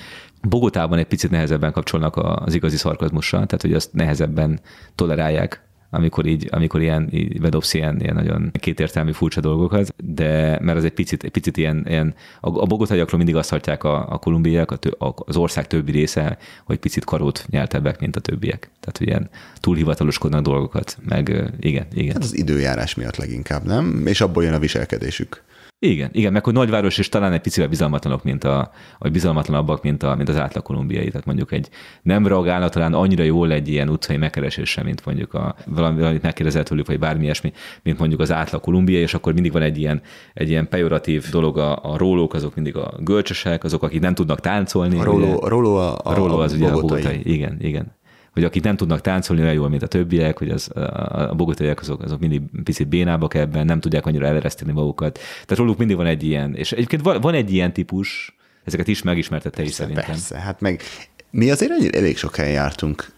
Bogotában 0.43 0.99
egy 0.99 1.07
picit 1.07 1.31
nehezebben 1.31 1.73
kapcsolnak 1.73 2.17
az 2.17 2.55
igazi 2.55 2.77
szarkazmussal, 2.77 3.47
tehát 3.47 3.63
hogy 3.63 3.73
azt 3.73 3.93
nehezebben 3.93 4.61
tolerálják 4.95 5.68
amikor 5.91 6.27
így, 6.27 6.49
amikor 6.51 6.81
ilyen, 6.81 7.09
így 7.13 7.41
bedobsz 7.41 7.75
ilyen, 7.75 8.01
ilyen 8.01 8.15
nagyon 8.15 8.51
kétértelmű 8.53 9.13
furcsa 9.13 9.41
dolgokat, 9.41 9.95
de 10.05 10.59
mert 10.61 10.79
az 10.79 10.85
egy 10.85 10.93
picit, 10.93 11.25
egy 11.25 11.31
picit 11.31 11.57
ilyen, 11.57 11.85
ilyen 11.89 12.15
a, 12.41 12.49
a 12.61 12.67
bogotaiakról 12.67 13.17
mindig 13.17 13.37
azt 13.37 13.51
hatják 13.51 13.85
a, 13.85 14.13
a 14.13 14.19
kolumbiaiak, 14.19 14.71
a 14.71 14.79
a, 15.05 15.15
az 15.27 15.37
ország 15.37 15.67
többi 15.67 15.91
része, 15.91 16.39
hogy 16.65 16.79
picit 16.79 17.05
karót 17.05 17.47
nyeltebbek, 17.51 18.01
mint 18.01 18.17
a 18.17 18.21
többiek. 18.21 18.71
Tehát, 18.81 18.99
hogy 18.99 19.07
ilyen 19.07 19.31
túlhivataloskodnak 19.61 20.43
dolgokat, 20.43 20.99
meg 21.05 21.53
igen, 21.61 21.87
igen. 21.93 22.13
Hát 22.13 22.23
az 22.23 22.37
időjárás 22.37 22.95
miatt 22.95 23.17
leginkább, 23.17 23.65
nem? 23.65 24.07
És 24.07 24.21
abból 24.21 24.45
jön 24.45 24.55
a 24.55 24.59
viselkedésük. 24.59 25.43
Igen, 25.81 26.11
igen, 26.13 26.33
meg 26.33 26.45
hogy 26.45 26.53
nagyváros 26.53 26.99
is 26.99 27.09
talán 27.09 27.33
egy 27.33 27.41
picivel 27.41 27.69
bizalmatlanok, 27.69 28.25
mint 28.25 28.45
a, 28.45 28.71
vagy 28.99 29.13
bizalmatlanabbak, 29.13 29.83
mint, 29.83 30.03
a, 30.03 30.15
mint 30.15 30.29
az 30.29 30.37
átlag 30.37 30.63
kolumbiai. 30.63 31.09
Tehát 31.09 31.27
mondjuk 31.27 31.53
egy 31.53 31.69
nem 32.03 32.27
reagálna 32.27 32.69
talán 32.69 32.95
annyira 32.95 33.23
jól 33.23 33.53
egy 33.53 33.69
ilyen 33.69 33.89
utcai 33.89 34.17
megkeresésre, 34.17 34.83
mint 34.83 35.05
mondjuk 35.05 35.35
a, 35.35 35.55
valami, 35.67 36.01
valamit 36.01 36.23
megkérdezett 36.23 36.67
tőlük, 36.67 36.87
vagy 36.87 36.99
bármi 36.99 37.23
ilyesmi, 37.23 37.53
mint 37.83 37.99
mondjuk 37.99 38.21
az 38.21 38.33
átlag 38.33 38.61
kolumbiai, 38.61 39.01
és 39.03 39.15
akkor 39.15 39.33
mindig 39.33 39.53
van 39.53 39.63
egy 39.63 39.79
ilyen, 39.79 40.03
egy 40.35 40.49
ilyen 40.49 40.69
pejoratív 40.69 41.31
dolog, 41.31 41.59
a, 41.59 41.79
a 41.83 41.97
rólók, 41.97 42.35
azok 42.35 42.55
mindig 42.55 42.77
a 42.77 42.95
gölcsösek, 43.01 43.65
azok, 43.65 43.83
akik 43.83 44.01
nem 44.01 44.15
tudnak 44.15 44.41
táncolni. 44.41 44.99
A 44.99 45.05
róló, 45.05 45.43
a 45.43 45.49
róló, 45.49 45.77
a, 45.77 45.93
a, 45.93 46.01
a 46.03 46.15
róló 46.15 46.39
az 46.39 46.53
a 46.53 46.57
ugye 46.57 46.69
a 46.69 46.73
bogotai. 46.73 47.21
Igen, 47.25 47.57
igen 47.61 47.97
hogy 48.39 48.47
akik 48.47 48.63
nem 48.63 48.77
tudnak 48.77 49.01
táncolni 49.01 49.43
olyan 49.43 49.55
jól, 49.55 49.69
mint 49.69 49.83
a 49.83 49.87
többiek, 49.87 50.39
hogy 50.39 50.51
az, 50.51 50.77
a, 50.77 51.35
bogotaiak 51.37 51.81
azok, 51.81 52.03
azok 52.03 52.21
mindig 52.21 52.43
picit 52.65 52.89
bénábbak 52.89 53.35
ebben, 53.35 53.67
nem 53.67 53.81
tudják 53.81 54.07
annyira 54.07 54.27
elereszteni 54.27 54.73
magukat. 54.73 55.15
Tehát 55.15 55.57
róluk 55.57 55.79
mindig 55.79 55.97
van 55.97 56.07
egy 56.07 56.23
ilyen, 56.23 56.55
és 56.55 56.73
egyébként 56.73 57.03
van, 57.03 57.21
van 57.21 57.35
egy 57.35 57.53
ilyen 57.53 57.73
típus, 57.73 58.37
ezeket 58.65 58.89
is 58.89 59.03
megismertette 59.03 59.63
is 59.63 59.73
szerintem. 59.73 60.05
Persze, 60.05 60.39
hát 60.39 60.61
meg 60.61 60.83
mi 61.31 61.51
azért 61.51 61.95
elég 61.97 62.17
sok 62.17 62.37
helyen 62.37 62.53
jártunk. 62.53 63.11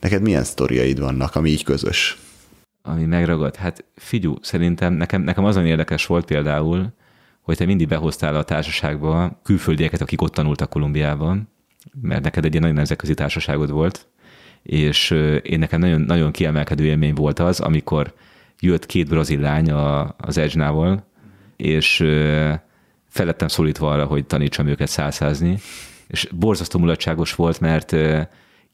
Neked 0.00 0.22
milyen 0.22 0.44
sztoriaid 0.44 0.98
vannak, 0.98 1.34
ami 1.34 1.50
így 1.50 1.64
közös? 1.64 2.18
Ami 2.82 3.04
megragad? 3.04 3.56
Hát 3.56 3.84
figyú, 3.96 4.36
szerintem 4.40 4.92
nekem, 4.92 5.22
nekem 5.22 5.44
azon 5.44 5.66
érdekes 5.66 6.06
volt 6.06 6.24
például, 6.24 6.92
hogy 7.40 7.56
te 7.56 7.64
mindig 7.64 7.88
behoztál 7.88 8.36
a 8.36 8.44
társaságba 8.44 9.40
külföldieket, 9.42 10.00
akik 10.00 10.22
ott 10.22 10.32
tanultak 10.32 10.70
Kolumbiában, 10.70 11.48
mert 12.00 12.22
neked 12.22 12.44
egy 12.44 12.50
ilyen 12.50 12.62
nagyon 12.62 12.76
nemzetközi 12.76 13.14
társaságod 13.14 13.70
volt, 13.70 14.06
és 14.62 15.10
én 15.42 15.58
nekem 15.58 15.80
nagyon, 15.80 16.00
nagyon 16.00 16.30
kiemelkedő 16.30 16.84
élmény 16.84 17.14
volt 17.14 17.38
az, 17.38 17.60
amikor 17.60 18.14
jött 18.60 18.86
két 18.86 19.08
brazil 19.08 19.40
lány 19.40 19.70
a, 19.70 20.14
az 20.18 20.38
Edge-nával, 20.38 21.06
és 21.56 22.04
felettem 23.08 23.48
szólítva 23.48 23.90
arra, 23.90 24.04
hogy 24.04 24.26
tanítsam 24.26 24.66
őket 24.66 24.88
szálszázni, 24.88 25.58
és 26.06 26.28
borzasztó 26.32 26.78
mulatságos 26.78 27.34
volt, 27.34 27.60
mert 27.60 27.96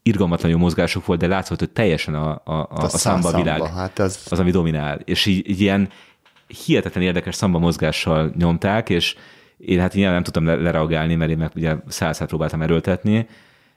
irgalmatlan 0.03 0.51
jó 0.51 0.57
mozgások 0.57 1.05
volt, 1.05 1.19
de 1.19 1.27
látszott, 1.27 1.59
hogy 1.59 1.69
teljesen 1.69 2.13
a, 2.13 2.29
a, 2.29 2.53
a, 2.53 2.67
a, 2.69 2.83
a 2.83 2.87
szamba 2.87 3.35
világ 3.35 3.65
hát 3.65 3.99
az... 3.99 4.27
az, 4.29 4.39
ami 4.39 4.51
dominál. 4.51 4.99
És 5.03 5.25
így, 5.25 5.49
így 5.49 5.61
ilyen 5.61 5.89
hihetetlen 6.65 7.03
érdekes 7.03 7.35
szamba 7.35 7.59
mozgással 7.59 8.33
nyomták, 8.37 8.89
és 8.89 9.15
én 9.57 9.79
hát 9.79 9.95
ilyen 9.95 10.13
nem 10.13 10.23
tudtam 10.23 10.45
lereagálni, 10.45 11.15
mert 11.15 11.31
én 11.31 11.37
meg 11.37 11.51
ugye 11.55 11.75
százszát 11.87 12.27
próbáltam 12.27 12.61
erőltetni, 12.61 13.27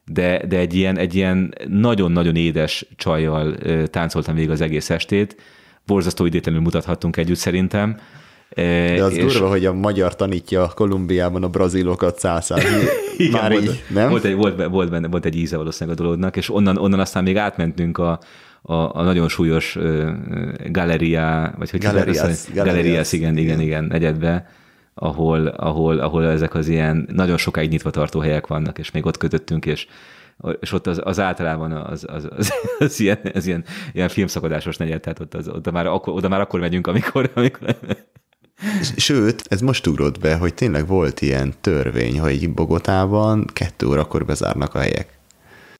de, 0.06 0.46
de 0.46 0.58
egy 0.58 0.74
ilyen, 0.74 0.98
egy 0.98 1.14
ilyen 1.14 1.54
nagyon-nagyon 1.68 2.36
édes 2.36 2.86
csajjal 2.96 3.56
táncoltam 3.86 4.34
végig 4.34 4.50
az 4.50 4.60
egész 4.60 4.90
estét, 4.90 5.36
borzasztó 5.86 6.26
idétlenül 6.26 6.60
mutathattunk 6.60 7.16
együtt 7.16 7.36
szerintem, 7.36 7.96
De 8.54 9.04
az 9.04 9.16
durva, 9.16 9.48
hogy 9.48 9.64
a 9.64 9.72
magyar 9.72 10.16
tanítja 10.16 10.72
Kolumbiában 10.74 11.42
a 11.42 11.48
brazilokat 11.48 12.18
százszál. 12.18 12.60
Már 13.32 13.50
volt, 13.50 13.62
így, 13.62 13.82
nem? 13.88 14.08
Volt 14.08 14.24
egy, 14.24 14.34
volt, 14.34 14.66
volt, 14.66 14.90
benne, 14.90 15.08
volt 15.08 15.24
egy 15.24 15.36
íze 15.36 15.56
valószínűleg 15.56 15.98
a 15.98 16.02
dolognak, 16.02 16.36
és 16.36 16.50
onnan, 16.50 16.76
onnan 16.76 17.00
aztán 17.00 17.22
még 17.22 17.36
átmentünk 17.36 17.98
a, 17.98 18.18
a, 18.62 18.74
a 18.74 19.02
nagyon 19.02 19.28
súlyos 19.28 19.76
uh, 19.76 20.10
galeria, 20.70 21.54
vagy 21.58 21.70
hogy 21.70 21.80
galerias, 21.80 22.16
Galerias, 22.16 22.46
galerias, 22.54 23.12
igen, 23.12 23.36
igen, 23.36 23.42
igen. 23.42 23.60
igen, 23.60 23.84
negyedbe, 23.84 24.46
ahol, 24.94 25.46
ahol, 25.46 25.98
ahol 25.98 26.26
ezek 26.26 26.54
az 26.54 26.68
ilyen 26.68 27.08
nagyon 27.12 27.36
sokáig 27.36 27.70
nyitva 27.70 27.90
tartó 27.90 28.20
helyek 28.20 28.46
vannak, 28.46 28.78
és 28.78 28.90
még 28.90 29.06
ott 29.06 29.16
kötöttünk, 29.16 29.66
és 29.66 29.86
és 30.60 30.72
ott 30.72 30.86
az, 30.86 31.00
az 31.04 31.20
általában 31.20 31.72
az, 31.72 32.04
az, 32.08 32.28
az, 32.36 32.52
az, 32.78 33.00
ilyen, 33.00 33.18
az 33.34 33.46
ilyen, 33.46 33.64
ilyen 33.92 34.08
filmszakadásos 34.08 34.76
negyed, 34.76 35.00
tehát 35.00 35.20
ott, 35.20 35.34
az, 35.34 35.48
oda, 35.48 35.70
már 35.70 35.86
akkor, 35.86 36.14
oda 36.14 36.28
már 36.28 36.40
akkor 36.40 36.60
megyünk, 36.60 36.86
amikor, 36.86 37.30
amikor 37.34 37.76
Sőt, 38.96 39.42
ez 39.48 39.60
most 39.60 39.86
ugrott 39.86 40.18
be, 40.20 40.36
hogy 40.36 40.54
tényleg 40.54 40.86
volt 40.86 41.20
ilyen 41.20 41.54
törvény, 41.60 42.20
hogy 42.20 42.50
Bogotában 42.50 43.46
kettő 43.52 43.86
órakor 43.86 44.24
bezárnak 44.24 44.74
a 44.74 44.78
helyek. 44.78 45.18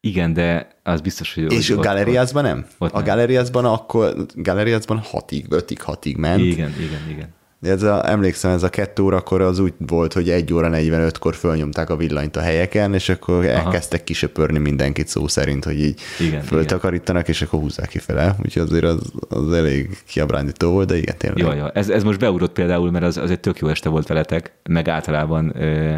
igen, 0.01 0.33
de 0.33 0.69
az 0.83 1.01
biztos, 1.01 1.35
hogy... 1.35 1.53
És 1.53 1.69
hogy 1.69 1.77
a 1.77 1.79
ott- 1.79 1.87
galeriázban 1.87 2.43
nem? 2.43 2.67
ott 2.79 2.93
a 2.93 3.03
galeriázban 3.03 3.65
akkor, 3.65 4.27
galeriázban 4.35 4.99
hatig, 4.99 5.47
ötig, 5.49 5.81
hatig 5.81 6.17
ment. 6.17 6.41
Igen, 6.41 6.75
igen, 6.79 7.11
igen. 7.11 7.35
Ez 7.63 7.83
a, 7.83 8.11
emlékszem, 8.11 8.51
ez 8.51 8.63
a 8.63 8.69
kettő 8.69 9.03
órakor 9.03 9.41
az 9.41 9.59
úgy 9.59 9.73
volt, 9.79 10.13
hogy 10.13 10.31
egy 10.31 10.53
óra 10.53 10.71
45-kor 10.73 11.35
fölnyomták 11.35 11.91
a 11.91 11.97
villanyt 11.97 12.37
a 12.37 12.41
helyeken, 12.41 12.95
és 12.95 13.09
akkor 13.09 13.45
elkezdtek 13.45 14.05
kisöpörni 14.05 14.59
mindenkit 14.59 15.09
szó 15.09 15.29
szerint, 15.29 15.65
hogy 15.65 15.81
így 15.81 16.01
Igen, 16.21 16.43
föltakarítanak, 16.43 17.29
és 17.29 17.43
akkor 17.43 17.61
húzzák 17.61 17.89
kifele. 17.89 18.37
Úgyhogy 18.45 18.63
azért 18.63 18.85
az, 18.85 19.13
az 19.29 19.53
elég 19.53 19.99
kiabrándító 20.07 20.71
volt, 20.71 20.89
de 20.89 20.97
igen, 20.97 21.17
tényleg. 21.19 21.39
Ja, 21.39 21.55
ja. 21.55 21.71
Ez, 21.71 21.89
ez 21.89 22.03
most 22.03 22.19
beugrott 22.19 22.53
például, 22.53 22.91
mert 22.91 23.05
az, 23.05 23.17
az 23.17 23.31
egy 23.31 23.41
tök 23.41 23.59
jó 23.59 23.69
este 23.69 23.89
volt 23.89 24.07
veletek, 24.07 24.53
meg 24.63 24.89
általában 24.89 25.53
ö, 25.57 25.97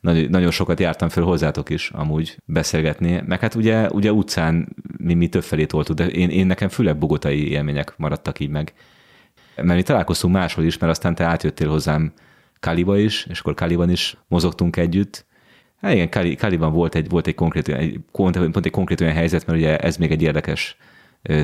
nagy, 0.00 0.30
nagyon 0.30 0.50
sokat 0.50 0.80
jártam 0.80 1.08
föl 1.08 1.24
hozzátok 1.24 1.70
is 1.70 1.90
amúgy 1.94 2.36
beszélgetni, 2.44 3.22
meg 3.26 3.40
hát 3.40 3.54
ugye, 3.54 3.88
ugye 3.90 4.12
utcán 4.12 4.68
mi, 4.96 5.14
mi 5.14 5.28
többfelé 5.28 5.64
toltuk, 5.64 5.96
de 5.96 6.06
én, 6.06 6.28
én 6.28 6.46
nekem 6.46 6.68
főleg 6.68 6.98
bogotai 6.98 7.50
élmények 7.50 7.94
maradtak 7.96 8.40
így 8.40 8.50
meg. 8.50 8.72
Mert 9.56 9.74
mi 9.74 9.82
találkoztunk 9.82 10.34
máshol 10.34 10.64
is, 10.64 10.78
mert 10.78 10.92
aztán 10.92 11.14
te 11.14 11.24
átjöttél 11.24 11.68
hozzám 11.68 12.12
Kaliba 12.60 12.98
is, 12.98 13.26
és 13.30 13.40
akkor 13.40 13.54
Kaliban 13.54 13.90
is 13.90 14.16
mozogtunk 14.28 14.76
együtt. 14.76 15.26
Hát 15.80 15.92
igen, 15.92 16.10
Kali, 16.10 16.34
Kaliban 16.34 16.72
volt 16.72 16.94
egy, 16.94 17.08
volt 17.08 17.26
egy 17.26 17.34
konkrét, 17.34 17.68
egy, 17.68 18.00
pont 18.12 18.66
egy 18.66 18.70
konkrét 18.70 19.00
olyan 19.00 19.14
helyzet, 19.14 19.46
mert 19.46 19.58
ugye 19.58 19.78
ez 19.78 19.96
még 19.96 20.10
egy 20.10 20.22
érdekes 20.22 20.76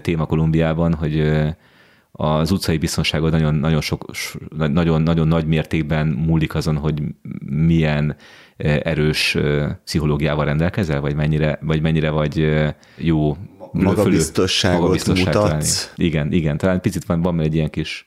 téma 0.01 0.27
Kolumbiában, 0.27 0.95
hogy 0.95 1.33
az 2.13 2.51
utcai 2.51 2.79
biztonságod 2.79 3.31
nagyon, 3.31 3.55
nagyon, 3.55 3.81
sok, 3.81 4.11
nagyon, 4.57 5.03
nagyon 5.03 5.29
nagy 5.29 5.47
mértékben 5.47 6.07
múlik 6.07 6.55
azon, 6.55 6.77
hogy 6.77 7.03
milyen 7.45 8.17
erős 8.83 9.37
pszichológiával 9.85 10.45
rendelkezel, 10.45 11.01
vagy 11.01 11.15
mennyire, 11.15 11.59
vagy 11.61 11.81
mennyire 11.81 12.11
vagy 12.11 12.63
jó 12.97 13.37
Magabiztosságot 13.73 14.81
magabiztosságtalan. 14.81 15.49
mutatsz. 15.49 15.93
Igen, 15.97 16.33
igen, 16.33 16.57
talán 16.57 16.81
picit 16.81 17.05
van, 17.05 17.23
van 17.23 17.41
egy 17.41 17.55
ilyen 17.55 17.71
kis 17.71 18.07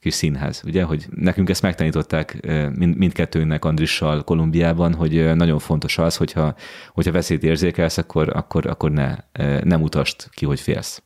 kis 0.00 0.14
színház, 0.14 0.62
ugye, 0.66 0.82
hogy 0.82 1.06
nekünk 1.14 1.48
ezt 1.50 1.62
megtanították 1.62 2.46
mind, 2.74 2.96
mindkettőnknek 2.96 3.64
Andrissal 3.64 4.24
Kolumbiában, 4.24 4.94
hogy 4.94 5.34
nagyon 5.34 5.58
fontos 5.58 5.98
az, 5.98 6.16
hogyha, 6.16 6.54
hogyha 6.92 7.12
veszélyt 7.12 7.42
érzékelsz, 7.42 7.98
akkor, 7.98 8.36
akkor, 8.36 8.66
akkor 8.66 8.90
ne, 8.90 9.16
nem 9.62 9.82
utast 9.82 10.28
ki, 10.30 10.46
hogy 10.46 10.60
félsz. 10.60 11.02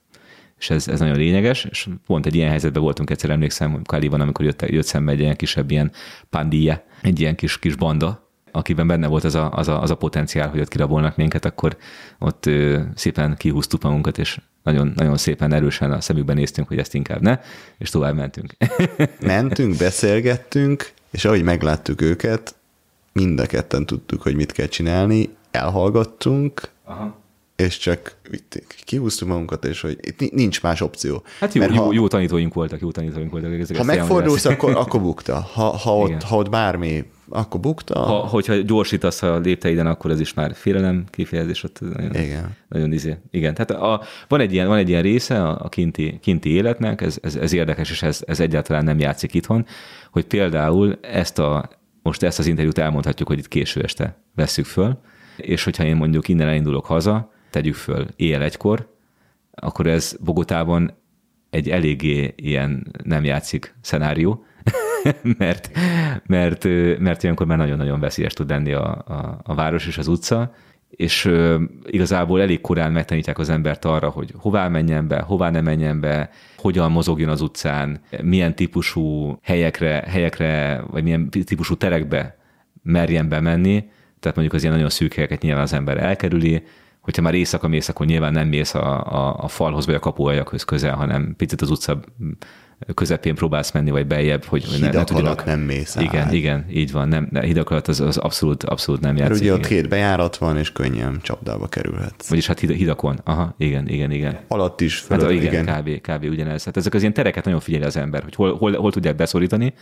És 0.59 0.71
ez, 0.71 0.89
ez 0.89 1.01
nagyon 1.01 1.17
lényeges, 1.17 1.65
és 1.65 1.89
pont 2.07 2.27
egy 2.27 2.35
ilyen 2.35 2.49
helyzetben 2.49 2.83
voltunk 2.83 3.11
egyszer, 3.11 3.31
emlékszem, 3.31 3.83
Kaliban, 3.85 4.21
amikor 4.21 4.45
jött, 4.45 4.63
jött 4.63 4.87
szembe 4.87 5.13
egy 5.13 5.21
ilyen 5.21 5.37
kisebb 5.37 5.71
ilyen 5.71 5.93
pandilla, 6.31 6.85
egy 7.01 7.21
ilyen 7.21 7.35
kis, 7.35 7.59
kis 7.59 7.77
banda, 7.77 8.22
akiben 8.53 8.87
benne 8.87 9.07
volt 9.07 9.25
az 9.25 9.35
a, 9.35 9.51
az, 9.51 9.69
a, 9.69 9.83
az 9.83 9.91
a 9.91 9.95
potenciál, 9.97 10.49
hogy 10.49 10.61
ott 10.61 10.69
kirabolnak 10.69 11.17
minket, 11.17 11.45
akkor 11.45 11.77
ott 12.19 12.47
ö, 12.47 12.81
szépen 12.95 13.37
kihúztuk 13.37 13.83
magunkat, 13.83 14.19
és 14.19 14.41
nagyon, 14.63 14.93
nagyon 14.97 15.17
szépen 15.17 15.53
erősen 15.53 15.93
a 15.93 16.01
szemükben 16.01 16.37
néztünk, 16.37 16.69
hogy 16.69 16.79
ezt 16.79 16.95
inkább 16.95 17.21
ne, 17.21 17.39
és 17.79 17.91
tovább 17.91 18.15
mentünk. 18.15 18.57
Mentünk, 19.21 19.77
beszélgettünk, 19.77 20.93
és 21.11 21.25
ahogy 21.25 21.43
megláttuk 21.43 22.01
őket, 22.01 22.55
mind 23.13 23.41
a 23.41 23.47
ketten 23.47 23.87
tudtuk, 23.87 24.23
hogy 24.23 24.35
mit 24.35 24.53
kell 24.53 24.67
csinálni, 24.67 25.31
elhallgattunk, 25.51 26.69
Aha. 26.85 27.17
és 27.57 27.79
csak 27.79 28.17
kihúztuk 28.85 29.29
magunkat, 29.29 29.65
és 29.65 29.81
hogy 29.81 29.99
itt 30.01 30.21
ni- 30.21 30.31
nincs 30.33 30.63
más 30.63 30.81
opció. 30.81 31.23
Hát 31.41 31.55
jó, 31.55 31.61
Mert 31.61 31.75
jó, 31.75 31.85
ha, 31.85 31.93
jó 31.93 32.09
tanítóink 32.09 32.55
voltak, 32.55 32.81
jó 32.81 32.91
tanítóink 32.91 33.31
voltak. 33.31 33.53
Ezek 33.53 33.77
ha 33.77 33.85
megfordulsz, 33.85 34.45
akkor, 34.45 34.77
akkor 34.77 35.01
bukta. 35.01 35.41
Ha, 35.53 35.77
ha, 35.77 36.03
Igen. 36.05 36.15
ott, 36.15 36.23
ha 36.23 36.37
ott 36.37 36.49
bármi, 36.49 37.05
akkor 37.33 37.61
bukta. 37.61 37.99
Ha, 37.99 38.15
hogyha 38.15 38.55
gyorsítasz 38.55 39.23
a 39.23 39.39
lépteiden, 39.39 39.87
akkor 39.87 40.11
ez 40.11 40.21
is 40.21 40.35
már 40.35 40.55
félelem 40.55 41.05
kifejezés. 41.11 41.65
Ott 41.65 41.81
nagyon, 41.81 42.15
Igen. 42.15 42.57
Nagyon 42.69 42.93
izé. 42.93 43.17
Igen, 43.31 43.55
tehát 43.55 43.71
a, 43.71 44.03
van, 44.29 44.41
egy 44.41 44.53
ilyen, 44.53 44.69
van 44.69 44.79
egy 44.79 44.89
ilyen 44.89 45.03
része 45.03 45.43
a, 45.43 45.59
a 45.65 45.69
kinti, 45.69 46.19
kinti 46.21 46.51
életnek, 46.51 47.01
ez, 47.01 47.19
ez, 47.23 47.37
ez 47.37 47.53
érdekes, 47.53 47.91
és 47.91 48.03
ez, 48.03 48.23
ez 48.27 48.41
egyáltalán 48.41 48.85
nem 48.85 48.99
játszik 48.99 49.35
itthon, 49.35 49.67
hogy 50.11 50.25
például 50.25 50.99
ezt 51.01 51.39
a, 51.39 51.71
most 52.03 52.23
ezt 52.23 52.39
az 52.39 52.47
interjút 52.47 52.79
elmondhatjuk, 52.79 53.29
hogy 53.29 53.39
itt 53.39 53.49
késő 53.49 53.83
este 53.83 54.17
vesszük 54.35 54.65
föl, 54.65 54.99
és 55.37 55.65
hogyha 55.65 55.85
én 55.85 55.97
mondjuk 55.97 56.29
innen 56.29 56.49
elindulok 56.49 56.87
haza, 56.87 57.33
tegyük 57.51 57.75
föl 57.75 58.07
éjjel 58.17 58.43
egykor, 58.43 58.91
akkor 59.51 59.87
ez 59.87 60.17
Bogotában 60.21 60.93
egy 61.51 61.69
eléggé 61.69 62.35
ilyen 62.37 62.87
nem 63.05 63.25
játszik 63.25 63.75
szenárió, 63.81 64.45
mert, 65.39 65.71
mert, 66.27 66.65
mert 66.99 67.23
ilyenkor 67.23 67.47
már 67.47 67.59
nagyon-nagyon 67.59 68.01
veszélyes 68.01 68.33
tud 68.33 68.49
lenni 68.49 68.73
a, 68.73 69.05
a, 69.07 69.41
a 69.43 69.55
város 69.55 69.87
és 69.87 69.99
az 69.99 70.09
utca, 70.09 70.55
és 70.91 71.31
igazából 71.87 72.41
elég 72.41 72.61
korán 72.61 72.93
megtanítják 72.93 73.39
az 73.39 73.49
embert 73.49 73.85
arra, 73.85 74.09
hogy 74.09 74.35
hová 74.37 74.69
menjen 74.69 75.09
be, 75.09 75.21
hová 75.21 75.51
ne 75.51 75.61
menjen 75.61 76.01
be, 76.01 76.31
hogyan 76.57 76.91
mozogjon 76.91 77.29
az 77.29 77.41
utcán, 77.41 78.01
milyen 78.23 78.55
típusú 78.55 79.39
helyekre, 79.43 80.05
helyekre 80.07 80.83
vagy 80.91 81.03
milyen 81.03 81.31
típusú 81.31 81.77
terekbe 81.77 82.37
merjen 82.83 83.29
bemenni, 83.29 83.85
tehát 84.21 84.37
mondjuk 84.37 84.53
az 84.53 84.63
ilyen 84.63 84.75
nagyon 84.75 84.91
szűk 84.91 85.15
helyeket 85.15 85.43
nyilván 85.43 85.63
az 85.63 85.73
ember 85.73 86.03
elkerüli, 86.03 86.63
hogyha 87.01 87.23
már 87.23 87.35
éjszaka 87.35 87.69
mész, 87.69 87.89
akkor 87.89 88.07
nyilván 88.07 88.33
nem 88.33 88.49
mész 88.49 88.75
a, 88.75 89.07
a, 89.07 89.37
a 89.45 89.49
falhoz 89.49 89.87
vagy 89.87 89.95
a 89.95 89.99
kapuajakhoz 89.99 90.65
közel, 90.65 90.95
hanem 90.95 91.35
picit 91.37 91.61
az 91.61 91.71
utca 91.71 92.01
közepén 92.95 93.35
próbálsz 93.35 93.73
menni, 93.73 93.91
vagy 93.91 94.07
beljebb, 94.07 94.45
hogy 94.45 94.65
hogy 94.65 94.75
Hidak 94.75 95.05
tudjanak- 95.05 95.33
alatt 95.33 95.45
nem 95.47 95.61
mész 95.61 95.97
Igen, 95.97 96.23
át. 96.27 96.33
igen, 96.33 96.65
így 96.71 96.93
van. 96.93 97.09
Nem, 97.09 97.29
ne, 97.31 97.41
hidak 97.43 97.71
alatt 97.71 97.89
az, 97.89 98.01
az 98.01 98.17
abszolút, 98.17 98.63
abszolút 98.65 99.01
nem 99.01 99.15
Mert 99.15 99.29
játszik. 99.29 99.43
ugye 99.43 99.53
ott 99.53 99.59
igen. 99.59 99.71
két 99.71 99.89
bejárat 99.89 100.37
van, 100.37 100.59
és 100.59 100.73
könnyen 100.73 101.19
csapdába 101.23 101.67
kerülhetsz. 101.69 102.29
Vagyis 102.29 102.47
hát 102.47 102.59
hid- 102.61 102.77
hidakon. 102.77 103.19
Aha, 103.25 103.55
igen, 103.59 103.89
igen, 103.89 104.11
igen. 104.11 104.39
Alatt 104.49 104.81
is, 104.81 105.05
Hát 105.09 105.21
fölött, 105.21 105.31
igen, 105.37 105.53
igen. 105.53 105.63
igen. 105.85 106.01
Kb, 106.01 106.11
kb. 106.11 106.31
ugyanez. 106.31 106.65
Hát 106.65 106.77
ezek 106.77 106.95
az 106.95 107.01
ilyen 107.01 107.13
tereket 107.15 107.45
nagyon 107.45 107.61
figyeli 107.61 107.85
az 107.85 107.97
ember, 107.97 108.23
hogy 108.23 108.35
hol, 108.35 108.57
hol, 108.57 108.73
hol 108.73 108.93
tudják 108.93 109.17
beszorítani 109.17 109.75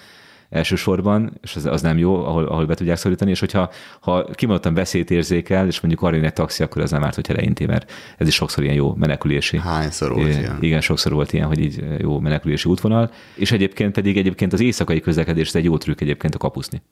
elsősorban, 0.50 1.38
és 1.42 1.56
az, 1.56 1.66
az 1.66 1.82
nem 1.82 1.98
jó, 1.98 2.24
ahol, 2.24 2.44
ahol 2.44 2.66
be 2.66 2.74
tudják 2.74 2.96
szorítani, 2.96 3.30
és 3.30 3.40
hogyha 3.40 3.70
ha 4.00 4.24
kimondottan 4.24 4.74
veszélyt 4.74 5.10
érzékel, 5.10 5.66
és 5.66 5.80
mondjuk 5.80 6.02
arra 6.02 6.16
jön 6.16 6.24
egy 6.24 6.32
taxi, 6.32 6.62
akkor 6.62 6.82
az 6.82 6.90
nem 6.90 7.04
árt, 7.04 7.14
hogyha 7.14 7.34
leinti, 7.34 7.66
mert 7.66 7.92
ez 8.18 8.28
is 8.28 8.34
sokszor 8.34 8.64
ilyen 8.64 8.74
jó 8.74 8.94
menekülési. 8.94 9.58
Hányszor 9.58 10.12
volt 10.12 10.28
ilyen? 10.28 10.58
Igen, 10.60 10.80
sokszor 10.80 11.12
volt 11.12 11.32
ilyen, 11.32 11.46
hogy 11.46 11.58
így 11.58 11.84
jó 11.98 12.18
menekülési 12.18 12.68
útvonal, 12.68 13.10
és 13.34 13.52
egyébként 13.52 13.92
pedig 13.92 14.16
egyébként 14.16 14.52
az 14.52 14.60
éjszakai 14.60 15.00
közlekedés 15.00 15.48
ez 15.48 15.54
egy 15.54 15.64
jó 15.64 15.78
trükk 15.78 16.00
egyébként 16.00 16.34
a 16.34 16.38
kapuszni. 16.38 16.82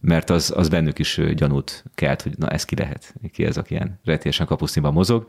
Mert 0.00 0.30
az, 0.30 0.52
az 0.56 0.68
bennük 0.68 0.98
is 0.98 1.18
ö, 1.18 1.34
gyanút 1.34 1.84
kelt, 1.94 2.22
hogy 2.22 2.32
na 2.38 2.48
ez 2.48 2.64
ki 2.64 2.76
lehet, 2.76 3.14
ki 3.32 3.44
ez, 3.44 3.56
aki 3.56 3.74
ilyen 3.74 4.00
retélyesen 4.04 4.46
kapuszniban 4.46 4.92
mozog, 4.92 5.26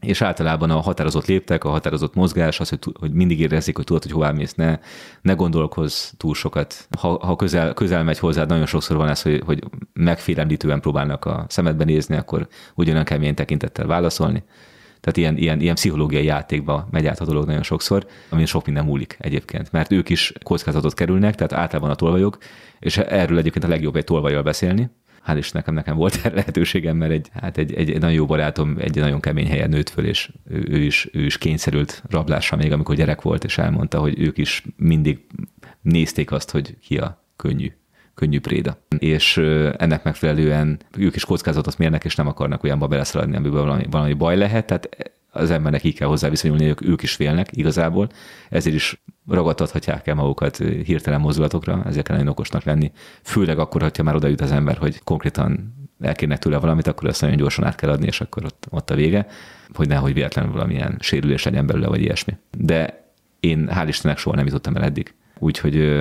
és 0.00 0.22
általában 0.22 0.70
a 0.70 0.80
határozott 0.80 1.26
léptek, 1.26 1.64
a 1.64 1.68
határozott 1.68 2.14
mozgás, 2.14 2.60
az, 2.60 2.68
hogy, 2.68 2.78
hogy 2.98 3.12
mindig 3.12 3.40
érezzék, 3.40 3.76
hogy 3.76 3.84
tudod, 3.84 4.02
hogy 4.02 4.12
hová 4.12 4.30
mész, 4.30 4.54
ne, 4.54 4.78
ne 5.22 5.32
gondolkozz 5.32 6.10
túl 6.16 6.34
sokat. 6.34 6.88
Ha, 6.98 7.26
ha 7.26 7.36
közel, 7.36 7.74
közel 7.74 8.04
megy 8.04 8.18
hozzád, 8.18 8.48
nagyon 8.48 8.66
sokszor 8.66 8.96
van 8.96 9.08
ez, 9.08 9.22
hogy, 9.22 9.42
hogy 9.46 9.64
megfélemlítően 9.92 10.80
próbálnak 10.80 11.24
a 11.24 11.46
szemedbe 11.48 11.84
nézni, 11.84 12.16
akkor 12.16 12.48
ugyanolyan 12.74 13.04
kemény 13.04 13.34
tekintettel 13.34 13.86
válaszolni. 13.86 14.44
Tehát 15.00 15.16
ilyen, 15.16 15.36
ilyen, 15.36 15.60
ilyen 15.60 15.74
pszichológiai 15.74 16.24
játékba 16.24 16.88
megy 16.90 17.06
át 17.06 17.20
a 17.20 17.24
dolog 17.24 17.46
nagyon 17.46 17.62
sokszor, 17.62 18.06
amin 18.28 18.46
sok 18.46 18.64
minden 18.64 18.84
múlik 18.84 19.16
egyébként, 19.20 19.72
mert 19.72 19.92
ők 19.92 20.08
is 20.08 20.32
kockázatot 20.42 20.94
kerülnek, 20.94 21.34
tehát 21.34 21.52
általában 21.52 21.90
a 21.90 21.94
tolvajok, 21.94 22.38
és 22.78 22.98
erről 22.98 23.38
egyébként 23.38 23.64
a 23.64 23.68
legjobb 23.68 23.96
egy 23.96 24.04
tolvajjal 24.04 24.42
beszélni, 24.42 24.90
hál' 25.26 25.36
is 25.36 25.50
nekem, 25.50 25.96
volt 25.96 26.20
erre 26.24 26.34
lehetőségem, 26.34 26.96
mert 26.96 27.12
egy, 27.12 27.28
hát 27.32 27.58
egy, 27.58 27.74
egy, 27.74 27.88
nagyon 27.88 28.12
jó 28.12 28.26
barátom 28.26 28.76
egy 28.78 28.96
nagyon 28.96 29.20
kemény 29.20 29.48
helyen 29.48 29.68
nőtt 29.68 29.88
föl, 29.88 30.06
és 30.06 30.30
ő, 30.48 30.64
ő, 30.68 30.82
is, 30.82 31.08
ő 31.12 31.24
is 31.24 31.38
kényszerült 31.38 32.02
rablásra 32.08 32.56
még, 32.56 32.72
amikor 32.72 32.94
gyerek 32.94 33.22
volt, 33.22 33.44
és 33.44 33.58
elmondta, 33.58 33.98
hogy 33.98 34.20
ők 34.20 34.38
is 34.38 34.64
mindig 34.76 35.26
nézték 35.82 36.32
azt, 36.32 36.50
hogy 36.50 36.78
ki 36.78 36.98
a 36.98 37.24
könnyű 37.36 37.72
könnyű 38.14 38.40
préda. 38.40 38.78
És 38.98 39.36
ennek 39.76 40.02
megfelelően 40.02 40.80
ők 40.96 41.16
is 41.16 41.24
kockázatot 41.24 41.78
mérnek, 41.78 42.04
és 42.04 42.14
nem 42.14 42.26
akarnak 42.26 42.62
olyanba 42.62 42.86
beleszaladni, 42.86 43.36
amiben 43.36 43.60
valami, 43.60 43.86
valami 43.90 44.12
baj 44.12 44.36
lehet. 44.36 44.66
Tehát 44.66 44.88
az 45.30 45.50
embernek 45.50 45.84
így 45.84 45.94
kell 45.94 46.08
hozzá 46.08 46.28
viszonyulni, 46.28 46.64
ők, 46.64 46.86
ők 46.86 47.02
is 47.02 47.12
félnek 47.12 47.48
igazából, 47.50 48.08
ezért 48.48 48.74
is 48.74 49.02
ragadtathatják 49.28 50.06
el 50.06 50.14
magukat 50.14 50.56
hirtelen 50.56 51.20
mozdulatokra, 51.20 51.82
ezért 51.86 52.06
kell 52.06 52.16
nagyon 52.16 52.32
okosnak 52.32 52.62
lenni, 52.62 52.92
főleg 53.22 53.58
akkor, 53.58 53.82
hogyha 53.82 54.02
már 54.02 54.14
oda 54.14 54.28
jut 54.28 54.40
az 54.40 54.52
ember, 54.52 54.76
hogy 54.76 55.00
konkrétan 55.04 55.74
elkérnek 56.00 56.38
tőle 56.38 56.58
valamit, 56.58 56.86
akkor 56.86 57.08
ezt 57.08 57.20
nagyon 57.20 57.36
gyorsan 57.36 57.64
át 57.64 57.74
kell 57.74 57.90
adni, 57.90 58.06
és 58.06 58.20
akkor 58.20 58.44
ott, 58.44 58.66
ott 58.70 58.90
a 58.90 58.94
vége, 58.94 59.26
hogy 59.72 59.88
nehogy 59.88 60.14
véletlenül 60.14 60.52
valamilyen 60.52 60.96
sérülés 61.00 61.44
legyen 61.44 61.66
belőle, 61.66 61.86
vagy 61.86 62.00
ilyesmi. 62.00 62.36
De 62.58 63.08
én 63.40 63.68
hál' 63.72 63.84
Istennek 63.88 64.18
soha 64.18 64.36
nem 64.36 64.46
jutottam 64.46 64.76
el 64.76 64.82
eddig. 64.82 65.14
Úgyhogy 65.38 66.00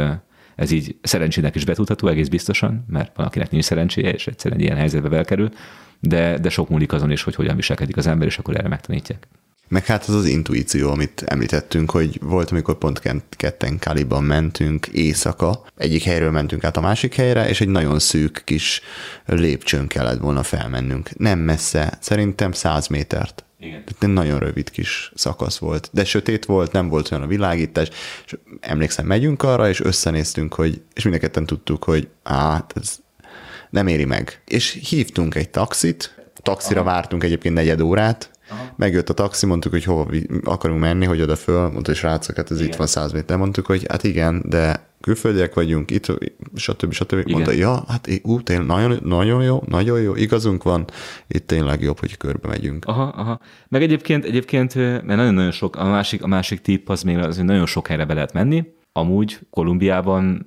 ez 0.55 0.71
így 0.71 0.95
szerencsének 1.01 1.55
is 1.55 1.65
betudható 1.65 2.07
egész 2.07 2.27
biztosan, 2.27 2.85
mert 2.87 3.15
van, 3.15 3.25
akinek 3.25 3.51
nincs 3.51 3.63
szerencséje, 3.63 4.11
és 4.11 4.27
egyszerűen 4.27 4.61
ilyen 4.61 4.77
helyzetbe 4.77 5.09
belkerül, 5.09 5.49
de, 5.99 6.37
de 6.37 6.49
sok 6.49 6.69
múlik 6.69 6.93
azon 6.93 7.11
is, 7.11 7.23
hogy 7.23 7.35
hogyan 7.35 7.55
viselkedik 7.55 7.97
az 7.97 8.07
ember, 8.07 8.27
és 8.27 8.37
akkor 8.37 8.55
erre 8.55 8.67
megtanítják. 8.67 9.27
Meg 9.69 9.85
hát 9.85 10.05
az 10.05 10.15
az 10.15 10.25
intuíció, 10.25 10.91
amit 10.91 11.23
említettünk, 11.25 11.91
hogy 11.91 12.19
volt, 12.21 12.51
amikor 12.51 12.77
pont 12.77 13.01
ketten 13.29 13.79
Kaliban 13.79 14.23
mentünk 14.23 14.87
éjszaka, 14.87 15.65
egyik 15.77 16.03
helyről 16.03 16.31
mentünk 16.31 16.63
át 16.63 16.77
a 16.77 16.81
másik 16.81 17.15
helyre, 17.15 17.49
és 17.49 17.61
egy 17.61 17.67
nagyon 17.67 17.99
szűk 17.99 18.41
kis 18.45 18.81
lépcsőn 19.25 19.87
kellett 19.87 20.19
volna 20.19 20.43
felmennünk. 20.43 21.09
Nem 21.17 21.39
messze, 21.39 21.97
szerintem 21.99 22.51
100 22.51 22.87
métert. 22.87 23.43
Igen. 23.59 23.83
Tehát 23.85 24.15
nagyon 24.15 24.39
rövid 24.39 24.69
kis 24.69 25.11
szakasz 25.15 25.57
volt, 25.57 25.89
de 25.91 26.05
sötét 26.05 26.45
volt, 26.45 26.71
nem 26.71 26.89
volt 26.89 27.11
olyan 27.11 27.23
a 27.23 27.27
világítás, 27.27 27.89
és 28.25 28.37
emlékszem, 28.59 29.05
megyünk 29.05 29.43
arra, 29.43 29.69
és 29.69 29.81
összenéztünk, 29.81 30.53
hogy, 30.53 30.81
és 30.93 31.03
mindenketten 31.03 31.45
tudtuk, 31.45 31.83
hogy 31.83 32.07
hát 32.23 32.73
ez 32.75 32.99
nem 33.69 33.87
éri 33.87 34.05
meg. 34.05 34.41
És 34.47 34.79
hívtunk 34.89 35.35
egy 35.35 35.49
taxit, 35.49 36.15
taxira 36.41 36.81
Aha. 36.81 36.89
vártunk 36.89 37.23
egyébként 37.23 37.55
negyed 37.55 37.81
órát, 37.81 38.29
Aha. 38.49 38.73
Megjött 38.75 39.09
a 39.09 39.13
taxi, 39.13 39.45
mondtuk, 39.45 39.71
hogy 39.71 39.83
hova 39.83 40.07
akarunk 40.43 40.79
menni, 40.79 41.05
hogy 41.05 41.21
oda 41.21 41.35
föl, 41.35 41.61
mondta, 41.61 41.81
hogy 41.85 41.95
srácok, 41.95 42.35
hát 42.35 42.51
ez 42.51 42.57
igen. 42.57 42.71
itt 42.71 42.77
van 42.77 42.87
száz 42.87 43.11
méter. 43.11 43.37
Mondtuk, 43.37 43.65
hogy 43.65 43.85
hát 43.89 44.03
igen, 44.03 44.43
de 44.45 44.87
külföldiek 45.01 45.53
vagyunk, 45.53 45.91
itt, 45.91 46.05
stb. 46.55 46.91
stb. 46.91 47.11
Igen. 47.11 47.31
Mondta, 47.31 47.51
ja, 47.51 47.83
hát 47.87 48.09
ú, 48.23 48.41
tényleg 48.41 48.67
nagyon, 48.67 48.99
nagyon 49.03 49.43
jó, 49.43 49.63
nagyon 49.67 50.01
jó, 50.01 50.15
igazunk 50.15 50.63
van, 50.63 50.85
itt 51.27 51.47
tényleg 51.47 51.81
jobb, 51.81 51.99
hogy 51.99 52.17
körbe 52.17 52.47
megyünk. 52.47 52.85
Aha, 52.85 53.03
aha. 53.03 53.39
Meg 53.67 53.81
egyébként, 53.81 54.25
egyébként, 54.25 54.75
mert 54.75 55.05
nagyon-nagyon 55.05 55.51
sok, 55.51 55.75
a 55.75 55.83
másik, 55.83 56.23
a 56.23 56.27
másik 56.27 56.61
tipp 56.61 56.89
az 56.89 57.03
még 57.03 57.17
az, 57.17 57.35
hogy 57.35 57.45
nagyon 57.45 57.65
sok 57.65 57.87
helyre 57.87 58.05
be 58.05 58.13
lehet 58.13 58.33
menni, 58.33 58.65
amúgy 58.91 59.39
Kolumbiában 59.49 60.45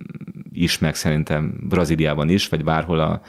is, 0.53 0.79
meg 0.79 0.95
szerintem 0.95 1.55
Brazíliában 1.69 2.29
is, 2.29 2.49
vagy 2.49 2.65
bárhol 2.65 3.01
a, 3.01 3.21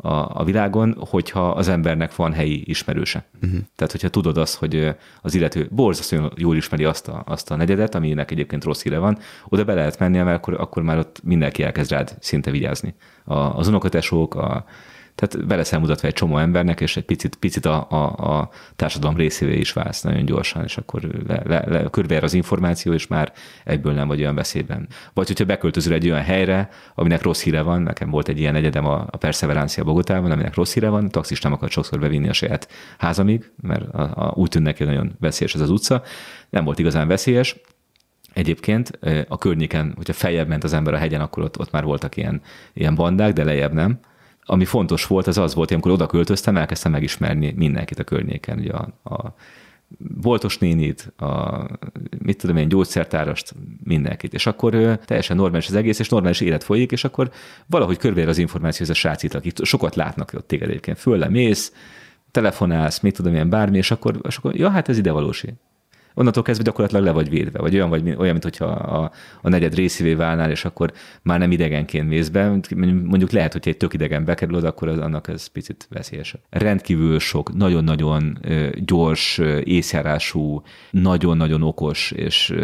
a, 0.00 0.40
a 0.40 0.44
világon, 0.44 0.96
hogyha 1.08 1.50
az 1.50 1.68
embernek 1.68 2.16
van 2.16 2.32
helyi 2.32 2.62
ismerőse. 2.66 3.24
Uh-huh. 3.42 3.60
Tehát, 3.76 3.92
hogyha 3.92 4.08
tudod 4.08 4.36
azt, 4.36 4.54
hogy 4.54 4.94
az 5.22 5.34
illető 5.34 5.68
borzasztóan 5.70 6.32
jól 6.36 6.56
ismeri 6.56 6.84
azt 6.84 7.08
a, 7.08 7.22
azt 7.26 7.50
a 7.50 7.56
negyedet, 7.56 7.94
aminek 7.94 8.30
egyébként 8.30 8.64
rossz 8.64 8.82
híre 8.82 8.98
van, 8.98 9.18
oda 9.48 9.64
be 9.64 9.74
lehet 9.74 9.98
menni, 9.98 10.18
mert 10.18 10.36
akkor, 10.36 10.54
akkor 10.60 10.82
már 10.82 10.98
ott 10.98 11.20
mindenki 11.22 11.62
elkezd 11.62 11.90
rád 11.90 12.16
szinte 12.20 12.50
vigyázni. 12.50 12.94
A, 13.24 13.34
az 13.34 13.68
unokatesók, 13.68 14.34
a, 14.34 14.64
tehát 15.18 15.46
be 15.46 15.56
leszel 15.56 15.78
mutatva 15.78 16.08
egy 16.08 16.14
csomó 16.14 16.38
embernek, 16.38 16.80
és 16.80 16.96
egy 16.96 17.04
picit, 17.04 17.36
picit 17.36 17.64
a, 17.64 17.86
a, 17.90 18.04
a 18.38 18.50
társadalom 18.76 19.16
részévé 19.16 19.58
is 19.58 19.72
válsz 19.72 20.02
nagyon 20.02 20.24
gyorsan, 20.24 20.64
és 20.64 20.76
akkor 20.76 21.02
le, 21.26 21.42
le, 21.44 21.64
le, 21.66 21.82
körbeér 21.90 22.24
az 22.24 22.34
információ, 22.34 22.92
és 22.92 23.06
már 23.06 23.32
egyből 23.64 23.92
nem 23.92 24.08
vagy 24.08 24.20
olyan 24.20 24.34
veszélyben. 24.34 24.88
Vagy 25.12 25.26
hogyha 25.26 25.44
beköltözöl 25.44 25.92
egy 25.92 26.10
olyan 26.10 26.22
helyre, 26.22 26.68
aminek 26.94 27.22
rossz 27.22 27.42
híre 27.42 27.62
van, 27.62 27.82
nekem 27.82 28.10
volt 28.10 28.28
egy 28.28 28.38
ilyen 28.38 28.54
egyedem 28.54 28.86
a, 28.86 29.06
a 29.10 29.16
Perseverancia 29.16 29.84
Bogotában, 29.84 30.30
aminek 30.30 30.54
rossz 30.54 30.72
híre 30.74 30.88
van, 30.88 31.04
a 31.04 31.08
taxis 31.08 31.40
nem 31.40 31.52
akart 31.52 31.72
sokszor 31.72 31.98
bevinni 31.98 32.28
a 32.28 32.32
saját 32.32 32.68
házamig, 32.98 33.50
mert 33.62 33.94
a, 33.94 34.10
a, 34.14 34.32
úgy 34.34 34.48
tűnt 34.48 34.64
neki, 34.64 34.84
nagyon 34.84 35.16
veszélyes 35.20 35.54
ez 35.54 35.60
az 35.60 35.70
utca. 35.70 36.02
Nem 36.50 36.64
volt 36.64 36.78
igazán 36.78 37.08
veszélyes, 37.08 37.56
Egyébként 38.32 38.98
a 39.28 39.38
környéken, 39.38 39.92
hogyha 39.96 40.12
feljebb 40.12 40.48
ment 40.48 40.64
az 40.64 40.72
ember 40.72 40.94
a 40.94 40.96
hegyen, 40.96 41.20
akkor 41.20 41.42
ott, 41.42 41.58
ott 41.58 41.70
már 41.70 41.84
voltak 41.84 42.16
ilyen, 42.16 42.40
ilyen 42.72 42.94
bandák, 42.94 43.32
de 43.32 43.44
lejjebb 43.44 43.72
nem 43.72 44.00
ami 44.50 44.64
fontos 44.64 45.06
volt, 45.06 45.26
az 45.26 45.38
az 45.38 45.54
volt, 45.54 45.68
hogy 45.68 45.76
amikor 45.76 45.92
oda 45.92 46.06
költöztem, 46.06 46.56
elkezdtem 46.56 46.92
megismerni 46.92 47.52
mindenkit 47.56 47.98
a 47.98 48.04
környéken, 48.04 48.58
ugye 48.58 48.72
a, 48.72 48.88
a 49.04 49.34
boltos 49.98 50.58
nénit, 50.58 51.12
a, 51.16 51.62
mit 52.18 52.38
tudom 52.38 52.56
én, 52.56 52.68
gyógyszertárast, 52.68 53.54
mindenkit. 53.84 54.34
És 54.34 54.46
akkor 54.46 54.98
teljesen 55.04 55.36
normális 55.36 55.68
az 55.68 55.74
egész, 55.74 55.98
és 55.98 56.08
normális 56.08 56.40
élet 56.40 56.64
folyik, 56.64 56.92
és 56.92 57.04
akkor 57.04 57.30
valahogy 57.66 57.96
körbeér 57.96 58.28
az 58.28 58.38
információ, 58.38 58.84
ez 58.84 58.90
a 58.90 58.94
srácit, 58.94 59.34
akik 59.34 59.64
sokat 59.64 59.96
látnak 59.96 60.32
ott 60.36 60.46
téged 60.46 60.68
egyébként. 60.68 60.98
Föl 60.98 61.28
mész, 61.28 61.72
telefonálsz, 62.30 63.00
mit 63.00 63.16
tudom 63.16 63.34
én, 63.34 63.48
bármi, 63.48 63.76
és 63.76 63.90
akkor, 63.90 64.20
és 64.28 64.36
akkor 64.36 64.56
ja, 64.56 64.70
hát 64.70 64.88
ez 64.88 64.98
ide 64.98 65.12
valósi 65.12 65.54
onnantól 66.18 66.42
kezdve 66.42 66.64
gyakorlatilag 66.64 67.04
le 67.04 67.10
vagy 67.10 67.28
védve, 67.28 67.58
vagy 67.58 67.74
olyan, 67.74 67.88
vagy, 67.88 68.02
olyan 68.08 68.32
mint 68.32 68.42
hogyha 68.42 68.64
a, 68.64 69.10
a 69.42 69.48
negyed 69.48 69.74
részévé 69.74 70.14
válnál, 70.14 70.50
és 70.50 70.64
akkor 70.64 70.92
már 71.22 71.38
nem 71.38 71.50
idegenként 71.50 72.08
mész 72.08 72.28
be. 72.28 72.48
Mondjuk 73.04 73.30
lehet, 73.30 73.52
hogy 73.52 73.68
egy 73.68 73.76
tök 73.76 73.94
idegen 73.94 74.24
bekerül 74.24 74.54
oda, 74.54 74.68
akkor 74.68 74.88
az, 74.88 74.98
annak 74.98 75.28
ez 75.28 75.46
picit 75.46 75.86
veszélyesebb. 75.90 76.40
Rendkívül 76.50 77.18
sok, 77.18 77.54
nagyon-nagyon 77.54 78.38
gyors, 78.84 79.40
észjárású, 79.64 80.62
nagyon-nagyon 80.90 81.62
okos 81.62 82.10
és 82.10 82.54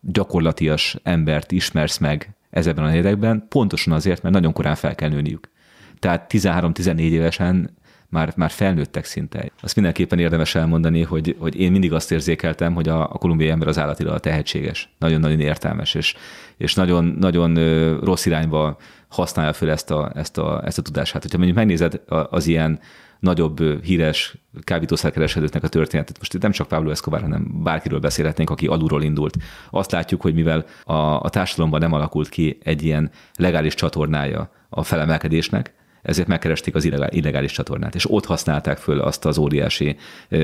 gyakorlatias 0.00 0.96
embert 1.02 1.52
ismersz 1.52 1.98
meg 1.98 2.34
ezekben 2.50 2.84
a 2.84 2.88
negyedekben, 2.88 3.46
pontosan 3.48 3.92
azért, 3.92 4.22
mert 4.22 4.34
nagyon 4.34 4.52
korán 4.52 4.74
fel 4.74 4.94
kell 4.94 5.08
nőniük. 5.08 5.50
Tehát 5.98 6.30
13-14 6.32 6.98
évesen 6.98 7.70
már, 8.14 8.32
már 8.36 8.50
felnőttek 8.50 9.04
szinte. 9.04 9.50
Azt 9.60 9.74
mindenképpen 9.74 10.18
érdemes 10.18 10.54
elmondani, 10.54 11.02
hogy, 11.02 11.36
hogy 11.38 11.60
én 11.60 11.70
mindig 11.70 11.92
azt 11.92 12.12
érzékeltem, 12.12 12.74
hogy 12.74 12.88
a, 12.88 13.02
a 13.02 13.18
kolumbiai 13.18 13.50
ember 13.50 13.68
az 13.68 13.78
állatilag 13.78 14.20
tehetséges, 14.20 14.88
nagyon-nagyon 14.98 15.40
értelmes, 15.40 15.94
és, 15.94 16.14
és 16.56 16.74
nagyon, 16.74 17.04
nagyon 17.04 17.54
rossz 18.00 18.26
irányba 18.26 18.76
használja 19.08 19.52
fel 19.52 19.70
ezt 19.70 19.90
a, 19.90 20.12
ezt 20.14 20.38
a, 20.38 20.62
ezt 20.64 20.78
a 20.78 20.82
tudását. 20.82 21.22
Hogyha 21.22 21.36
mondjuk 21.36 21.58
megnézed 21.58 22.00
az 22.30 22.46
ilyen 22.46 22.80
nagyobb 23.20 23.82
híres 23.82 24.36
kábítószerkereskedőknek 24.64 25.62
a 25.62 25.68
történetet. 25.68 26.18
Most 26.18 26.34
itt 26.34 26.42
nem 26.42 26.50
csak 26.50 26.68
Pablo 26.68 26.90
Escobar, 26.90 27.20
hanem 27.20 27.62
bárkiről 27.62 28.00
beszélhetnénk, 28.00 28.50
aki 28.50 28.66
alulról 28.66 29.02
indult. 29.02 29.36
Azt 29.70 29.90
látjuk, 29.90 30.20
hogy 30.20 30.34
mivel 30.34 30.64
a, 30.84 30.94
a 30.94 31.28
társadalomban 31.28 31.80
nem 31.80 31.92
alakult 31.92 32.28
ki 32.28 32.58
egy 32.62 32.82
ilyen 32.82 33.10
legális 33.36 33.74
csatornája 33.74 34.50
a 34.68 34.82
felemelkedésnek, 34.82 35.72
ezért 36.04 36.28
megkeresték 36.28 36.74
az 36.74 36.84
illegális 37.08 37.52
csatornát, 37.52 37.94
és 37.94 38.10
ott 38.10 38.24
használták 38.24 38.78
föl 38.78 39.00
azt 39.00 39.24
az 39.24 39.38
óriási 39.38 39.96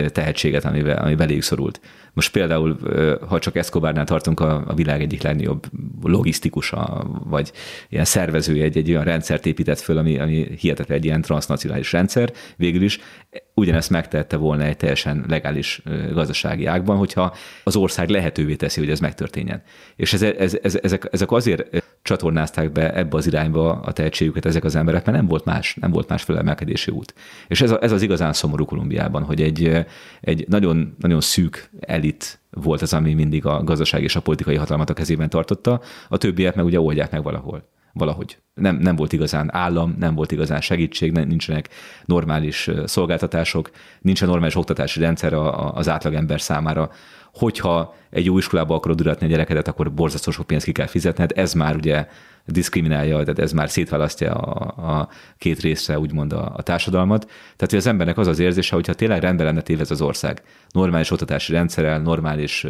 tehetséget, 0.06 0.64
amivel, 0.64 0.98
ami 0.98 1.14
beléjük 1.14 1.42
szorult. 1.42 1.80
Most 2.12 2.32
például, 2.32 2.78
ha 3.28 3.38
csak 3.38 3.56
Escobarnál 3.56 4.04
tartunk, 4.04 4.40
a, 4.40 4.72
világ 4.74 5.00
egyik 5.00 5.22
legnagyobb 5.22 5.66
logisztikusa, 6.02 7.06
vagy 7.24 7.52
ilyen 7.88 8.04
szervezője 8.04 8.64
egy, 8.64 8.76
egy 8.76 8.90
olyan 8.90 9.04
rendszert 9.04 9.46
épített 9.46 9.78
föl, 9.78 9.98
ami, 9.98 10.18
ami 10.18 10.46
hihetetlen 10.58 10.98
egy 10.98 11.04
ilyen 11.04 11.20
transnacionális 11.20 11.92
rendszer. 11.92 12.32
Végül 12.56 12.82
is 12.82 12.98
ugyanezt 13.54 13.90
megtette 13.90 14.36
volna 14.36 14.64
egy 14.64 14.76
teljesen 14.76 15.24
legális 15.28 15.82
gazdasági 16.12 16.66
ágban, 16.66 16.96
hogyha 16.96 17.34
az 17.64 17.76
ország 17.76 18.08
lehetővé 18.08 18.54
teszi, 18.54 18.80
hogy 18.80 18.90
ez 18.90 19.00
megtörténjen. 19.00 19.62
És 19.96 20.12
ez, 20.12 20.22
ez, 20.22 20.58
ez, 20.62 20.78
ezek, 20.82 21.08
ezek 21.10 21.32
azért 21.32 21.84
csatornázták 22.10 22.72
be 22.72 22.94
ebbe 22.94 23.16
az 23.16 23.26
irányba 23.26 23.72
a 23.72 23.92
tehetségüket 23.92 24.44
ezek 24.44 24.64
az 24.64 24.76
emberek, 24.76 25.04
mert 25.04 25.16
nem 25.16 25.26
volt 25.26 25.44
más, 25.44 25.76
nem 25.80 25.90
volt 25.90 26.08
más 26.08 26.22
felemelkedési 26.22 26.90
út. 26.90 27.14
És 27.48 27.60
ez, 27.60 27.70
a, 27.70 27.78
ez 27.82 27.92
az 27.92 28.02
igazán 28.02 28.32
szomorú 28.32 28.64
Kolumbiában, 28.64 29.22
hogy 29.22 29.42
egy, 29.42 29.86
egy 30.20 30.44
nagyon, 30.48 30.94
nagyon 30.98 31.20
szűk 31.20 31.70
elit 31.80 32.40
volt 32.50 32.82
az, 32.82 32.92
ami 32.92 33.14
mindig 33.14 33.46
a 33.46 33.64
gazdaság 33.64 34.02
és 34.02 34.16
a 34.16 34.20
politikai 34.20 34.56
hatalmat 34.56 34.90
a 34.90 34.94
kezében 34.94 35.28
tartotta, 35.28 35.80
a 36.08 36.16
többiek 36.16 36.54
meg 36.54 36.64
ugye 36.64 36.80
oldják 36.80 37.10
meg 37.10 37.22
valahol 37.22 37.68
valahogy. 37.92 38.38
Nem, 38.54 38.76
nem 38.76 38.96
volt 38.96 39.12
igazán 39.12 39.54
állam, 39.54 39.94
nem 39.98 40.14
volt 40.14 40.32
igazán 40.32 40.60
segítség, 40.60 41.12
nincsenek 41.12 41.68
normális 42.04 42.70
szolgáltatások, 42.84 43.70
nincsen 44.00 44.28
normális 44.28 44.56
oktatási 44.56 45.00
rendszer 45.00 45.32
az 45.74 45.88
átlagember 45.88 46.40
számára. 46.40 46.90
Hogyha 47.32 47.94
egy 48.10 48.24
jó 48.24 48.38
iskolába 48.38 48.74
akarod 48.74 49.00
uratni 49.00 49.26
a 49.26 49.28
gyerekedet, 49.28 49.68
akkor 49.68 49.92
borzasztó 49.92 50.30
sok 50.30 50.46
pénzt 50.46 50.64
ki 50.64 50.72
kell 50.72 50.86
fizetned. 50.86 51.32
Ez 51.34 51.52
már 51.52 51.76
ugye 51.76 52.06
diszkriminálja, 52.52 53.18
tehát 53.18 53.38
ez 53.38 53.52
már 53.52 53.70
szétválasztja 53.70 54.32
a, 54.32 54.98
a 55.00 55.08
két 55.38 55.60
részre 55.60 55.98
úgymond 55.98 56.32
a, 56.32 56.52
a 56.56 56.62
társadalmat. 56.62 57.24
Tehát, 57.26 57.70
hogy 57.70 57.78
az 57.78 57.86
embernek 57.86 58.18
az 58.18 58.26
az 58.26 58.38
érzése, 58.38 58.74
hogyha 58.74 58.94
tényleg 58.94 59.20
rendben 59.20 59.46
lenne 59.46 59.60
tévez 59.60 59.90
az 59.90 60.00
ország, 60.00 60.42
normális 60.70 61.10
oktatási 61.10 61.52
rendszerrel, 61.52 61.98
normális 61.98 62.66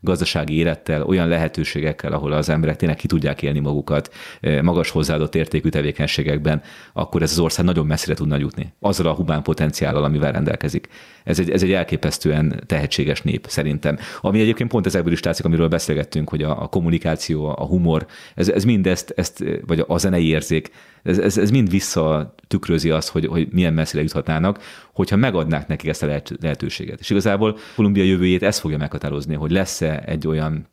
gazdasági 0.00 0.56
élettel, 0.56 1.02
olyan 1.02 1.28
lehetőségekkel, 1.28 2.12
ahol 2.12 2.32
az 2.32 2.48
emberek 2.48 2.76
tényleg 2.76 2.96
ki 2.96 3.06
tudják 3.06 3.42
élni 3.42 3.58
magukat, 3.58 4.14
magas 4.62 4.90
hozzáadott 4.90 5.34
értékű 5.34 5.68
tevékenységekben, 5.68 6.62
akkor 6.92 7.22
ez 7.22 7.30
az 7.30 7.38
ország 7.38 7.64
nagyon 7.64 7.86
messzire 7.86 8.14
tudna 8.14 8.36
jutni. 8.36 8.72
Azzal 8.80 9.06
a 9.06 9.14
humán 9.14 9.42
potenciállal, 9.42 10.04
amivel 10.04 10.32
rendelkezik. 10.32 10.88
Ez 11.24 11.38
egy, 11.38 11.50
ez 11.50 11.62
egy 11.62 11.72
elképesztően 11.72 12.62
tehetséges 12.66 13.22
nép 13.22 13.46
szerintem. 13.48 13.98
Ami 14.20 14.40
egyébként 14.40 14.70
pont 14.70 14.86
ezekből 14.86 15.12
is 15.12 15.22
látszik, 15.22 15.44
amiről 15.44 15.68
beszélgettünk, 15.68 16.28
hogy 16.28 16.42
a, 16.42 16.62
a 16.62 16.66
kommunikáció, 16.66 17.46
a 17.46 17.64
humor, 17.64 18.06
ez, 18.34 18.48
ez 18.48 18.64
mind 18.64 18.86
ezt, 19.18 19.44
vagy 19.66 19.84
a 19.86 19.98
zenei 19.98 20.26
érzék, 20.26 20.70
ez, 21.02 21.18
ez, 21.18 21.38
ez 21.38 21.50
mind 21.50 21.70
visszatükrözi 21.70 22.90
azt, 22.90 23.08
hogy, 23.08 23.26
hogy 23.26 23.48
milyen 23.50 23.74
messzire 23.74 24.02
juthatnának, 24.02 24.62
hogyha 24.92 25.16
megadnák 25.16 25.66
nekik 25.66 25.88
ezt 25.88 26.02
a 26.02 26.22
lehetőséget. 26.40 27.00
És 27.00 27.10
igazából 27.10 27.58
Kolumbia 27.74 28.04
jövőjét 28.04 28.42
ez 28.42 28.58
fogja 28.58 28.78
meghatározni, 28.78 29.34
hogy 29.34 29.50
lesz-e 29.50 30.02
egy 30.06 30.26
olyan 30.26 30.66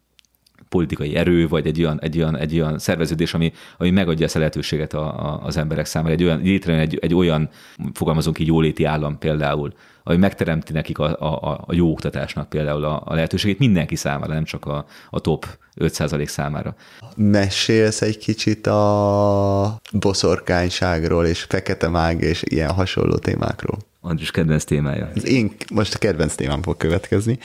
politikai 0.75 1.15
erő, 1.15 1.47
vagy 1.47 1.67
egy 1.67 1.79
olyan, 1.79 2.01
egy 2.01 2.17
olyan, 2.17 2.37
egy 2.37 2.59
olyan 2.59 2.79
szerveződés, 2.79 3.33
ami, 3.33 3.53
ami 3.77 3.89
megadja 3.89 4.25
ezt 4.25 4.35
a 4.35 4.39
lehetőséget 4.39 4.93
a, 4.93 5.05
a, 5.05 5.39
az 5.43 5.57
emberek 5.57 5.85
számára. 5.85 6.13
Egy 6.13 6.23
olyan, 6.23 6.41
létrejön 6.41 6.81
egy, 6.81 6.97
egy 7.01 7.13
olyan, 7.13 7.49
fogalmazunk 7.93 8.39
így, 8.39 8.47
jóléti 8.47 8.83
állam 8.83 9.17
például, 9.17 9.73
ami 10.03 10.17
megteremti 10.17 10.73
nekik 10.73 10.97
a, 10.99 11.19
a, 11.19 11.63
a 11.67 11.73
jó 11.73 11.91
oktatásnak 11.91 12.49
például 12.49 12.83
a, 12.83 13.01
a 13.05 13.13
lehetőségét 13.13 13.59
mindenki 13.59 13.95
számára, 13.95 14.33
nem 14.33 14.43
csak 14.43 14.65
a, 14.65 14.85
a 15.09 15.19
top 15.19 15.45
5% 15.79 16.25
számára. 16.25 16.75
Mesélsz 17.15 18.01
egy 18.01 18.17
kicsit 18.17 18.67
a 18.67 19.79
boszorkányságról 19.91 21.25
és 21.25 21.43
fekete 21.43 21.87
mág 21.87 22.21
és 22.21 22.43
ilyen 22.45 22.71
hasonló 22.71 23.17
témákról? 23.17 23.77
Andris 24.07 24.31
kedvenc 24.31 24.63
témája. 24.63 25.11
Az 25.15 25.27
én 25.27 25.55
most 25.73 25.93
a 25.93 25.97
kedvenc 25.97 26.35
témám 26.35 26.61
fog 26.61 26.77
következni. 26.77 27.39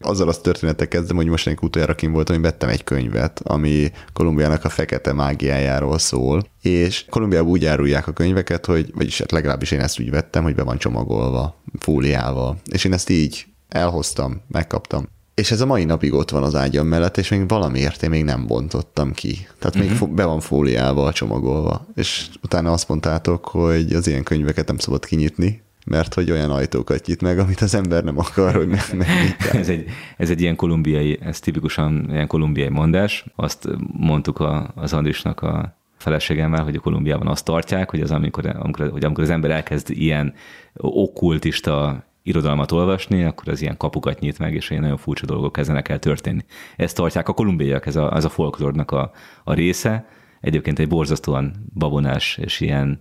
Azzal 0.00 0.28
azt 0.28 0.42
történetek 0.42 0.88
kezdem, 0.88 1.16
hogy 1.16 1.26
most 1.26 1.56
utoljára 1.60 1.94
kim 1.94 2.12
voltam, 2.12 2.34
hogy 2.34 2.44
vettem 2.44 2.68
egy 2.68 2.84
könyvet, 2.84 3.40
ami 3.44 3.90
Kolumbiának 4.12 4.64
a 4.64 4.68
fekete 4.68 5.12
mágiájáról 5.12 5.98
szól, 5.98 6.46
és 6.62 7.04
Kolumbiában 7.10 7.50
úgy 7.50 7.64
árulják 7.64 8.06
a 8.06 8.12
könyveket, 8.12 8.66
hogy, 8.66 8.90
vagyis 8.94 9.18
hát 9.18 9.32
legalábbis 9.32 9.70
én 9.70 9.80
ezt 9.80 10.00
úgy 10.00 10.10
vettem, 10.10 10.42
hogy 10.42 10.54
be 10.54 10.62
van 10.62 10.78
csomagolva, 10.78 11.62
fóliával. 11.78 12.60
És 12.70 12.84
én 12.84 12.92
ezt 12.92 13.10
így 13.10 13.46
elhoztam, 13.68 14.42
megkaptam. 14.48 15.08
És 15.34 15.50
ez 15.50 15.60
a 15.60 15.66
mai 15.66 15.84
napig 15.84 16.12
ott 16.12 16.30
van 16.30 16.42
az 16.42 16.54
ágyam 16.54 16.86
mellett, 16.86 17.16
és 17.16 17.28
még 17.28 17.48
valamiért 17.48 18.02
én 18.02 18.10
még 18.10 18.24
nem 18.24 18.46
bontottam 18.46 19.12
ki. 19.12 19.32
Tehát 19.58 19.76
uh-huh. 19.76 19.90
még 19.90 20.00
mhm. 20.00 20.14
be 20.14 20.24
van 20.24 20.40
fóliával 20.40 21.12
csomagolva. 21.12 21.86
És 21.94 22.28
utána 22.42 22.72
azt 22.72 22.88
mondtátok, 22.88 23.44
hogy 23.44 23.92
az 23.92 24.06
ilyen 24.06 24.22
könyveket 24.22 24.66
nem 24.66 24.78
szabad 24.78 25.04
kinyitni, 25.04 25.64
mert 25.86 26.14
hogy 26.14 26.30
olyan 26.30 26.50
ajtókat 26.50 27.06
nyit 27.06 27.22
meg, 27.22 27.38
amit 27.38 27.60
az 27.60 27.74
ember 27.74 28.04
nem 28.04 28.18
akar, 28.18 28.54
hogy 28.54 28.68
meg, 28.68 29.36
ez, 29.52 29.68
egy, 29.68 29.88
ez 30.16 30.30
egy 30.30 30.40
ilyen 30.40 30.56
kolumbiai, 30.56 31.18
ez 31.20 31.40
tipikusan 31.40 32.06
ilyen 32.10 32.26
kolumbiai 32.26 32.68
mondás. 32.68 33.24
Azt 33.36 33.68
mondtuk 33.92 34.38
a, 34.38 34.72
az 34.74 34.92
Andrisnak 34.92 35.42
a 35.42 35.76
feleségemmel, 35.96 36.64
hogy 36.64 36.76
a 36.76 36.80
Kolumbiában 36.80 37.26
azt 37.26 37.44
tartják, 37.44 37.90
hogy 37.90 38.00
az 38.00 38.10
amikor, 38.10 38.46
amikor, 38.46 38.90
hogy 38.90 39.04
amikor 39.04 39.24
az 39.24 39.30
ember 39.30 39.50
elkezd 39.50 39.90
ilyen 39.90 40.34
okkultista 40.76 42.04
irodalmat 42.22 42.72
olvasni, 42.72 43.24
akkor 43.24 43.48
az 43.48 43.62
ilyen 43.62 43.76
kapukat 43.76 44.20
nyit 44.20 44.38
meg, 44.38 44.54
és 44.54 44.70
ilyen 44.70 44.82
nagyon 44.82 44.96
furcsa 44.96 45.26
dolgok 45.26 45.52
kezdenek 45.52 45.88
el 45.88 45.98
történni. 45.98 46.44
Ezt 46.76 46.96
tartják 46.96 47.28
a 47.28 47.32
kolumbiaiak, 47.32 47.86
ez 47.86 47.96
a, 47.96 48.16
ez 48.16 48.24
a 48.24 48.28
folklórnak 48.28 48.90
a, 48.90 49.10
a 49.44 49.54
része. 49.54 50.08
Egyébként 50.40 50.78
egy 50.78 50.88
borzasztóan 50.88 51.70
babonás 51.74 52.38
és 52.42 52.60
ilyen 52.60 53.00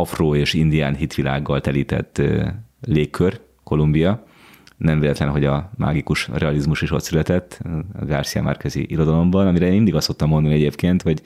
afro 0.00 0.34
és 0.34 0.52
indián 0.54 0.94
hitvilággal 0.94 1.60
telített 1.60 2.22
légkör, 2.86 3.40
Kolumbia. 3.64 4.26
Nem 4.76 5.00
véletlen, 5.00 5.28
hogy 5.28 5.44
a 5.44 5.70
mágikus 5.76 6.28
realizmus 6.32 6.82
is 6.82 6.90
ott 6.90 7.02
született 7.02 7.60
a 8.00 8.04
Garcia 8.04 8.42
Márquezi 8.42 8.86
irodalomban, 8.88 9.46
amire 9.46 9.66
én 9.66 9.72
mindig 9.72 9.94
azt 9.94 10.06
szoktam 10.06 10.28
mondani 10.28 10.54
egyébként, 10.54 11.02
hogy 11.02 11.22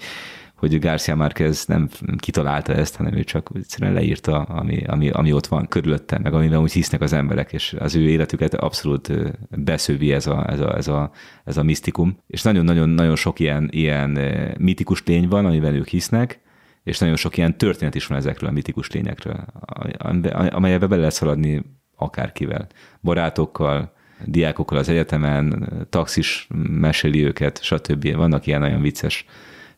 hogy 0.58 0.78
Garcia 0.78 1.16
Márquez 1.16 1.66
nem 1.66 1.88
kitalálta 2.16 2.74
ezt, 2.74 2.96
hanem 2.96 3.14
ő 3.14 3.24
csak 3.24 3.50
egyszerűen 3.54 3.92
leírta, 3.92 4.42
ami, 4.42 4.82
ami, 4.86 5.10
ami 5.10 5.32
ott 5.32 5.46
van 5.46 5.68
körülötte, 5.68 6.18
meg 6.22 6.34
amiben 6.34 6.60
úgy 6.60 6.72
hisznek 6.72 7.00
az 7.00 7.12
emberek, 7.12 7.52
és 7.52 7.76
az 7.78 7.94
ő 7.94 8.08
életüket 8.08 8.54
abszolút 8.54 9.12
beszövi 9.50 10.12
ez 10.12 10.26
a, 10.26 10.50
ez 10.50 10.60
a, 10.60 10.76
ez 10.76 10.88
a, 10.88 11.10
ez 11.44 11.56
a 11.56 11.62
misztikum. 11.62 12.18
És 12.26 12.42
nagyon-nagyon-nagyon 12.42 13.16
sok 13.16 13.40
ilyen, 13.40 13.68
ilyen 13.70 14.18
mitikus 14.58 15.02
lény 15.06 15.28
van, 15.28 15.46
amiben 15.46 15.74
ők 15.74 15.88
hisznek, 15.88 16.40
és 16.88 16.98
nagyon 16.98 17.16
sok 17.16 17.36
ilyen 17.36 17.58
történet 17.58 17.94
is 17.94 18.06
van 18.06 18.18
ezekről 18.18 18.48
a 18.48 18.52
mitikus 18.52 18.90
lényekről, 18.90 19.44
amelyebe 20.50 20.86
bele 20.86 21.00
lehet 21.00 21.14
szaladni 21.14 21.62
akárkivel. 21.96 22.66
Barátokkal, 23.02 23.92
diákokkal 24.24 24.78
az 24.78 24.88
egyetemen, 24.88 25.72
taxis 25.90 26.46
meséli 26.68 27.24
őket, 27.24 27.62
stb. 27.62 28.14
Vannak 28.16 28.46
ilyen 28.46 28.60
nagyon 28.60 28.80
vicces, 28.80 29.24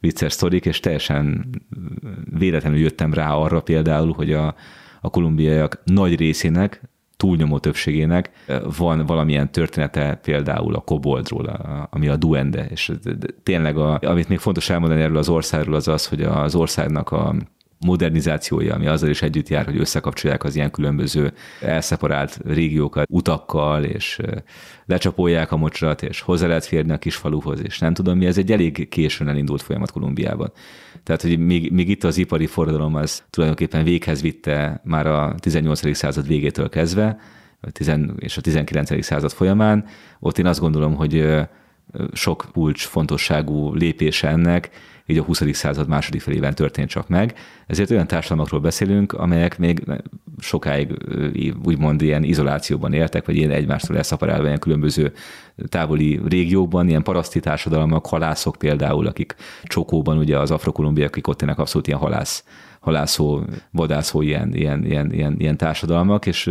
vicces 0.01 0.33
sztorik, 0.33 0.67
és 0.67 0.81
teljesen 0.81 1.51
véletlenül 2.39 2.79
jöttem 2.79 3.15
rá 3.15 3.33
arra 3.33 3.61
például, 3.61 4.13
hogy 4.13 4.33
a, 4.33 4.55
a 5.01 5.11
kolumbiaiak 5.11 5.81
nagy 5.85 6.17
részének 6.17 6.83
túlnyomó 7.21 7.59
többségének 7.59 8.31
van 8.77 9.07
valamilyen 9.07 9.53
története 9.53 10.19
például 10.23 10.75
a 10.75 10.81
koboldról, 10.81 11.47
ami 11.91 12.09
a 12.09 12.17
duende, 12.17 12.67
és 12.67 12.93
tényleg, 13.43 13.77
a, 13.77 13.99
amit 14.03 14.29
még 14.29 14.39
fontos 14.39 14.71
elmondani 14.71 15.03
erről 15.03 15.17
az 15.17 15.29
országról, 15.29 15.75
az 15.75 15.89
az, 15.89 16.07
hogy 16.07 16.23
az 16.23 16.55
országnak 16.55 17.11
a 17.11 17.35
modernizációja, 17.87 18.75
ami 18.75 18.87
azzal 18.87 19.09
is 19.09 19.23
együtt 19.23 19.49
jár, 19.49 19.65
hogy 19.65 19.79
összekapcsolják 19.79 20.45
az 20.45 20.57
ilyen 20.57 20.71
különböző 20.71 21.33
elszeparált 21.61 22.39
régiókat 22.45 23.07
utakkal, 23.11 23.85
és 23.85 24.19
lecsapolják 24.87 25.53
a 25.53 25.57
mocsarat, 25.57 26.03
és 26.03 26.21
hozzá 26.21 26.47
lehet 26.47 26.65
férni 26.65 26.93
a 26.93 26.99
kis 26.99 27.17
faluhoz, 27.17 27.63
és 27.63 27.79
nem 27.79 27.95
tudom 27.95 28.19
mi, 28.19 28.27
ez 28.27 28.39
egy 28.39 28.53
elég 28.53 28.89
későn 28.89 29.29
elindult 29.29 29.63
folyamat 29.63 29.91
Kolumbiában. 29.91 30.53
Tehát, 31.03 31.23
hogy 31.23 31.39
még, 31.39 31.73
még 31.73 31.89
itt 31.89 32.05
az 32.05 32.17
ipari 32.17 32.47
forradalom 32.47 32.95
az 32.95 33.23
tulajdonképpen 33.31 33.85
véghez 33.85 34.23
vitte 34.23 34.81
már 34.85 35.07
a 35.07 35.35
18. 35.39 35.97
század 35.97 36.27
végétől 36.27 36.69
kezdve, 36.69 37.19
és 38.17 38.37
a 38.37 38.41
19. 38.41 39.05
század 39.05 39.31
folyamán. 39.33 39.85
Ott 40.21 40.39
én 40.39 40.47
azt 40.47 40.61
gondolom, 40.61 40.95
hogy 40.95 41.25
sok 42.13 42.49
kulcs 42.53 42.87
fontosságú 42.87 43.75
lépése 43.75 44.29
ennek, 44.29 44.71
így 45.11 45.19
a 45.19 45.23
20. 45.23 45.43
század 45.53 45.89
második 45.89 46.21
felében 46.21 46.55
történt 46.55 46.89
csak 46.89 47.09
meg. 47.09 47.35
Ezért 47.67 47.91
olyan 47.91 48.07
társadalmakról 48.07 48.61
beszélünk, 48.61 49.13
amelyek 49.13 49.59
még 49.59 49.83
sokáig 50.39 50.97
úgymond 51.65 52.03
ilyen 52.03 52.23
izolációban 52.23 52.93
éltek, 52.93 53.27
vagy 53.27 53.37
ilyen 53.37 53.51
egymástól 53.51 53.97
elszaparálva 53.97 54.47
ilyen 54.47 54.59
különböző 54.59 55.13
távoli 55.69 56.21
régiókban, 56.29 56.89
ilyen 56.89 57.03
paraszti 57.03 57.41
társadalmak, 57.41 58.07
halászok 58.07 58.57
például, 58.59 59.07
akik 59.07 59.35
csokóban 59.63 60.19
ugye 60.19 60.39
az 60.39 60.51
afrokolumbiak, 60.51 61.09
akik 61.09 61.27
ott 61.27 61.39
tényleg 61.39 61.59
abszolút 61.59 61.87
ilyen 61.87 61.99
halász, 61.99 62.45
halászó, 62.81 63.43
vadászó 63.71 64.23
ilyen, 64.23 64.55
ilyen, 64.55 64.85
ilyen, 64.85 65.13
ilyen, 65.13 65.35
ilyen 65.39 65.57
társadalmak, 65.57 66.27
és 66.27 66.51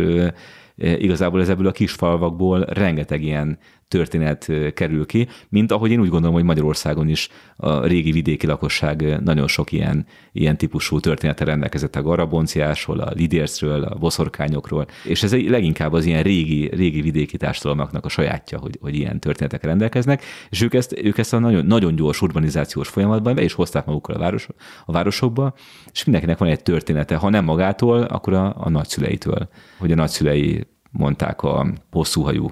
igazából 0.76 1.40
ez 1.40 1.48
ebből 1.48 1.66
a 1.66 1.72
kis 1.72 1.92
falvakból 1.92 2.60
rengeteg 2.60 3.22
ilyen 3.22 3.58
történet 3.90 4.52
kerül 4.74 5.06
ki, 5.06 5.28
mint 5.48 5.72
ahogy 5.72 5.90
én 5.90 6.00
úgy 6.00 6.08
gondolom, 6.08 6.34
hogy 6.34 6.44
Magyarországon 6.44 7.08
is 7.08 7.28
a 7.56 7.86
régi 7.86 8.12
vidéki 8.12 8.46
lakosság 8.46 9.22
nagyon 9.22 9.46
sok 9.46 9.72
ilyen, 9.72 10.06
ilyen 10.32 10.56
típusú 10.56 11.00
története 11.00 11.44
rendelkezett 11.44 11.96
a 11.96 12.02
garabonciásról, 12.02 13.00
a 13.00 13.12
lidércről, 13.14 13.82
a 13.82 13.98
boszorkányokról, 13.98 14.86
és 15.04 15.22
ez 15.22 15.32
leginkább 15.32 15.92
az 15.92 16.04
ilyen 16.04 16.22
régi, 16.22 16.68
régi 16.74 17.00
vidéki 17.00 17.36
társadalmaknak 17.36 18.04
a 18.04 18.08
sajátja, 18.08 18.58
hogy, 18.58 18.78
hogy 18.80 18.94
ilyen 18.94 19.20
történetek 19.20 19.64
rendelkeznek, 19.64 20.22
és 20.50 20.62
ők 20.62 20.74
ezt, 20.74 20.98
ők 21.02 21.18
ezt 21.18 21.32
a 21.32 21.38
nagyon, 21.38 21.66
nagyon 21.66 21.94
gyors 21.94 22.22
urbanizációs 22.22 22.88
folyamatban 22.88 23.34
be 23.34 23.42
is 23.42 23.52
hozták 23.52 23.84
magukkal 23.86 24.14
a, 24.14 24.18
város, 24.18 24.48
a 24.84 24.92
városokba, 24.92 25.54
és 25.92 26.04
mindenkinek 26.04 26.38
van 26.38 26.48
egy 26.48 26.62
története, 26.62 27.16
ha 27.16 27.28
nem 27.28 27.44
magától, 27.44 28.02
akkor 28.02 28.32
a, 28.32 28.54
a 28.58 28.68
nagyszüleitől, 28.68 29.48
hogy 29.78 29.92
a 29.92 29.94
nagyszülei 29.94 30.66
mondták 30.90 31.42
a 31.42 31.66
hosszúhajú 31.90 32.50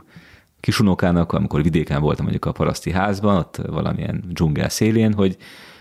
kisunokának, 0.60 1.32
amikor 1.32 1.62
vidéken 1.62 2.00
voltam 2.00 2.24
mondjuk 2.24 2.44
a 2.44 2.52
paraszti 2.52 2.90
házban, 2.90 3.36
ott 3.36 3.56
valamilyen 3.56 4.24
dzsungel 4.28 4.68
szélén, 4.68 5.14
hogy, 5.14 5.36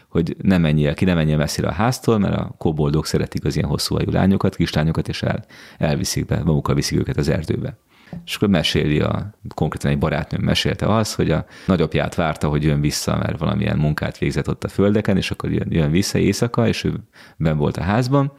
hogy 0.08 0.36
ne 0.42 0.58
menjél 0.58 0.94
ki, 0.94 1.06
ne 1.06 1.14
menjél 1.14 1.38
messzire 1.38 1.68
a 1.68 1.72
háztól, 1.72 2.18
mert 2.18 2.36
a 2.36 2.56
koboldok 2.58 3.06
szeretik 3.06 3.46
az 3.46 3.56
ilyen 3.56 3.70
hosszú 3.70 3.96
hajú 3.96 4.12
lányokat, 4.12 4.56
kislányokat, 4.56 5.08
és 5.08 5.22
el, 5.22 5.46
elviszik 5.78 6.26
be, 6.26 6.44
magukkal 6.44 6.76
viszik 6.76 7.00
őket 7.00 7.18
az 7.18 7.30
erdőbe. 7.30 7.78
És 8.26 8.36
akkor 8.36 8.50
meséli, 8.50 9.00
a, 9.00 9.40
konkrétan 9.54 9.92
egy 9.92 9.98
barátnőm 9.98 10.42
mesélte 10.42 10.96
az, 10.96 11.14
hogy 11.14 11.32
a 11.32 11.46
nagyapját 11.66 12.16
várta, 12.16 12.50
hogy 12.50 12.64
jön 12.64 12.82
vissza, 12.82 13.18
mert 13.18 13.40
valamilyen 13.40 13.78
munkát 13.78 14.18
végzett 14.18 14.50
ott 14.50 14.64
a 14.64 14.68
földeken, 14.68 15.18
és 15.18 15.32
akkor 15.32 15.52
jön, 15.52 15.68
jön 15.70 15.92
vissza 15.92 16.18
éjszaka, 16.18 16.68
és 16.68 16.84
ő 16.84 16.94
ben 17.38 17.58
volt 17.58 17.78
a 17.78 17.84
házban, 17.84 18.32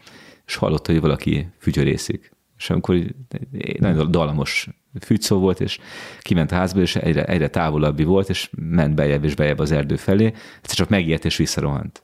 és 0.47 0.57
hallotta, 0.57 0.93
hogy 0.93 1.01
valaki 1.01 1.49
fütyörészik. 1.59 2.33
És 2.57 2.71
amikor 2.71 2.97
nagyon 3.79 4.11
dalamos 4.11 4.69
fügyszó 5.01 5.39
volt, 5.39 5.61
és 5.61 5.79
kiment 6.21 6.53
a 6.53 6.55
házba, 6.55 6.81
és 6.81 6.97
egyre, 6.97 7.25
egyre 7.25 7.49
távolabbi 7.49 8.05
volt, 8.05 8.29
és 8.29 8.51
ment 8.71 8.95
bejebb 8.95 9.25
és 9.25 9.35
bejebb 9.35 9.59
az 9.59 9.71
erdő 9.71 9.97
felé, 9.97 10.25
egyszer 10.27 10.77
csak 10.77 10.89
megijedt 10.89 11.25
és 11.25 11.37
visszarohant. 11.37 12.03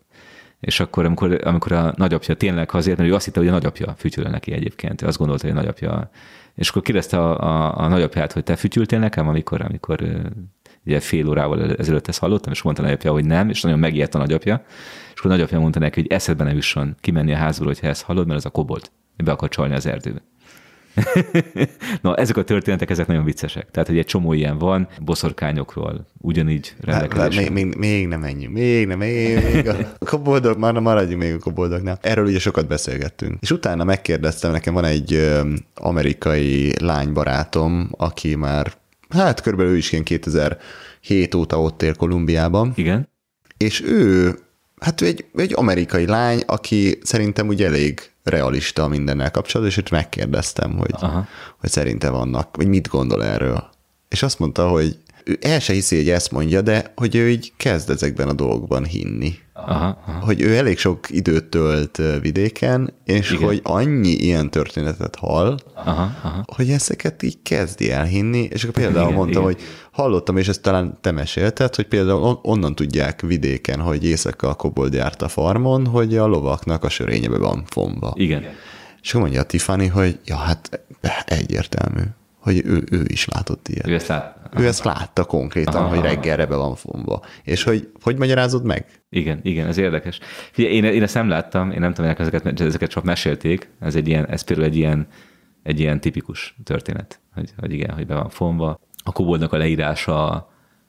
És 0.60 0.80
akkor, 0.80 1.04
amikor, 1.04 1.40
amikor 1.44 1.72
a 1.72 1.92
nagyapja 1.96 2.34
tényleg 2.34 2.68
azért, 2.72 2.96
mert 2.96 3.10
ő 3.10 3.14
azt 3.14 3.24
hitte, 3.24 3.38
hogy 3.38 3.48
a 3.48 3.52
nagyapja 3.52 3.94
fütyül 3.96 4.24
neki 4.24 4.52
egyébként, 4.52 5.02
azt 5.02 5.18
gondolta, 5.18 5.46
hogy 5.46 5.56
a 5.56 5.60
nagyapja, 5.60 6.10
és 6.54 6.68
akkor 6.68 6.82
kérdezte 6.82 7.18
a, 7.18 7.40
a, 7.40 7.78
a 7.78 7.88
nagyapját, 7.88 8.32
hogy 8.32 8.42
te 8.42 8.56
fütyültél 8.56 8.98
nekem, 8.98 9.28
amikor, 9.28 9.60
amikor 9.62 10.02
ugye 10.84 11.00
fél 11.00 11.28
órával 11.28 11.74
ezelőtt 11.74 12.08
ezt 12.08 12.18
hallottam, 12.18 12.52
és 12.52 12.62
mondta 12.62 12.82
a 12.82 12.84
nagyapja, 12.84 13.12
hogy 13.12 13.24
nem, 13.24 13.48
és 13.48 13.60
nagyon 13.60 13.78
megijedt 13.78 14.14
a 14.14 14.18
nagyapja, 14.18 14.64
és 15.12 15.18
akkor 15.18 15.30
a 15.30 15.34
nagyapja 15.34 15.60
mondta 15.60 15.78
neki, 15.78 16.00
hogy 16.00 16.10
eszedbe 16.12 16.44
ne 16.44 16.52
jusson 16.52 16.96
kimenni 17.00 17.32
a 17.32 17.36
házból, 17.36 17.66
hogyha 17.66 17.86
ezt 17.86 18.02
hallod, 18.02 18.26
mert 18.26 18.38
az 18.38 18.46
a 18.46 18.50
kobolt. 18.50 18.92
Be 19.16 19.32
akar 19.32 19.48
csalni 19.48 19.74
az 19.74 19.86
erdőbe. 19.86 20.22
Na, 22.02 22.16
ezek 22.16 22.36
a 22.36 22.44
történetek, 22.44 22.90
ezek 22.90 23.06
nagyon 23.06 23.24
viccesek. 23.24 23.70
Tehát, 23.70 23.88
hogy 23.88 23.98
egy 23.98 24.06
csomó 24.06 24.32
ilyen 24.32 24.58
van, 24.58 24.88
boszorkányokról, 25.00 26.06
ugyanígy 26.20 26.74
rendelkezésre. 26.80 27.50
Még, 27.50 27.64
még, 27.64 27.74
még 27.74 28.08
nem 28.08 28.20
menjünk, 28.20 28.54
még 28.54 28.86
nem, 28.86 28.98
még, 28.98 29.44
még 29.52 29.68
a 29.98 30.04
koboldok, 30.04 30.58
már 30.58 30.72
maradjunk 30.72 31.22
még 31.22 31.32
a 31.32 31.38
koboldoknál. 31.38 31.98
Erről 32.00 32.26
ugye 32.26 32.38
sokat 32.38 32.66
beszélgettünk. 32.66 33.36
És 33.40 33.50
utána 33.50 33.84
megkérdeztem, 33.84 34.50
nekem 34.50 34.74
van 34.74 34.84
egy 34.84 35.30
amerikai 35.74 36.72
lánybarátom, 36.80 37.88
aki 37.96 38.34
már, 38.34 38.72
hát 39.08 39.40
körülbelül 39.40 39.72
ő 39.72 39.76
is 39.76 39.92
ilyen 39.92 40.04
2007 40.04 41.34
óta 41.34 41.60
ott 41.60 41.82
él 41.82 41.94
Kolumbiában, 41.94 42.72
Igen? 42.74 43.08
és 43.56 43.82
ő, 43.82 44.34
hát 44.80 45.00
ő 45.00 45.06
egy, 45.06 45.24
egy 45.34 45.52
amerikai 45.56 46.06
lány, 46.06 46.42
aki 46.46 46.98
szerintem 47.02 47.48
ugye 47.48 47.66
elég 47.66 48.12
realista 48.24 48.88
mindennel 48.88 49.30
kapcsolatban, 49.30 49.76
és 49.76 49.78
őt 49.78 49.90
megkérdeztem, 49.90 50.76
hogy, 50.76 50.90
Aha. 50.92 51.26
hogy 51.60 51.70
szerinte 51.70 52.10
vannak, 52.10 52.56
vagy 52.56 52.68
mit 52.68 52.88
gondol 52.88 53.24
erről. 53.24 53.70
És 54.08 54.22
azt 54.22 54.38
mondta, 54.38 54.68
hogy 54.68 54.98
ő 55.24 55.38
el 55.40 55.60
se 55.60 55.72
hiszi, 55.72 55.96
hogy 55.96 56.08
ezt 56.08 56.30
mondja, 56.30 56.60
de 56.60 56.92
hogy 56.96 57.14
ő 57.14 57.30
így 57.30 57.52
kezd 57.56 57.90
ezekben 57.90 58.28
a 58.28 58.32
dolgokban 58.32 58.84
hinni. 58.84 59.34
Aha, 59.52 59.98
aha. 60.06 60.24
Hogy 60.24 60.40
ő 60.40 60.56
elég 60.56 60.78
sok 60.78 61.06
időt 61.10 61.44
tölt 61.44 62.00
vidéken, 62.20 62.92
és 63.04 63.30
Igen. 63.30 63.46
Hogy 63.46 63.60
annyi 63.62 64.08
ilyen 64.10 64.50
történetet 64.50 65.16
hall, 65.16 65.58
Aha, 65.74 66.10
aha. 66.22 66.44
hogy 66.54 66.70
ezeket 66.70 67.22
így 67.22 67.38
kezdi 67.42 67.90
elhinni, 67.90 68.48
és 68.50 68.62
akkor 68.62 68.74
például 68.82 69.04
Igen, 69.04 69.16
mondtam, 69.16 69.42
igen. 69.42 69.54
hogy 69.54 69.62
hallottam, 69.92 70.36
és 70.36 70.48
ezt 70.48 70.62
talán 70.62 70.98
te 71.00 71.10
mesélted, 71.10 71.74
hogy 71.74 71.86
például 71.88 72.22
on- 72.22 72.38
onnan 72.42 72.74
tudják 72.74 73.20
vidéken, 73.20 73.80
hogy 73.80 74.04
éjszaka 74.04 74.54
kobold 74.54 74.92
járt 74.92 75.22
a 75.22 75.28
farmon, 75.28 75.86
hogy 75.86 76.16
a 76.16 76.26
lovaknak 76.26 76.84
a 76.84 76.88
sörényebe 76.88 77.38
van 77.38 77.64
fomba. 77.66 78.12
Igen. 78.16 78.42
És 79.02 79.08
akkor 79.10 79.20
mondja 79.20 79.40
a 79.40 79.44
Tiffany, 79.44 79.90
hogy 79.90 80.18
ja, 80.24 80.36
hát 80.36 80.80
egyértelmű, 81.26 82.02
hogy 82.44 82.62
ő, 82.64 82.84
ő 82.90 83.02
is 83.06 83.28
látott 83.28 83.68
ilyet. 83.68 83.86
Ő 83.86 83.94
ezt 83.94 84.06
lát... 84.06 84.38
Ő 84.56 84.66
ezt 84.66 84.84
látta 84.84 85.24
konkrétan, 85.24 85.74
Aha, 85.74 85.88
hogy 85.88 86.00
reggelre 86.00 86.46
be 86.46 86.56
van 86.56 86.74
fomba. 86.74 87.22
És 87.42 87.62
hogy, 87.62 87.90
hogy 88.02 88.16
magyarázod 88.16 88.64
meg? 88.64 88.86
Igen, 89.10 89.40
igen, 89.42 89.66
ez 89.66 89.76
érdekes. 89.76 90.18
Figyelj, 90.52 90.74
én, 90.74 90.84
én 90.84 91.02
ezt 91.02 91.14
nem 91.14 91.28
láttam, 91.28 91.70
én 91.70 91.80
nem 91.80 91.92
tudom, 91.94 92.10
hogy 92.10 92.20
ezeket, 92.20 92.60
ezeket 92.60 92.90
csak 92.90 93.04
mesélték, 93.04 93.68
ez 93.80 93.94
egy 93.94 94.08
ilyen, 94.08 94.26
ez 94.26 94.42
például 94.42 94.68
egy 94.68 94.76
ilyen, 94.76 95.06
egy 95.62 95.80
ilyen 95.80 96.00
tipikus 96.00 96.56
történet, 96.64 97.20
hogy, 97.34 97.50
hogy 97.56 97.72
igen, 97.72 97.94
hogy 97.94 98.06
be 98.06 98.14
van 98.14 98.28
fonva. 98.28 98.80
A 99.04 99.12
koboldnak 99.12 99.52
a 99.52 99.56
leírása 99.56 100.48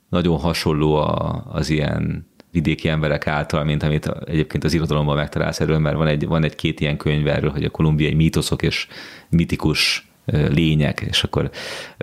nagyon 0.10 0.40
hasonló 0.40 0.95
a, 0.95 1.45
az 1.52 1.69
ilyen 1.69 2.27
vidéki 2.52 2.90
emberek 2.90 3.27
által, 3.27 3.64
mint 3.64 3.84
amit 3.84 4.07
egyébként 4.07 4.64
az 4.64 4.73
irodalomban 4.73 5.15
megtalálsz 5.15 5.60
erről, 5.60 5.80
mert 5.80 5.95
van 5.95 6.07
egy, 6.07 6.27
van 6.27 6.44
egy-két 6.44 6.80
ilyen 6.80 6.98
könyv 6.98 7.27
erről, 7.27 7.52
hogy 7.52 7.64
a 7.64 7.69
kolumbiai 7.69 8.14
mítoszok 8.14 8.61
és 8.61 8.88
mitikus 9.30 10.10
lények, 10.26 11.02
és 11.02 11.23
akkor 11.23 11.49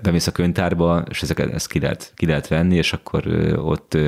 bemész 0.03 0.27
a 0.27 0.33
könyvtárba, 0.33 1.05
és 1.11 1.23
ezeket 1.23 1.53
ezt 1.53 1.69
ki 1.69 1.81
lehet, 1.81 2.13
ki 2.15 2.27
lehet 2.27 2.49
venni, 2.49 2.77
és 2.77 2.93
akkor 2.93 3.27
ott 3.57 3.99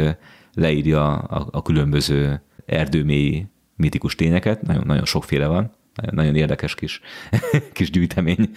leírja 0.55 1.13
a, 1.19 1.49
a 1.51 1.63
különböző 1.63 2.43
erdőmély 2.67 3.47
mitikus 3.77 4.15
tényeket, 4.15 4.63
nagyon, 4.63 4.83
nagyon 4.87 5.05
sokféle 5.05 5.47
van, 5.47 5.73
nagyon, 6.11 6.37
érdekes 6.37 6.75
kis, 6.75 7.01
kis 7.73 7.91
gyűjtemény. 7.91 8.51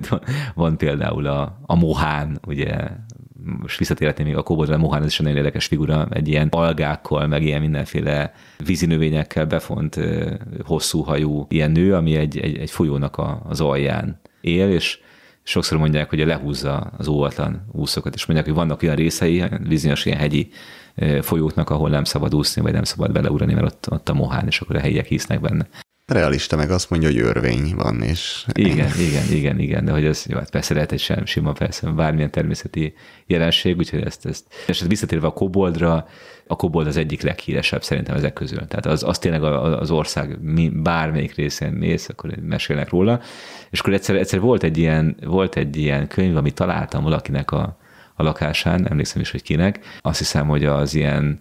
van, 0.54 0.76
például 0.76 1.26
a, 1.26 1.58
a 1.66 1.74
mohán, 1.74 2.40
ugye, 2.46 2.88
most 3.60 3.78
visszatérhetném 3.78 4.26
még 4.26 4.36
a 4.36 4.42
koboldra, 4.42 4.76
mohán 4.76 5.02
ez 5.02 5.08
is 5.08 5.18
egy 5.18 5.24
nagyon 5.24 5.38
érdekes 5.38 5.66
figura, 5.66 6.08
egy 6.10 6.28
ilyen 6.28 6.48
algákkal, 6.50 7.26
meg 7.26 7.42
ilyen 7.42 7.60
mindenféle 7.60 8.32
vízinövényekkel 8.64 9.46
befont 9.46 10.00
hosszú 10.64 11.02
hajú 11.02 11.46
ilyen 11.48 11.70
nő, 11.70 11.94
ami 11.94 12.16
egy, 12.16 12.38
egy, 12.38 12.56
egy 12.56 12.70
folyónak 12.70 13.16
a, 13.16 13.42
az 13.48 13.60
alján 13.60 14.20
él, 14.46 14.70
és 14.70 14.98
sokszor 15.42 15.78
mondják, 15.78 16.08
hogy 16.08 16.18
lehúzza 16.18 16.78
az 16.78 17.08
óvatlan 17.08 17.68
úszokat, 17.72 18.14
és 18.14 18.26
mondják, 18.26 18.48
hogy 18.48 18.58
vannak 18.58 18.82
olyan 18.82 18.94
részei, 18.94 19.44
bizonyos 19.68 20.04
ilyen 20.04 20.18
hegyi 20.18 20.50
folyóknak, 21.20 21.70
ahol 21.70 21.88
nem 21.88 22.04
szabad 22.04 22.34
úszni, 22.34 22.62
vagy 22.62 22.72
nem 22.72 22.84
szabad 22.84 23.12
beleugrani, 23.12 23.54
mert 23.54 23.66
ott, 23.66 23.86
ott 23.90 24.08
a 24.08 24.14
mohán, 24.14 24.46
és 24.46 24.60
akkor 24.60 24.76
a 24.76 24.80
helyiek 24.80 25.06
hisznek 25.06 25.40
benne. 25.40 25.68
Realista 26.12 26.56
meg 26.56 26.70
azt 26.70 26.90
mondja, 26.90 27.08
hogy 27.08 27.18
örvény 27.18 27.74
van, 27.76 28.02
és 28.02 28.46
Igen, 28.52 28.90
igen, 28.98 29.30
igen, 29.30 29.58
igen, 29.58 29.84
de 29.84 29.92
hogy 29.92 30.04
ez, 30.04 30.24
jó, 30.28 30.38
hát 30.38 30.50
persze 30.50 30.74
lehet 30.74 30.92
egy 30.92 31.00
sem 31.00 31.24
sima, 31.24 31.52
persze 31.52 31.90
bármilyen 31.90 32.30
természeti 32.30 32.94
jelenség, 33.26 33.76
úgyhogy 33.76 34.02
ezt, 34.02 34.26
ezt, 34.26 34.44
és 34.66 34.80
ezt 34.80 34.88
visszatérve 34.88 35.26
a 35.26 35.32
koboldra, 35.32 36.08
a 36.46 36.56
kobold 36.56 36.86
az 36.86 36.96
egyik 36.96 37.22
leghíresebb 37.22 37.82
szerintem 37.82 38.16
ezek 38.16 38.32
közül. 38.32 38.66
Tehát 38.66 38.86
az, 38.86 39.02
az 39.02 39.18
tényleg 39.18 39.42
az 39.42 39.90
ország 39.90 40.42
mi, 40.42 40.68
bármelyik 40.68 41.34
részén 41.34 41.72
mész, 41.72 42.08
akkor 42.08 42.30
mesélnek 42.42 42.88
róla. 42.88 43.20
És 43.70 43.80
akkor 43.80 43.92
egyszer, 43.92 44.16
egyszer 44.16 44.40
volt, 44.40 44.62
egy 44.62 44.78
ilyen, 44.78 45.16
volt 45.24 45.56
egy 45.56 45.76
ilyen 45.76 46.08
könyv, 46.08 46.36
amit 46.36 46.54
találtam 46.54 47.02
valakinek 47.02 47.50
a, 47.50 47.78
a 48.14 48.22
lakásán, 48.22 48.88
emlékszem 48.88 49.20
is, 49.20 49.30
hogy 49.30 49.42
kinek. 49.42 49.80
Azt 50.00 50.18
hiszem, 50.18 50.48
hogy 50.48 50.64
az 50.64 50.94
ilyen 50.94 51.40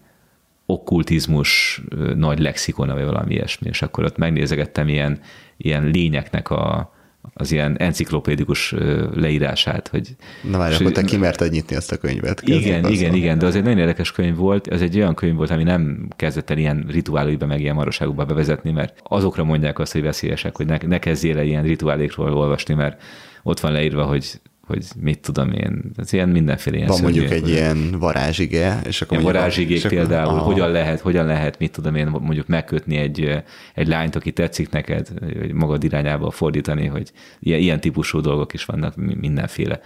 okkultizmus 0.66 1.82
nagy 2.16 2.40
lexikona, 2.40 2.94
vagy 2.94 3.06
valami 3.06 3.34
ilyesmi, 3.34 3.68
és 3.68 3.82
akkor 3.82 4.04
ott 4.04 4.18
megnézegettem 4.18 4.88
ilyen, 4.88 5.20
ilyen 5.58 5.84
lényeknek 5.84 6.50
a, 6.50 6.94
az 7.34 7.52
ilyen 7.52 7.78
enciklopédikus 7.78 8.76
leírását, 9.14 9.88
hogy 9.88 10.16
Na 10.50 10.58
várj, 10.58 10.76
akkor 10.76 10.92
te 10.92 11.02
kimerted 11.02 11.52
nyitni 11.52 11.76
ezt 11.76 11.92
a 11.92 11.98
könyvet. 11.98 12.42
Igen, 12.46 12.90
igen, 12.90 13.14
igen, 13.14 13.38
de 13.38 13.46
az 13.46 13.56
egy 13.56 13.64
nagyon 13.64 13.78
érdekes 13.78 14.12
könyv 14.12 14.36
volt, 14.36 14.68
az 14.68 14.82
egy 14.82 14.98
olyan 14.98 15.16
könyv 15.16 15.36
volt, 15.36 15.50
ami 15.50 15.64
nem 15.64 16.08
kezdett 16.16 16.50
el 16.50 16.58
ilyen 16.58 16.86
rituálóiba, 16.90 17.46
meg 17.46 17.62
ilyen 17.62 17.76
marosságokba 17.76 18.26
bevezetni, 18.26 18.72
mert 18.72 19.00
azokra 19.04 19.44
mondják 19.44 19.80
azt, 19.80 19.92
hogy 19.92 20.02
veszélyesek, 20.02 20.56
hogy 20.56 20.66
ne, 20.66 20.78
ne 20.88 21.00
kezdjél 21.00 21.38
el 21.38 21.46
ilyen 21.46 21.64
rituálékról 21.64 22.34
olvasni, 22.34 22.74
mert 22.74 23.02
ott 23.44 23.60
van 23.60 23.72
leírva, 23.72 24.04
hogy 24.04 24.42
hogy 24.66 24.86
mit 25.00 25.20
tudom 25.20 25.52
én, 25.52 25.82
ez 25.98 26.14
ilyen 26.14 26.30
mindenféle 26.30 26.76
ilyen 26.76 26.88
Van 26.88 27.02
mondjuk 27.02 27.32
egy 27.32 27.50
ilyen 27.50 28.00
varázsige, 28.00 28.82
és 28.84 29.02
akkor 29.02 29.20
Ilyen 29.20 29.34
varázsigék 29.34 29.78
és 29.78 29.88
például, 29.88 30.30
Aha. 30.30 30.40
hogyan 30.40 30.72
lehet, 30.72 31.00
hogyan 31.00 31.26
lehet, 31.26 31.60
mit 31.60 31.72
tudom 31.72 31.96
én, 31.96 32.08
mondjuk 32.08 32.48
megkötni 32.48 32.96
egy, 32.96 33.44
egy 33.74 33.88
lányt, 33.88 34.16
aki 34.16 34.32
tetszik 34.32 34.70
neked, 34.70 35.08
vagy 35.40 35.52
magad 35.52 35.84
irányába 35.84 36.32
fordítani, 36.32 36.86
hogy 36.86 37.12
ilyen, 37.40 37.60
ilyen 37.60 37.80
típusú 37.80 38.22
dolgok 38.22 38.54
is 38.54 38.66
vannak 38.66 38.96
mi- 38.96 39.18
mindenféle 39.20 39.80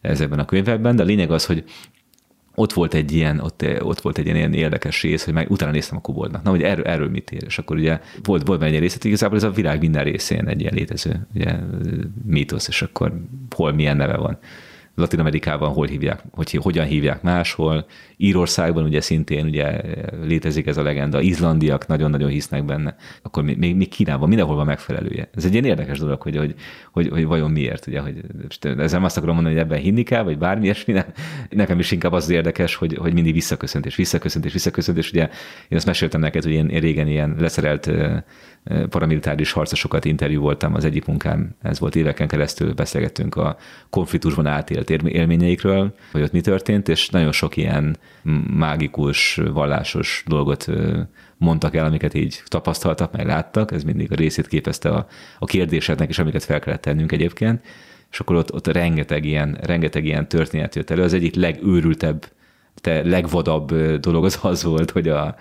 ezekben 0.00 0.38
a 0.38 0.44
könyvekben, 0.44 0.96
de 0.96 1.02
a 1.02 1.06
lényeg 1.06 1.30
az, 1.30 1.46
hogy 1.46 1.64
ott 2.54 2.72
volt 2.72 2.94
egy 2.94 3.12
ilyen, 3.12 3.40
ott, 3.40 3.64
ott 3.80 4.00
volt 4.00 4.18
egy 4.18 4.26
ilyen 4.26 4.54
érdekes 4.54 5.02
rész, 5.02 5.24
hogy 5.24 5.34
meg 5.34 5.50
utána 5.50 5.72
néztem 5.72 5.96
a 5.96 6.00
koboldnak. 6.00 6.42
Na, 6.42 6.50
hogy 6.50 6.62
erről, 6.62 6.84
erről 6.84 7.08
mit 7.08 7.30
ér? 7.30 7.42
És 7.46 7.58
akkor 7.58 7.76
ugye 7.76 8.00
volt, 8.22 8.46
volt 8.46 8.62
egy 8.62 8.78
rész, 8.78 8.92
hogy 8.92 9.04
igazából 9.04 9.36
ez 9.36 9.42
a 9.42 9.50
világ 9.50 9.80
minden 9.80 10.04
részén 10.04 10.48
egy 10.48 10.60
ilyen 10.60 10.74
létező 10.74 11.26
ugye, 11.34 11.54
mítosz, 12.24 12.68
és 12.68 12.82
akkor 12.82 13.12
hol 13.56 13.72
milyen 13.72 13.96
neve 13.96 14.16
van. 14.16 14.38
Latin 14.94 15.20
Amerikában 15.20 15.72
hol 15.72 15.86
hívják, 15.86 16.22
hogy 16.30 16.50
hogyan 16.50 16.86
hívják 16.86 17.22
máshol. 17.22 17.86
Írországban 18.16 18.84
ugye 18.84 19.00
szintén 19.00 19.46
ugye 19.46 19.80
létezik 20.22 20.66
ez 20.66 20.76
a 20.76 20.82
legenda. 20.82 21.20
Izlandiak 21.20 21.86
nagyon-nagyon 21.86 22.28
hisznek 22.28 22.64
benne. 22.64 22.96
Akkor 23.22 23.42
még, 23.42 23.58
még, 23.58 23.88
Kínában 23.88 24.28
mindenhol 24.28 24.56
van 24.56 24.66
megfelelője. 24.66 25.28
Ez 25.34 25.44
egy 25.44 25.52
ilyen 25.52 25.64
érdekes 25.64 25.98
dolog, 25.98 26.22
hogy, 26.22 26.36
hogy, 26.36 26.54
hogy, 26.92 27.08
hogy 27.08 27.24
vajon 27.24 27.50
miért. 27.50 27.86
Ugye, 27.86 28.00
hogy 28.00 28.20
ezzel 28.60 29.04
azt 29.04 29.16
akarom 29.16 29.34
mondani, 29.34 29.54
hogy 29.54 29.64
ebben 29.64 29.78
hinni 29.78 30.02
kell, 30.02 30.22
vagy 30.22 30.38
bármi 30.38 30.64
ilyesmi, 30.64 30.92
nem. 30.92 31.04
Nekem 31.50 31.78
is 31.78 31.90
inkább 31.90 32.12
az, 32.12 32.30
érdekes, 32.30 32.74
hogy, 32.74 32.96
hogy 32.96 33.12
mindig 33.12 33.32
visszaköszöntés, 33.32 33.96
visszaköszöntés, 33.96 34.52
visszaköszöntés. 34.52 35.10
Ugye 35.10 35.28
én 35.68 35.76
azt 35.76 35.86
meséltem 35.86 36.20
neked, 36.20 36.42
hogy 36.42 36.52
én, 36.52 36.68
én 36.68 36.80
régen 36.80 37.06
ilyen 37.06 37.36
leszerelt 37.38 37.90
paramilitáris 38.88 39.52
harcosokat 39.52 40.04
interjú 40.04 40.40
voltam 40.40 40.74
az 40.74 40.84
egyik 40.84 41.04
munkám, 41.04 41.54
ez 41.62 41.78
volt 41.78 41.96
éveken 41.96 42.28
keresztül, 42.28 42.74
beszélgettünk 42.74 43.36
a 43.36 43.56
konfliktusban 43.90 44.46
átélt 44.46 44.90
élményeikről, 44.90 45.94
hogy 46.12 46.22
ott 46.22 46.32
mi 46.32 46.40
történt, 46.40 46.88
és 46.88 47.08
nagyon 47.08 47.32
sok 47.32 47.56
ilyen 47.56 47.96
mágikus, 48.56 49.40
vallásos 49.52 50.24
dolgot 50.26 50.66
mondtak 51.36 51.76
el, 51.76 51.84
amiket 51.84 52.14
így 52.14 52.42
tapasztaltak, 52.46 53.12
meg 53.12 53.26
láttak, 53.26 53.72
ez 53.72 53.84
mindig 53.84 54.12
a 54.12 54.14
részét 54.14 54.46
képezte 54.46 54.88
a, 54.88 55.06
a 55.38 55.46
kérdéseknek 55.46 56.08
is, 56.08 56.18
amiket 56.18 56.44
fel 56.44 56.60
kellett 56.60 56.80
tennünk 56.82 57.12
egyébként, 57.12 57.64
és 58.10 58.20
akkor 58.20 58.36
ott, 58.36 58.52
ott 58.52 58.66
rengeteg, 58.66 59.24
ilyen, 59.24 59.58
rengeteg 59.62 60.04
ilyen 60.04 60.28
történet 60.28 60.74
jött 60.74 60.90
elő. 60.90 61.02
Az 61.02 61.12
egyik 61.12 61.34
legőrültebb, 61.34 62.26
te 62.74 63.02
legvadabb 63.02 63.74
dolog 64.00 64.24
az 64.24 64.38
az 64.42 64.62
volt, 64.62 64.90
hogy, 64.90 65.08
a, 65.08 65.36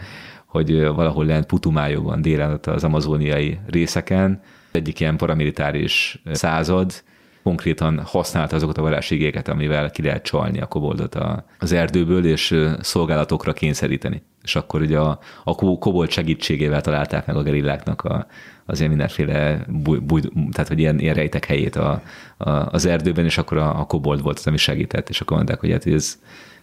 hogy 0.52 0.86
valahol 0.86 1.26
lent 1.26 1.46
Putumájokban, 1.46 2.22
délen 2.22 2.52
ott 2.52 2.66
az 2.66 2.84
amazóniai 2.84 3.60
részeken, 3.68 4.42
egyik 4.72 5.00
ilyen 5.00 5.18
paramilitáris 5.18 6.22
század 6.32 7.04
konkrétan 7.44 8.02
használta 8.06 8.56
azokat 8.56 8.78
a 8.78 8.82
varázsigéket, 8.82 9.48
amivel 9.48 9.92
ki 9.92 10.02
lehet 10.02 10.24
csalni 10.24 10.62
a 10.62 10.66
koboldot 10.66 11.18
az 11.60 11.72
erdőből, 11.72 12.26
és 12.26 12.56
szolgálatokra 12.80 13.54
kényszeríteni. 13.54 14.24
És 14.44 14.56
akkor 14.56 14.82
ugye 14.82 15.00
a, 15.00 15.20
a 15.44 15.56
ko- 15.56 15.80
kobold 15.80 16.10
segítségével 16.10 16.82
találták 16.82 17.26
meg 17.26 17.36
a 17.36 17.44
gerilláknak 17.44 18.02
a, 18.02 18.28
az 18.66 18.78
ilyen 18.78 18.90
mindenféle 18.90 19.66
buj, 19.68 20.00
buj, 20.00 20.22
tehát 20.52 20.68
hogy 20.68 20.80
ilyen, 20.80 21.00
ilyen 21.00 21.16
rejtek 21.16 21.46
helyét 21.46 21.76
a, 21.76 22.02
a, 22.38 22.50
az 22.50 22.86
erdőben, 22.86 23.26
és 23.26 23.38
akkor 23.38 23.58
a, 23.58 23.80
a 23.80 23.86
kobold 23.86 24.22
volt 24.22 24.38
az, 24.38 24.48
ami 24.48 24.58
segített, 24.58 25.10
és 25.10 25.22
akkor 25.22 25.36
mondták, 25.36 25.60
hogy 25.60 25.72
hát 25.72 25.86
ez 25.86 26.20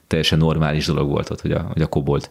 teljesen 0.07 0.39
normális 0.39 0.87
dolog 0.87 1.09
volt 1.09 1.31
ott, 1.31 1.41
hogy 1.41 1.53
a, 1.53 1.61
hogy 1.73 1.83
a 1.83 1.87
kobold 1.87 2.31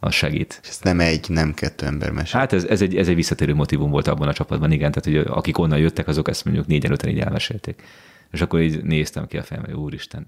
az 0.00 0.14
segít. 0.14 0.60
És 0.62 0.68
ez 0.68 0.78
nem 0.82 1.00
egy, 1.00 1.26
nem 1.28 1.54
kettő 1.54 1.86
ember 1.86 2.10
mesél. 2.10 2.40
Hát 2.40 2.52
ez, 2.52 2.64
ez, 2.64 2.82
egy, 2.82 2.96
ez 2.96 3.08
egy 3.08 3.14
visszatérő 3.14 3.54
motivum 3.54 3.90
volt 3.90 4.06
abban 4.06 4.28
a 4.28 4.32
csapatban, 4.32 4.72
igen, 4.72 4.92
tehát 4.92 5.22
hogy 5.22 5.32
akik 5.36 5.58
onnan 5.58 5.78
jöttek, 5.78 6.08
azok 6.08 6.28
ezt 6.28 6.44
mondjuk 6.44 6.66
négyen, 6.66 6.92
öten 6.92 7.10
így 7.10 7.18
elmesélték. 7.18 7.82
És 8.30 8.40
akkor 8.40 8.60
így 8.60 8.82
néztem 8.82 9.26
ki 9.26 9.36
a 9.36 9.42
fejem, 9.42 9.64
hogy 9.64 9.74
úristen. 9.74 10.26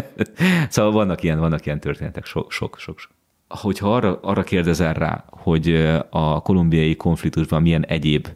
szóval 0.68 0.92
vannak 0.92 1.22
ilyen, 1.22 1.38
vannak 1.38 1.66
ilyen 1.66 1.80
történetek, 1.80 2.24
sok, 2.24 2.52
sok, 2.52 2.78
sok. 2.78 2.98
sok. 2.98 3.10
Hogyha 3.48 3.94
arra, 3.94 4.18
arra 4.22 4.42
kérdezel 4.42 4.94
rá, 4.94 5.24
hogy 5.28 5.74
a 6.10 6.40
kolumbiai 6.40 6.96
konfliktusban 6.96 7.62
milyen 7.62 7.84
egyéb 7.84 8.28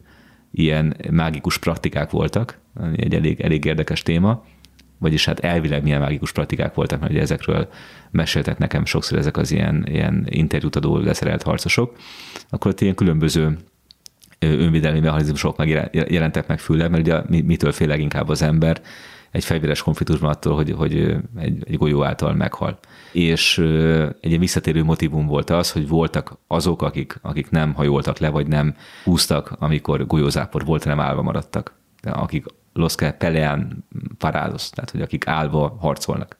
ilyen 0.51 0.97
mágikus 1.11 1.57
praktikák 1.57 2.09
voltak, 2.09 2.59
egy 2.95 3.15
elég, 3.15 3.41
elég 3.41 3.65
érdekes 3.65 4.01
téma, 4.01 4.43
vagyis 4.99 5.25
hát 5.25 5.39
elvileg 5.39 5.83
milyen 5.83 5.99
mágikus 5.99 6.31
praktikák 6.31 6.73
voltak, 6.73 6.99
mert 6.99 7.11
ugye 7.11 7.21
ezekről 7.21 7.67
meséltek 8.11 8.57
nekem 8.57 8.85
sokszor 8.85 9.17
ezek 9.17 9.37
az 9.37 9.51
ilyen, 9.51 9.85
ilyen 9.89 10.25
interjút 10.29 10.75
adó 10.75 10.97
leszerelt 10.97 11.43
harcosok, 11.43 11.95
akkor 12.49 12.71
ott 12.71 12.81
ilyen 12.81 12.95
különböző 12.95 13.57
önvédelmi 14.39 14.99
mechanizmusok 14.99 15.57
meg 15.57 15.89
jelentek 15.91 16.47
meg 16.47 16.59
főleg, 16.59 16.89
mert 16.89 17.03
ugye 17.03 17.43
mitől 17.43 17.71
fél 17.71 17.87
leginkább 17.87 18.29
az 18.29 18.41
ember 18.41 18.81
egy 19.31 19.43
fegyveres 19.43 19.81
konfliktusban 19.81 20.29
attól, 20.29 20.55
hogy, 20.55 20.71
hogy 20.71 20.95
egy, 21.37 21.63
egy 21.67 21.77
golyó 21.77 22.03
által 22.03 22.33
meghal. 22.33 22.79
És 23.11 23.57
egy 23.57 24.29
ilyen 24.29 24.39
visszatérő 24.39 24.83
motivum 24.83 25.27
volt 25.27 25.49
az, 25.49 25.71
hogy 25.71 25.87
voltak 25.87 26.37
azok, 26.47 26.81
akik, 26.81 27.19
akik 27.21 27.49
nem 27.49 27.73
hajoltak 27.73 28.17
le, 28.17 28.29
vagy 28.29 28.47
nem 28.47 28.75
húztak, 29.03 29.55
amikor 29.59 30.05
golyózápor 30.07 30.65
volt, 30.65 30.83
hanem 30.83 30.99
állva 30.99 31.21
maradtak. 31.21 31.73
De 32.01 32.09
akik 32.09 32.45
los 32.77 32.95
que 32.95 33.11
pelean 33.11 33.85
parados, 34.17 34.69
tehát 34.69 34.89
hogy 34.91 35.01
akik 35.01 35.27
állva 35.27 35.77
harcolnak. 35.79 36.37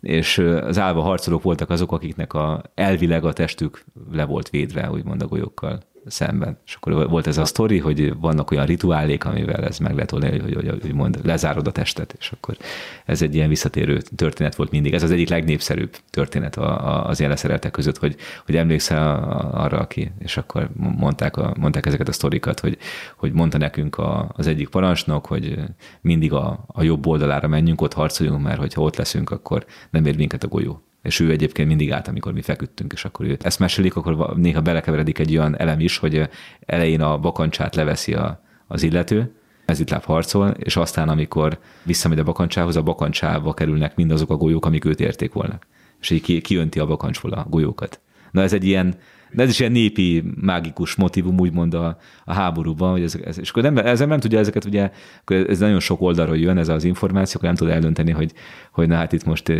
És 0.00 0.38
az 0.38 0.78
állva 0.78 1.00
harcolók 1.00 1.42
voltak 1.42 1.70
azok, 1.70 1.92
akiknek 1.92 2.32
a, 2.32 2.62
elvileg 2.74 3.24
a 3.24 3.32
testük 3.32 3.84
le 4.10 4.24
volt 4.24 4.50
védve, 4.50 4.90
úgymond 4.90 5.22
a 5.22 5.26
golyókkal 5.26 5.80
szemben. 6.10 6.58
És 6.66 6.74
akkor 6.74 7.08
volt 7.08 7.26
ez 7.26 7.38
a 7.38 7.44
sztori, 7.44 7.78
hogy 7.78 8.18
vannak 8.18 8.50
olyan 8.50 8.66
rituálék, 8.66 9.24
amivel 9.24 9.64
ez 9.64 9.78
meg 9.78 9.94
lehet 9.94 10.12
oldani, 10.12 10.38
hogy, 10.38 10.54
hogy, 10.54 10.68
hogy 10.80 10.94
mond, 10.94 11.20
lezárod 11.22 11.66
a 11.66 11.72
testet, 11.72 12.14
és 12.18 12.32
akkor 12.32 12.56
ez 13.04 13.22
egy 13.22 13.34
ilyen 13.34 13.48
visszatérő 13.48 14.00
történet 14.16 14.54
volt 14.54 14.70
mindig. 14.70 14.94
Ez 14.94 15.02
az 15.02 15.10
egyik 15.10 15.28
legnépszerűbb 15.28 15.96
történet 16.10 16.56
az 16.56 17.18
ilyen 17.18 17.30
leszereltek 17.30 17.70
között, 17.70 17.98
hogy, 17.98 18.16
hogy 18.44 18.56
emlékszel 18.56 19.22
arra, 19.52 19.78
aki, 19.78 20.12
és 20.18 20.36
akkor 20.36 20.70
mondták, 20.74 21.36
a, 21.36 21.54
mondták 21.58 21.86
ezeket 21.86 22.08
a 22.08 22.12
sztorikat, 22.12 22.60
hogy, 22.60 22.78
hogy 23.16 23.32
mondta 23.32 23.58
nekünk 23.58 23.98
a, 23.98 24.32
az 24.36 24.46
egyik 24.46 24.68
parancsnok, 24.68 25.26
hogy 25.26 25.58
mindig 26.00 26.32
a, 26.32 26.64
a 26.66 26.82
jobb 26.82 27.06
oldalára 27.06 27.48
menjünk, 27.48 27.80
ott 27.80 27.92
harcoljunk, 27.92 28.42
mert 28.42 28.58
hogyha 28.58 28.82
ott 28.82 28.96
leszünk, 28.96 29.30
akkor 29.30 29.66
nem 29.90 30.04
ér 30.04 30.16
minket 30.16 30.44
a 30.44 30.48
golyó 30.48 30.82
és 31.02 31.20
ő 31.20 31.30
egyébként 31.30 31.68
mindig 31.68 31.92
állt, 31.92 32.08
amikor 32.08 32.32
mi 32.32 32.42
feküdtünk, 32.42 32.92
és 32.92 33.04
akkor 33.04 33.26
ő 33.26 33.36
ezt 33.40 33.58
mesélik, 33.58 33.96
akkor 33.96 34.36
néha 34.36 34.60
belekeveredik 34.60 35.18
egy 35.18 35.36
olyan 35.36 35.58
elem 35.58 35.80
is, 35.80 35.98
hogy 35.98 36.28
elején 36.66 37.00
a 37.00 37.18
bakancsát 37.18 37.74
leveszi 37.74 38.14
a, 38.14 38.42
az 38.66 38.82
illető, 38.82 39.34
ez 39.64 39.80
itt 39.80 39.90
harcol, 40.04 40.48
és 40.48 40.76
aztán, 40.76 41.08
amikor 41.08 41.58
visszamegy 41.82 42.18
a 42.18 42.24
bakancsához, 42.24 42.76
a 42.76 42.82
bakancsába 42.82 43.54
kerülnek 43.54 43.96
mindazok 43.96 44.30
a 44.30 44.36
golyók, 44.36 44.66
amik 44.66 44.84
őt 44.84 45.00
érték 45.00 45.32
volna. 45.32 45.58
És 46.00 46.10
így 46.10 46.22
ki, 46.22 46.40
a 46.78 46.86
bakancsból 46.86 47.32
a 47.32 47.46
golyókat. 47.48 48.00
Na 48.30 48.42
ez 48.42 48.52
egy 48.52 48.64
ilyen, 48.64 48.94
de 49.32 49.42
ez 49.42 49.48
is 49.48 49.58
ilyen 49.58 49.72
népi, 49.72 50.24
mágikus 50.40 50.94
motivum, 50.94 51.38
úgymond 51.38 51.74
a, 51.74 51.98
a 52.24 52.34
háborúban, 52.34 52.90
hogy 52.90 53.02
ez, 53.02 53.14
ez, 53.24 53.38
és 53.38 53.50
akkor 53.50 53.62
nem, 53.62 53.78
ezzel 53.78 54.06
nem 54.06 54.20
tudja 54.20 54.38
ezeket, 54.38 54.64
ugye, 54.64 54.90
ez 55.26 55.58
nagyon 55.58 55.80
sok 55.80 56.00
oldalról 56.00 56.36
jön 56.36 56.58
ez 56.58 56.68
az 56.68 56.84
információ, 56.84 57.34
akkor 57.36 57.48
nem 57.48 57.58
tud 57.58 57.68
eldönteni, 57.68 58.10
hogy, 58.10 58.32
hogy 58.72 58.88
na 58.88 58.94
hát 58.94 59.12
itt 59.12 59.24
most 59.24 59.52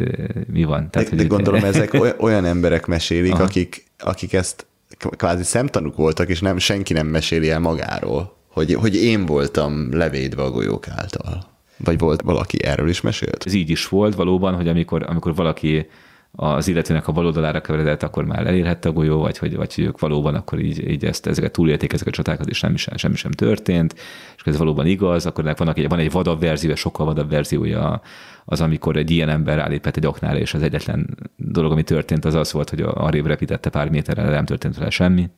mi 0.47 0.65
van. 0.65 0.91
Tehát, 0.91 1.09
de, 1.09 1.17
hogy 1.17 1.27
de 1.27 1.35
gondolom, 1.35 1.65
ezek 1.65 1.97
olyan 2.19 2.45
emberek 2.45 2.87
mesélik, 2.87 3.39
akik, 3.39 3.85
akik 3.99 4.33
ezt 4.33 4.67
kvázi 4.99 5.43
szemtanúk 5.43 5.97
voltak, 5.97 6.29
és 6.29 6.41
nem 6.41 6.59
senki 6.59 6.93
nem 6.93 7.07
meséli 7.07 7.51
el 7.51 7.61
magáról, 7.61 8.37
hogy, 8.49 8.75
hogy 8.75 8.97
én 8.97 9.27
voltam 9.27 9.97
levédve 9.97 10.43
a 10.43 10.51
golyók 10.51 10.89
által. 10.89 11.49
Vagy 11.85 11.99
volt 11.99 12.23
valaki 12.23 12.65
erről 12.65 12.89
is 12.89 13.01
mesélt? 13.01 13.43
Ez 13.47 13.53
így 13.53 13.71
is 13.71 13.89
volt 13.89 14.15
valóban, 14.15 14.55
hogy 14.55 14.69
amikor, 14.69 15.05
amikor 15.07 15.35
valaki 15.35 15.87
az 16.33 16.69
illetőnek 16.69 17.09
a 17.09 17.13
baloldalára 17.13 17.61
keveredett, 17.61 18.03
akkor 18.03 18.25
már 18.25 18.47
elérhette 18.47 18.89
a 18.89 18.93
golyó, 18.93 19.21
vagy 19.21 19.39
hogy, 19.39 19.57
vagy 19.57 19.75
hogy 19.75 19.85
ők 19.85 19.99
valóban 19.99 20.35
akkor 20.35 20.59
így, 20.59 20.91
így 20.91 21.05
ezt, 21.05 21.27
ezeket 21.27 21.53
túlélték, 21.53 21.93
ezeket 21.93 22.13
a 22.13 22.17
csatákat, 22.17 22.49
és 22.49 22.57
semmi 22.57 22.77
sem, 22.77 22.97
semmi 22.97 23.17
sem 23.17 23.31
történt, 23.31 23.95
és 24.37 24.43
ez 24.45 24.57
valóban 24.57 24.87
igaz, 24.87 25.27
akkor 25.27 25.55
van, 25.57 25.73
egy, 25.75 25.89
van 25.89 25.99
egy 25.99 26.11
vadabb 26.11 26.41
verzió, 26.41 26.75
sokkal 26.75 27.07
vadabb 27.07 27.31
verziója 27.31 28.01
az, 28.45 28.61
amikor 28.61 28.97
egy 28.97 29.11
ilyen 29.11 29.29
ember 29.29 29.57
rálépett 29.57 29.97
egy 29.97 30.07
aknára, 30.07 30.39
és 30.39 30.55
az 30.55 30.63
egyetlen 30.63 31.17
dolog, 31.37 31.73
ami 31.73 31.83
történt, 31.83 32.25
az 32.25 32.35
az 32.35 32.53
volt, 32.53 32.71
hogy 32.71 32.81
arrébb 32.81 33.27
repítette 33.27 33.71
pár 33.71 33.91
méterrel, 33.91 34.31
nem 34.31 34.45
történt 34.45 34.77
vele 34.77 34.91
semmi. 34.91 35.31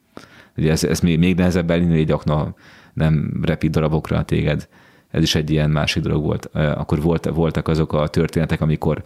Ugye 0.56 0.70
ez, 0.70 0.84
ez 0.84 1.00
még, 1.00 1.18
még 1.18 1.36
nehezebb 1.36 1.70
elindulni, 1.70 2.00
egy 2.00 2.10
akna 2.10 2.54
nem 2.92 3.40
repít 3.42 3.70
darabokra 3.70 4.22
téged. 4.22 4.68
Ez 5.10 5.22
is 5.22 5.34
egy 5.34 5.50
ilyen 5.50 5.70
másik 5.70 6.02
dolog 6.02 6.22
volt. 6.22 6.44
Akkor 6.54 7.02
volt, 7.02 7.24
voltak 7.24 7.68
azok 7.68 7.92
a 7.92 8.08
történetek, 8.08 8.60
amikor 8.60 9.04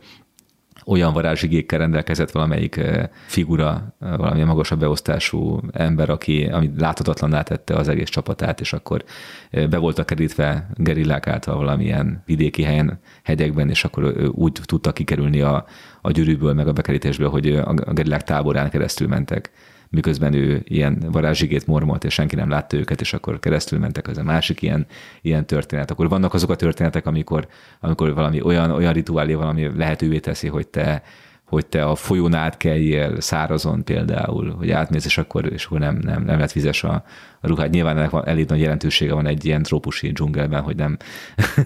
olyan 0.86 1.12
varázsigékkel 1.12 1.78
rendelkezett 1.78 2.30
valamelyik 2.30 2.80
figura, 3.26 3.94
valamilyen 3.98 4.46
magasabb 4.46 4.78
beosztású 4.78 5.60
ember, 5.72 6.10
aki 6.10 6.44
ami 6.44 6.70
láthatatlanná 6.78 7.42
tette 7.42 7.74
az 7.74 7.88
egész 7.88 8.08
csapatát, 8.08 8.60
és 8.60 8.72
akkor 8.72 9.04
be 9.50 9.78
voltak 9.78 10.06
kerítve 10.06 10.68
gerillák 10.74 11.26
által 11.26 11.56
valamilyen 11.56 12.22
vidéki 12.26 12.62
helyen, 12.62 12.98
hegyekben, 13.22 13.68
és 13.68 13.84
akkor 13.84 14.30
úgy 14.34 14.52
tudtak 14.64 14.94
kikerülni 14.94 15.40
a, 15.40 15.64
a 16.00 16.10
gyűrűből, 16.10 16.52
meg 16.52 16.68
a 16.68 16.72
bekerítésből, 16.72 17.28
hogy 17.28 17.56
a 17.56 17.92
gerillák 17.92 18.22
táborán 18.22 18.70
keresztül 18.70 19.08
mentek 19.08 19.50
miközben 19.90 20.34
ő 20.34 20.62
ilyen 20.64 21.04
varázsigét 21.10 21.66
mormolt, 21.66 22.04
és 22.04 22.14
senki 22.14 22.34
nem 22.34 22.48
látta 22.48 22.76
őket, 22.76 23.00
és 23.00 23.12
akkor 23.12 23.38
keresztül 23.38 23.78
mentek, 23.78 24.08
az 24.08 24.18
a 24.18 24.22
másik 24.22 24.62
ilyen, 24.62 24.86
ilyen 25.22 25.46
történet. 25.46 25.90
Akkor 25.90 26.08
vannak 26.08 26.34
azok 26.34 26.50
a 26.50 26.56
történetek, 26.56 27.06
amikor, 27.06 27.46
amikor 27.80 28.14
valami 28.14 28.42
olyan, 28.42 28.70
olyan 28.70 28.92
rituálé 28.92 29.34
valami 29.34 29.76
lehetővé 29.76 30.18
teszi, 30.18 30.48
hogy 30.48 30.68
te, 30.68 31.02
hogy 31.46 31.66
te 31.66 31.84
a 31.84 31.94
folyón 31.94 32.34
átkeljél 32.34 33.20
szárazon 33.20 33.84
például, 33.84 34.54
hogy 34.54 34.70
átmész, 34.70 35.04
és 35.04 35.18
akkor, 35.18 35.52
és 35.52 35.64
akkor 35.64 35.78
nem, 35.78 35.98
nem, 36.02 36.22
nem 36.22 36.38
lett 36.38 36.52
vizes 36.52 36.84
a, 36.84 37.04
a 37.40 37.46
ruhád. 37.46 37.70
Nyilván 37.70 37.96
ennek 37.96 38.10
van, 38.10 38.26
elég 38.26 38.48
nagy 38.48 38.60
jelentősége 38.60 39.14
van 39.14 39.26
egy 39.26 39.44
ilyen 39.44 39.62
trópusi 39.62 40.12
dzsungelben, 40.12 40.62
hogy 40.62 40.76
nem, 40.76 40.96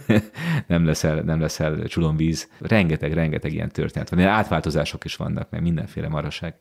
nem, 0.66 0.86
leszel, 0.86 1.20
nem 1.20 1.40
leszel 1.40 1.84
csulomvíz. 1.84 2.48
Rengeteg, 2.58 3.12
rengeteg 3.12 3.52
ilyen 3.52 3.70
történet 3.70 4.10
van. 4.10 4.18
Ilyen 4.18 4.32
átváltozások 4.32 5.04
is 5.04 5.16
vannak, 5.16 5.50
meg 5.50 5.62
mindenféle 5.62 6.08
maraság. 6.08 6.54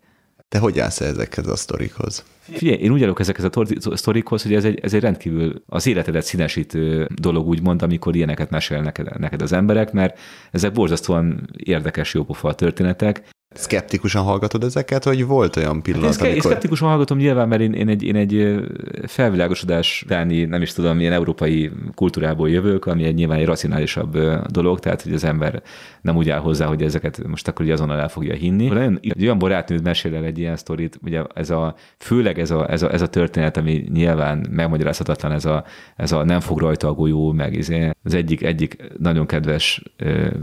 Te 0.50 0.60
hogy 0.60 0.80
állsz 0.80 1.02
ezekhez 1.02 1.48
a 1.48 1.56
sztorikhoz? 1.56 2.24
Figyelj, 2.40 2.78
én 2.78 2.92
úgy 2.92 3.04
állok 3.04 3.20
ezekhez 3.20 3.46
a 3.46 3.96
sztorikhoz, 3.96 4.44
hogy 4.44 4.54
ez 4.54 4.66
egy, 4.66 4.80
ez 4.80 4.94
egy 4.94 5.02
rendkívül 5.02 5.64
az 5.68 5.88
életedet 5.88 6.24
színesítő 6.24 7.08
dolog, 7.16 7.48
úgymond, 7.48 7.82
amikor 7.82 8.16
ilyeneket 8.16 8.50
mesélnek 8.50 8.98
neked, 8.98 9.20
neked 9.20 9.42
az 9.42 9.52
emberek, 9.52 9.92
mert 9.92 10.20
ezek 10.52 10.72
borzasztóan 10.72 11.50
érdekes, 11.58 12.14
jópofa 12.14 12.56
történetek. 12.56 13.30
Szkeptikusan 13.56 14.24
hallgatod 14.24 14.64
ezeket, 14.64 15.04
vagy 15.04 15.26
volt 15.26 15.56
olyan 15.56 15.82
pillanat, 15.82 16.10
hát 16.10 16.22
én 16.22 16.32
amikor... 16.32 16.52
szkeptikusan 16.52 16.88
hallgatom 16.88 17.18
nyilván, 17.18 17.48
mert 17.48 17.62
én, 17.62 17.74
én, 17.74 17.88
egy, 17.88 18.04
én 18.04 18.16
egy 18.16 18.60
felvilágosodás 19.08 20.02
utáni, 20.06 20.46
nem 20.46 20.62
is 20.62 20.74
tudom, 20.74 20.98
milyen 20.98 21.14
európai 21.14 21.72
kultúrából 21.96 22.50
jövök, 22.50 22.86
ami 22.86 23.04
egy 23.04 23.14
nyilván 23.14 23.40
egy 23.40 23.46
racionálisabb 23.46 24.18
dolog, 24.48 24.80
tehát 24.80 25.02
hogy 25.02 25.14
az 25.14 25.24
ember 25.24 25.62
nem 26.02 26.16
úgy 26.16 26.30
áll 26.30 26.40
hozzá, 26.40 26.66
hogy 26.66 26.82
ezeket 26.82 27.28
most 27.28 27.48
akkor 27.48 27.66
ugye 27.66 27.74
azonnal 27.74 28.00
el 28.00 28.10
fogja 28.10 28.34
hinni. 28.34 28.70
Olyan, 28.70 29.00
egy 29.02 29.24
olyan 29.24 29.40
barátnőd 29.40 29.84
mesél 29.84 30.16
el 30.16 30.24
egy 30.24 30.38
ilyen 30.38 30.56
sztorit, 30.56 31.00
ugye 31.04 31.24
ez 31.34 31.50
a, 31.50 31.76
főleg 31.98 32.40
ez 32.40 32.52
a, 32.52 32.72
ez 32.72 32.82
a, 32.82 32.94
ez 32.94 33.02
a 33.02 33.08
történet, 33.08 33.58
ami 33.58 33.86
nyilván 33.94 34.48
megmagyarázhatatlan, 34.50 35.32
ez 35.32 35.46
a, 35.46 35.64
ez 35.96 36.12
a 36.12 36.24
nem 36.24 36.40
fog 36.40 36.60
rajta 36.60 36.88
a 36.88 36.94
golyó, 36.94 37.32
meg 37.32 37.54
izé. 37.54 37.90
az 38.04 38.14
egyik, 38.14 38.44
egyik 38.44 38.84
nagyon 38.98 39.26
kedves 39.26 39.84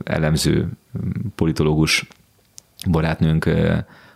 elemző 0.04 0.68
politológus 1.34 2.06
barátnőnk 2.90 3.50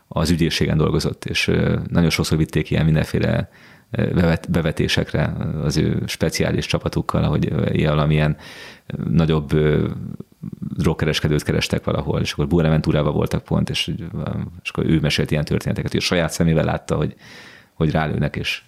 az 0.08 0.30
ügyészségen 0.30 0.76
dolgozott, 0.76 1.24
és 1.24 1.50
nagyon 1.88 2.10
sokszor 2.10 2.38
vitték 2.38 2.70
ilyen 2.70 2.84
mindenféle 2.84 3.50
bevetésekre 4.48 5.36
az 5.62 5.76
ő 5.76 6.02
speciális 6.06 6.66
csapatukkal, 6.66 7.38
ilyen 7.72 7.94
valamilyen 7.94 8.36
nagyobb 9.10 9.50
drogkereskedőt 10.76 11.42
kerestek 11.42 11.84
valahol, 11.84 12.20
és 12.20 12.32
akkor 12.32 12.46
Buenaventurában 12.46 13.12
voltak 13.12 13.44
pont, 13.44 13.70
és, 13.70 13.94
és 14.62 14.70
akkor 14.70 14.86
ő 14.86 15.00
mesélt 15.00 15.30
ilyen 15.30 15.44
történeteket, 15.44 15.92
hogy 15.92 16.00
saját 16.00 16.32
szemével 16.32 16.64
látta, 16.64 16.96
hogy, 16.96 17.14
hogy 17.74 17.90
rálőnek, 17.90 18.36
és 18.36 18.62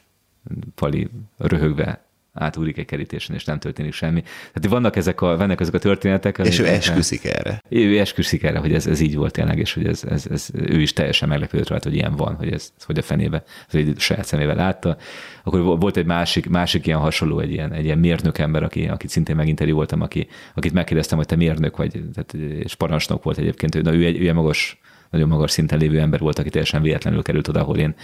Pali 0.75 1.11
röhögve 1.39 2.05
átúrik 2.33 2.79
egy 2.79 2.85
kerítésen, 2.85 3.35
és 3.35 3.45
nem 3.45 3.59
történik 3.59 3.93
semmi. 3.93 4.23
Tehát 4.23 4.69
vannak 4.69 4.97
ezek 4.97 5.21
a, 5.21 5.37
vannak 5.37 5.61
ezek 5.61 5.75
a 5.75 5.79
történetek. 5.79 6.39
És 6.39 6.59
ő 6.59 6.67
esküszik 6.67 7.25
erre. 7.25 7.63
Ő 7.69 7.99
esküszik 7.99 8.43
erre, 8.43 8.59
hogy 8.59 8.75
ez, 8.75 8.87
ez 8.87 9.01
így 9.01 9.17
volt 9.17 9.33
tényleg, 9.33 9.59
és 9.59 9.75
hogy 9.75 9.87
ez, 9.87 10.05
ez, 10.05 10.27
ez, 10.31 10.49
ő 10.55 10.81
is 10.81 10.93
teljesen 10.93 11.29
meglepődött 11.29 11.69
rajta, 11.69 11.89
hogy 11.89 11.99
ilyen 11.99 12.17
van, 12.17 12.35
hogy 12.35 12.53
ez 12.53 12.73
hogy 12.85 12.99
a 12.99 13.03
fenébe, 13.03 13.43
hogy 13.71 13.95
saját 13.99 14.25
szemével 14.25 14.57
látta. 14.57 14.97
Akkor 15.45 15.61
volt 15.61 15.97
egy 15.97 16.07
másik, 16.07 16.49
másik 16.49 16.87
ilyen 16.87 16.99
hasonló, 16.99 17.39
egy 17.39 17.53
ilyen, 17.53 17.73
egy 17.73 17.85
ilyen 17.85 17.99
mérnök 17.99 18.39
ember, 18.39 18.63
aki, 18.63 18.89
akit 18.89 19.11
szintén 19.11 19.37
meginterjú 19.37 19.75
voltam, 19.75 20.01
aki, 20.01 20.27
akit 20.55 20.73
megkérdeztem, 20.73 21.19
hogy 21.19 21.27
te 21.27 21.37
mérnök 21.37 21.77
vagy, 21.77 21.91
tehát, 22.15 22.35
és 22.65 22.75
parancsnok 22.75 23.23
volt 23.23 23.39
egyébként, 23.39 23.83
na 23.83 23.95
ő 23.95 24.05
egy, 24.05 24.21
ő 24.21 24.29
egy 24.29 24.35
magas 24.35 24.81
nagyon 25.11 25.29
magas 25.29 25.51
szinten 25.51 25.79
lévő 25.79 26.01
ember 26.01 26.21
volt, 26.21 26.39
aki 26.39 26.51
teljesen 26.51 26.83
véletlenül 26.83 27.23
került 27.23 27.49
oda, 27.49 27.61
ahol 27.61 27.79
én 27.79 27.95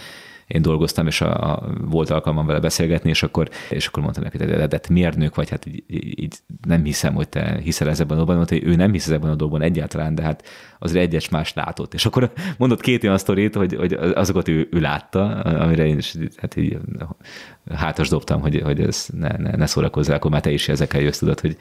én 0.49 0.61
dolgoztam, 0.61 1.07
és 1.07 1.21
a, 1.21 1.51
a, 1.51 1.63
volt 1.81 2.09
alkalmam 2.09 2.45
vele 2.45 2.59
beszélgetni, 2.59 3.09
és 3.09 3.23
akkor, 3.23 3.49
és 3.69 3.87
akkor 3.87 4.03
mondtam 4.03 4.23
neki, 4.23 4.37
de, 4.37 4.67
de 4.67 4.79
miért 4.89 5.17
nők 5.17 5.35
vagy, 5.35 5.49
hát 5.49 5.65
így, 5.65 5.83
így, 5.87 6.35
nem 6.67 6.83
hiszem, 6.83 7.13
hogy 7.13 7.29
te 7.29 7.59
hiszel 7.63 7.89
ezekben 7.89 8.13
a 8.13 8.15
dolgban, 8.15 8.35
mondta, 8.35 8.55
hogy 8.55 8.63
ő 8.63 8.75
nem 8.75 8.91
hisz 8.91 9.07
ebben 9.09 9.29
a 9.29 9.35
dolgban 9.35 9.61
egyáltalán, 9.61 10.15
de 10.15 10.21
hát 10.21 10.45
az 10.79 10.95
egyes 10.95 11.29
más 11.29 11.53
látott. 11.53 11.93
És 11.93 12.05
akkor 12.05 12.31
mondott 12.57 12.81
két 12.81 13.03
olyan 13.03 13.17
sztorit, 13.17 13.55
hogy, 13.55 13.75
hogy 13.75 13.93
azokat 13.93 14.47
ő, 14.47 14.67
ő 14.71 14.79
látta, 14.79 15.39
amire 15.39 15.85
én 15.85 15.97
is 15.97 16.15
hát 16.37 16.55
így 16.55 16.77
hátas 17.75 18.09
dobtam, 18.09 18.41
hogy, 18.41 18.61
hogy 18.61 18.81
ez 18.81 19.07
ne, 19.17 19.37
ne, 19.37 19.51
ne 19.51 19.65
szórakozzál, 19.65 20.15
akkor 20.15 20.31
már 20.31 20.41
te 20.41 20.51
is 20.51 20.69
ezekkel 20.69 21.01
jössz, 21.01 21.19
tudod, 21.19 21.39
hogy, 21.39 21.57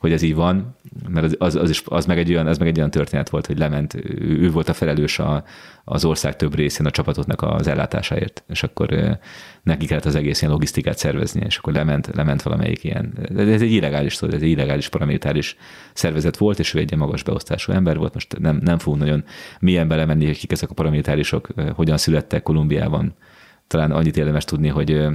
hogy 0.00 0.12
ez 0.12 0.22
így 0.22 0.34
van, 0.34 0.76
mert 1.08 1.34
az, 1.38 1.54
az, 1.54 1.70
is, 1.70 1.82
az, 1.84 2.06
meg 2.06 2.18
egy 2.18 2.30
olyan, 2.30 2.46
az 2.46 2.58
meg 2.58 2.68
egy 2.68 2.76
olyan 2.76 2.90
történet 2.90 3.28
volt, 3.28 3.46
hogy 3.46 3.58
lement, 3.58 3.94
ő, 3.94 4.38
ő 4.40 4.50
volt 4.50 4.68
a 4.68 4.72
felelős 4.72 5.18
a, 5.18 5.44
az 5.84 6.04
ország 6.04 6.36
több 6.36 6.54
részén 6.54 6.86
a 6.86 6.90
csapatotnak 6.90 7.42
az 7.42 7.66
ellátásáért, 7.66 8.44
és 8.48 8.62
akkor 8.62 9.18
neki 9.62 9.86
kellett 9.86 10.04
az 10.04 10.14
egész 10.14 10.40
ilyen 10.40 10.52
logisztikát 10.52 10.98
szervezni, 10.98 11.42
és 11.46 11.56
akkor 11.56 11.72
lement, 11.72 12.10
lement 12.14 12.42
valamelyik 12.42 12.84
ilyen, 12.84 13.18
ez 13.36 13.62
egy 13.62 13.72
illegális, 13.72 14.22
ez 14.22 14.32
egy 14.32 14.42
illegális 14.42 14.88
paramilitáris 14.88 15.56
szervezet 15.92 16.36
volt, 16.36 16.58
és 16.58 16.74
ő 16.74 16.78
egy 16.78 16.90
ilyen 16.90 17.04
magas 17.04 17.22
beosztású 17.22 17.72
ember 17.72 17.96
volt, 17.96 18.14
most 18.14 18.38
nem, 18.38 18.60
nem 18.62 18.78
fogunk 18.78 19.02
nagyon 19.02 19.24
milyen 19.58 19.88
belemenni, 19.88 20.26
hogy 20.26 20.38
kik 20.38 20.52
ezek 20.52 20.70
a 20.70 20.74
paramilitárisok, 20.74 21.48
hogyan 21.74 21.96
születtek 21.96 22.42
Kolumbiában, 22.42 23.14
talán 23.66 23.90
annyit 23.90 24.16
érdemes 24.16 24.44
tudni, 24.44 24.68
hogy 24.68 25.06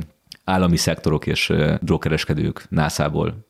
állami 0.44 0.78
szektorok 0.78 1.28
és 1.28 1.54
drogkereskedők 1.82 2.66
NASA-ból 2.70 3.46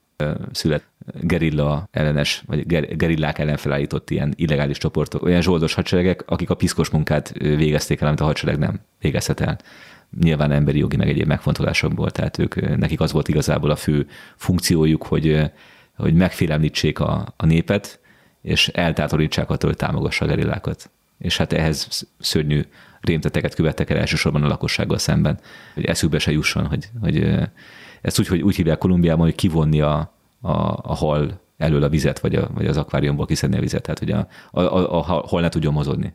szület 0.52 0.84
gerilla 1.22 1.88
ellenes, 1.92 2.44
vagy 2.46 2.66
gerillák 2.98 3.40
ellen 3.40 3.58
felállított 3.58 4.10
ilyen 4.10 4.34
illegális 4.36 4.78
csoportok, 4.78 5.24
olyan 5.24 5.42
zsoldos 5.42 5.74
hadseregek, 5.74 6.24
akik 6.28 6.50
a 6.50 6.56
piszkos 6.56 6.90
munkát 6.90 7.34
végezték 7.38 8.02
el, 8.02 8.08
amit 8.08 8.20
a 8.20 8.26
hadsereg 8.26 8.58
nem 8.58 8.80
végezhet 9.00 9.40
el. 9.40 9.58
Nyilván 10.22 10.52
emberi 10.52 10.78
jogi 10.78 10.98
meg 10.98 11.10
egyéb 11.10 11.28
megfontolásokból, 11.28 12.12
tehát 12.12 12.38
ők, 12.38 12.78
nekik 12.78 13.00
az 13.00 13.12
volt 13.12 13.28
igazából 13.28 13.70
a 13.70 13.76
fő 13.76 14.08
funkciójuk, 14.36 15.04
hogy, 15.04 15.52
hogy 15.96 16.14
megfélemlítsék 16.14 17.00
a, 17.00 17.34
a 17.38 17.46
népet, 17.46 18.00
és 18.42 18.68
eltátorítsák 18.68 19.50
attól, 19.50 19.70
hogy 19.70 19.80
támogassa 19.80 20.26
a 20.26 20.28
gerillákat. 20.28 20.90
És 21.18 21.38
hát 21.38 21.54
ehhez 21.54 22.08
szörnyű 22.20 22.62
rémteteket 23.02 23.56
követtek 23.56 23.90
el 23.90 23.98
elsősorban 23.98 24.44
a 24.44 24.48
lakossággal 24.48 24.98
szemben, 24.98 25.40
hogy 25.74 25.86
eszükbe 25.86 26.20
se 26.20 26.32
jusson, 26.32 26.66
hogy, 26.66 26.90
hogy 27.02 27.38
ezt 28.06 28.19
úgy, 28.19 28.27
hogy 28.27 28.41
úgy 28.41 28.56
hívják 28.56 28.77
Kolumbiában, 28.77 29.26
hogy 29.26 29.36
kivonni 29.36 29.82
a, 29.82 30.14
a, 30.41 30.52
a 30.82 30.95
hal 30.95 31.41
elől 31.57 31.84
a 31.84 31.90
vizet, 31.90 32.19
vagy, 32.19 32.36
a, 32.36 32.49
vagy 32.53 32.68
az 32.68 32.77
akváriumból 32.77 33.26
kiszedni 33.26 33.57
a 33.57 33.60
vizet, 33.60 33.82
tehát 33.82 33.99
hogy 33.99 34.11
a, 34.11 34.27
a, 34.52 34.61
a, 34.61 34.98
a 34.98 35.02
hal 35.02 35.41
ne 35.41 35.49
tudjon 35.49 35.73
mozogni. 35.73 36.14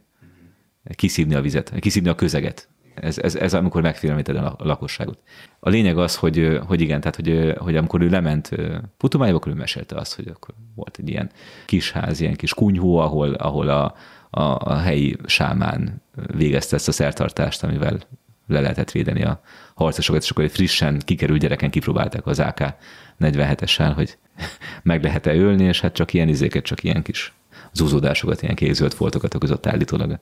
Kiszívni 0.95 1.35
a 1.35 1.41
vizet, 1.41 1.73
kiszívni 1.79 2.09
a 2.09 2.15
közeget. 2.15 2.69
Ez, 2.95 3.19
ez, 3.19 3.35
ez 3.35 3.55
amikor 3.55 3.83
megfélemlíted 3.83 4.37
a 4.37 4.57
lakosságot. 4.59 5.19
A 5.61 5.69
lényeg 5.69 5.99
az, 5.99 6.17
hogy, 6.17 6.61
hogy 6.67 6.81
igen, 6.81 7.01
tehát 7.01 7.17
hogy, 7.17 7.55
hogy 7.59 7.77
amikor 7.77 8.01
ő 8.01 8.09
lement 8.09 8.51
Putumájába, 8.97 9.37
akkor 9.37 9.53
ő 9.53 9.55
mesélte 9.55 9.97
azt, 9.97 10.15
hogy 10.15 10.29
akkor 10.29 10.55
volt 10.75 10.97
egy 10.99 11.09
ilyen 11.09 11.31
kis 11.67 11.91
ház, 11.91 12.21
ilyen 12.21 12.37
kis 12.37 12.55
kunyhó, 12.55 12.99
ahol, 12.99 13.35
ahol 13.35 13.69
a, 13.69 13.95
a, 14.31 14.43
a 14.43 14.77
helyi 14.77 15.17
sámán 15.27 16.03
végezte 16.37 16.77
ezt 16.77 16.89
a 16.89 16.93
szertartást, 16.93 17.63
amivel 17.63 17.99
le 18.47 18.61
lehetett 18.61 18.91
védeni 18.91 19.23
a 19.23 19.41
harcosokat, 19.85 20.23
és 20.23 20.31
akkor 20.31 20.45
egy 20.45 20.53
frissen 20.53 21.01
kikerült 21.05 21.41
gyereken 21.41 21.71
kipróbálták 21.71 22.27
az 22.27 22.39
AK 22.39 22.75
47-essel, 23.21 23.93
hogy 23.95 24.19
meg 24.83 25.03
lehet-e 25.03 25.35
ölni, 25.35 25.65
és 25.65 25.81
hát 25.81 25.93
csak 25.93 26.13
ilyen 26.13 26.29
izéket, 26.29 26.65
csak 26.65 26.83
ilyen 26.83 27.03
kis 27.03 27.33
zúzódásokat, 27.73 28.43
ilyen 28.43 28.55
kézölt 28.55 28.95
foltokat 28.95 29.35
okozott 29.35 29.67
állítólag 29.67 30.21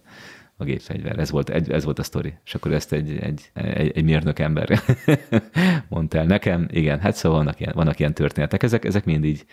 a 0.60 0.64
gépfegyver. 0.64 1.18
Ez 1.18 1.30
volt, 1.30 1.50
ez 1.50 1.84
volt 1.84 1.98
a 1.98 2.02
sztori. 2.02 2.34
És 2.44 2.54
akkor 2.54 2.72
ezt 2.72 2.92
egy, 2.92 3.18
egy, 3.20 3.50
egy, 3.54 3.90
egy 3.94 4.04
mérnök 4.04 4.38
ember 4.38 4.82
mondta 5.88 6.18
el 6.18 6.24
nekem. 6.24 6.68
Igen, 6.70 7.00
hát 7.00 7.14
szóval 7.14 7.38
vannak 7.38 7.60
ilyen, 7.60 7.72
vannak 7.74 7.98
ilyen 7.98 8.14
történetek. 8.14 8.62
Ezek, 8.62 8.84
ezek 8.84 9.04
mind 9.04 9.24
így 9.24 9.44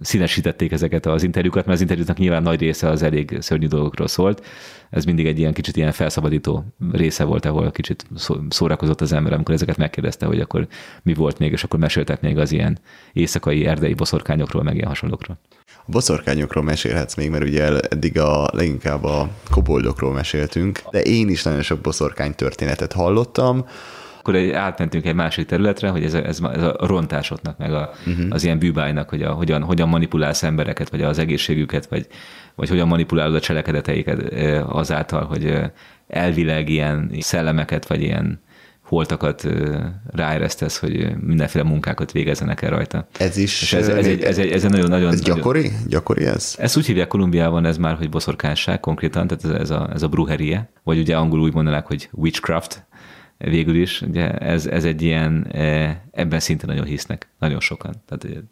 színesítették 0.00 0.72
ezeket 0.72 1.06
az 1.06 1.22
interjúkat, 1.22 1.64
mert 1.64 1.76
az 1.76 1.80
interjúknak 1.80 2.18
nyilván 2.18 2.42
nagy 2.42 2.60
része 2.60 2.88
az 2.88 3.02
elég 3.02 3.36
szörnyű 3.40 3.66
dolgokról 3.66 4.08
szólt. 4.08 4.46
Ez 4.94 5.04
mindig 5.04 5.26
egy 5.26 5.38
ilyen 5.38 5.52
kicsit 5.52 5.76
ilyen 5.76 5.92
felszabadító 5.92 6.64
része 6.92 7.24
volt, 7.24 7.44
ahol 7.44 7.70
kicsit 7.70 8.06
szórakozott 8.48 9.00
az 9.00 9.12
ember, 9.12 9.32
amikor 9.32 9.54
ezeket 9.54 9.76
megkérdezte, 9.76 10.26
hogy 10.26 10.40
akkor 10.40 10.66
mi 11.02 11.14
volt 11.14 11.38
még, 11.38 11.52
és 11.52 11.64
akkor 11.64 11.78
meséltek 11.78 12.20
még 12.20 12.38
az 12.38 12.52
ilyen 12.52 12.78
éjszakai 13.12 13.66
erdei 13.66 13.94
boszorkányokról, 13.94 14.62
meg 14.62 14.74
ilyen 14.74 14.88
hasonlókról. 14.88 15.38
A 15.66 15.90
boszorkányokról 15.90 16.64
mesélhetsz 16.64 17.14
még, 17.14 17.30
mert 17.30 17.44
ugye 17.44 17.78
eddig 17.80 18.18
a 18.18 18.48
leginkább 18.52 19.04
a 19.04 19.28
koboldokról 19.50 20.12
meséltünk, 20.12 20.80
de 20.90 21.00
én 21.00 21.28
is 21.28 21.42
nagyon 21.42 21.62
sok 21.62 21.80
boszorkány 21.80 22.34
történetet 22.34 22.92
hallottam, 22.92 23.64
akkor 24.24 24.34
egy, 24.34 24.50
átmentünk 24.50 25.06
egy 25.06 25.14
másik 25.14 25.46
területre, 25.46 25.88
hogy 25.88 26.04
ez 26.04 26.14
a, 26.14 26.24
ez, 26.24 26.40
ez 26.54 26.62
a 26.62 26.76
rontásoknak, 26.80 27.58
meg 27.58 27.72
a, 27.72 27.90
uh-huh. 28.06 28.26
az 28.30 28.44
ilyen 28.44 28.58
bűbájnak, 28.58 29.08
hogy 29.08 29.22
a, 29.22 29.32
hogyan, 29.32 29.62
hogyan 29.62 29.88
manipulálsz 29.88 30.42
embereket, 30.42 30.90
vagy 30.90 31.02
az 31.02 31.18
egészségüket, 31.18 31.86
vagy, 31.86 32.06
vagy 32.54 32.68
hogyan 32.68 32.88
manipulálod 32.88 33.34
a 33.34 33.40
cselekedeteiket 33.40 34.32
azáltal, 34.68 35.24
hogy 35.24 35.60
elvileg 36.08 36.68
ilyen 36.68 37.10
szellemeket, 37.20 37.86
vagy 37.86 38.02
ilyen 38.02 38.42
holtakat 38.84 39.48
ráeresztesz, 40.10 40.78
hogy 40.78 41.16
mindenféle 41.20 41.64
munkákat 41.64 42.12
végezzenek 42.12 42.62
el 42.62 42.70
rajta. 42.70 43.06
Ez 43.18 43.36
is... 43.36 43.62
És 43.62 43.72
ez, 43.72 43.88
ez, 43.88 44.06
egy, 44.06 44.22
ez, 44.22 44.38
egy, 44.38 44.50
ez 44.50 44.64
egy 44.64 44.70
nagyon, 44.70 44.88
nagyon... 44.88 45.12
Ez 45.12 45.20
gyakori? 45.20 45.60
Nagyon, 45.60 45.78
gyakori 45.88 46.24
ez? 46.24 46.54
Ezt 46.58 46.76
úgy 46.76 46.86
hívják 46.86 47.08
Kolumbiában, 47.08 47.64
ez 47.64 47.76
már, 47.76 47.96
hogy 47.96 48.08
boszorkánság 48.08 48.80
konkrétan, 48.80 49.26
tehát 49.26 49.44
ez, 49.44 49.60
ez, 49.60 49.70
a, 49.70 49.90
ez 49.94 50.02
a 50.02 50.08
bruherie, 50.08 50.70
vagy 50.82 50.98
ugye 50.98 51.16
angolul 51.16 51.44
úgy 51.44 51.54
mondanák, 51.54 51.86
hogy 51.86 52.08
witchcraft, 52.12 52.86
végül 53.44 53.74
is, 53.74 54.02
ugye 54.02 54.30
ez, 54.30 54.66
ez 54.66 54.84
egy 54.84 55.02
ilyen, 55.02 55.46
e, 55.52 56.00
ebben 56.10 56.40
szinte 56.40 56.66
nagyon 56.66 56.84
hisznek, 56.84 57.28
nagyon 57.38 57.60
sokan. 57.60 57.94
Tehát 58.06 58.24
e, 58.24 58.42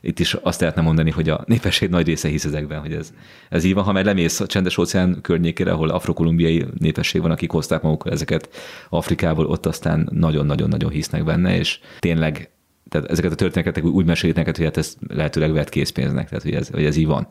itt 0.00 0.18
is 0.18 0.34
azt 0.34 0.60
lehetne 0.60 0.82
mondani, 0.82 1.10
hogy 1.10 1.28
a 1.28 1.44
népesség 1.46 1.90
nagy 1.90 2.06
része 2.06 2.28
hisz 2.28 2.44
ezekben, 2.44 2.80
hogy 2.80 2.92
ez, 2.92 3.12
ez 3.48 3.64
így 3.64 3.74
van. 3.74 3.84
Ha 3.84 3.92
már 3.92 4.04
lemész 4.04 4.40
a 4.40 4.46
csendes 4.46 4.78
óceán 4.78 5.18
környékére, 5.20 5.72
ahol 5.72 5.90
afrokolumbiai 5.90 6.64
népesség 6.78 7.20
van, 7.20 7.30
akik 7.30 7.50
hozták 7.50 7.82
magukkal 7.82 8.12
ezeket 8.12 8.48
Afrikából, 8.88 9.46
ott 9.46 9.66
aztán 9.66 10.08
nagyon-nagyon-nagyon 10.12 10.90
hisznek 10.90 11.24
benne, 11.24 11.56
és 11.56 11.78
tényleg 11.98 12.48
tehát 12.88 13.10
ezeket 13.10 13.32
a 13.32 13.34
történeteket 13.34 13.90
úgy 13.90 14.04
mesélik 14.06 14.36
neked, 14.36 14.56
hogy 14.56 14.64
hát 14.64 14.76
ez 14.76 14.96
lehetőleg 15.08 15.52
vett 15.52 15.68
készpénznek, 15.68 16.28
tehát 16.28 16.44
hogy 16.44 16.54
ez, 16.54 16.68
hogy 16.68 16.84
ez 16.84 16.96
így 16.96 17.06
van. 17.06 17.26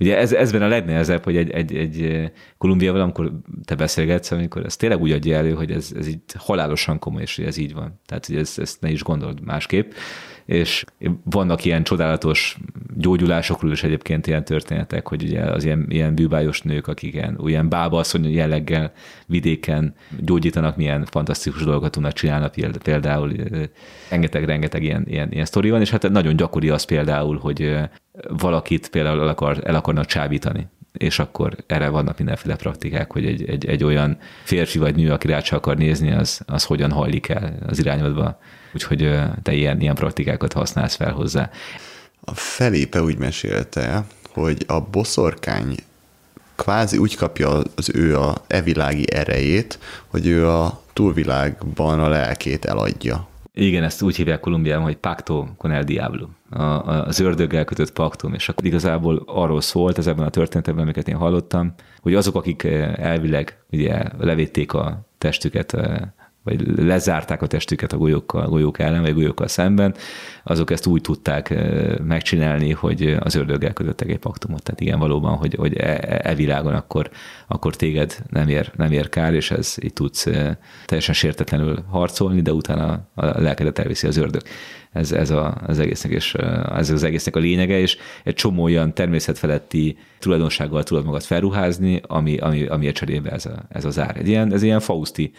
Ugye 0.00 0.18
ez, 0.18 0.32
ezben 0.32 0.62
a 0.62 0.68
legnehezebb, 0.68 1.24
hogy 1.24 1.36
egy, 1.36 1.50
egy, 1.50 1.74
egy 1.74 2.30
Kolumbiával, 2.58 3.00
amikor 3.00 3.32
te 3.64 3.74
beszélgetsz, 3.74 4.30
amikor 4.30 4.64
ez 4.64 4.76
tényleg 4.76 5.00
úgy 5.00 5.12
adja 5.12 5.36
elő, 5.36 5.52
hogy 5.52 5.70
ez, 5.70 5.92
ez 5.98 6.08
így 6.08 6.20
halálosan 6.34 6.98
komoly, 6.98 7.22
és 7.22 7.36
hogy 7.36 7.44
ez 7.44 7.56
így 7.56 7.74
van. 7.74 8.00
Tehát, 8.06 8.26
hogy 8.26 8.36
ez, 8.36 8.54
ezt 8.56 8.80
ne 8.80 8.90
is 8.90 9.02
gondold 9.02 9.40
másképp 9.40 9.92
és 10.48 10.84
vannak 11.24 11.64
ilyen 11.64 11.82
csodálatos 11.82 12.56
gyógyulásokról 12.96 13.72
is 13.72 13.82
egyébként 13.82 14.26
ilyen 14.26 14.44
történetek, 14.44 15.08
hogy 15.08 15.22
ugye 15.22 15.40
az 15.40 15.64
ilyen, 15.64 15.86
ilyen 15.88 16.14
bűbájos 16.14 16.62
nők, 16.62 16.86
akik 16.86 17.14
ilyen, 17.14 17.38
ilyen 17.44 17.68
bábasszony 17.68 18.30
jelleggel 18.30 18.92
vidéken 19.26 19.94
gyógyítanak, 20.20 20.76
milyen 20.76 21.04
fantasztikus 21.04 21.64
dolgokat 21.64 21.90
tudnak 21.90 22.12
csinálni 22.12 22.50
például. 22.82 23.32
Rengeteg-rengeteg 24.10 24.82
ilyen, 24.82 25.04
ilyen, 25.06 25.32
ilyen 25.32 25.44
sztori 25.44 25.70
van, 25.70 25.80
és 25.80 25.90
hát 25.90 26.10
nagyon 26.10 26.36
gyakori 26.36 26.68
az 26.68 26.84
például, 26.84 27.38
hogy 27.38 27.76
valakit 28.28 28.88
például 28.88 29.20
el, 29.20 29.28
akar, 29.28 29.60
el 29.64 29.74
akarnak 29.74 30.06
csábítani 30.06 30.68
és 30.98 31.18
akkor 31.18 31.56
erre 31.66 31.88
vannak 31.88 32.18
mindenféle 32.18 32.56
praktikák, 32.56 33.12
hogy 33.12 33.26
egy, 33.26 33.48
egy, 33.48 33.66
egy 33.66 33.84
olyan 33.84 34.18
férfi 34.44 34.78
vagy 34.78 34.96
nő, 34.96 35.12
aki 35.12 35.26
rá 35.26 35.40
csak 35.40 35.58
akar 35.58 35.76
nézni, 35.76 36.12
az, 36.12 36.40
az 36.46 36.64
hogyan 36.64 36.90
hallik 36.90 37.28
el 37.28 37.58
az 37.66 37.78
irányodba. 37.78 38.38
Úgyhogy 38.74 39.18
te 39.42 39.52
ilyen, 39.52 39.80
ilyen 39.80 39.94
praktikákat 39.94 40.52
használsz 40.52 40.94
fel 40.94 41.12
hozzá. 41.12 41.50
A 42.20 42.34
Felipe 42.34 43.02
úgy 43.02 43.18
mesélte, 43.18 44.04
hogy 44.30 44.64
a 44.66 44.80
boszorkány 44.80 45.74
kvázi 46.56 46.98
úgy 46.98 47.16
kapja 47.16 47.62
az 47.74 47.90
ő 47.94 48.18
a 48.18 48.34
evilági 48.46 49.12
erejét, 49.12 49.78
hogy 50.06 50.26
ő 50.26 50.48
a 50.48 50.82
túlvilágban 50.92 52.00
a 52.00 52.08
lelkét 52.08 52.64
eladja. 52.64 53.28
Igen, 53.52 53.82
ezt 53.82 54.02
úgy 54.02 54.16
hívják 54.16 54.40
Kolumbiában, 54.40 54.84
hogy 54.84 54.96
pacto 54.96 55.46
con 55.56 55.70
el 55.70 55.84
diablo, 55.84 56.28
a, 56.50 56.62
az 57.06 57.20
ördöggel 57.20 57.64
kötött 57.64 57.92
paktum, 57.92 58.34
és 58.34 58.48
akkor 58.48 58.64
igazából 58.64 59.22
arról 59.26 59.60
szólt 59.60 59.98
ez 59.98 60.06
ebben 60.06 60.26
a 60.26 60.30
történetben, 60.30 60.78
amiket 60.78 61.08
én 61.08 61.16
hallottam, 61.16 61.74
hogy 62.00 62.14
azok, 62.14 62.34
akik 62.34 62.64
elvileg 62.96 63.58
ugye 63.70 64.02
levédték 64.18 64.72
a 64.72 65.06
testüket 65.18 65.76
vagy 66.48 66.84
lezárták 66.84 67.42
a 67.42 67.46
testüket 67.46 67.92
a 67.92 67.96
golyókkal, 67.96 68.42
a 68.42 68.48
golyók 68.48 68.78
ellen, 68.78 69.02
vagy 69.02 69.14
golyókkal 69.14 69.48
szemben, 69.48 69.94
azok 70.42 70.70
ezt 70.70 70.86
úgy 70.86 71.00
tudták 71.00 71.54
megcsinálni, 72.04 72.72
hogy 72.72 73.16
az 73.20 73.34
ördöggel 73.34 73.72
kötöttek 73.72 74.08
egy 74.08 74.18
paktumot. 74.18 74.62
Tehát 74.62 74.80
igen, 74.80 74.98
valóban, 74.98 75.36
hogy, 75.36 75.54
hogy 75.54 75.76
e, 75.76 75.98
e, 76.00 76.20
e 76.22 76.34
világon 76.34 76.74
akkor, 76.74 77.10
akkor 77.46 77.76
téged 77.76 78.16
nem 78.30 78.48
ér, 78.48 78.72
nem 78.76 78.92
ér 78.92 79.08
kár, 79.08 79.34
és 79.34 79.50
ez 79.50 79.74
így 79.82 79.92
tudsz 79.92 80.26
teljesen 80.86 81.14
sértetlenül 81.14 81.84
harcolni, 81.90 82.40
de 82.40 82.52
utána 82.52 83.08
a 83.14 83.40
lelkedet 83.40 83.78
elviszi 83.78 84.06
az 84.06 84.16
ördög. 84.16 84.42
Ez, 84.92 85.12
ez 85.12 85.30
a, 85.30 85.60
az 85.66 85.78
egésznek, 85.78 86.12
és 86.12 86.34
ez 86.74 86.90
az 86.90 87.02
egésznek 87.02 87.36
a 87.36 87.38
lényege, 87.38 87.78
és 87.78 87.96
egy 88.24 88.34
csomó 88.34 88.62
olyan 88.62 88.94
természetfeletti 88.94 89.96
tulajdonsággal 90.18 90.82
tudod 90.82 91.04
magad 91.04 91.22
felruházni, 91.22 92.00
ami, 92.06 92.36
ami, 92.36 92.66
ami 92.66 92.88
a 92.88 92.92
cserébe 92.92 93.30
ez, 93.30 93.46
a, 93.46 93.64
ez 93.68 93.84
az 93.84 93.98
ár. 93.98 94.16
Egy 94.16 94.28
ilyen, 94.28 94.52
ez 94.52 94.62
ilyen 94.62 94.80
fauszti 94.80 95.32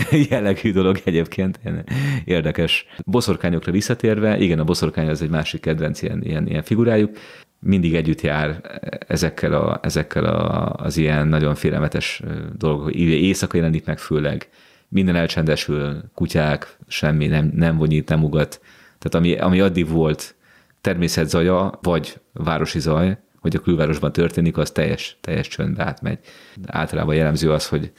jellegű 0.30 0.72
dolog 0.72 1.00
egyébként, 1.04 1.60
ilyen 1.64 1.84
érdekes. 2.24 2.86
Boszorkányokra 3.04 3.72
visszatérve, 3.72 4.38
igen, 4.38 4.58
a 4.58 4.64
boszorkány 4.64 5.08
az 5.08 5.22
egy 5.22 5.30
másik 5.30 5.60
kedvenc 5.60 6.02
ilyen, 6.02 6.22
ilyen, 6.22 6.46
ilyen 6.48 6.62
figurájuk, 6.62 7.16
mindig 7.60 7.94
együtt 7.94 8.20
jár 8.20 8.60
ezekkel, 9.06 9.52
a, 9.52 9.78
ezekkel 9.82 10.24
a, 10.24 10.72
az 10.72 10.96
ilyen 10.96 11.28
nagyon 11.28 11.54
félelmetes 11.54 12.22
dolgok. 12.56 12.94
Éjszaka 12.94 13.56
jelenik 13.56 13.86
meg 13.86 13.98
főleg, 13.98 14.48
minden 14.88 15.16
elcsendesül, 15.16 16.02
kutyák, 16.14 16.76
semmi, 16.88 17.26
nem, 17.26 17.52
nem 17.54 17.76
vonyít, 17.76 18.08
nem 18.08 18.24
ugat. 18.24 18.60
Tehát 18.98 19.14
ami, 19.14 19.36
ami 19.36 19.60
addig 19.60 19.88
volt 19.88 20.34
természetzaja, 20.80 21.78
vagy 21.82 22.20
városi 22.32 22.80
zaj, 22.80 23.18
hogy 23.40 23.56
a 23.56 23.60
külvárosban 23.60 24.12
történik, 24.12 24.56
az 24.56 24.70
teljes, 24.70 25.16
teljes 25.20 25.48
csöndbe 25.48 25.84
átmegy. 25.84 26.18
Általában 26.66 27.14
jellemző 27.14 27.52
az, 27.52 27.68
hogy 27.68 27.92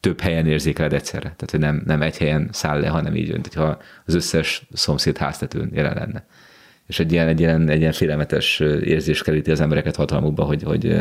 több 0.00 0.20
helyen 0.20 0.46
érzékeled 0.46 0.92
egyszerre. 0.92 1.34
Tehát, 1.36 1.50
hogy 1.50 1.60
nem, 1.60 1.82
nem 1.86 2.02
egy 2.02 2.16
helyen 2.16 2.48
száll 2.52 2.80
le, 2.80 2.88
hanem 2.88 3.16
így 3.16 3.28
jön, 3.28 3.40
hogyha 3.42 3.78
az 4.04 4.14
összes 4.14 4.66
szomszéd 4.72 5.16
háztetőn 5.16 5.70
jelen 5.72 5.94
lenne. 5.94 6.24
És 6.86 6.98
egy 6.98 7.12
ilyen, 7.12 7.28
egy 7.28 7.40
ilyen, 7.40 7.68
egy 7.68 7.80
ilyen 7.80 7.92
félelmetes 7.92 8.60
érzés 8.60 9.22
keríti 9.22 9.50
az 9.50 9.60
embereket 9.60 9.96
hatalmukba, 9.96 10.44
hogy, 10.44 10.62
hogy 10.62 10.96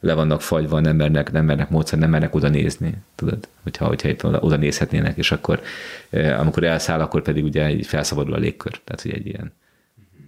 le 0.00 0.14
vannak 0.14 0.42
fagyva, 0.42 0.80
nem 0.80 0.96
mernek, 0.96 1.32
nem 1.32 1.44
mernek 1.44 1.68
módszer, 1.68 1.98
nem 1.98 2.10
mernek 2.10 2.34
oda 2.34 2.48
nézni, 2.48 2.94
tudod, 3.14 3.48
hogyha, 3.62 3.86
hogyha 3.86 4.08
éppen 4.08 4.34
oda, 4.34 4.56
nézhetnének, 4.56 5.16
és 5.16 5.32
akkor 5.32 5.60
amikor 6.38 6.64
elszáll, 6.64 7.00
akkor 7.00 7.22
pedig 7.22 7.44
ugye 7.44 7.82
felszabadul 7.82 8.34
a 8.34 8.38
légkör. 8.38 8.80
Tehát, 8.84 9.02
hogy 9.02 9.10
egy 9.10 9.26
ilyen, 9.26 9.52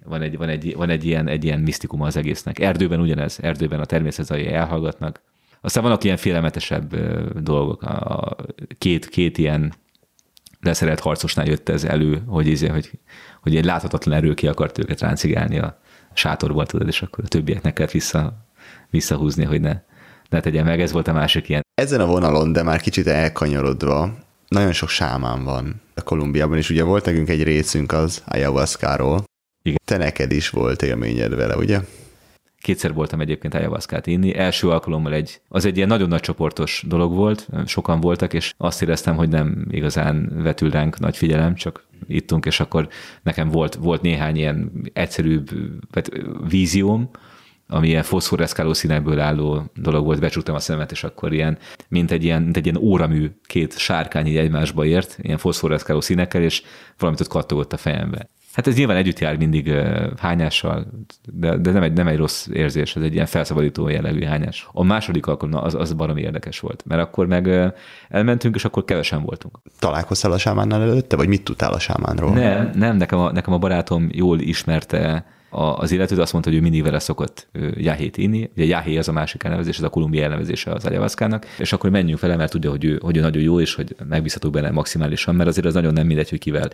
van 0.04 0.22
egy, 0.22 0.36
van 0.36 0.48
egy, 0.48 0.74
van 0.76 0.90
egy, 0.90 1.04
ilyen, 1.04 1.28
egy 1.28 1.44
ilyen 1.44 1.60
misztikum 1.60 2.02
az 2.02 2.16
egésznek. 2.16 2.58
Erdőben 2.58 3.00
ugyanez, 3.00 3.38
erdőben 3.42 3.80
a 3.80 3.84
természet 3.84 4.30
elhallgatnak, 4.30 5.20
aztán 5.60 5.82
vannak 5.82 6.04
ilyen 6.04 6.16
félelmetesebb 6.16 6.96
dolgok. 7.42 7.82
A 7.82 8.36
két, 8.78 9.08
két 9.08 9.38
ilyen 9.38 9.72
leszerelt 10.60 11.00
harcosnál 11.00 11.46
jött 11.46 11.68
ez 11.68 11.84
elő, 11.84 12.22
hogy, 12.26 12.46
izé, 12.46 12.66
hogy, 12.66 12.90
hogy 13.42 13.56
egy 13.56 13.64
láthatatlan 13.64 14.16
erő 14.16 14.34
ki 14.34 14.46
akart 14.46 14.78
őket 14.78 15.00
ráncigálni 15.00 15.58
a 15.58 15.80
sátorból, 16.12 16.66
tudod, 16.66 16.88
és 16.88 17.02
akkor 17.02 17.24
a 17.24 17.28
többieknek 17.28 17.72
kellett 17.72 17.90
vissza, 17.90 18.46
visszahúzni, 18.90 19.44
hogy 19.44 19.60
ne, 19.60 19.80
ne 20.28 20.40
tegyen 20.40 20.64
meg. 20.64 20.80
Ez 20.80 20.92
volt 20.92 21.08
a 21.08 21.12
másik 21.12 21.48
ilyen. 21.48 21.62
Ezen 21.74 22.00
a 22.00 22.06
vonalon, 22.06 22.52
de 22.52 22.62
már 22.62 22.80
kicsit 22.80 23.06
elkanyarodva, 23.06 24.18
nagyon 24.48 24.72
sok 24.72 24.88
sámán 24.88 25.44
van 25.44 25.82
a 25.94 26.02
Kolumbiában, 26.02 26.56
és 26.56 26.70
ugye 26.70 26.82
volt 26.82 27.04
nekünk 27.04 27.28
egy 27.28 27.42
részünk 27.42 27.92
az 27.92 28.22
ayahuasca-ról. 28.26 29.24
Igen. 29.62 29.78
Te 29.84 29.96
neked 29.96 30.32
is 30.32 30.50
volt 30.50 30.82
élményed 30.82 31.34
vele, 31.34 31.56
ugye? 31.56 31.80
Kétszer 32.60 32.94
voltam 32.94 33.20
egyébként 33.20 33.54
ayahuasca 33.54 34.00
inni. 34.04 34.34
Első 34.34 34.68
alkalommal 34.68 35.12
egy, 35.12 35.40
az 35.48 35.64
egy 35.64 35.76
ilyen 35.76 35.88
nagyon 35.88 36.08
nagy 36.08 36.20
csoportos 36.20 36.84
dolog 36.86 37.14
volt, 37.14 37.48
sokan 37.66 38.00
voltak, 38.00 38.32
és 38.32 38.54
azt 38.56 38.82
éreztem, 38.82 39.16
hogy 39.16 39.28
nem 39.28 39.66
igazán 39.70 40.42
vetül 40.42 40.70
ránk 40.70 40.98
nagy 40.98 41.16
figyelem, 41.16 41.54
csak 41.54 41.86
ittunk, 42.06 42.46
és 42.46 42.60
akkor 42.60 42.88
nekem 43.22 43.48
volt, 43.48 43.74
volt 43.74 44.02
néhány 44.02 44.36
ilyen 44.36 44.70
egyszerűbb 44.92 45.50
vízióm, 46.48 47.10
ami 47.68 47.88
ilyen 47.88 48.02
foszforeszkáló 48.02 48.72
színekből 48.72 49.20
álló 49.20 49.70
dolog 49.74 50.04
volt, 50.04 50.20
becsuktam 50.20 50.54
a 50.54 50.58
szemet, 50.58 50.90
és 50.90 51.04
akkor 51.04 51.32
ilyen, 51.32 51.58
mint 51.88 52.10
egy 52.10 52.24
ilyen, 52.24 52.42
mint 52.42 52.56
egy 52.56 52.66
ilyen 52.66 52.82
óramű, 52.82 53.30
két 53.42 53.78
sárkány 53.78 54.26
így 54.26 54.36
egymásba 54.36 54.84
ért, 54.84 55.18
ilyen 55.20 55.38
foszforeszkáló 55.38 56.00
színekkel, 56.00 56.42
és 56.42 56.62
valamit 56.98 57.20
ott 57.20 57.28
kattogott 57.28 57.72
a 57.72 57.76
fejembe. 57.76 58.28
Hát 58.52 58.66
ez 58.66 58.76
nyilván 58.76 58.96
együtt 58.96 59.18
jár 59.18 59.36
mindig 59.36 59.72
hányással, 60.18 60.86
de, 61.32 61.56
de 61.56 61.70
nem, 61.70 61.82
egy, 61.82 61.92
nem 61.92 62.06
egy 62.06 62.16
rossz 62.16 62.46
érzés, 62.52 62.96
ez 62.96 63.02
egy 63.02 63.14
ilyen 63.14 63.26
felszabadító 63.26 63.88
jellegű 63.88 64.22
hányás. 64.22 64.68
A 64.72 64.84
második 64.84 65.26
alkalom 65.26 65.64
az, 65.64 65.74
az 65.74 65.92
baromi 65.92 66.20
érdekes 66.20 66.60
volt, 66.60 66.84
mert 66.86 67.00
akkor 67.00 67.26
meg 67.26 67.72
elmentünk, 68.08 68.54
és 68.54 68.64
akkor 68.64 68.84
kevesen 68.84 69.22
voltunk. 69.22 69.58
Találkoztál 69.78 70.32
a 70.32 70.38
sámánnal 70.38 70.82
előtte, 70.82 71.16
vagy 71.16 71.28
mit 71.28 71.44
tudtál 71.44 71.72
a 71.72 71.78
sámánról? 71.78 72.32
Nem, 72.32 72.70
nem 72.74 72.96
nekem 72.96 73.18
a, 73.18 73.32
nekem 73.32 73.52
a 73.52 73.58
barátom 73.58 74.08
jól 74.12 74.40
ismerte 74.40 75.24
az 75.50 75.90
illetőt 75.90 76.18
azt 76.18 76.32
mondta, 76.32 76.50
hogy 76.50 76.58
ő 76.58 76.62
mindig 76.62 76.82
vele 76.82 76.98
szokott 76.98 77.48
jáhét 77.74 78.16
inni. 78.16 78.50
Ugye 78.56 78.64
jáhé 78.64 78.96
az 78.96 79.08
a 79.08 79.12
másik 79.12 79.42
elnevezés, 79.44 79.76
ez 79.76 79.82
a 79.82 79.88
Kolumbia 79.88 80.22
elnevezése 80.22 80.72
az 80.72 80.84
ayahuasca 80.84 81.40
és 81.58 81.72
akkor 81.72 81.90
menjünk 81.90 82.20
vele, 82.20 82.36
mert 82.36 82.50
tudja, 82.50 82.70
hogy 82.70 82.84
ő, 82.84 82.98
hogy 83.02 83.16
ő 83.16 83.20
nagyon 83.20 83.42
jó, 83.42 83.60
és 83.60 83.74
hogy 83.74 83.96
megbízhatunk 84.08 84.54
benne 84.54 84.70
maximálisan, 84.70 85.34
mert 85.34 85.48
azért 85.48 85.66
az 85.66 85.74
nagyon 85.74 85.92
nem 85.92 86.06
mindegy, 86.06 86.30
hogy 86.30 86.38
kivel 86.38 86.70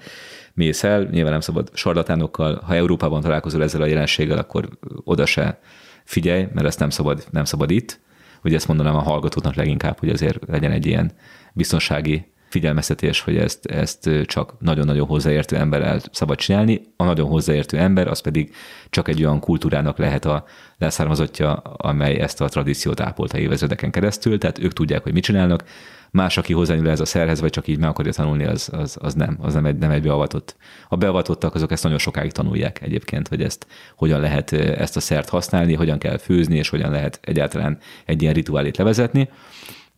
mész 0.54 0.84
el. 0.84 1.02
Nyilván 1.02 1.32
nem 1.32 1.40
szabad 1.40 1.70
sarlatánokkal, 1.72 2.60
ha 2.66 2.74
Európában 2.74 3.20
találkozol 3.20 3.62
ezzel 3.62 3.82
a 3.82 3.86
jelenséggel, 3.86 4.38
akkor 4.38 4.68
oda 5.04 5.26
se 5.26 5.58
figyelj, 6.04 6.46
mert 6.54 6.66
ezt 6.66 6.78
nem 6.78 6.90
szabad, 6.90 7.24
nem 7.30 7.44
szabad 7.44 7.70
itt. 7.70 8.00
Ugye 8.44 8.56
ezt 8.56 8.68
mondanám 8.68 8.96
a 8.96 9.02
hallgatóknak 9.02 9.54
leginkább, 9.54 9.98
hogy 9.98 10.08
azért 10.08 10.38
legyen 10.46 10.70
egy 10.70 10.86
ilyen 10.86 11.12
biztonsági 11.52 12.32
figyelmeztetés, 12.54 13.20
hogy 13.20 13.36
ezt, 13.36 13.66
ezt 13.66 14.10
csak 14.24 14.54
nagyon-nagyon 14.58 15.06
hozzáértő 15.06 15.56
emberrel 15.56 16.00
szabad 16.10 16.36
csinálni. 16.36 16.80
A 16.96 17.04
nagyon 17.04 17.28
hozzáértő 17.28 17.78
ember 17.78 18.08
az 18.08 18.20
pedig 18.20 18.54
csak 18.90 19.08
egy 19.08 19.24
olyan 19.24 19.40
kultúrának 19.40 19.98
lehet 19.98 20.24
a 20.24 20.44
leszármazottja, 20.78 21.52
amely 21.76 22.20
ezt 22.20 22.40
a 22.40 22.48
tradíciót 22.48 23.00
ápolta 23.00 23.38
évezredeken 23.38 23.90
keresztül, 23.90 24.38
tehát 24.38 24.58
ők 24.58 24.72
tudják, 24.72 25.02
hogy 25.02 25.12
mit 25.12 25.22
csinálnak. 25.22 25.64
Más, 26.10 26.36
aki 26.36 26.52
hozzányúl 26.52 26.88
ez 26.90 27.00
a 27.00 27.04
szerhez, 27.04 27.40
vagy 27.40 27.50
csak 27.50 27.68
így 27.68 27.78
meg 27.78 27.88
akarja 27.88 28.12
tanulni, 28.12 28.44
az, 28.44 28.68
az, 28.72 28.96
az 29.00 29.14
nem, 29.14 29.38
az 29.40 29.54
nem 29.54 29.66
egy, 29.66 29.78
nem 29.78 29.90
egy 29.90 30.02
beavatott. 30.02 30.56
A 30.88 30.96
beavatottak 30.96 31.54
azok 31.54 31.72
ezt 31.72 31.82
nagyon 31.82 31.98
sokáig 31.98 32.32
tanulják 32.32 32.82
egyébként, 32.82 33.28
hogy 33.28 33.42
ezt 33.42 33.66
hogyan 33.96 34.20
lehet 34.20 34.52
ezt 34.52 34.96
a 34.96 35.00
szert 35.00 35.28
használni, 35.28 35.74
hogyan 35.74 35.98
kell 35.98 36.16
főzni, 36.18 36.56
és 36.56 36.68
hogyan 36.68 36.90
lehet 36.90 37.18
egyáltalán 37.22 37.78
egy 38.04 38.22
ilyen 38.22 38.34
rituálét 38.34 38.76
levezetni. 38.76 39.28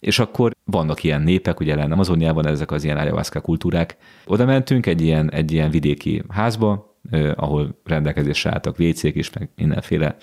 És 0.00 0.18
akkor 0.18 0.52
vannak 0.64 1.02
ilyen 1.02 1.22
népek, 1.22 1.60
ugye 1.60 1.74
lenne 1.74 1.92
Amazoniában 1.92 2.46
ezek 2.46 2.70
az 2.70 2.84
ilyen 2.84 2.96
ayahuasca 2.96 3.40
kultúrák. 3.40 3.96
Oda 4.26 4.44
mentünk 4.44 4.86
egy 4.86 5.00
ilyen, 5.00 5.30
egy 5.30 5.52
ilyen 5.52 5.70
vidéki 5.70 6.22
házba, 6.28 6.98
ahol 7.34 7.80
rendelkezésre 7.84 8.50
álltak 8.50 8.76
vécék 8.76 9.14
is, 9.14 9.32
meg 9.32 9.48
mindenféle 9.56 10.16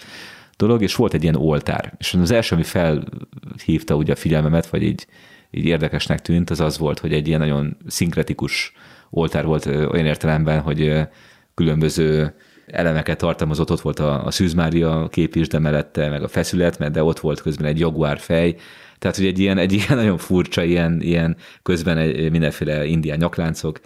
dolog, 0.58 0.82
és 0.82 0.96
volt 0.96 1.14
egy 1.14 1.24
ilyen 1.24 1.36
oltár. 1.36 1.94
És 1.98 2.14
az 2.14 2.32
első, 2.32 2.56
ami 2.56 2.64
felhívta 2.64 3.96
ugye 3.96 4.12
a 4.12 4.16
figyelmemet, 4.16 4.68
vagy 4.68 4.84
így, 4.84 5.08
így 5.52 5.66
érdekesnek 5.66 6.22
tűnt, 6.22 6.50
az 6.50 6.60
az 6.60 6.78
volt, 6.78 7.00
hogy 7.00 7.14
egy 7.14 7.28
ilyen 7.28 7.40
nagyon 7.40 7.78
szinkretikus 7.88 8.74
oltár 9.10 9.46
volt 9.46 9.66
olyan 9.66 10.06
értelemben, 10.06 10.60
hogy 10.60 11.08
különböző 11.54 12.36
elemeket 12.68 13.18
tartalmazott, 13.18 13.72
ott 13.72 13.82
volt 13.82 14.00
a, 14.00 14.26
a 14.26 14.32
Szűzmária 14.32 15.08
kép 15.12 15.36
is, 15.36 15.48
de 15.48 15.60
mellette 15.60 16.10
meg 16.10 16.24
a 16.24 16.28
feszület, 16.28 16.80
mert 16.80 16.92
de 16.92 17.04
ott 17.04 17.20
volt 17.20 17.42
közben 17.42 17.68
egy 17.68 17.80
jaguár 17.80 18.20
fej, 18.20 18.56
tehát, 19.04 19.18
hogy 19.18 19.26
egy 19.26 19.40
ilyen, 19.40 19.58
egy 19.58 19.74
ilyen 19.74 19.98
nagyon 20.02 20.18
furcsa, 20.18 20.64
ilyen, 20.64 21.02
ilyen 21.02 21.36
közben 21.64 21.98
egy, 21.98 22.32
mindenféle 22.32 22.86
indián 22.86 23.18
nyakláncok, 23.18 23.80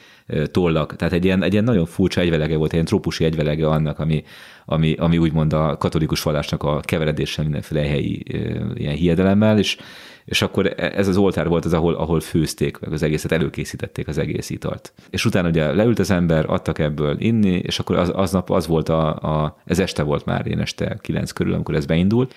tollak, 0.52 0.96
tehát 0.96 1.14
egy 1.14 1.26
ilyen, 1.26 1.44
egy 1.44 1.52
ilyen 1.52 1.64
nagyon 1.64 1.86
furcsa 1.86 2.22
egyvelege 2.22 2.56
volt, 2.56 2.68
egy 2.68 2.74
ilyen 2.74 2.86
trópusi 2.86 3.24
egyvelege 3.24 3.68
annak, 3.68 4.00
ami, 4.00 4.24
ami, 4.66 4.94
ami 4.94 5.18
úgymond 5.18 5.54
a 5.54 5.78
katolikus 5.78 6.24
vallásnak 6.24 6.64
a 6.64 6.80
keveredése 6.80 7.42
mindenféle 7.42 7.82
helyi 7.82 8.24
ilyen 8.74 8.96
hiedelemmel, 8.96 9.58
és, 9.58 9.78
és 10.26 10.42
akkor 10.42 10.66
e, 10.66 10.92
ez 10.96 11.08
az 11.08 11.18
oltár 11.18 11.48
volt 11.48 11.66
az, 11.66 11.74
ahol, 11.74 11.94
ahol 11.94 12.20
főzték, 12.20 12.80
meg 12.80 12.92
az 12.92 13.04
egészet 13.04 13.32
előkészítették 13.32 14.08
az 14.08 14.18
egész 14.18 14.50
italt. 14.50 14.94
És 15.10 15.26
utána 15.26 15.48
ugye 15.48 15.74
leült 15.74 16.00
az 16.00 16.12
ember, 16.12 16.46
adtak 16.48 16.80
ebből 16.80 17.16
inni, 17.20 17.58
és 17.58 17.80
akkor 17.80 17.96
az, 17.96 18.10
aznap 18.10 18.52
az 18.52 18.68
volt 18.68 18.90
a, 18.90 19.16
a, 19.16 19.58
ez 19.66 19.80
este 19.80 20.04
volt 20.04 20.26
már, 20.26 20.48
én 20.48 20.60
este 20.60 20.98
kilenc 21.02 21.32
körül, 21.32 21.54
amikor 21.54 21.76
ez 21.76 21.86
beindult, 21.86 22.36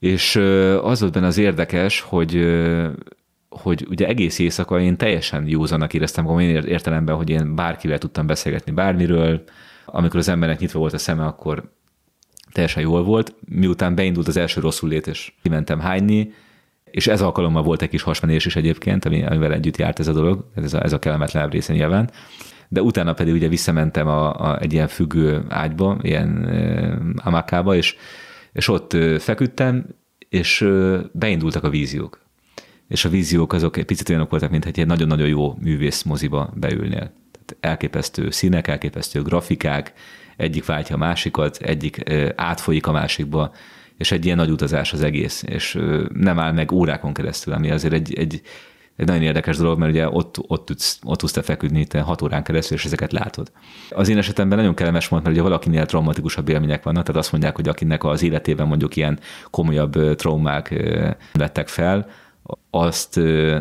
és 0.00 0.36
az 0.82 1.00
volt 1.00 1.12
benne 1.12 1.26
az 1.26 1.38
érdekes, 1.38 2.00
hogy 2.00 2.46
hogy 3.50 3.86
ugye 3.88 4.06
egész 4.06 4.38
éjszaka 4.38 4.80
én 4.80 4.96
teljesen 4.96 5.48
józanak 5.48 5.94
éreztem 5.94 6.24
magam 6.24 6.38
én 6.38 6.64
értelemben, 6.64 7.16
hogy 7.16 7.30
én 7.30 7.54
bárkivel 7.54 7.98
tudtam 7.98 8.26
beszélgetni 8.26 8.72
bármiről, 8.72 9.42
amikor 9.86 10.18
az 10.18 10.28
embernek 10.28 10.58
nyitva 10.58 10.78
volt 10.78 10.92
a 10.92 10.98
szeme, 10.98 11.24
akkor 11.24 11.72
teljesen 12.52 12.82
jól 12.82 13.02
volt. 13.02 13.34
Miután 13.48 13.94
beindult 13.94 14.28
az 14.28 14.36
első 14.36 14.60
rosszul 14.60 14.88
lét, 14.88 15.06
és 15.06 15.32
kimentem 15.42 15.80
hányni, 15.80 16.32
és 16.84 17.06
ez 17.06 17.22
alkalommal 17.22 17.62
volt 17.62 17.82
egy 17.82 17.88
kis 17.88 18.02
hasmenés 18.02 18.46
is 18.46 18.56
egyébként, 18.56 19.04
ami, 19.04 19.24
amivel 19.24 19.52
együtt 19.52 19.76
járt 19.76 19.98
ez 19.98 20.08
a 20.08 20.12
dolog, 20.12 20.44
ez 20.54 20.74
a, 20.74 20.82
ez 20.82 20.92
a 20.92 20.98
kellemetlenebb 20.98 21.52
része 21.52 21.72
nyilván. 21.72 22.10
De 22.68 22.82
utána 22.82 23.12
pedig 23.12 23.34
ugye 23.34 23.48
visszamentem 23.48 24.06
a, 24.06 24.50
a, 24.50 24.60
egy 24.60 24.72
ilyen 24.72 24.88
függő 24.88 25.44
ágyba, 25.48 25.98
ilyen 26.02 26.44
e, 26.48 26.98
amakába, 27.24 27.74
és 27.74 27.96
és 28.52 28.68
ott 28.68 28.96
feküdtem, 29.18 29.86
és 30.28 30.68
beindultak 31.12 31.64
a 31.64 31.70
víziók. 31.70 32.20
És 32.88 33.04
a 33.04 33.08
víziók 33.08 33.52
azok 33.52 33.76
egy 33.76 33.84
picit 33.84 34.08
olyanok 34.08 34.30
voltak, 34.30 34.50
mint 34.50 34.64
egy 34.64 34.86
nagyon-nagyon 34.86 35.28
jó 35.28 35.54
művész 35.60 36.02
moziba 36.02 36.52
beülnél. 36.54 37.12
Tehát 37.32 37.56
elképesztő 37.60 38.30
színek, 38.30 38.68
elképesztő 38.68 39.22
grafikák, 39.22 39.92
egyik 40.36 40.64
váltja 40.64 40.94
a 40.94 40.98
másikat, 40.98 41.56
egyik 41.56 42.10
átfolyik 42.34 42.86
a 42.86 42.92
másikba, 42.92 43.52
és 43.96 44.12
egy 44.12 44.24
ilyen 44.24 44.36
nagy 44.36 44.50
utazás 44.50 44.92
az 44.92 45.02
egész, 45.02 45.42
és 45.46 45.78
nem 46.14 46.38
áll 46.38 46.52
meg 46.52 46.72
órákon 46.72 47.12
keresztül, 47.12 47.52
ami 47.52 47.70
azért 47.70 47.92
egy, 47.92 48.14
egy 48.14 48.42
egy 49.00 49.06
nagyon 49.06 49.22
érdekes 49.22 49.56
dolog, 49.56 49.78
mert 49.78 49.92
ugye 49.92 50.08
ott, 50.08 50.36
ott, 50.46 50.64
tudsz, 50.66 50.98
ott 51.02 51.18
tudsz 51.18 51.32
te 51.32 51.42
feküdni 51.42 51.86
te 51.86 52.00
hat 52.00 52.22
órán 52.22 52.42
keresztül, 52.42 52.76
és 52.76 52.84
ezeket 52.84 53.12
látod. 53.12 53.50
Az 53.90 54.08
én 54.08 54.18
esetemben 54.18 54.58
nagyon 54.58 54.74
kellemes 54.74 55.08
volt, 55.08 55.22
mert 55.22 55.34
ugye 55.34 55.44
valakinél 55.44 55.86
traumatikusabb 55.86 56.48
élmények 56.48 56.82
vannak, 56.82 57.04
tehát 57.04 57.20
azt 57.20 57.32
mondják, 57.32 57.56
hogy 57.56 57.68
akinek 57.68 58.04
az 58.04 58.22
életében 58.22 58.66
mondjuk 58.66 58.96
ilyen 58.96 59.18
komolyabb 59.50 60.14
traumák 60.14 60.84
vettek 61.32 61.68
fel, 61.68 62.06
azt 62.70 63.16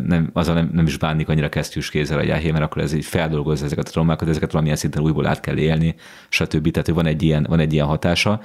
nem, 0.06 0.30
azzal 0.34 0.53
nem, 0.53 0.70
nem 0.74 0.86
is 0.86 0.98
bánik 0.98 1.30
annyira 1.30 1.49
kesztyűs 1.49 1.90
kézzel 1.90 2.20
a 2.20 2.24
jáhé, 2.24 2.52
mert 2.52 2.64
akkor 2.64 2.82
ez 2.82 2.94
így 2.94 3.06
feldolgozza 3.06 3.66
ezeket 3.66 3.88
a 3.88 3.91
traumákat, 3.91 4.28
ezeket 4.28 4.52
valamilyen 4.52 4.78
szinten 4.78 5.03
újból 5.03 5.28
át 5.28 5.40
kell 5.40 5.57
élni, 5.57 5.95
stb. 6.30 6.72
Tehát 6.72 6.88
van 6.88 7.06
egy 7.06 7.24
ilyen, 7.24 7.45
van 7.49 7.60
egy 7.60 7.74
ilyen 7.74 7.86
hatása. 7.86 8.41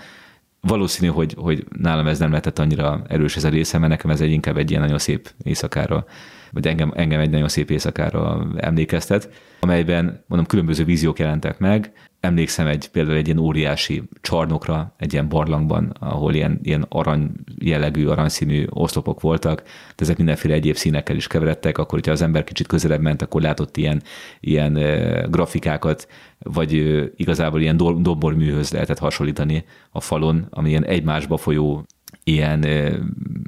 Valószínű, 0.61 1.11
hogy, 1.11 1.35
hogy 1.39 1.65
nálam 1.79 2.07
ez 2.07 2.19
nem 2.19 2.29
lehetett 2.29 2.59
annyira 2.59 3.03
erős 3.09 3.37
ez 3.37 3.45
a 3.45 3.49
része, 3.49 3.79
mert 3.79 3.91
nekem 3.91 4.11
ez 4.11 4.21
egy 4.21 4.31
inkább 4.31 4.57
egy 4.57 4.71
ilyen 4.71 4.83
nagyon 4.83 4.99
szép 4.99 5.31
éjszakára, 5.43 6.07
vagy 6.55 6.67
engem, 6.67 6.93
engem 6.95 7.21
egy 7.21 7.31
nagyon 7.31 7.49
szép 7.49 7.71
éjszakára 7.71 8.47
emlékeztet, 8.57 9.31
amelyben 9.61 10.25
mondom 10.27 10.47
különböző 10.47 10.85
víziók 10.85 11.19
jelentek 11.19 11.59
meg, 11.59 11.93
emlékszem 12.21 12.67
egy 12.67 12.89
például 12.89 13.17
egy 13.17 13.27
ilyen 13.27 13.39
óriási 13.39 14.03
csarnokra, 14.21 14.95
egy 14.99 15.13
ilyen 15.13 15.29
barlangban, 15.29 15.97
ahol 16.01 16.35
ilyen, 16.35 16.59
ilyen 16.63 16.87
arany 16.89 17.31
jellegű, 17.59 18.07
aranyszínű 18.07 18.67
oszlopok 18.69 19.21
voltak, 19.21 19.63
de 19.63 19.95
ezek 19.97 20.17
mindenféle 20.17 20.55
egyéb 20.55 20.75
színekkel 20.75 21.17
is 21.17 21.27
keveredtek, 21.27 21.79
akkor, 21.79 21.99
hogyha 21.99 22.13
az 22.13 22.23
ember 22.23 22.45
kicsit 22.45 22.67
közelebb 22.67 23.01
ment, 23.01 23.23
akkor 23.23 23.43
látott 23.43 23.77
ilyen, 23.77 24.03
ilyen 24.41 24.73
grafikákat, 25.31 26.09
vagy 26.39 26.73
igazából 27.17 27.61
ilyen 27.61 27.77
domborműhöz 27.77 28.73
lehetett 28.73 28.99
hasonlítani 28.99 29.65
a 29.91 30.01
falon, 30.01 30.47
ami 30.51 30.69
ilyen 30.69 30.85
egymásba 30.85 31.37
folyó 31.37 31.85
ilyen 32.25 32.65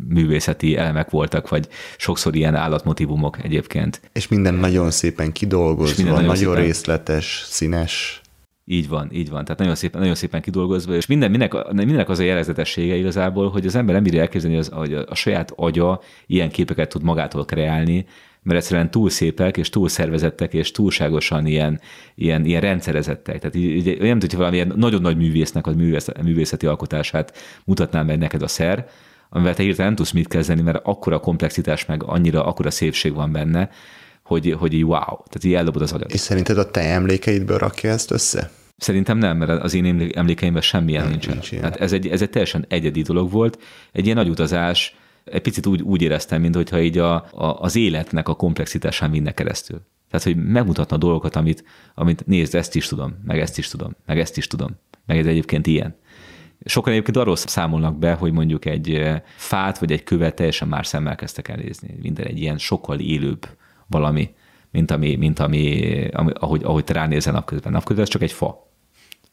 művészeti 0.09 0.77
elemek 0.77 1.11
voltak, 1.11 1.49
vagy 1.49 1.69
sokszor 1.97 2.35
ilyen 2.35 2.55
állatmotivumok 2.55 3.45
egyébként. 3.45 4.01
És 4.13 4.29
minden 4.29 4.55
nagyon 4.55 4.91
szépen 4.91 5.33
kidolgozva, 5.33 5.95
minden 5.97 6.15
nagyon, 6.15 6.29
nagyon 6.29 6.53
szépen... 6.55 6.65
részletes, 6.65 7.45
színes. 7.47 8.21
Így 8.69 8.89
van, 8.89 9.09
így 9.13 9.31
van. 9.31 9.45
Tehát 9.45 9.59
nagyon 9.59 9.75
szépen, 9.75 10.01
nagyon 10.01 10.15
szépen 10.15 10.41
kidolgozva, 10.41 10.95
és 10.95 11.07
minden, 11.07 11.31
mindenek, 11.31 11.73
mindenek 11.73 12.09
az 12.09 12.19
a 12.19 12.23
jellegzetessége 12.23 12.95
igazából, 12.95 13.51
hogy 13.51 13.67
az 13.67 13.75
ember 13.75 13.95
nem 13.95 14.03
bírja 14.05 14.21
elképzelni, 14.21 14.57
az, 14.57 14.69
hogy 14.69 14.95
a 14.95 15.15
saját 15.15 15.53
agya 15.57 16.01
ilyen 16.27 16.51
képeket 16.51 16.89
tud 16.89 17.03
magától 17.03 17.45
kreálni, 17.45 18.07
mert 18.47 18.59
egyszerűen 18.59 18.91
túl 18.91 19.11
szépek, 19.11 19.57
és 19.57 19.69
túl 19.69 19.89
szervezettek, 19.89 20.55
és 20.55 20.71
túlságosan 20.71 21.47
ilyen, 21.47 21.81
ilyen, 22.15 22.45
ilyen 22.45 22.61
rendszerezettek. 22.61 23.39
Tehát 23.39 23.57
így, 23.57 23.87
így, 23.87 23.99
nem 24.01 24.19
tudja, 24.19 24.39
valamilyen 24.39 24.73
nagyon 24.77 25.01
nagy 25.01 25.17
művésznek 25.17 25.67
a 25.67 25.73
művészeti 26.23 26.67
alkotását 26.67 27.37
mutatnám 27.65 28.07
meg 28.07 28.19
neked 28.19 28.43
a 28.43 28.49
szer, 28.49 28.89
amivel 29.29 29.55
te 29.55 29.63
hirtelen 29.63 29.87
nem 29.87 29.97
tudsz 29.97 30.11
mit 30.11 30.29
kezdeni, 30.29 30.63
mert 30.63 30.81
akkora 30.83 31.19
komplexitás, 31.19 31.87
meg 31.87 32.03
annyira, 32.03 32.47
akkora 32.47 32.71
szépség 32.71 33.15
van 33.15 33.33
benne, 33.33 33.71
hogy, 34.23 34.57
hogy 34.59 34.73
így 34.73 34.85
wow, 34.85 35.01
tehát 35.01 35.45
így 35.45 35.55
eldobod 35.55 35.83
az 35.83 35.93
agyat. 35.93 36.13
És 36.13 36.21
szerinted 36.21 36.59
a 36.59 36.71
te 36.71 36.81
emlékeidből 36.81 37.59
rakja 37.59 37.91
ezt 37.91 38.11
össze? 38.11 38.51
Szerintem 38.77 39.19
nem, 39.19 39.37
mert 39.37 39.63
az 39.63 39.75
én 39.75 40.11
emlékeimben 40.15 40.63
semmilyen 40.63 41.03
nem, 41.03 41.11
nincsen. 41.11 41.33
Nincs 41.33 41.55
hát 41.63 41.77
ez 41.77 41.93
egy, 41.93 42.07
ez 42.09 42.23
egy 42.23 42.31
teljesen 42.31 42.65
egyedi 42.69 43.03
dolog 43.03 43.31
volt, 43.31 43.59
egy 43.93 44.05
ilyen 44.05 44.17
nagy 44.17 44.29
utazás, 44.29 44.97
egy 45.31 45.43
picit 45.43 45.67
úgy, 45.67 45.83
úgy 45.83 46.03
éreztem, 46.03 46.41
mintha 46.41 46.81
így 46.81 46.99
a, 46.99 47.15
a, 47.15 47.61
az 47.61 47.77
életnek 47.77 48.29
a 48.29 48.35
komplexitásán 48.35 49.11
vinne 49.11 49.33
keresztül. 49.33 49.81
Tehát, 50.11 50.27
hogy 50.27 50.37
megmutatna 50.37 50.97
dolgokat, 50.97 51.37
amit, 51.37 51.65
amit 51.95 52.27
nézd, 52.27 52.55
ezt 52.55 52.75
is 52.75 52.87
tudom, 52.87 53.17
meg 53.25 53.41
ezt 53.41 53.59
is 53.59 53.69
tudom, 53.69 53.97
meg 54.07 54.19
ezt 54.19 54.37
is 54.37 54.47
tudom, 54.47 54.77
meg 55.07 55.19
ez 55.19 55.27
egyébként 55.27 55.67
ilyen. 55.67 55.97
Sokan 56.65 56.93
egyébként 56.93 57.17
arról 57.17 57.37
számolnak 57.37 57.99
be, 57.99 58.13
hogy 58.13 58.33
mondjuk 58.33 58.65
egy 58.65 59.03
fát 59.37 59.79
vagy 59.79 59.93
egy 59.93 60.03
követ 60.03 60.35
teljesen 60.35 60.69
más 60.69 60.87
szemmel 60.87 61.15
kezdtek 61.15 61.49
el 61.49 61.57
nézni. 61.57 61.99
Minden 62.03 62.27
egy 62.27 62.41
ilyen 62.41 62.59
sokkal 62.59 62.99
élőbb 62.99 63.49
valami, 63.87 64.35
mint 64.71 64.91
ami, 64.91 65.17
mint 65.17 65.39
ami, 65.39 66.05
ami 66.13 66.31
ahogy, 66.35 66.63
ahogy 66.65 66.85
te 66.85 66.93
ránézel 66.93 67.33
napközben. 67.33 67.73
Napközben 67.73 68.05
ez 68.05 68.11
csak 68.11 68.23
egy 68.23 68.33
fa. 68.33 68.71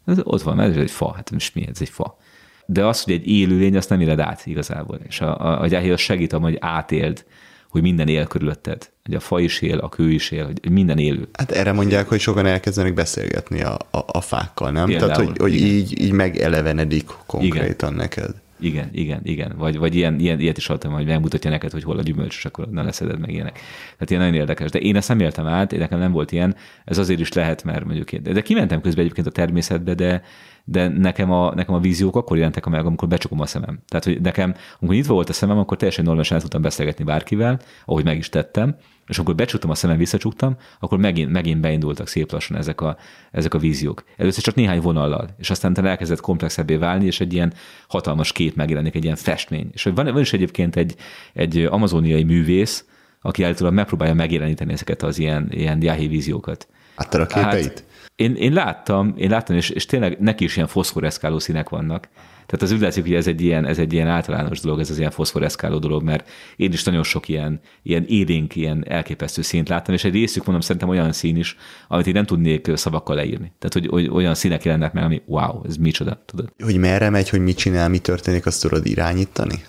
Ez 0.05 0.19
ott 0.23 0.41
van, 0.41 0.59
ez 0.59 0.77
egy 0.77 0.91
fa, 0.91 1.13
hát 1.13 1.31
most 1.31 1.55
mi 1.55 1.67
ez 1.67 1.81
egy 1.81 1.89
fa. 1.89 2.17
De 2.65 2.85
az, 2.85 3.03
hogy 3.03 3.14
egy 3.14 3.27
élőlény, 3.27 3.77
azt 3.77 3.90
nem 3.90 4.02
éled 4.02 4.19
át 4.19 4.45
igazából. 4.45 4.99
És 5.07 5.22
a, 5.22 5.40
a, 5.40 5.61
a 5.61 5.68
gyáhi 5.68 5.91
az 5.91 5.99
segít, 5.99 6.31
hogy 6.31 6.57
átéld, 6.60 7.26
hogy 7.69 7.81
minden 7.81 8.07
él 8.07 8.26
körülötted. 8.26 8.90
Hogy 9.03 9.15
a 9.15 9.19
fa 9.19 9.40
is 9.40 9.61
él, 9.61 9.77
a 9.77 9.90
kő 9.90 10.11
is 10.11 10.31
él, 10.31 10.45
hogy 10.45 10.72
minden 10.72 10.98
élő. 10.98 11.27
Hát 11.34 11.52
erre 11.52 11.72
mondják, 11.72 12.07
hogy 12.07 12.19
sokan 12.19 12.45
elkezdenek 12.45 12.94
beszélgetni 12.94 13.61
a, 13.61 13.73
a, 13.91 14.03
a 14.06 14.22
fákkal, 14.22 14.72
nem? 14.72 14.85
Például, 14.85 15.11
Tehát, 15.11 15.27
hogy, 15.27 15.38
hogy 15.38 15.53
így, 15.53 16.02
így 16.02 16.11
megelevenedik 16.11 17.06
konkrétan 17.26 17.94
igen. 17.94 18.03
neked. 18.03 18.31
Igen, 18.64 18.90
igen, 18.91 19.19
igen. 19.23 19.53
Vagy, 19.57 19.77
vagy 19.77 19.95
ilyen, 19.95 20.19
ilyen, 20.19 20.40
ilyet 20.40 20.57
is 20.57 20.68
hallottam, 20.68 20.91
hogy 20.91 21.06
megmutatja 21.06 21.49
neked, 21.49 21.72
hogy 21.72 21.84
hol 21.84 21.98
a 21.98 22.02
gyümölcs, 22.02 22.35
és 22.35 22.45
akkor 22.45 22.69
ne 22.69 22.81
leszeded 22.81 23.19
meg 23.19 23.31
ilyenek. 23.31 23.53
Tehát 23.53 24.10
ilyen 24.10 24.22
nagyon 24.22 24.40
érdekes. 24.40 24.72
De 24.72 24.80
én 24.80 24.95
ezt 24.95 25.07
nem 25.07 25.19
éltem 25.19 25.48
át, 25.48 25.73
én 25.73 25.80
nekem 25.80 25.99
nem 25.99 26.11
volt 26.11 26.31
ilyen. 26.31 26.56
Ez 26.85 26.98
azért 26.98 27.19
is 27.19 27.34
lehet, 27.34 27.64
mert 27.64 27.85
mondjuk 27.85 28.11
én. 28.11 28.23
De 28.23 28.41
kimentem 28.41 28.81
közben 28.81 29.03
egyébként 29.03 29.27
a 29.27 29.31
természetbe, 29.31 29.94
de, 29.94 30.22
de 30.64 30.88
nekem 30.88 31.31
a, 31.31 31.53
nekem 31.56 31.76
a 31.76 31.80
víziók 31.80 32.15
akkor 32.15 32.38
jelentek 32.38 32.65
meg, 32.65 32.85
amikor 32.85 33.07
becsukom 33.07 33.40
a 33.40 33.45
szemem. 33.45 33.80
Tehát, 33.88 34.06
hogy 34.06 34.22
nekem, 34.22 34.56
amikor 34.80 34.95
nyitva 34.95 35.14
volt 35.14 35.30
a 35.30 35.34
szemem, 35.34 35.57
akkor 35.57 35.77
teljesen 35.77 36.03
normálisan 36.03 36.40
tudtam 36.40 36.61
beszélgetni 36.61 37.03
bárkivel, 37.03 37.60
ahogy 37.85 38.03
meg 38.03 38.18
is 38.18 38.30
tettem, 38.30 38.76
és 39.07 39.17
amikor 39.17 39.35
becsuktam 39.35 39.69
a 39.69 39.75
szemem, 39.75 39.97
visszacsuktam, 39.97 40.57
akkor 40.80 40.97
megint, 40.97 41.31
megint 41.31 41.61
beindultak 41.61 42.07
szép 42.07 42.31
lassan 42.31 42.57
ezek 42.57 42.81
a, 42.81 42.97
ezek 43.31 43.53
a 43.53 43.57
víziók. 43.57 44.03
Először 44.17 44.43
csak 44.43 44.55
néhány 44.55 44.81
vonallal, 44.81 45.30
és 45.38 45.49
aztán 45.49 45.85
elkezdett 45.85 46.19
komplexebbé 46.19 46.75
válni, 46.75 47.05
és 47.05 47.19
egy 47.19 47.34
ilyen 47.34 47.53
hatalmas 47.88 48.31
kép 48.31 48.55
megjelenik, 48.55 48.95
egy 48.95 49.03
ilyen 49.03 49.15
festmény. 49.15 49.69
És 49.73 49.84
van, 49.84 49.93
van 49.93 50.19
is 50.19 50.34
egyébként 50.34 50.75
egy, 50.75 50.95
egy 51.34 51.57
amazoniai 51.57 52.23
művész, 52.23 52.85
aki 53.21 53.43
állítólag 53.43 53.73
megpróbálja 53.73 54.13
megjeleníteni 54.13 54.73
ezeket 54.73 55.03
az 55.03 55.19
ilyen, 55.19 55.47
ilyen 55.51 55.81
jáhi 55.81 56.07
víziókat. 56.07 56.67
Láttad 56.95 57.21
a 57.21 57.25
képeit? 57.25 57.63
Hát, 57.63 57.84
én, 58.15 58.35
én 58.35 58.53
láttam, 58.53 59.13
én 59.17 59.30
láttam, 59.30 59.55
és, 59.55 59.69
és 59.69 59.85
tényleg 59.85 60.19
neki 60.19 60.43
is 60.43 60.55
ilyen 60.55 60.67
foszforeszkáló 60.67 61.39
színek 61.39 61.69
vannak. 61.69 62.07
Tehát 62.45 62.61
az 62.61 62.71
úgy 62.71 62.79
látszik, 62.79 63.03
hogy 63.03 63.13
ez 63.13 63.27
egy 63.27 63.41
ilyen, 63.41 63.65
ez 63.65 63.77
egy 63.77 63.93
ilyen 63.93 64.07
általános 64.07 64.59
dolog, 64.59 64.79
ez 64.79 64.89
az 64.89 64.97
ilyen 64.97 65.11
foszforeszkáló 65.11 65.77
dolog, 65.77 66.03
mert 66.03 66.29
én 66.55 66.71
is 66.71 66.83
nagyon 66.83 67.03
sok 67.03 67.27
ilyen, 67.27 67.59
ilyen 67.83 68.05
élénk, 68.07 68.55
ilyen 68.55 68.85
elképesztő 68.87 69.41
színt 69.41 69.69
láttam, 69.69 69.93
és 69.93 70.03
egy 70.03 70.13
részük 70.13 70.43
mondom 70.43 70.61
szerintem 70.61 70.89
olyan 70.89 71.11
szín 71.11 71.37
is, 71.37 71.57
amit 71.87 72.07
én 72.07 72.13
nem 72.13 72.25
tudnék 72.25 72.71
szavakkal 72.75 73.15
leírni. 73.15 73.51
Tehát, 73.59 73.73
hogy, 73.73 73.87
hogy 73.87 74.09
olyan 74.15 74.35
színek 74.35 74.63
jelennek 74.63 74.93
meg, 74.93 75.03
ami 75.03 75.21
wow, 75.25 75.61
ez 75.65 75.77
micsoda, 75.77 76.23
tudod. 76.25 76.53
Hogy 76.63 76.77
merre 76.77 77.09
megy, 77.09 77.29
hogy 77.29 77.39
mit 77.39 77.57
csinál, 77.57 77.89
mi 77.89 77.99
történik, 77.99 78.45
azt 78.45 78.61
tudod 78.61 78.85
irányítani? 78.85 79.63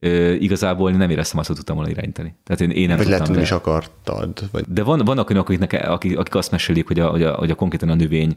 Ö, 0.00 0.32
igazából 0.32 0.90
nem 0.90 1.10
éreztem 1.10 1.38
azt, 1.38 1.46
hogy 1.46 1.56
tudtam 1.56 1.76
volna 1.76 1.90
irányítani. 1.90 2.34
Tehát 2.44 2.60
én, 2.60 2.70
én 2.70 2.88
nem 2.88 2.96
vagy 2.96 3.06
tudtam, 3.06 3.22
lehet, 3.22 3.36
de... 3.36 3.42
is 3.42 3.50
akartad. 3.50 4.48
Vagy... 4.52 4.64
De 4.68 4.82
van, 4.82 4.98
vannak 5.04 5.30
olyanok, 5.30 5.48
akik, 5.48 5.72
akik, 5.72 6.18
akik 6.18 6.34
azt 6.34 6.50
mesélik, 6.50 6.86
hogy 6.86 7.00
a, 7.00 7.08
hogy, 7.08 7.22
a, 7.22 7.34
hogy 7.34 7.50
a 7.50 7.54
konkrétan 7.54 7.88
a 7.88 7.94
növény 7.94 8.36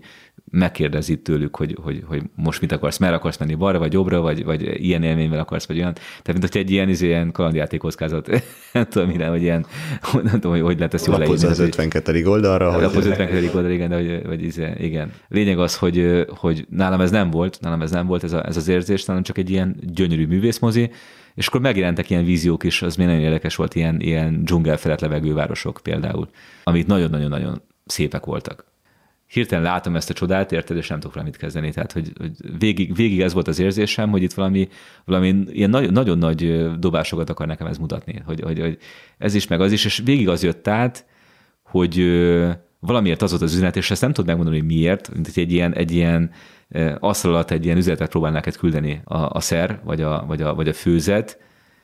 megkérdezi 0.51 1.21
tőlük, 1.21 1.55
hogy, 1.55 1.77
hogy, 1.81 2.03
hogy 2.07 2.21
most 2.35 2.61
mit 2.61 2.71
akarsz, 2.71 2.97
merre 2.97 3.15
akarsz 3.15 3.37
menni, 3.37 3.55
balra 3.55 3.79
vagy 3.79 3.93
jobbra, 3.93 4.21
vagy, 4.21 4.43
vagy 4.43 4.83
ilyen 4.83 5.03
élményvel 5.03 5.39
akarsz, 5.39 5.67
vagy 5.67 5.77
olyan. 5.77 5.93
Tehát, 5.93 6.41
mint 6.41 6.51
hogy 6.51 6.61
egy 6.61 6.71
ilyen, 6.71 6.89
izé, 6.89 7.05
ilyen 7.05 7.31
kalandjátékockázat, 7.31 8.29
nem 8.73 8.85
tudom, 8.89 9.07
mire, 9.07 9.27
hogy 9.27 9.41
ilyen, 9.41 9.65
nem 10.13 10.31
tudom, 10.31 10.51
hogy, 10.51 10.61
hogy 10.61 10.77
lehet 10.77 10.93
ezt 10.93 11.05
jól 11.05 11.17
leírni. 11.17 11.45
az 11.45 11.59
52. 11.59 12.27
oldalra. 12.27 12.71
Hogy... 12.73 12.83
az 12.83 12.95
52. 12.95 13.45
oldalra, 13.45 13.69
igen, 13.69 13.89
de 13.89 13.95
hogy, 13.95 14.25
vagy 14.27 14.43
izé, 14.43 14.73
igen. 14.77 15.11
Lényeg 15.27 15.59
az, 15.59 15.77
hogy, 15.77 16.25
hogy 16.27 16.65
nálam 16.69 17.01
ez 17.01 17.11
nem 17.11 17.29
volt, 17.29 17.57
nálam 17.59 17.81
ez 17.81 17.91
nem 17.91 18.07
volt 18.07 18.23
ez, 18.23 18.33
a, 18.33 18.45
ez 18.45 18.57
az 18.57 18.67
érzés, 18.67 19.05
hanem 19.05 19.23
csak 19.23 19.37
egy 19.37 19.49
ilyen 19.49 19.75
gyönyörű 19.93 20.27
művészmozi, 20.27 20.91
és 21.35 21.47
akkor 21.47 21.61
megjelentek 21.61 22.09
ilyen 22.09 22.25
víziók 22.25 22.63
is, 22.63 22.81
az 22.81 22.95
még 22.95 23.07
nagyon 23.07 23.21
érdekes 23.21 23.55
volt, 23.55 23.75
ilyen, 23.75 24.01
ilyen 24.01 24.43
dzsungel 24.43 24.77
felett 24.77 24.99
levegő 24.99 25.33
városok 25.33 25.79
például, 25.83 26.29
amik 26.63 26.85
nagyon-nagyon-nagyon 26.85 27.61
szépek 27.85 28.25
voltak. 28.25 28.69
Hirtelen 29.27 29.63
látom 29.63 29.95
ezt 29.95 30.09
a 30.09 30.13
csodát, 30.13 30.51
érted, 30.51 30.77
és 30.77 30.87
nem 30.87 30.99
tudok 30.99 31.15
rá 31.15 31.21
mit 31.21 31.37
kezdeni. 31.37 31.71
Tehát, 31.71 31.91
hogy, 31.91 32.11
hogy 32.17 32.31
végig, 32.59 32.95
végig 32.95 33.21
ez 33.21 33.33
volt 33.33 33.47
az 33.47 33.59
érzésem, 33.59 34.09
hogy 34.09 34.23
itt 34.23 34.33
valami, 34.33 34.67
valami 35.05 35.43
ilyen 35.47 35.69
nagyon, 35.69 35.91
nagyon 35.91 36.17
nagy 36.17 36.69
dobásokat 36.79 37.29
akar 37.29 37.47
nekem 37.47 37.67
ez 37.67 37.77
mutatni, 37.77 38.21
hogy, 38.25 38.41
hogy, 38.41 38.59
hogy 38.59 38.77
ez 39.17 39.33
is, 39.33 39.47
meg 39.47 39.61
az 39.61 39.71
is, 39.71 39.85
és 39.85 40.01
végig 40.05 40.29
az 40.29 40.43
jött 40.43 40.67
át, 40.67 41.05
hogy 41.63 41.95
valamiért 42.79 43.21
az 43.21 43.29
volt 43.29 43.41
az 43.41 43.53
üzenet, 43.53 43.75
és 43.75 43.91
ezt 43.91 44.01
nem 44.01 44.11
tudod 44.11 44.25
megmondani, 44.25 44.57
hogy 44.57 44.67
miért, 44.67 45.13
mint 45.13 45.31
egy 45.35 45.51
ilyen, 45.51 45.73
egy 45.73 45.91
ilyen 45.91 46.31
asztal 46.99 47.33
alatt 47.33 47.51
egy 47.51 47.65
ilyen 47.65 47.77
üzenetet 47.77 48.09
próbál 48.09 48.31
neked 48.31 48.55
küldeni 48.55 49.01
a, 49.03 49.17
a 49.17 49.39
szer, 49.39 49.79
vagy 49.83 50.01
a, 50.01 50.23
vagy 50.27 50.41
a, 50.41 50.55
vagy 50.55 50.67
a 50.67 50.73
főzet, 50.73 51.39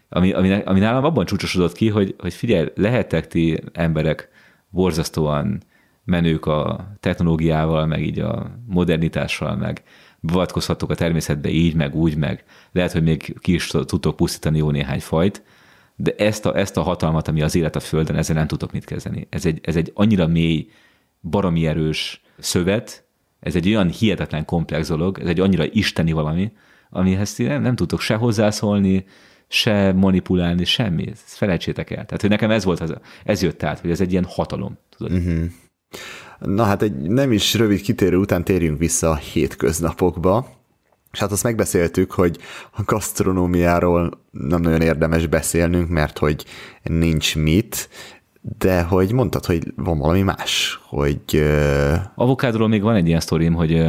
ami, 0.10 0.32
ami, 0.32 0.52
ami 0.52 0.80
nálam 0.80 1.04
abban 1.04 1.26
csúcsosodott 1.26 1.74
ki, 1.74 1.90
hogy, 1.90 2.16
hogy 2.18 2.34
figyelj, 2.34 2.68
lehettek 2.76 3.28
ti 3.28 3.64
emberek 3.74 4.30
borzasztóan 4.70 5.64
menők 6.04 6.46
a 6.46 6.88
technológiával, 7.00 7.86
meg 7.86 8.02
így 8.02 8.20
a 8.20 8.60
modernitással, 8.66 9.56
meg 9.56 9.84
beavatkozhatok 10.20 10.90
a 10.90 10.96
természetbe 10.96 11.50
így, 11.50 11.76
meg 11.76 11.96
úgy, 11.96 12.16
meg 12.16 12.44
lehet, 12.72 12.92
hogy 12.92 13.04
még 13.04 13.40
ki 13.40 13.54
is 13.54 13.68
tudtok 13.68 14.16
pusztítani 14.16 14.58
jó 14.58 14.72
néhány 14.72 15.00
fajt, 15.00 15.44
de 15.96 16.14
ezt 16.18 16.46
a, 16.46 16.58
ezt 16.58 16.78
a 16.78 16.82
hatalmat, 16.82 17.28
ami 17.28 17.42
az 17.42 17.56
élet 17.56 17.76
a 17.76 17.80
Földön, 17.80 18.16
ezzel 18.16 18.36
nem 18.36 18.48
tudok 18.48 18.72
mit 18.72 18.86
kezdeni. 18.86 19.28
Ez 19.30 19.46
egy, 19.46 19.60
ez 19.64 19.76
egy 19.76 19.92
annyira 19.94 20.28
mély, 20.28 20.70
baromi 21.22 21.68
erős 21.68 22.22
szövet, 22.38 23.07
ez 23.40 23.56
egy 23.56 23.68
olyan 23.68 23.90
hihetetlen 23.90 24.46
komplex 24.46 24.88
dolog, 24.88 25.20
ez 25.20 25.28
egy 25.28 25.40
annyira 25.40 25.66
isteni 25.72 26.12
valami, 26.12 26.52
amihez 26.90 27.38
nem, 27.38 27.62
nem 27.62 27.76
tudtok 27.76 28.00
se 28.00 28.16
hozzászólni, 28.16 29.06
se 29.48 29.92
manipulálni, 29.92 30.66
semmi. 30.66 31.10
Ezt 31.12 31.38
felejtsétek 31.38 31.90
el. 31.90 32.06
Tehát, 32.06 32.22
hogy 32.22 32.30
nekem 32.30 32.52
ez 32.52 32.64
volt, 32.64 32.80
az, 32.80 32.94
ez 33.24 33.42
jött 33.42 33.64
át, 33.64 33.80
hogy 33.80 33.92
ez 33.92 34.02
egy 34.02 34.12
ilyen 34.12 34.26
hatalom. 34.30 34.78
Tudod? 34.98 35.14
Uh-huh. 35.14 35.46
Na 36.40 36.64
hát 36.64 36.82
egy 36.82 36.96
nem 36.96 37.32
is 37.32 37.54
rövid 37.54 37.82
kitérő 37.82 38.18
után 38.18 38.44
térjünk 38.44 38.80
vissza 38.80 39.10
a 39.10 39.16
hétköznapokba. 39.16 40.56
És 41.12 41.20
hát 41.20 41.32
azt 41.32 41.44
megbeszéltük, 41.44 42.12
hogy 42.12 42.38
a 42.72 42.82
gasztronómiáról 42.86 44.26
nem 44.32 44.62
nagyon 44.62 44.82
érdemes 44.82 45.28
beszélnünk, 45.28 45.90
mert 45.90 46.18
hogy 46.18 46.46
nincs 46.84 47.36
mit, 47.36 47.90
de 48.42 48.82
hogy 48.82 49.12
mondtad, 49.12 49.46
hogy 49.46 49.74
van 49.76 49.98
valami 49.98 50.22
más, 50.22 50.80
hogy... 50.84 51.22
Uh... 51.34 51.96
Avokádról 52.16 52.68
még 52.68 52.82
van 52.82 52.96
egy 52.96 53.08
ilyen 53.08 53.20
sztorim, 53.20 53.54
hogy 53.54 53.88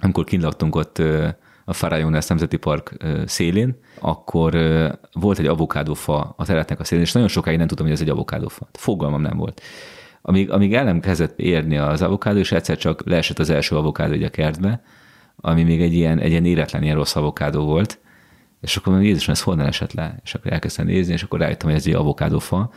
amikor 0.00 0.24
kinlaktunk 0.24 0.76
ott 0.76 1.02
a 1.64 1.72
Farajónás 1.72 2.26
Nemzeti 2.26 2.56
Park 2.56 2.96
szélén, 3.26 3.78
akkor 4.00 4.56
volt 5.12 5.38
egy 5.38 5.46
avokádófa 5.46 6.34
a 6.36 6.44
teretnek 6.44 6.80
a 6.80 6.84
szélén, 6.84 7.04
és 7.04 7.12
nagyon 7.12 7.28
sokáig 7.28 7.58
nem 7.58 7.66
tudtam, 7.66 7.86
hogy 7.86 7.94
ez 7.94 8.00
egy 8.00 8.08
avokádófa. 8.08 8.68
Fogalmam 8.72 9.20
nem 9.20 9.36
volt. 9.36 9.62
Amíg, 10.22 10.50
amíg 10.50 10.74
el 10.74 10.84
nem 10.84 11.00
kezdett 11.00 11.38
érni 11.38 11.76
az 11.76 12.02
avokádó, 12.02 12.38
és 12.38 12.52
egyszer 12.52 12.76
csak 12.76 13.02
leesett 13.04 13.38
az 13.38 13.50
első 13.50 13.76
avokádó 13.76 14.12
egy 14.12 14.22
a 14.22 14.30
kertbe, 14.30 14.82
ami 15.36 15.62
még 15.62 15.82
egy 15.82 15.94
ilyen, 15.94 16.18
egy 16.18 16.30
ilyen 16.30 16.44
éretlen, 16.44 16.82
ilyen 16.82 16.96
rossz 16.96 17.16
avokádó 17.16 17.64
volt, 17.64 17.98
és 18.60 18.76
akkor 18.76 18.92
mondom, 18.92 19.08
Jézusom, 19.08 19.34
ez 19.34 19.42
honnan 19.42 19.66
esett 19.66 19.92
le? 19.92 20.20
És 20.24 20.34
akkor 20.34 20.52
elkezdtem 20.52 20.86
nézni, 20.86 21.12
és 21.12 21.22
akkor 21.22 21.38
rájöttem, 21.38 21.68
hogy 21.68 21.78
ez 21.78 21.86
egy 21.86 21.94
avokádófa, 21.94 22.70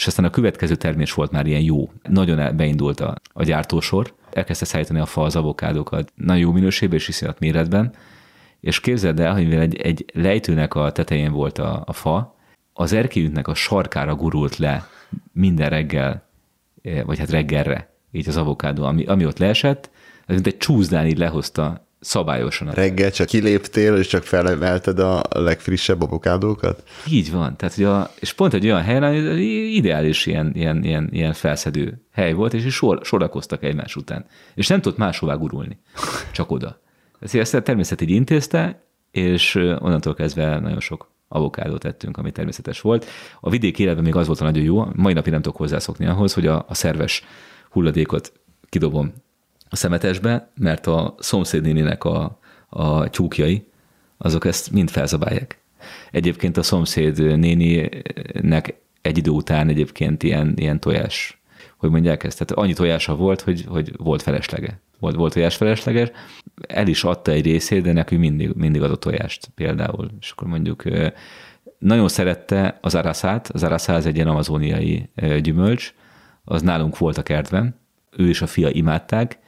és 0.00 0.06
aztán 0.06 0.24
a 0.24 0.30
következő 0.30 0.74
termés 0.74 1.12
volt 1.12 1.30
már 1.30 1.46
ilyen 1.46 1.60
jó. 1.60 1.90
Nagyon 2.08 2.56
beindult 2.56 3.00
a, 3.00 3.14
a 3.32 3.42
gyártósor, 3.42 4.14
elkezdte 4.32 4.64
szállítani 4.64 4.98
a 4.98 5.06
fa 5.06 5.22
az 5.22 5.36
avokádókat 5.36 6.12
nagyon 6.14 6.40
jó 6.40 6.52
minőségben 6.52 6.98
és 6.98 7.08
iszonyat 7.08 7.38
méretben, 7.38 7.94
és 8.60 8.80
képzeld 8.80 9.20
el, 9.20 9.32
hogy 9.32 9.48
mivel 9.48 9.60
egy, 9.60 9.76
egy 9.76 10.04
lejtőnek 10.12 10.74
a 10.74 10.92
tetején 10.92 11.32
volt 11.32 11.58
a, 11.58 11.82
a 11.86 11.92
fa, 11.92 12.36
az 12.72 12.92
erkélyünknek 12.92 13.48
a 13.48 13.54
sarkára 13.54 14.14
gurult 14.14 14.56
le 14.56 14.88
minden 15.32 15.68
reggel, 15.68 16.28
eh, 16.82 17.04
vagy 17.04 17.18
hát 17.18 17.30
reggelre, 17.30 17.94
így 18.12 18.28
az 18.28 18.36
avokádó, 18.36 18.84
ami, 18.84 19.04
ami 19.04 19.26
ott 19.26 19.38
leesett, 19.38 19.90
ez 20.26 20.34
mint 20.34 20.46
egy 20.46 20.56
csúszdán 20.56 21.06
így 21.06 21.18
lehozta 21.18 21.86
szabályosan. 22.00 22.70
Reggel 22.70 23.10
csak 23.10 23.26
kiléptél, 23.26 23.94
és 23.94 24.06
csak 24.06 24.22
felemelted 24.22 24.98
a 24.98 25.22
legfrissebb 25.30 26.02
avokádókat? 26.02 26.82
Így 27.10 27.30
van. 27.30 27.56
Tehát, 27.56 27.74
hogy 27.74 27.84
a, 27.84 28.10
és 28.18 28.32
pont 28.32 28.54
egy 28.54 28.64
olyan 28.64 28.82
helyen, 28.82 29.02
ami 29.02 29.16
ideális 29.50 30.26
ilyen, 30.26 30.52
ilyen, 30.54 30.84
ilyen, 30.84 31.08
ilyen 31.12 31.32
felszedő 31.32 32.04
hely 32.12 32.32
volt, 32.32 32.54
és 32.54 32.74
sor, 32.74 33.00
sorakoztak 33.02 33.62
egymás 33.62 33.96
után. 33.96 34.26
És 34.54 34.66
nem 34.66 34.80
tudott 34.80 34.98
máshová 34.98 35.34
gurulni, 35.34 35.78
csak 36.32 36.50
oda. 36.50 36.80
Ezt 37.32 37.54
a 37.54 37.62
természet 37.62 38.00
így 38.00 38.10
intézte, 38.10 38.82
és 39.10 39.54
onnantól 39.54 40.14
kezdve 40.14 40.58
nagyon 40.58 40.80
sok 40.80 41.10
avokádót 41.28 41.80
tettünk, 41.80 42.16
ami 42.16 42.32
természetes 42.32 42.80
volt. 42.80 43.06
A 43.40 43.50
vidék 43.50 43.78
életben 43.78 44.04
még 44.04 44.16
az 44.16 44.26
volt 44.26 44.40
a 44.40 44.44
nagyon 44.44 44.64
jó, 44.64 44.84
mai 44.94 45.12
napig 45.12 45.32
nem 45.32 45.42
tudok 45.42 45.58
hozzászokni 45.58 46.06
ahhoz, 46.06 46.32
hogy 46.32 46.46
a, 46.46 46.64
a 46.68 46.74
szerves 46.74 47.24
hulladékot 47.70 48.32
kidobom 48.68 49.12
a 49.70 49.76
szemetesbe, 49.76 50.50
mert 50.54 50.86
a 50.86 51.14
szomszédnéninek 51.18 52.04
a, 52.04 52.38
a 52.68 53.10
tyúkjai, 53.10 53.66
azok 54.18 54.44
ezt 54.44 54.70
mind 54.70 54.90
felzabálják. 54.90 55.58
Egyébként 56.10 56.56
a 56.56 56.62
szomszéd 56.62 57.36
néninek 57.38 58.80
egy 59.02 59.18
idő 59.18 59.30
után 59.30 59.68
egyébként 59.68 60.22
ilyen, 60.22 60.52
ilyen 60.56 60.80
tojás, 60.80 61.40
hogy 61.76 61.90
mondják 61.90 62.24
ezt, 62.24 62.38
tehát 62.38 62.64
annyi 62.64 62.72
tojása 62.72 63.14
volt, 63.14 63.40
hogy, 63.40 63.64
hogy 63.68 63.92
volt 63.96 64.22
feleslegye. 64.22 64.70
Volt, 64.98 65.14
volt 65.14 65.32
tojás 65.32 65.56
felesleges, 65.56 66.10
el 66.68 66.86
is 66.86 67.04
adta 67.04 67.30
egy 67.30 67.44
részét, 67.44 67.82
de 67.82 67.92
nekünk 67.92 68.20
mindig, 68.20 68.52
mindig 68.54 68.82
adott 68.82 69.00
tojást 69.00 69.50
például. 69.54 70.10
És 70.20 70.30
akkor 70.30 70.48
mondjuk 70.48 70.82
nagyon 71.78 72.08
szerette 72.08 72.78
az 72.80 72.94
araszát, 72.94 73.48
az 73.48 73.62
araszá 73.62 73.94
az 73.94 74.06
egy 74.06 74.14
ilyen 74.14 74.28
amazóniai 74.28 75.10
gyümölcs, 75.40 75.94
az 76.44 76.62
nálunk 76.62 76.98
volt 76.98 77.18
a 77.18 77.22
kertben, 77.22 77.78
ő 78.16 78.28
és 78.28 78.42
a 78.42 78.46
fia 78.46 78.68
imádták, 78.68 79.38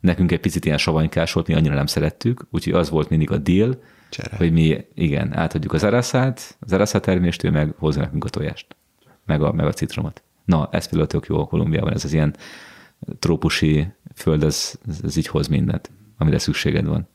nekünk 0.00 0.32
egy 0.32 0.40
picit 0.40 0.64
ilyen 0.64 0.78
savanykás 0.78 1.32
volt, 1.32 1.46
mi 1.46 1.54
annyira 1.54 1.74
nem 1.74 1.86
szerettük, 1.86 2.46
úgyhogy 2.50 2.72
az 2.72 2.90
volt 2.90 3.08
mindig 3.08 3.30
a 3.30 3.36
deal, 3.36 3.82
Csere. 4.08 4.36
hogy 4.36 4.52
mi, 4.52 4.84
igen, 4.94 5.36
átadjuk 5.36 5.72
az 5.72 5.84
araszát, 5.84 6.56
az 6.60 6.72
araszát 6.72 7.02
termést, 7.02 7.44
ő 7.44 7.50
meg 7.50 7.74
hozza 7.78 8.00
nekünk 8.00 8.24
a 8.24 8.28
tojást, 8.28 8.66
meg 9.26 9.42
a, 9.42 9.52
meg 9.52 9.66
a 9.66 9.72
citromot. 9.72 10.22
Na, 10.44 10.68
ez 10.72 10.88
például 10.88 11.08
tök 11.08 11.26
jó 11.26 11.40
a 11.40 11.46
Kolumbiában, 11.46 11.92
ez 11.92 12.04
az 12.04 12.12
ilyen 12.12 12.34
trópusi 13.18 13.86
föld, 14.14 14.44
ez, 14.44 14.74
ez 15.02 15.16
így 15.16 15.26
hoz 15.26 15.48
mindent, 15.48 15.90
amire 16.18 16.38
szükséged 16.38 16.86
van. 16.86 17.08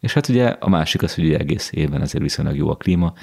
És 0.00 0.12
hát 0.12 0.28
ugye 0.28 0.46
a 0.46 0.68
másik 0.68 1.02
az, 1.02 1.14
hogy 1.14 1.24
ugye 1.24 1.38
egész 1.38 1.70
évben 1.72 2.00
azért 2.00 2.22
viszonylag 2.22 2.56
jó 2.56 2.70
a 2.70 2.76
klíma, 2.76 3.14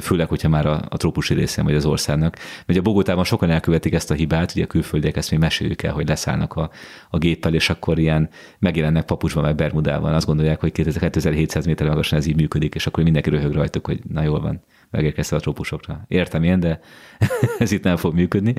főleg, 0.00 0.28
hogyha 0.28 0.48
már 0.48 0.66
a, 0.66 0.82
a 0.88 0.96
trópusi 0.96 1.34
részén 1.34 1.64
vagy 1.64 1.74
az 1.74 1.84
országnak. 1.84 2.36
Mert 2.66 2.78
a 2.78 2.82
Bogotában 2.82 3.24
sokan 3.24 3.50
elkövetik 3.50 3.94
ezt 3.94 4.10
a 4.10 4.14
hibát, 4.14 4.52
ugye 4.52 4.64
a 4.64 4.66
külföldiek 4.66 5.16
ezt 5.16 5.30
még 5.30 5.40
meséljük 5.40 5.82
el, 5.82 5.92
hogy 5.92 6.08
leszállnak 6.08 6.54
a, 6.54 6.70
a 7.10 7.18
géppel, 7.18 7.54
és 7.54 7.70
akkor 7.70 7.98
ilyen 7.98 8.28
megjelennek 8.58 9.04
papucsban, 9.04 9.42
meg 9.42 9.54
Bermudában, 9.54 10.14
azt 10.14 10.26
gondolják, 10.26 10.60
hogy 10.60 10.72
2700 10.72 11.66
méter 11.66 11.88
magasan 11.88 12.18
ez 12.18 12.26
így 12.26 12.36
működik, 12.36 12.74
és 12.74 12.86
akkor 12.86 13.02
mindenki 13.02 13.30
röhög 13.30 13.52
rajtuk, 13.52 13.86
hogy 13.86 14.00
na 14.08 14.22
jól 14.22 14.40
van, 14.40 14.62
megérkezte 14.90 15.36
a 15.36 15.40
trópusokra. 15.40 16.04
Értem 16.08 16.42
én, 16.42 16.60
de 16.60 16.80
ez 17.58 17.72
itt 17.72 17.82
nem 17.82 17.96
fog 17.96 18.14
működni. 18.14 18.54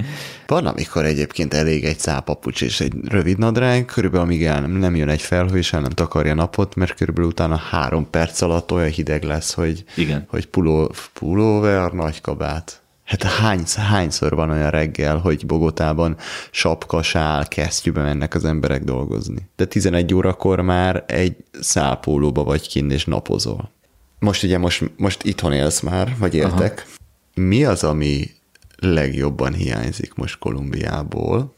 Van, 0.47 0.65
amikor 0.65 1.05
egyébként 1.05 1.53
elég 1.53 1.83
egy 1.83 1.99
szápapucs 1.99 2.61
és 2.61 2.79
egy 2.79 2.93
rövid 3.07 3.37
nadrág, 3.37 3.85
körülbelül 3.85 4.25
amíg 4.25 4.45
el 4.45 4.61
nem, 4.61 4.71
nem 4.71 4.95
jön 4.95 5.09
egy 5.09 5.21
felhő, 5.21 5.57
és 5.57 5.73
el 5.73 5.81
nem 5.81 5.89
takarja 5.89 6.33
napot, 6.33 6.75
mert 6.75 6.93
körülbelül 6.93 7.29
utána 7.29 7.55
három 7.55 8.09
perc 8.09 8.41
alatt 8.41 8.71
olyan 8.71 8.89
hideg 8.89 9.23
lesz, 9.23 9.53
hogy, 9.53 9.83
Igen. 9.95 10.25
hogy 10.27 10.45
puló, 10.45 10.91
pulóver, 11.13 11.91
nagy 11.91 12.21
kabát. 12.21 12.81
Hát 13.09 13.23
hány, 13.23 13.63
hányszor 13.75 14.35
van 14.35 14.49
olyan 14.49 14.69
reggel, 14.69 15.17
hogy 15.17 15.45
Bogotában 15.45 16.15
sapka, 16.51 17.01
sál, 17.01 17.47
kesztyűbe 17.47 18.01
mennek 18.01 18.35
az 18.35 18.45
emberek 18.45 18.83
dolgozni. 18.83 19.49
De 19.55 19.65
11 19.65 20.13
órakor 20.13 20.61
már 20.61 21.03
egy 21.07 21.35
szálpólóba 21.59 22.43
vagy 22.43 22.67
kint 22.67 22.91
és 22.91 23.05
napozol. 23.05 23.71
Most 24.19 24.43
ugye 24.43 24.57
most, 24.57 24.91
most 24.97 25.23
itthon 25.23 25.53
élsz 25.53 25.79
már, 25.79 26.15
vagy 26.17 26.35
éltek. 26.35 26.85
Aha. 26.85 27.47
Mi 27.47 27.63
az, 27.63 27.83
ami 27.83 28.29
legjobban 28.77 29.53
hiányzik 29.53 30.13
most 30.13 30.39
Kolumbiából? 30.39 31.53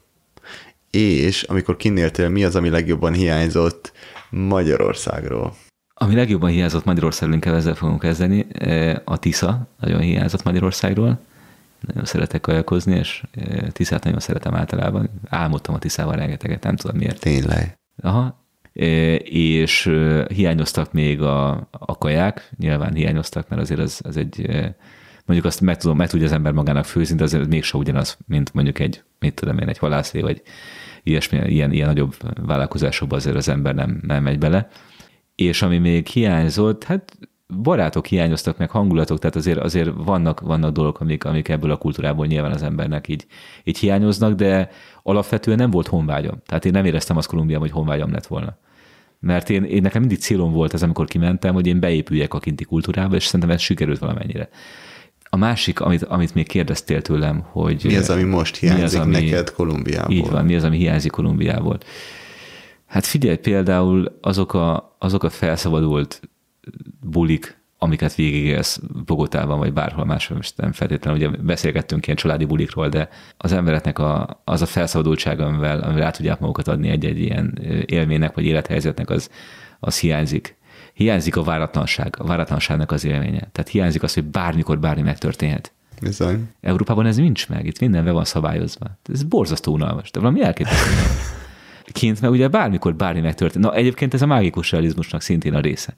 És 0.90 1.44
amikor 1.44 1.78
kinéltél, 1.78 2.30
mi 2.30 2.44
az, 2.44 2.56
ami 2.56 2.70
legjobban 2.70 3.14
hiányzott 3.14 3.92
Magyarországról? 4.30 5.56
Ami 5.94 6.16
legjobban 6.16 6.50
hiányzott 6.50 6.86
Magyarországról, 6.86 7.36
inkább 7.36 7.56
ezzel 7.56 7.76
fogunk 7.76 8.00
kezdeni, 8.00 8.46
e, 8.54 9.02
a 9.06 9.18
Tisza 9.18 9.68
nagyon 9.80 10.00
hiányzott 10.02 10.44
Magyarországról. 10.44 11.20
Nagyon 11.80 12.06
szeretek 12.06 12.42
kajakozni, 12.42 12.96
és 12.96 13.24
e, 13.32 13.72
Tiszát 13.72 14.04
nagyon 14.04 14.20
szeretem 14.20 14.56
általában. 14.56 15.10
Álmodtam 15.30 15.76
a 15.76 15.80
Tiszával 15.80 16.16
rengeteget, 16.16 16.64
nem 16.64 16.76
tudom 16.76 16.98
miért. 16.98 17.20
Tényleg? 17.20 17.80
Aha, 18.02 18.41
és 19.24 19.92
hiányoztak 20.28 20.92
még 20.92 21.22
a, 21.22 21.52
a 21.72 21.98
kaják, 21.98 22.52
nyilván 22.58 22.94
hiányoztak, 22.94 23.50
mert 23.50 23.62
azért 23.62 23.80
az, 23.80 24.02
az 24.04 24.18
egy, 24.18 24.46
mondjuk 25.26 25.46
azt 25.46 25.62
meg, 25.62 25.78
tudom, 25.78 25.98
meg 25.98 26.10
tudja 26.10 26.26
az 26.26 26.32
ember 26.32 26.52
magának 26.52 26.86
főzni, 26.86 27.16
de 27.16 27.24
azért 27.24 27.48
mégsem 27.48 27.80
ugyanaz, 27.80 28.18
mint 28.28 28.54
mondjuk 28.54 28.80
egy, 28.80 29.04
mit 29.20 29.34
tudom 29.34 29.58
én, 29.58 29.68
egy 29.68 29.78
halászé, 29.78 30.22
vagy 30.22 30.42
ilyesmi, 31.04 31.38
ilyen, 31.46 31.72
ilyen 31.72 31.88
nagyobb 31.88 32.16
vállalkozásokba 32.46 33.16
azért 33.16 33.36
az 33.36 33.50
ember 33.50 33.76
nem, 33.76 34.00
nem 34.02 34.24
megy 34.24 34.38
bele. 34.38 34.68
És 35.36 35.62
ami 35.62 35.78
még 35.78 36.08
hiányzott, 36.08 36.84
hát 36.84 37.18
barátok 37.62 38.06
hiányoztak, 38.06 38.58
meg 38.58 38.70
hangulatok, 38.70 39.20
tehát 39.20 39.36
azért, 39.36 39.60
azért 39.60 39.90
vannak, 39.96 40.40
vannak 40.40 40.72
dolgok, 40.72 41.00
amik, 41.00 41.26
amik 41.26 41.50
ebből 41.50 41.72
a 41.72 41.78
kultúrából 41.78 42.26
nyilván 42.26 42.52
az 42.52 42.64
embernek 42.64 43.08
így, 43.08 43.26
így 43.64 43.78
hiányoznak, 43.78 44.34
de 44.34 44.70
alapvetően 45.04 45.58
nem 45.58 45.70
volt 45.70 45.88
honvágyam. 45.88 46.42
Tehát 46.46 46.66
én 46.66 46.72
nem 46.72 46.86
éreztem 46.86 47.18
azt 47.18 47.28
Kolumbiában, 47.28 47.68
hogy 47.68 47.78
honvágyam 47.78 48.12
lett 48.12 48.28
volna. 48.28 48.58
Mert 49.20 49.50
én, 49.50 49.64
én 49.64 49.82
nekem 49.82 50.00
mindig 50.00 50.20
célom 50.20 50.52
volt 50.52 50.74
ez, 50.74 50.84
amikor 50.84 51.06
kimentem, 51.06 51.54
hogy 51.54 51.68
én 51.68 51.80
beépüljek 51.80 52.34
a 52.34 52.40
kinti 52.40 52.64
kultúrába, 52.64 53.16
és 53.16 53.26
szerintem 53.26 53.50
ez 53.50 53.62
sikerült 53.62 54.00
valamennyire. 54.00 54.50
A 55.30 55.38
másik, 55.38 55.80
amit, 55.80 56.04
amit 56.04 56.34
még 56.34 56.48
kérdeztél 56.48 57.02
tőlem, 57.02 57.44
hogy... 57.52 57.82
Mi 57.84 57.96
az, 57.96 58.10
ami 58.10 58.24
most 58.24 58.56
hiányzik 58.58 58.80
mi 58.80 58.86
az, 58.86 58.96
ami, 58.96 59.12
neked 59.12 59.52
Kolumbiából? 59.52 60.16
Így 60.16 60.30
van, 60.30 60.46
mi 60.46 60.56
az, 60.56 60.64
ami 60.64 60.78
hiányzik 60.78 61.12
Kolumbiából. 61.12 61.78
Hát 62.86 63.06
figyelj, 63.06 63.36
például 63.36 64.18
azok 64.22 64.54
a, 64.54 64.96
azok 65.00 65.24
a 65.24 65.30
felszabadult 65.30 66.22
bulik, 67.00 67.60
amiket 67.84 68.16
végigélsz 68.16 68.80
Bogotában, 69.06 69.60
vagy 69.60 69.74
bárhol 69.74 70.06
máshol, 70.06 70.38
most 70.38 70.58
nem 70.58 70.72
feltétlenül, 70.72 71.20
ugye 71.20 71.38
beszélgettünk 71.38 72.06
ilyen 72.06 72.18
családi 72.18 72.46
bulikról, 72.46 72.90
de 72.90 73.10
az 73.38 73.52
embereknek 73.52 74.00
a, 74.00 74.42
az 74.44 74.62
a 74.62 74.66
felszabadultsága, 74.66 75.46
amivel, 75.46 75.80
amivel 75.80 76.04
át 76.04 76.16
tudják 76.16 76.40
magukat 76.40 76.68
adni 76.68 76.90
egy-egy 76.90 77.20
ilyen 77.20 77.60
élménynek, 77.86 78.36
vagy 78.36 78.46
élethelyzetnek, 78.46 79.10
az, 79.10 79.30
az 79.80 80.00
hiányzik. 80.00 80.58
Hiányzik 80.94 81.36
a 81.36 81.44
váratlanság, 81.44 82.16
a 82.20 82.24
váratlanságnak 82.24 82.92
az 82.92 83.06
élménye. 83.06 83.50
Tehát 83.52 83.70
hiányzik 83.72 84.04
az, 84.04 84.14
hogy 84.14 84.24
bármikor 84.24 84.80
bármi 84.80 85.02
megtörténhet. 85.02 85.74
Bizony. 86.02 86.50
Európában 86.62 87.06
ez 87.06 87.16
nincs 87.16 87.50
meg, 87.50 87.66
itt 87.66 87.80
minden 87.80 88.04
be 88.04 88.12
van 88.12 88.26
szabályozva. 88.26 88.86
Ez 89.14 89.24
borzasztó 89.24 89.74
unalmas, 89.74 90.12
de 90.12 90.20
valami 90.20 90.44
elképesztő. 90.44 90.92
Kint 91.92 92.22
meg 92.22 92.32
ugye 92.32 92.48
bármikor 92.48 92.96
bármi 92.96 93.20
megtörtént. 93.20 93.66
Na 93.66 93.74
egyébként 93.74 94.14
ez 94.14 94.22
a 94.22 94.26
mágikus 94.26 94.72
realizmusnak 94.72 95.22
szintén 95.22 95.54
a 95.54 95.60
része. 95.60 95.98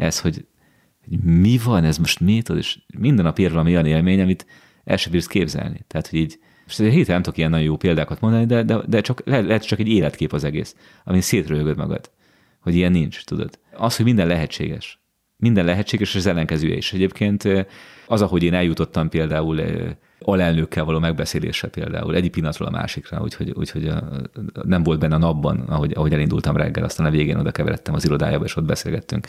Ez, 0.00 0.20
hogy 0.20 0.44
hogy 1.08 1.18
mi 1.18 1.58
van, 1.64 1.84
ez 1.84 1.98
most 1.98 2.20
mi, 2.20 2.42
tudod, 2.42 2.60
és 2.60 2.78
minden 2.98 3.24
nap 3.24 3.38
ér 3.38 3.50
valami 3.50 3.70
olyan 3.70 3.86
élmény, 3.86 4.20
amit 4.20 4.46
el 4.84 4.96
sem 4.96 5.12
bírsz 5.12 5.26
képzelni. 5.26 5.84
Tehát, 5.86 6.08
hogy 6.08 6.18
így, 6.18 6.38
most 6.64 6.78
hirtelen 6.78 7.04
nem 7.06 7.22
tudok 7.22 7.38
ilyen 7.38 7.50
nagyon 7.50 7.66
jó 7.66 7.76
példákat 7.76 8.20
mondani, 8.20 8.46
de, 8.46 8.62
de, 8.62 8.78
de 8.86 9.00
csak, 9.00 9.22
lehet, 9.24 9.46
lehet 9.46 9.66
csak 9.66 9.78
egy 9.78 9.88
életkép 9.88 10.32
az 10.32 10.44
egész, 10.44 10.76
amin 11.04 11.20
szétröhögöd 11.20 11.76
magad, 11.76 12.10
hogy 12.60 12.74
ilyen 12.74 12.92
nincs, 12.92 13.24
tudod. 13.24 13.58
Az, 13.72 13.96
hogy 13.96 14.04
minden 14.04 14.26
lehetséges. 14.26 15.00
Minden 15.36 15.64
lehetséges, 15.64 16.08
és 16.08 16.16
az 16.16 16.26
ellenkezője 16.26 16.76
is. 16.76 16.92
Egyébként 16.92 17.48
az, 18.06 18.22
ahogy 18.22 18.42
én 18.42 18.54
eljutottam 18.54 19.08
például 19.08 19.60
alelnökkel 20.18 20.84
való 20.84 20.98
megbeszélésre 20.98 21.68
például, 21.68 22.14
egyik 22.14 22.32
pillanatról 22.32 22.68
a 22.68 22.70
másikra, 22.70 23.20
úgyhogy, 23.22 23.50
úgyhogy 23.50 23.92
nem 24.62 24.82
volt 24.82 24.98
benne 24.98 25.14
a 25.14 25.18
napban, 25.18 25.58
ahogy, 25.58 25.92
ahogy 25.96 26.12
elindultam 26.12 26.56
reggel, 26.56 26.84
aztán 26.84 27.06
a 27.06 27.10
végén 27.10 27.36
oda 27.36 27.50
keveredtem 27.50 27.94
az 27.94 28.04
irodájába, 28.04 28.44
és 28.44 28.56
ott 28.56 28.64
beszélgettünk. 28.64 29.26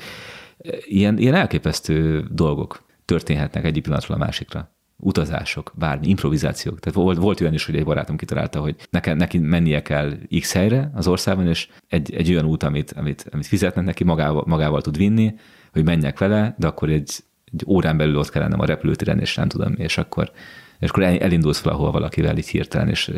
Ilyen, 0.84 1.18
ilyen 1.18 1.36
elképesztő 1.36 2.26
dolgok 2.32 2.84
történhetnek 3.06 3.66
egyik 3.66 3.84
pillanatról 3.84 4.18
a 4.18 4.20
másikra 4.20 4.72
utazások, 5.02 5.74
bármi, 5.76 6.08
improvizációk. 6.08 6.80
Tehát 6.80 7.00
volt, 7.00 7.18
volt 7.18 7.42
olyan 7.42 7.54
is, 7.54 7.66
hogy 7.66 7.76
egy 7.76 7.84
barátom 7.84 8.18
kitalálta, 8.18 8.60
hogy 8.60 8.76
nekem, 8.90 9.18
neki 9.18 9.38
mennie 9.38 9.82
kell 9.82 10.14
X 10.40 10.54
helyre 10.54 10.92
az 10.94 11.08
országban, 11.08 11.48
és 11.48 11.68
egy, 11.88 12.14
egy 12.14 12.32
olyan 12.32 12.46
út, 12.46 12.64
amit, 12.64 12.92
amit, 12.92 13.26
amit 13.32 13.46
fizetnek 13.46 13.86
neki, 13.86 14.04
magával, 14.04 14.44
magával 14.48 14.82
tud 14.82 14.98
vinni, 14.98 15.34
hogy 15.72 15.84
menjek 15.84 16.20
vele, 16.20 16.56
de 16.58 16.68
akkor 16.68 16.90
egy, 16.90 17.12
egy 17.52 17.64
órán 17.66 17.98
belül 17.98 18.18
ott 18.18 18.30
kell 18.30 18.42
lennem 18.42 18.60
a 18.60 18.66
repülőtéren, 18.66 19.20
és 19.20 19.36
nem 19.36 19.48
tudom, 19.48 19.74
és 19.78 19.98
akkor, 19.98 20.32
és 20.80 20.90
akkor 20.90 21.04
elindulsz 21.04 21.62
valahol 21.62 21.92
valakivel 21.92 22.38
így 22.38 22.48
hirtelen, 22.48 22.90
és 22.90 23.12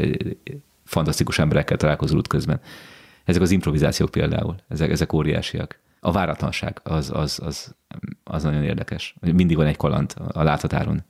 fantasztikus 0.83 1.39
emberekkel 1.39 1.77
találkozol 1.77 2.17
út 2.17 2.27
közben. 2.27 2.59
Ezek 3.25 3.41
az 3.41 3.51
improvizációk 3.51 4.11
például, 4.11 4.55
ezek, 4.67 4.91
ezek 4.91 5.13
óriásiak. 5.13 5.79
A 6.05 6.11
váratlanság 6.11 6.79
az, 6.83 7.11
az, 7.13 7.39
az, 7.43 7.75
az 8.23 8.43
nagyon 8.43 8.63
érdekes. 8.63 9.15
Mindig 9.21 9.57
van 9.57 9.65
egy 9.65 9.77
kaland 9.77 10.13
a 10.31 10.43
láthatáron 10.43 11.03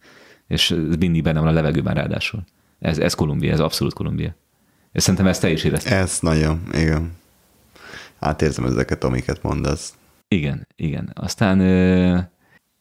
és 0.47 0.75
mindig 0.99 1.23
benne 1.23 1.39
van 1.39 1.47
a 1.47 1.51
levegőben 1.51 1.93
ráadásul. 1.93 2.43
Ez, 2.79 2.97
ez 2.97 3.13
Kolumbia, 3.13 3.51
ez 3.51 3.59
abszolút 3.59 3.93
Kolumbia. 3.93 4.35
És 4.91 5.01
szerintem 5.01 5.27
ezt 5.27 5.41
te 5.41 5.49
is 5.49 5.63
érezted. 5.63 5.91
Ez 5.91 6.19
nagyon, 6.21 6.61
igen. 6.71 7.15
Átérzem 8.19 8.65
ezeket, 8.65 9.03
amiket 9.03 9.43
mondasz. 9.43 9.93
Igen, 10.27 10.67
igen. 10.75 11.11
Aztán 11.13 11.59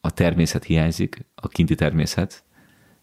a 0.01 0.11
természet 0.11 0.63
hiányzik, 0.63 1.25
a 1.35 1.47
kinti 1.47 1.75
természet. 1.75 2.43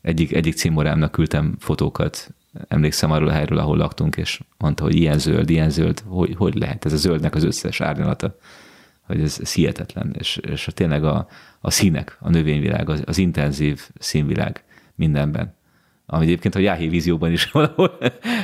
Egyik, 0.02 0.32
egyik 0.32 0.54
címorámnak 0.54 1.12
küldtem 1.12 1.56
fotókat, 1.58 2.34
emlékszem 2.68 3.10
arról 3.10 3.28
a 3.28 3.32
helyről, 3.32 3.58
ahol 3.58 3.76
laktunk, 3.76 4.16
és 4.16 4.40
mondta, 4.58 4.82
hogy 4.82 4.94
ilyen 4.94 5.18
zöld, 5.18 5.50
ilyen 5.50 5.70
zöld, 5.70 6.02
hogy, 6.06 6.34
hogy 6.36 6.54
lehet 6.54 6.84
ez 6.84 6.92
a 6.92 6.96
zöldnek 6.96 7.34
az 7.34 7.44
összes 7.44 7.80
árnyalata, 7.80 8.36
hogy 9.10 9.20
ez, 9.20 9.38
ez 9.40 9.52
hihetetlen, 9.52 10.14
és, 10.18 10.36
és 10.36 10.68
tényleg 10.74 11.04
a, 11.04 11.26
a 11.60 11.70
színek, 11.70 12.16
a 12.20 12.30
növényvilág, 12.30 12.88
az, 12.88 13.02
az 13.06 13.18
intenzív 13.18 13.88
színvilág 13.98 14.64
mindenben. 14.94 15.54
Ami 16.06 16.24
egyébként 16.24 16.54
a 16.54 16.58
Jáhé 16.58 16.88
vízióban 16.88 17.32
is 17.32 17.50
valahol 17.52 17.98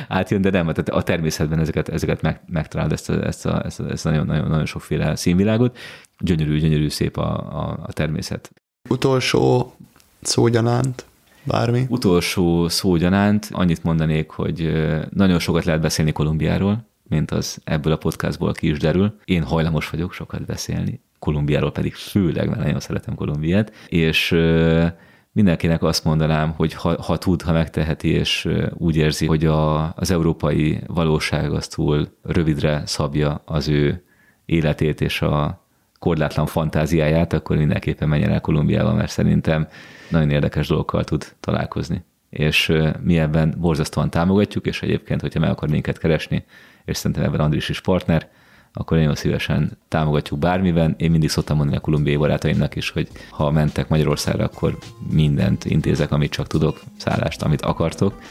átjön, 0.07 0.41
de 0.41 0.49
nem, 0.49 0.65
tehát 0.65 0.89
a 0.89 1.03
természetben 1.03 1.59
ezeket, 1.59 1.89
ezeket 1.89 2.21
meg, 2.21 2.41
megtalálod, 2.47 2.91
ezt 2.91 3.09
a, 3.09 3.25
ezt 3.25 3.45
a, 3.45 3.65
ezt 3.65 3.79
a, 3.79 3.89
ezt 3.89 4.03
nagyon, 4.03 4.25
nagyon, 4.25 4.47
nagyon 4.47 4.65
sokféle 4.65 5.15
színvilágot. 5.15 5.77
Gyönyörű, 6.19 6.59
gyönyörű 6.59 6.89
szép 6.89 7.17
a, 7.17 7.35
a, 7.37 7.79
a 7.83 7.93
természet. 7.93 8.51
Utolsó 8.89 9.75
szógyanánt, 10.21 11.05
bármi? 11.43 11.85
Utolsó 11.89 12.67
szógyanánt, 12.67 13.49
annyit 13.51 13.83
mondanék, 13.83 14.29
hogy 14.29 14.71
nagyon 15.09 15.39
sokat 15.39 15.65
lehet 15.65 15.81
beszélni 15.81 16.11
Kolumbiáról, 16.11 16.85
mint 17.09 17.31
az 17.31 17.61
ebből 17.63 17.93
a 17.93 17.97
podcastból 17.97 18.53
ki 18.53 18.69
is 18.69 18.79
derül. 18.79 19.19
Én 19.25 19.43
hajlamos 19.43 19.89
vagyok 19.89 20.13
sokat 20.13 20.45
beszélni, 20.45 21.01
Kolumbiáról 21.19 21.71
pedig 21.71 21.95
főleg, 21.95 22.47
mert 22.47 22.63
nagyon 22.63 22.79
szeretem 22.79 23.15
Kolumbiát, 23.15 23.71
és 23.87 24.35
mindenkinek 25.31 25.83
azt 25.83 26.03
mondanám, 26.03 26.51
hogy 26.51 26.73
ha, 26.73 27.01
ha 27.01 27.17
tud, 27.17 27.41
ha 27.41 27.51
megteheti, 27.51 28.09
és 28.09 28.49
úgy 28.73 28.95
érzi, 28.95 29.25
hogy 29.25 29.45
a, 29.45 29.93
az 29.95 30.11
európai 30.11 30.79
valóság 30.87 31.53
az 31.53 31.67
túl 31.67 32.07
rövidre 32.23 32.81
szabja 32.85 33.41
az 33.45 33.67
ő 33.67 34.03
életét 34.45 35.01
és 35.01 35.21
a 35.21 35.65
korlátlan 35.99 36.45
fantáziáját, 36.45 37.33
akkor 37.33 37.57
mindenképpen 37.57 38.09
menjen 38.09 38.31
el 38.31 38.41
Kolumbiába, 38.41 38.93
mert 38.93 39.11
szerintem 39.11 39.67
nagyon 40.09 40.29
érdekes 40.29 40.67
dolgokkal 40.67 41.03
tud 41.03 41.35
találkozni. 41.39 42.03
És 42.29 42.73
mi 43.03 43.19
ebben 43.19 43.55
borzasztóan 43.57 44.09
támogatjuk, 44.09 44.65
és 44.65 44.81
egyébként, 44.81 45.21
hogyha 45.21 45.39
meg 45.39 45.49
akar 45.49 45.69
minket 45.69 45.97
keresni, 45.97 46.45
és 46.87 46.97
szerintem 46.97 47.25
ebben 47.25 47.39
Andris 47.39 47.69
is 47.69 47.81
partner, 47.81 48.29
akkor 48.73 48.97
nagyon 48.97 49.15
szívesen 49.15 49.77
támogatjuk 49.87 50.39
bármiben. 50.39 50.95
Én 50.97 51.11
mindig 51.11 51.29
szoktam 51.29 51.57
mondani 51.57 51.77
a 51.77 51.81
kolumbiai 51.81 52.15
barátaimnak 52.15 52.75
is, 52.75 52.89
hogy 52.89 53.07
ha 53.29 53.51
mentek 53.51 53.89
Magyarországra, 53.89 54.43
akkor 54.43 54.77
mindent 55.11 55.65
intézek, 55.65 56.11
amit 56.11 56.31
csak 56.31 56.47
tudok, 56.47 56.81
szállást, 56.97 57.41
amit 57.41 57.61
akartok, 57.61 58.21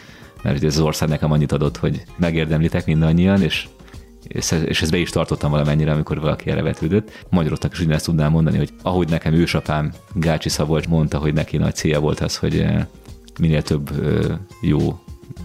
mert 0.42 0.64
ez 0.64 0.76
az 0.76 0.80
ország 0.80 1.08
nekem 1.08 1.32
annyit 1.32 1.52
adott, 1.52 1.76
hogy 1.76 2.02
megérdemlitek 2.16 2.86
mindannyian, 2.86 3.42
és 3.42 3.68
és 4.28 4.82
ezt 4.82 4.90
be 4.90 4.96
is 4.96 5.10
tartottam 5.10 5.50
valamennyire, 5.50 5.92
amikor 5.92 6.20
valaki 6.20 6.50
erre 6.50 6.62
vetődött. 6.62 7.10
Magyaroknak 7.30 7.72
is 7.72 7.80
ugyanezt 7.80 8.04
tudnám 8.04 8.30
mondani, 8.30 8.56
hogy 8.56 8.72
ahogy 8.82 9.08
nekem 9.08 9.32
ősapám 9.32 9.92
Gácsi 10.12 10.48
Szabolcs 10.48 10.88
mondta, 10.88 11.18
hogy 11.18 11.34
neki 11.34 11.56
nagy 11.56 11.74
célja 11.74 12.00
volt 12.00 12.20
az, 12.20 12.36
hogy 12.36 12.58
eh, 12.58 12.86
minél 13.40 13.62
több 13.62 13.90
eh, 14.02 14.38
jó 14.60 14.98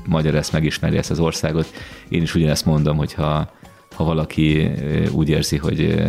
magyar 0.05 0.35
ezt 0.35 0.51
megismeri 0.51 0.97
ezt 0.97 1.11
az 1.11 1.19
országot. 1.19 1.67
Én 2.09 2.21
is 2.21 2.35
ugyanezt 2.35 2.65
mondom, 2.65 2.97
hogy 2.97 3.13
ha, 3.13 3.51
ha 3.95 4.03
valaki 4.03 4.71
úgy 5.11 5.29
érzi, 5.29 5.57
hogy, 5.57 6.03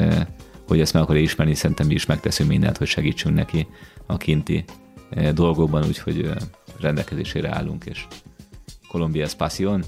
hogy 0.69 0.81
ezt 0.81 0.93
meg 0.93 1.03
akarja 1.03 1.23
ismerni, 1.23 1.55
szerintem 1.55 1.86
mi 1.86 1.94
is 1.94 2.07
megteszünk 2.07 2.49
mindent, 2.49 2.77
hogy 2.77 2.86
segítsünk 2.86 3.35
neki 3.35 3.66
a 4.07 4.16
kinti 4.16 4.65
dolgokban, 5.35 5.85
úgyhogy 5.86 6.31
rendelkezésére 6.81 7.55
állunk, 7.55 7.85
és 7.85 8.07
Colombia 8.89 9.24
es 9.24 9.35
pasión. 9.35 9.85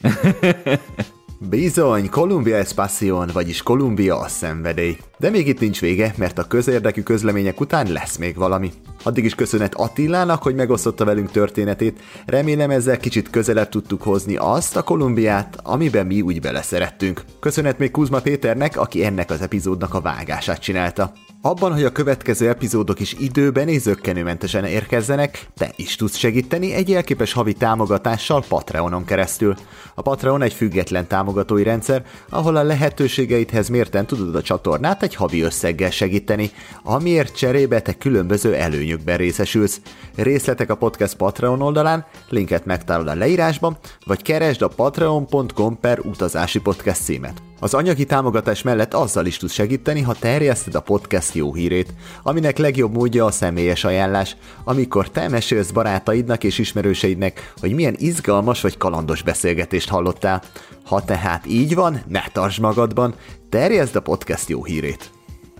Bizony, 1.40 2.08
Columbia 2.08 2.56
es 2.56 2.72
passion, 2.72 3.30
vagyis 3.32 3.62
Columbia 3.62 4.18
a 4.18 4.28
szenvedély. 4.28 4.96
De 5.18 5.30
még 5.30 5.48
itt 5.48 5.60
nincs 5.60 5.80
vége, 5.80 6.14
mert 6.16 6.38
a 6.38 6.46
közérdekű 6.46 7.02
közlemények 7.02 7.60
után 7.60 7.92
lesz 7.92 8.16
még 8.16 8.36
valami. 8.36 8.72
Addig 9.02 9.24
is 9.24 9.34
köszönet 9.34 9.74
Attilának, 9.74 10.42
hogy 10.42 10.54
megosztotta 10.54 11.04
velünk 11.04 11.30
történetét. 11.30 12.00
Remélem 12.26 12.70
ezzel 12.70 12.96
kicsit 12.96 13.30
közelebb 13.30 13.68
tudtuk 13.68 14.02
hozni 14.02 14.36
azt 14.36 14.76
a 14.76 14.82
Kolumbiát, 14.82 15.58
amiben 15.62 16.06
mi 16.06 16.20
úgy 16.20 16.40
beleszerettünk. 16.40 17.24
Köszönet 17.40 17.78
még 17.78 17.90
Kuzma 17.90 18.20
Péternek, 18.20 18.76
aki 18.76 19.04
ennek 19.04 19.30
az 19.30 19.40
epizódnak 19.40 19.94
a 19.94 20.00
vágását 20.00 20.60
csinálta. 20.60 21.12
Abban, 21.42 21.72
hogy 21.72 21.84
a 21.84 21.92
következő 21.92 22.48
epizódok 22.48 23.00
is 23.00 23.12
időben 23.12 23.68
és 23.68 23.80
zöggenőmentesen 23.80 24.64
érkezzenek, 24.64 25.46
te 25.56 25.72
is 25.76 25.96
tudsz 25.96 26.16
segíteni 26.16 26.72
egy 26.72 26.88
jelképes 26.88 27.32
havi 27.32 27.52
támogatással 27.52 28.44
Patreonon 28.48 29.04
keresztül. 29.04 29.54
A 29.94 30.02
Patreon 30.02 30.42
egy 30.42 30.52
független 30.52 31.06
támogatói 31.06 31.62
rendszer, 31.62 32.04
ahol 32.28 32.56
a 32.56 32.62
lehetőségeidhez 32.62 33.68
mérten 33.68 34.06
tudod 34.06 34.34
a 34.34 34.42
csatornát 34.42 35.02
egy 35.02 35.14
havi 35.14 35.40
összeggel 35.40 35.90
segíteni, 35.90 36.50
amiért 36.82 37.36
cserébe 37.36 37.80
te 37.80 37.92
különböző 37.98 38.54
előnyökben 38.54 39.16
részesülsz. 39.16 39.80
Részletek 40.16 40.70
a 40.70 40.76
podcast 40.76 41.16
Patreon 41.16 41.62
oldalán, 41.62 42.06
linket 42.28 42.64
megtalálod 42.64 43.08
a 43.08 43.14
leírásban, 43.14 43.78
vagy 44.06 44.22
keresd 44.22 44.62
a 44.62 44.68
patreon.com 44.68 45.80
per 45.80 45.98
utazási 45.98 46.60
podcast 46.60 47.02
címet. 47.02 47.47
Az 47.60 47.74
anyagi 47.74 48.04
támogatás 48.04 48.62
mellett 48.62 48.94
azzal 48.94 49.26
is 49.26 49.36
tudsz 49.36 49.52
segíteni, 49.52 50.00
ha 50.00 50.14
terjeszted 50.14 50.74
a 50.74 50.80
podcast 50.80 51.34
jó 51.34 51.54
hírét, 51.54 51.94
aminek 52.22 52.58
legjobb 52.58 52.92
módja 52.92 53.24
a 53.24 53.30
személyes 53.30 53.84
ajánlás, 53.84 54.36
amikor 54.64 55.10
te 55.10 55.28
mesélsz 55.28 55.70
barátaidnak 55.70 56.44
és 56.44 56.58
ismerőseidnek, 56.58 57.52
hogy 57.60 57.74
milyen 57.74 57.94
izgalmas 57.98 58.60
vagy 58.60 58.76
kalandos 58.76 59.22
beszélgetést 59.22 59.88
hallottál. 59.88 60.42
Ha 60.84 61.04
tehát 61.04 61.46
így 61.46 61.74
van, 61.74 62.02
ne 62.08 62.22
tartsd 62.32 62.60
magadban, 62.60 63.14
terjeszd 63.48 63.96
a 63.96 64.02
podcast 64.02 64.48
jó 64.48 64.64
hírét. 64.64 65.17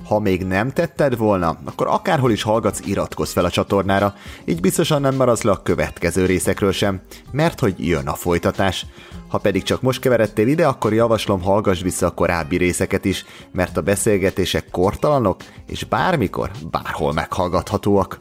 Ha 0.09 0.19
még 0.19 0.45
nem 0.45 0.71
tetted 0.71 1.17
volna, 1.17 1.59
akkor 1.65 1.87
akárhol 1.87 2.31
is 2.31 2.43
hallgatsz, 2.43 2.87
iratkozz 2.87 3.33
fel 3.33 3.45
a 3.45 3.51
csatornára, 3.51 4.15
így 4.45 4.61
biztosan 4.61 5.01
nem 5.01 5.15
maradsz 5.15 5.43
le 5.43 5.51
a 5.51 5.63
következő 5.63 6.27
részekről 6.27 6.73
sem, 6.73 7.01
mert 7.31 7.61
hogy 7.61 7.87
jön 7.87 8.07
a 8.07 8.15
folytatás. 8.15 8.87
Ha 9.29 9.39
pedig 9.39 9.63
csak 9.63 9.83
most 9.83 10.01
keveredtél 10.01 10.49
ide, 10.49 10.67
akkor 10.67 10.93
javaslom 10.93 11.43
hallgass 11.43 11.83
vissza 11.83 12.07
a 12.07 12.15
korábbi 12.15 12.57
részeket 12.57 13.05
is, 13.05 13.25
mert 13.53 13.77
a 13.77 13.83
beszélgetések 13.83 14.71
kortalanok, 14.71 15.37
és 15.67 15.85
bármikor, 15.85 16.51
bárhol 16.71 17.13
meghallgathatóak. 17.13 18.21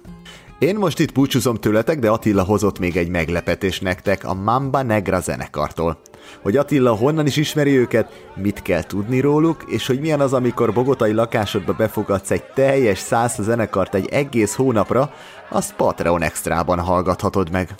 Én 0.59 0.75
most 0.75 0.99
itt 0.99 1.13
búcsúzom 1.13 1.55
tőletek, 1.55 1.99
de 1.99 2.09
Attila 2.09 2.43
hozott 2.43 2.79
még 2.79 2.97
egy 2.97 3.09
meglepetés 3.09 3.79
nektek 3.79 4.23
a 4.23 4.33
Mamba 4.33 4.81
Negra 4.81 5.19
zenekartól 5.19 5.99
hogy 6.41 6.57
Attila 6.57 6.95
honnan 6.95 7.25
is 7.25 7.35
ismeri 7.35 7.77
őket, 7.77 8.31
mit 8.35 8.61
kell 8.61 8.83
tudni 8.83 9.19
róluk, 9.19 9.63
és 9.67 9.87
hogy 9.87 9.99
milyen 9.99 10.19
az, 10.19 10.33
amikor 10.33 10.73
bogotai 10.73 11.13
lakásodba 11.13 11.73
befogadsz 11.73 12.31
egy 12.31 12.43
teljes 12.43 12.99
száz 12.99 13.35
zenekart 13.39 13.95
egy 13.95 14.07
egész 14.07 14.55
hónapra, 14.55 15.11
azt 15.49 15.73
Patreon 15.75 16.21
extrában 16.21 16.79
hallgathatod 16.79 17.51
meg. 17.51 17.75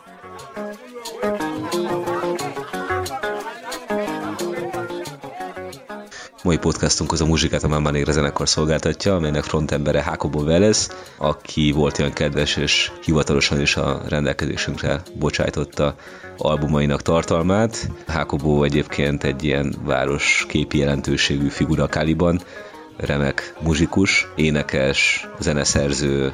Mai 6.48 6.58
podcastunk 6.58 7.12
az 7.12 7.22
a 7.22 7.26
muzsikát 7.26 7.64
a 7.64 7.68
Mamba 7.68 7.92
Negra 7.92 8.12
zenekar 8.12 8.50
szolgáltatja, 8.50 9.16
amelynek 9.16 9.44
frontembere 9.44 10.04
Jacobo 10.06 10.44
Vélez, 10.44 10.90
aki 11.18 11.72
volt 11.72 12.00
olyan 12.00 12.14
kedves 12.14 12.56
és 12.56 12.92
hivatalosan 13.04 13.62
is 13.62 13.76
a 13.76 14.02
rendelkezésünkre 14.10 15.02
bocsájtotta 15.20 15.96
albumainak 16.38 17.02
tartalmát. 17.02 17.90
Jacobo 18.08 18.64
egyébként 18.64 19.24
egy 19.24 19.44
ilyen 19.44 19.76
város 19.84 20.46
képi 20.48 20.78
jelentőségű 20.78 21.48
figura 21.48 21.88
Kaliban, 21.88 22.42
remek 22.98 23.54
muzsikus, 23.60 24.28
énekes, 24.36 25.28
zeneszerző, 25.40 26.34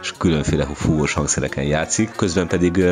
és 0.00 0.12
különféle 0.18 0.66
fúvós 0.74 1.12
hangszereken 1.12 1.64
játszik, 1.64 2.10
közben 2.16 2.48
pedig 2.48 2.84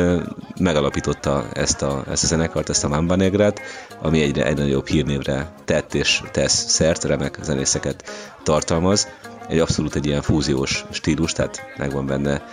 megalapította 0.59 1.45
ezt 1.53 1.81
a, 1.81 2.03
ezt 2.09 2.23
a 2.23 2.27
zenekart, 2.27 2.69
ezt 2.69 2.83
a 2.83 2.87
Mamba 2.87 3.15
Negrát, 3.15 3.61
ami 4.01 4.21
egyre 4.21 4.45
egy 4.45 4.57
nagyobb 4.57 4.87
hírnévre 4.87 5.53
tett 5.65 5.93
és 5.93 6.21
tesz 6.31 6.65
szert, 6.67 7.03
remek 7.03 7.37
zenészeket 7.41 8.03
tartalmaz. 8.43 9.07
Egy 9.47 9.59
abszolút 9.59 9.95
egy 9.95 10.05
ilyen 10.05 10.21
fúziós 10.21 10.85
stílus, 10.91 11.31
tehát 11.31 11.63
megvan 11.77 12.05
benne 12.05 12.43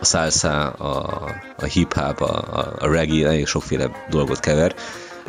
a 0.00 0.04
salsa, 0.04 0.70
a, 0.70 1.24
a 1.56 1.64
hip-hop, 1.64 2.20
a, 2.20 2.74
a 2.78 2.90
reggae, 2.90 3.26
nagyon 3.26 3.46
sokféle 3.46 3.90
dolgot 4.10 4.40
kever. 4.40 4.74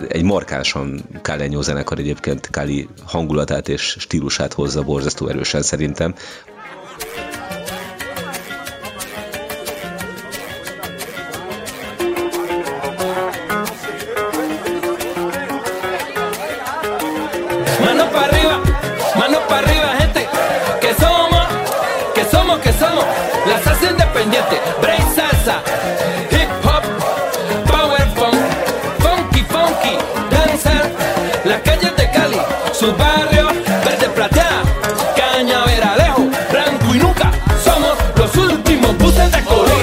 Egy 0.08 0.24
markánsan 0.24 1.02
Kálenyó 1.22 1.62
zenekar 1.62 2.00
egyébként 2.00 2.50
Káli 2.50 2.88
hangulatát 3.06 3.70
és 3.70 3.96
stílusát 4.00 4.54
hozza 4.54 4.84
borzasztó 4.84 5.28
erősen 5.28 5.62
szerintem. 5.62 6.16
fuerte, 24.50 25.04
salsa, 25.16 25.62
hip 26.32 26.50
hop, 26.64 26.84
power 27.66 28.08
funk, 28.16 28.40
funky 29.00 29.44
funky, 29.44 29.98
dancer. 30.30 30.92
las 31.46 31.62
calles 31.62 31.96
de 31.96 32.10
Cali, 32.12 32.40
su 32.72 32.96
barrio, 32.96 33.48
verde 33.86 34.10
plateada, 34.16 34.64
cañaveralejo, 35.16 36.30
blanco 36.52 36.96
y 36.96 37.00
nunca. 37.00 37.32
somos 37.64 37.98
los 38.16 38.36
últimos 38.36 38.98
buses 38.98 39.32
de 39.32 39.44
Colombia. 39.44 39.79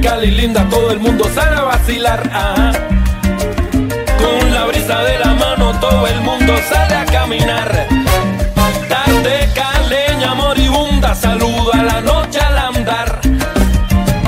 Linda, 0.00 0.66
todo 0.68 0.90
el 0.90 1.00
mundo 1.00 1.24
sale 1.34 1.56
a 1.56 1.62
vacilar. 1.62 2.22
Con 4.18 4.54
la 4.54 4.64
brisa 4.66 4.98
de 5.02 5.18
la 5.18 5.34
mano, 5.34 5.72
todo 5.80 6.06
el 6.06 6.20
mundo 6.20 6.54
sale 6.68 6.94
a 6.94 7.04
caminar. 7.04 7.86
Tarde 8.88 9.48
caleña 9.54 10.34
moribunda, 10.34 11.14
saludo 11.14 11.72
a 11.74 11.82
la 11.82 12.00
noche 12.00 12.40
al 12.40 12.58
andar. 12.58 13.20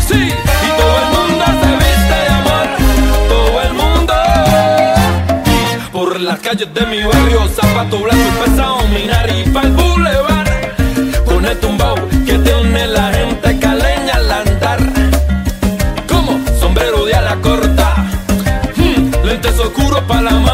Sí, 0.07 0.29
y 0.29 0.71
todo 0.79 0.97
el 1.03 1.09
mundo 1.17 1.45
se 1.63 1.71
viste 1.83 2.17
de 2.23 2.29
amor, 2.29 2.69
todo 3.29 3.63
el 3.63 3.75
mundo. 3.75 4.15
Por 5.93 6.21
las 6.21 6.39
calles 6.41 6.73
de 6.73 6.87
mi 6.87 7.03
barrio, 7.03 7.49
zapato 7.49 7.99
blanco 7.99 8.29
y 8.29 8.51
pesado, 8.51 8.89
minar 8.89 9.29
y 9.31 9.51
pa'l 9.51 9.71
boulevard. 9.73 10.49
Con 11.25 11.45
el 11.47 11.59
tumbao 11.59 11.97
que 12.27 12.39
tiene 12.39 12.52
pa' 20.09 20.52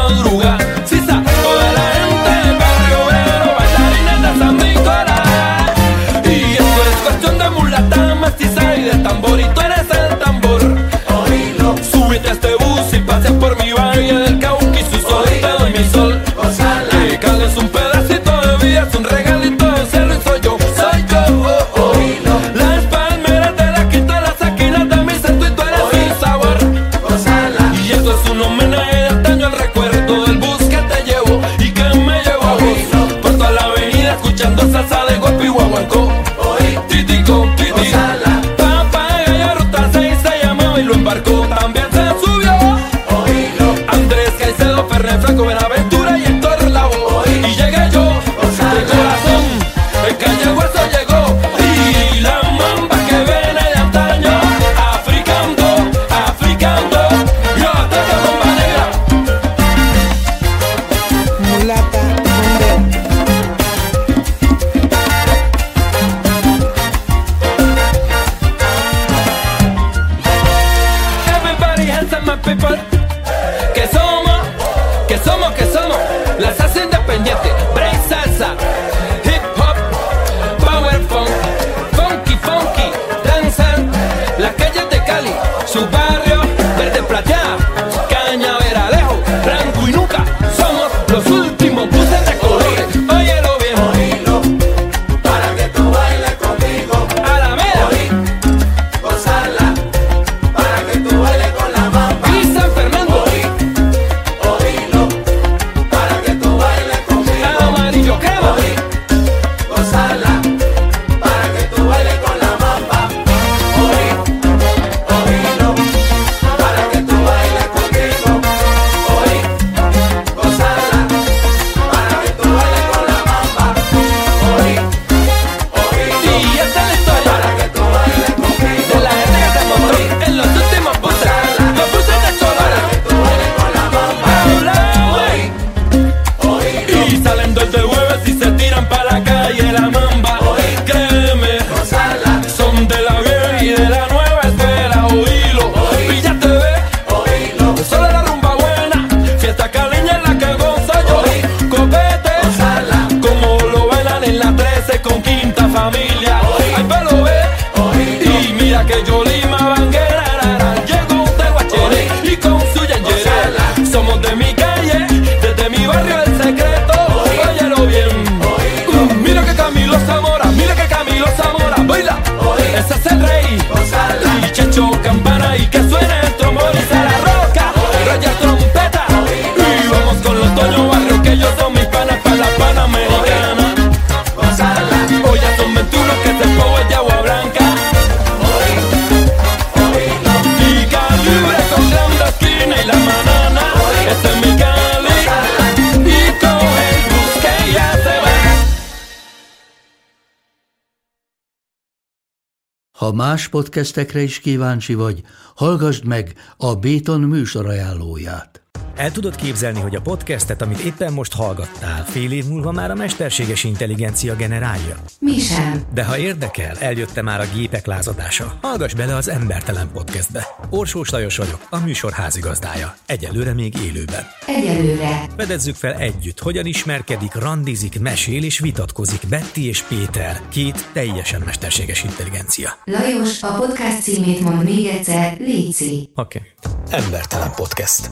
podcastekre 203.49 204.21
is 204.21 204.39
kíváncsi 204.39 204.93
vagy, 204.93 205.21
hallgassd 205.55 206.05
meg 206.05 206.33
a 206.57 206.75
Béton 206.75 207.21
műsor 207.21 207.65
ajánlóját. 207.67 208.61
El 208.95 209.11
tudod 209.11 209.35
képzelni, 209.35 209.79
hogy 209.79 209.95
a 209.95 210.01
podcastet, 210.01 210.61
amit 210.61 210.79
éppen 210.79 211.13
most 211.13 211.35
hallgattál, 211.35 212.05
fél 212.05 212.31
év 212.31 212.45
múlva 212.45 212.71
már 212.71 212.91
a 212.91 212.95
mesterséges 212.95 213.63
intelligencia 213.63 214.35
generálja? 214.35 214.95
Mi 215.29 215.39
sem. 215.39 215.81
De 215.93 216.03
ha 216.03 216.17
érdekel, 216.17 216.75
eljött 216.79 217.21
már 217.21 217.39
a 217.39 217.55
gépek 217.55 217.85
lázadása. 217.85 218.57
Hallgass 218.61 218.93
bele 218.93 219.15
az 219.15 219.29
Embertelen 219.29 219.89
Podcastbe. 219.93 220.47
Orsós 220.69 221.09
Lajos 221.09 221.37
vagyok, 221.37 221.67
a 221.69 221.79
műsor 221.79 222.11
házigazdája. 222.11 222.95
Egyelőre 223.05 223.53
még 223.53 223.73
élőben. 223.77 224.23
Egyelőre. 224.47 225.25
Fedezzük 225.37 225.75
fel 225.75 225.93
együtt, 225.93 226.39
hogyan 226.39 226.65
ismerkedik, 226.65 227.33
randizik, 227.33 227.99
mesél 227.99 228.43
és 228.43 228.59
vitatkozik 228.59 229.21
Betty 229.29 229.55
és 229.55 229.81
Péter, 229.81 230.41
két 230.49 230.89
teljesen 230.93 231.41
mesterséges 231.45 232.03
intelligencia. 232.03 232.69
Lajos, 232.83 233.43
a 233.43 233.53
podcast 233.53 234.01
címét 234.01 234.39
mond 234.39 234.63
még 234.63 234.85
egyszer, 234.85 235.37
Léci. 235.39 236.09
Oké. 236.15 236.41
Okay. 236.61 236.99
Embertelen 237.01 237.51
Podcast. 237.55 238.09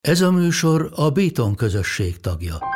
Ez 0.00 0.20
a 0.20 0.30
műsor 0.30 0.90
a 0.94 1.10
Béton 1.10 1.54
közösség 1.54 2.20
tagja. 2.20 2.67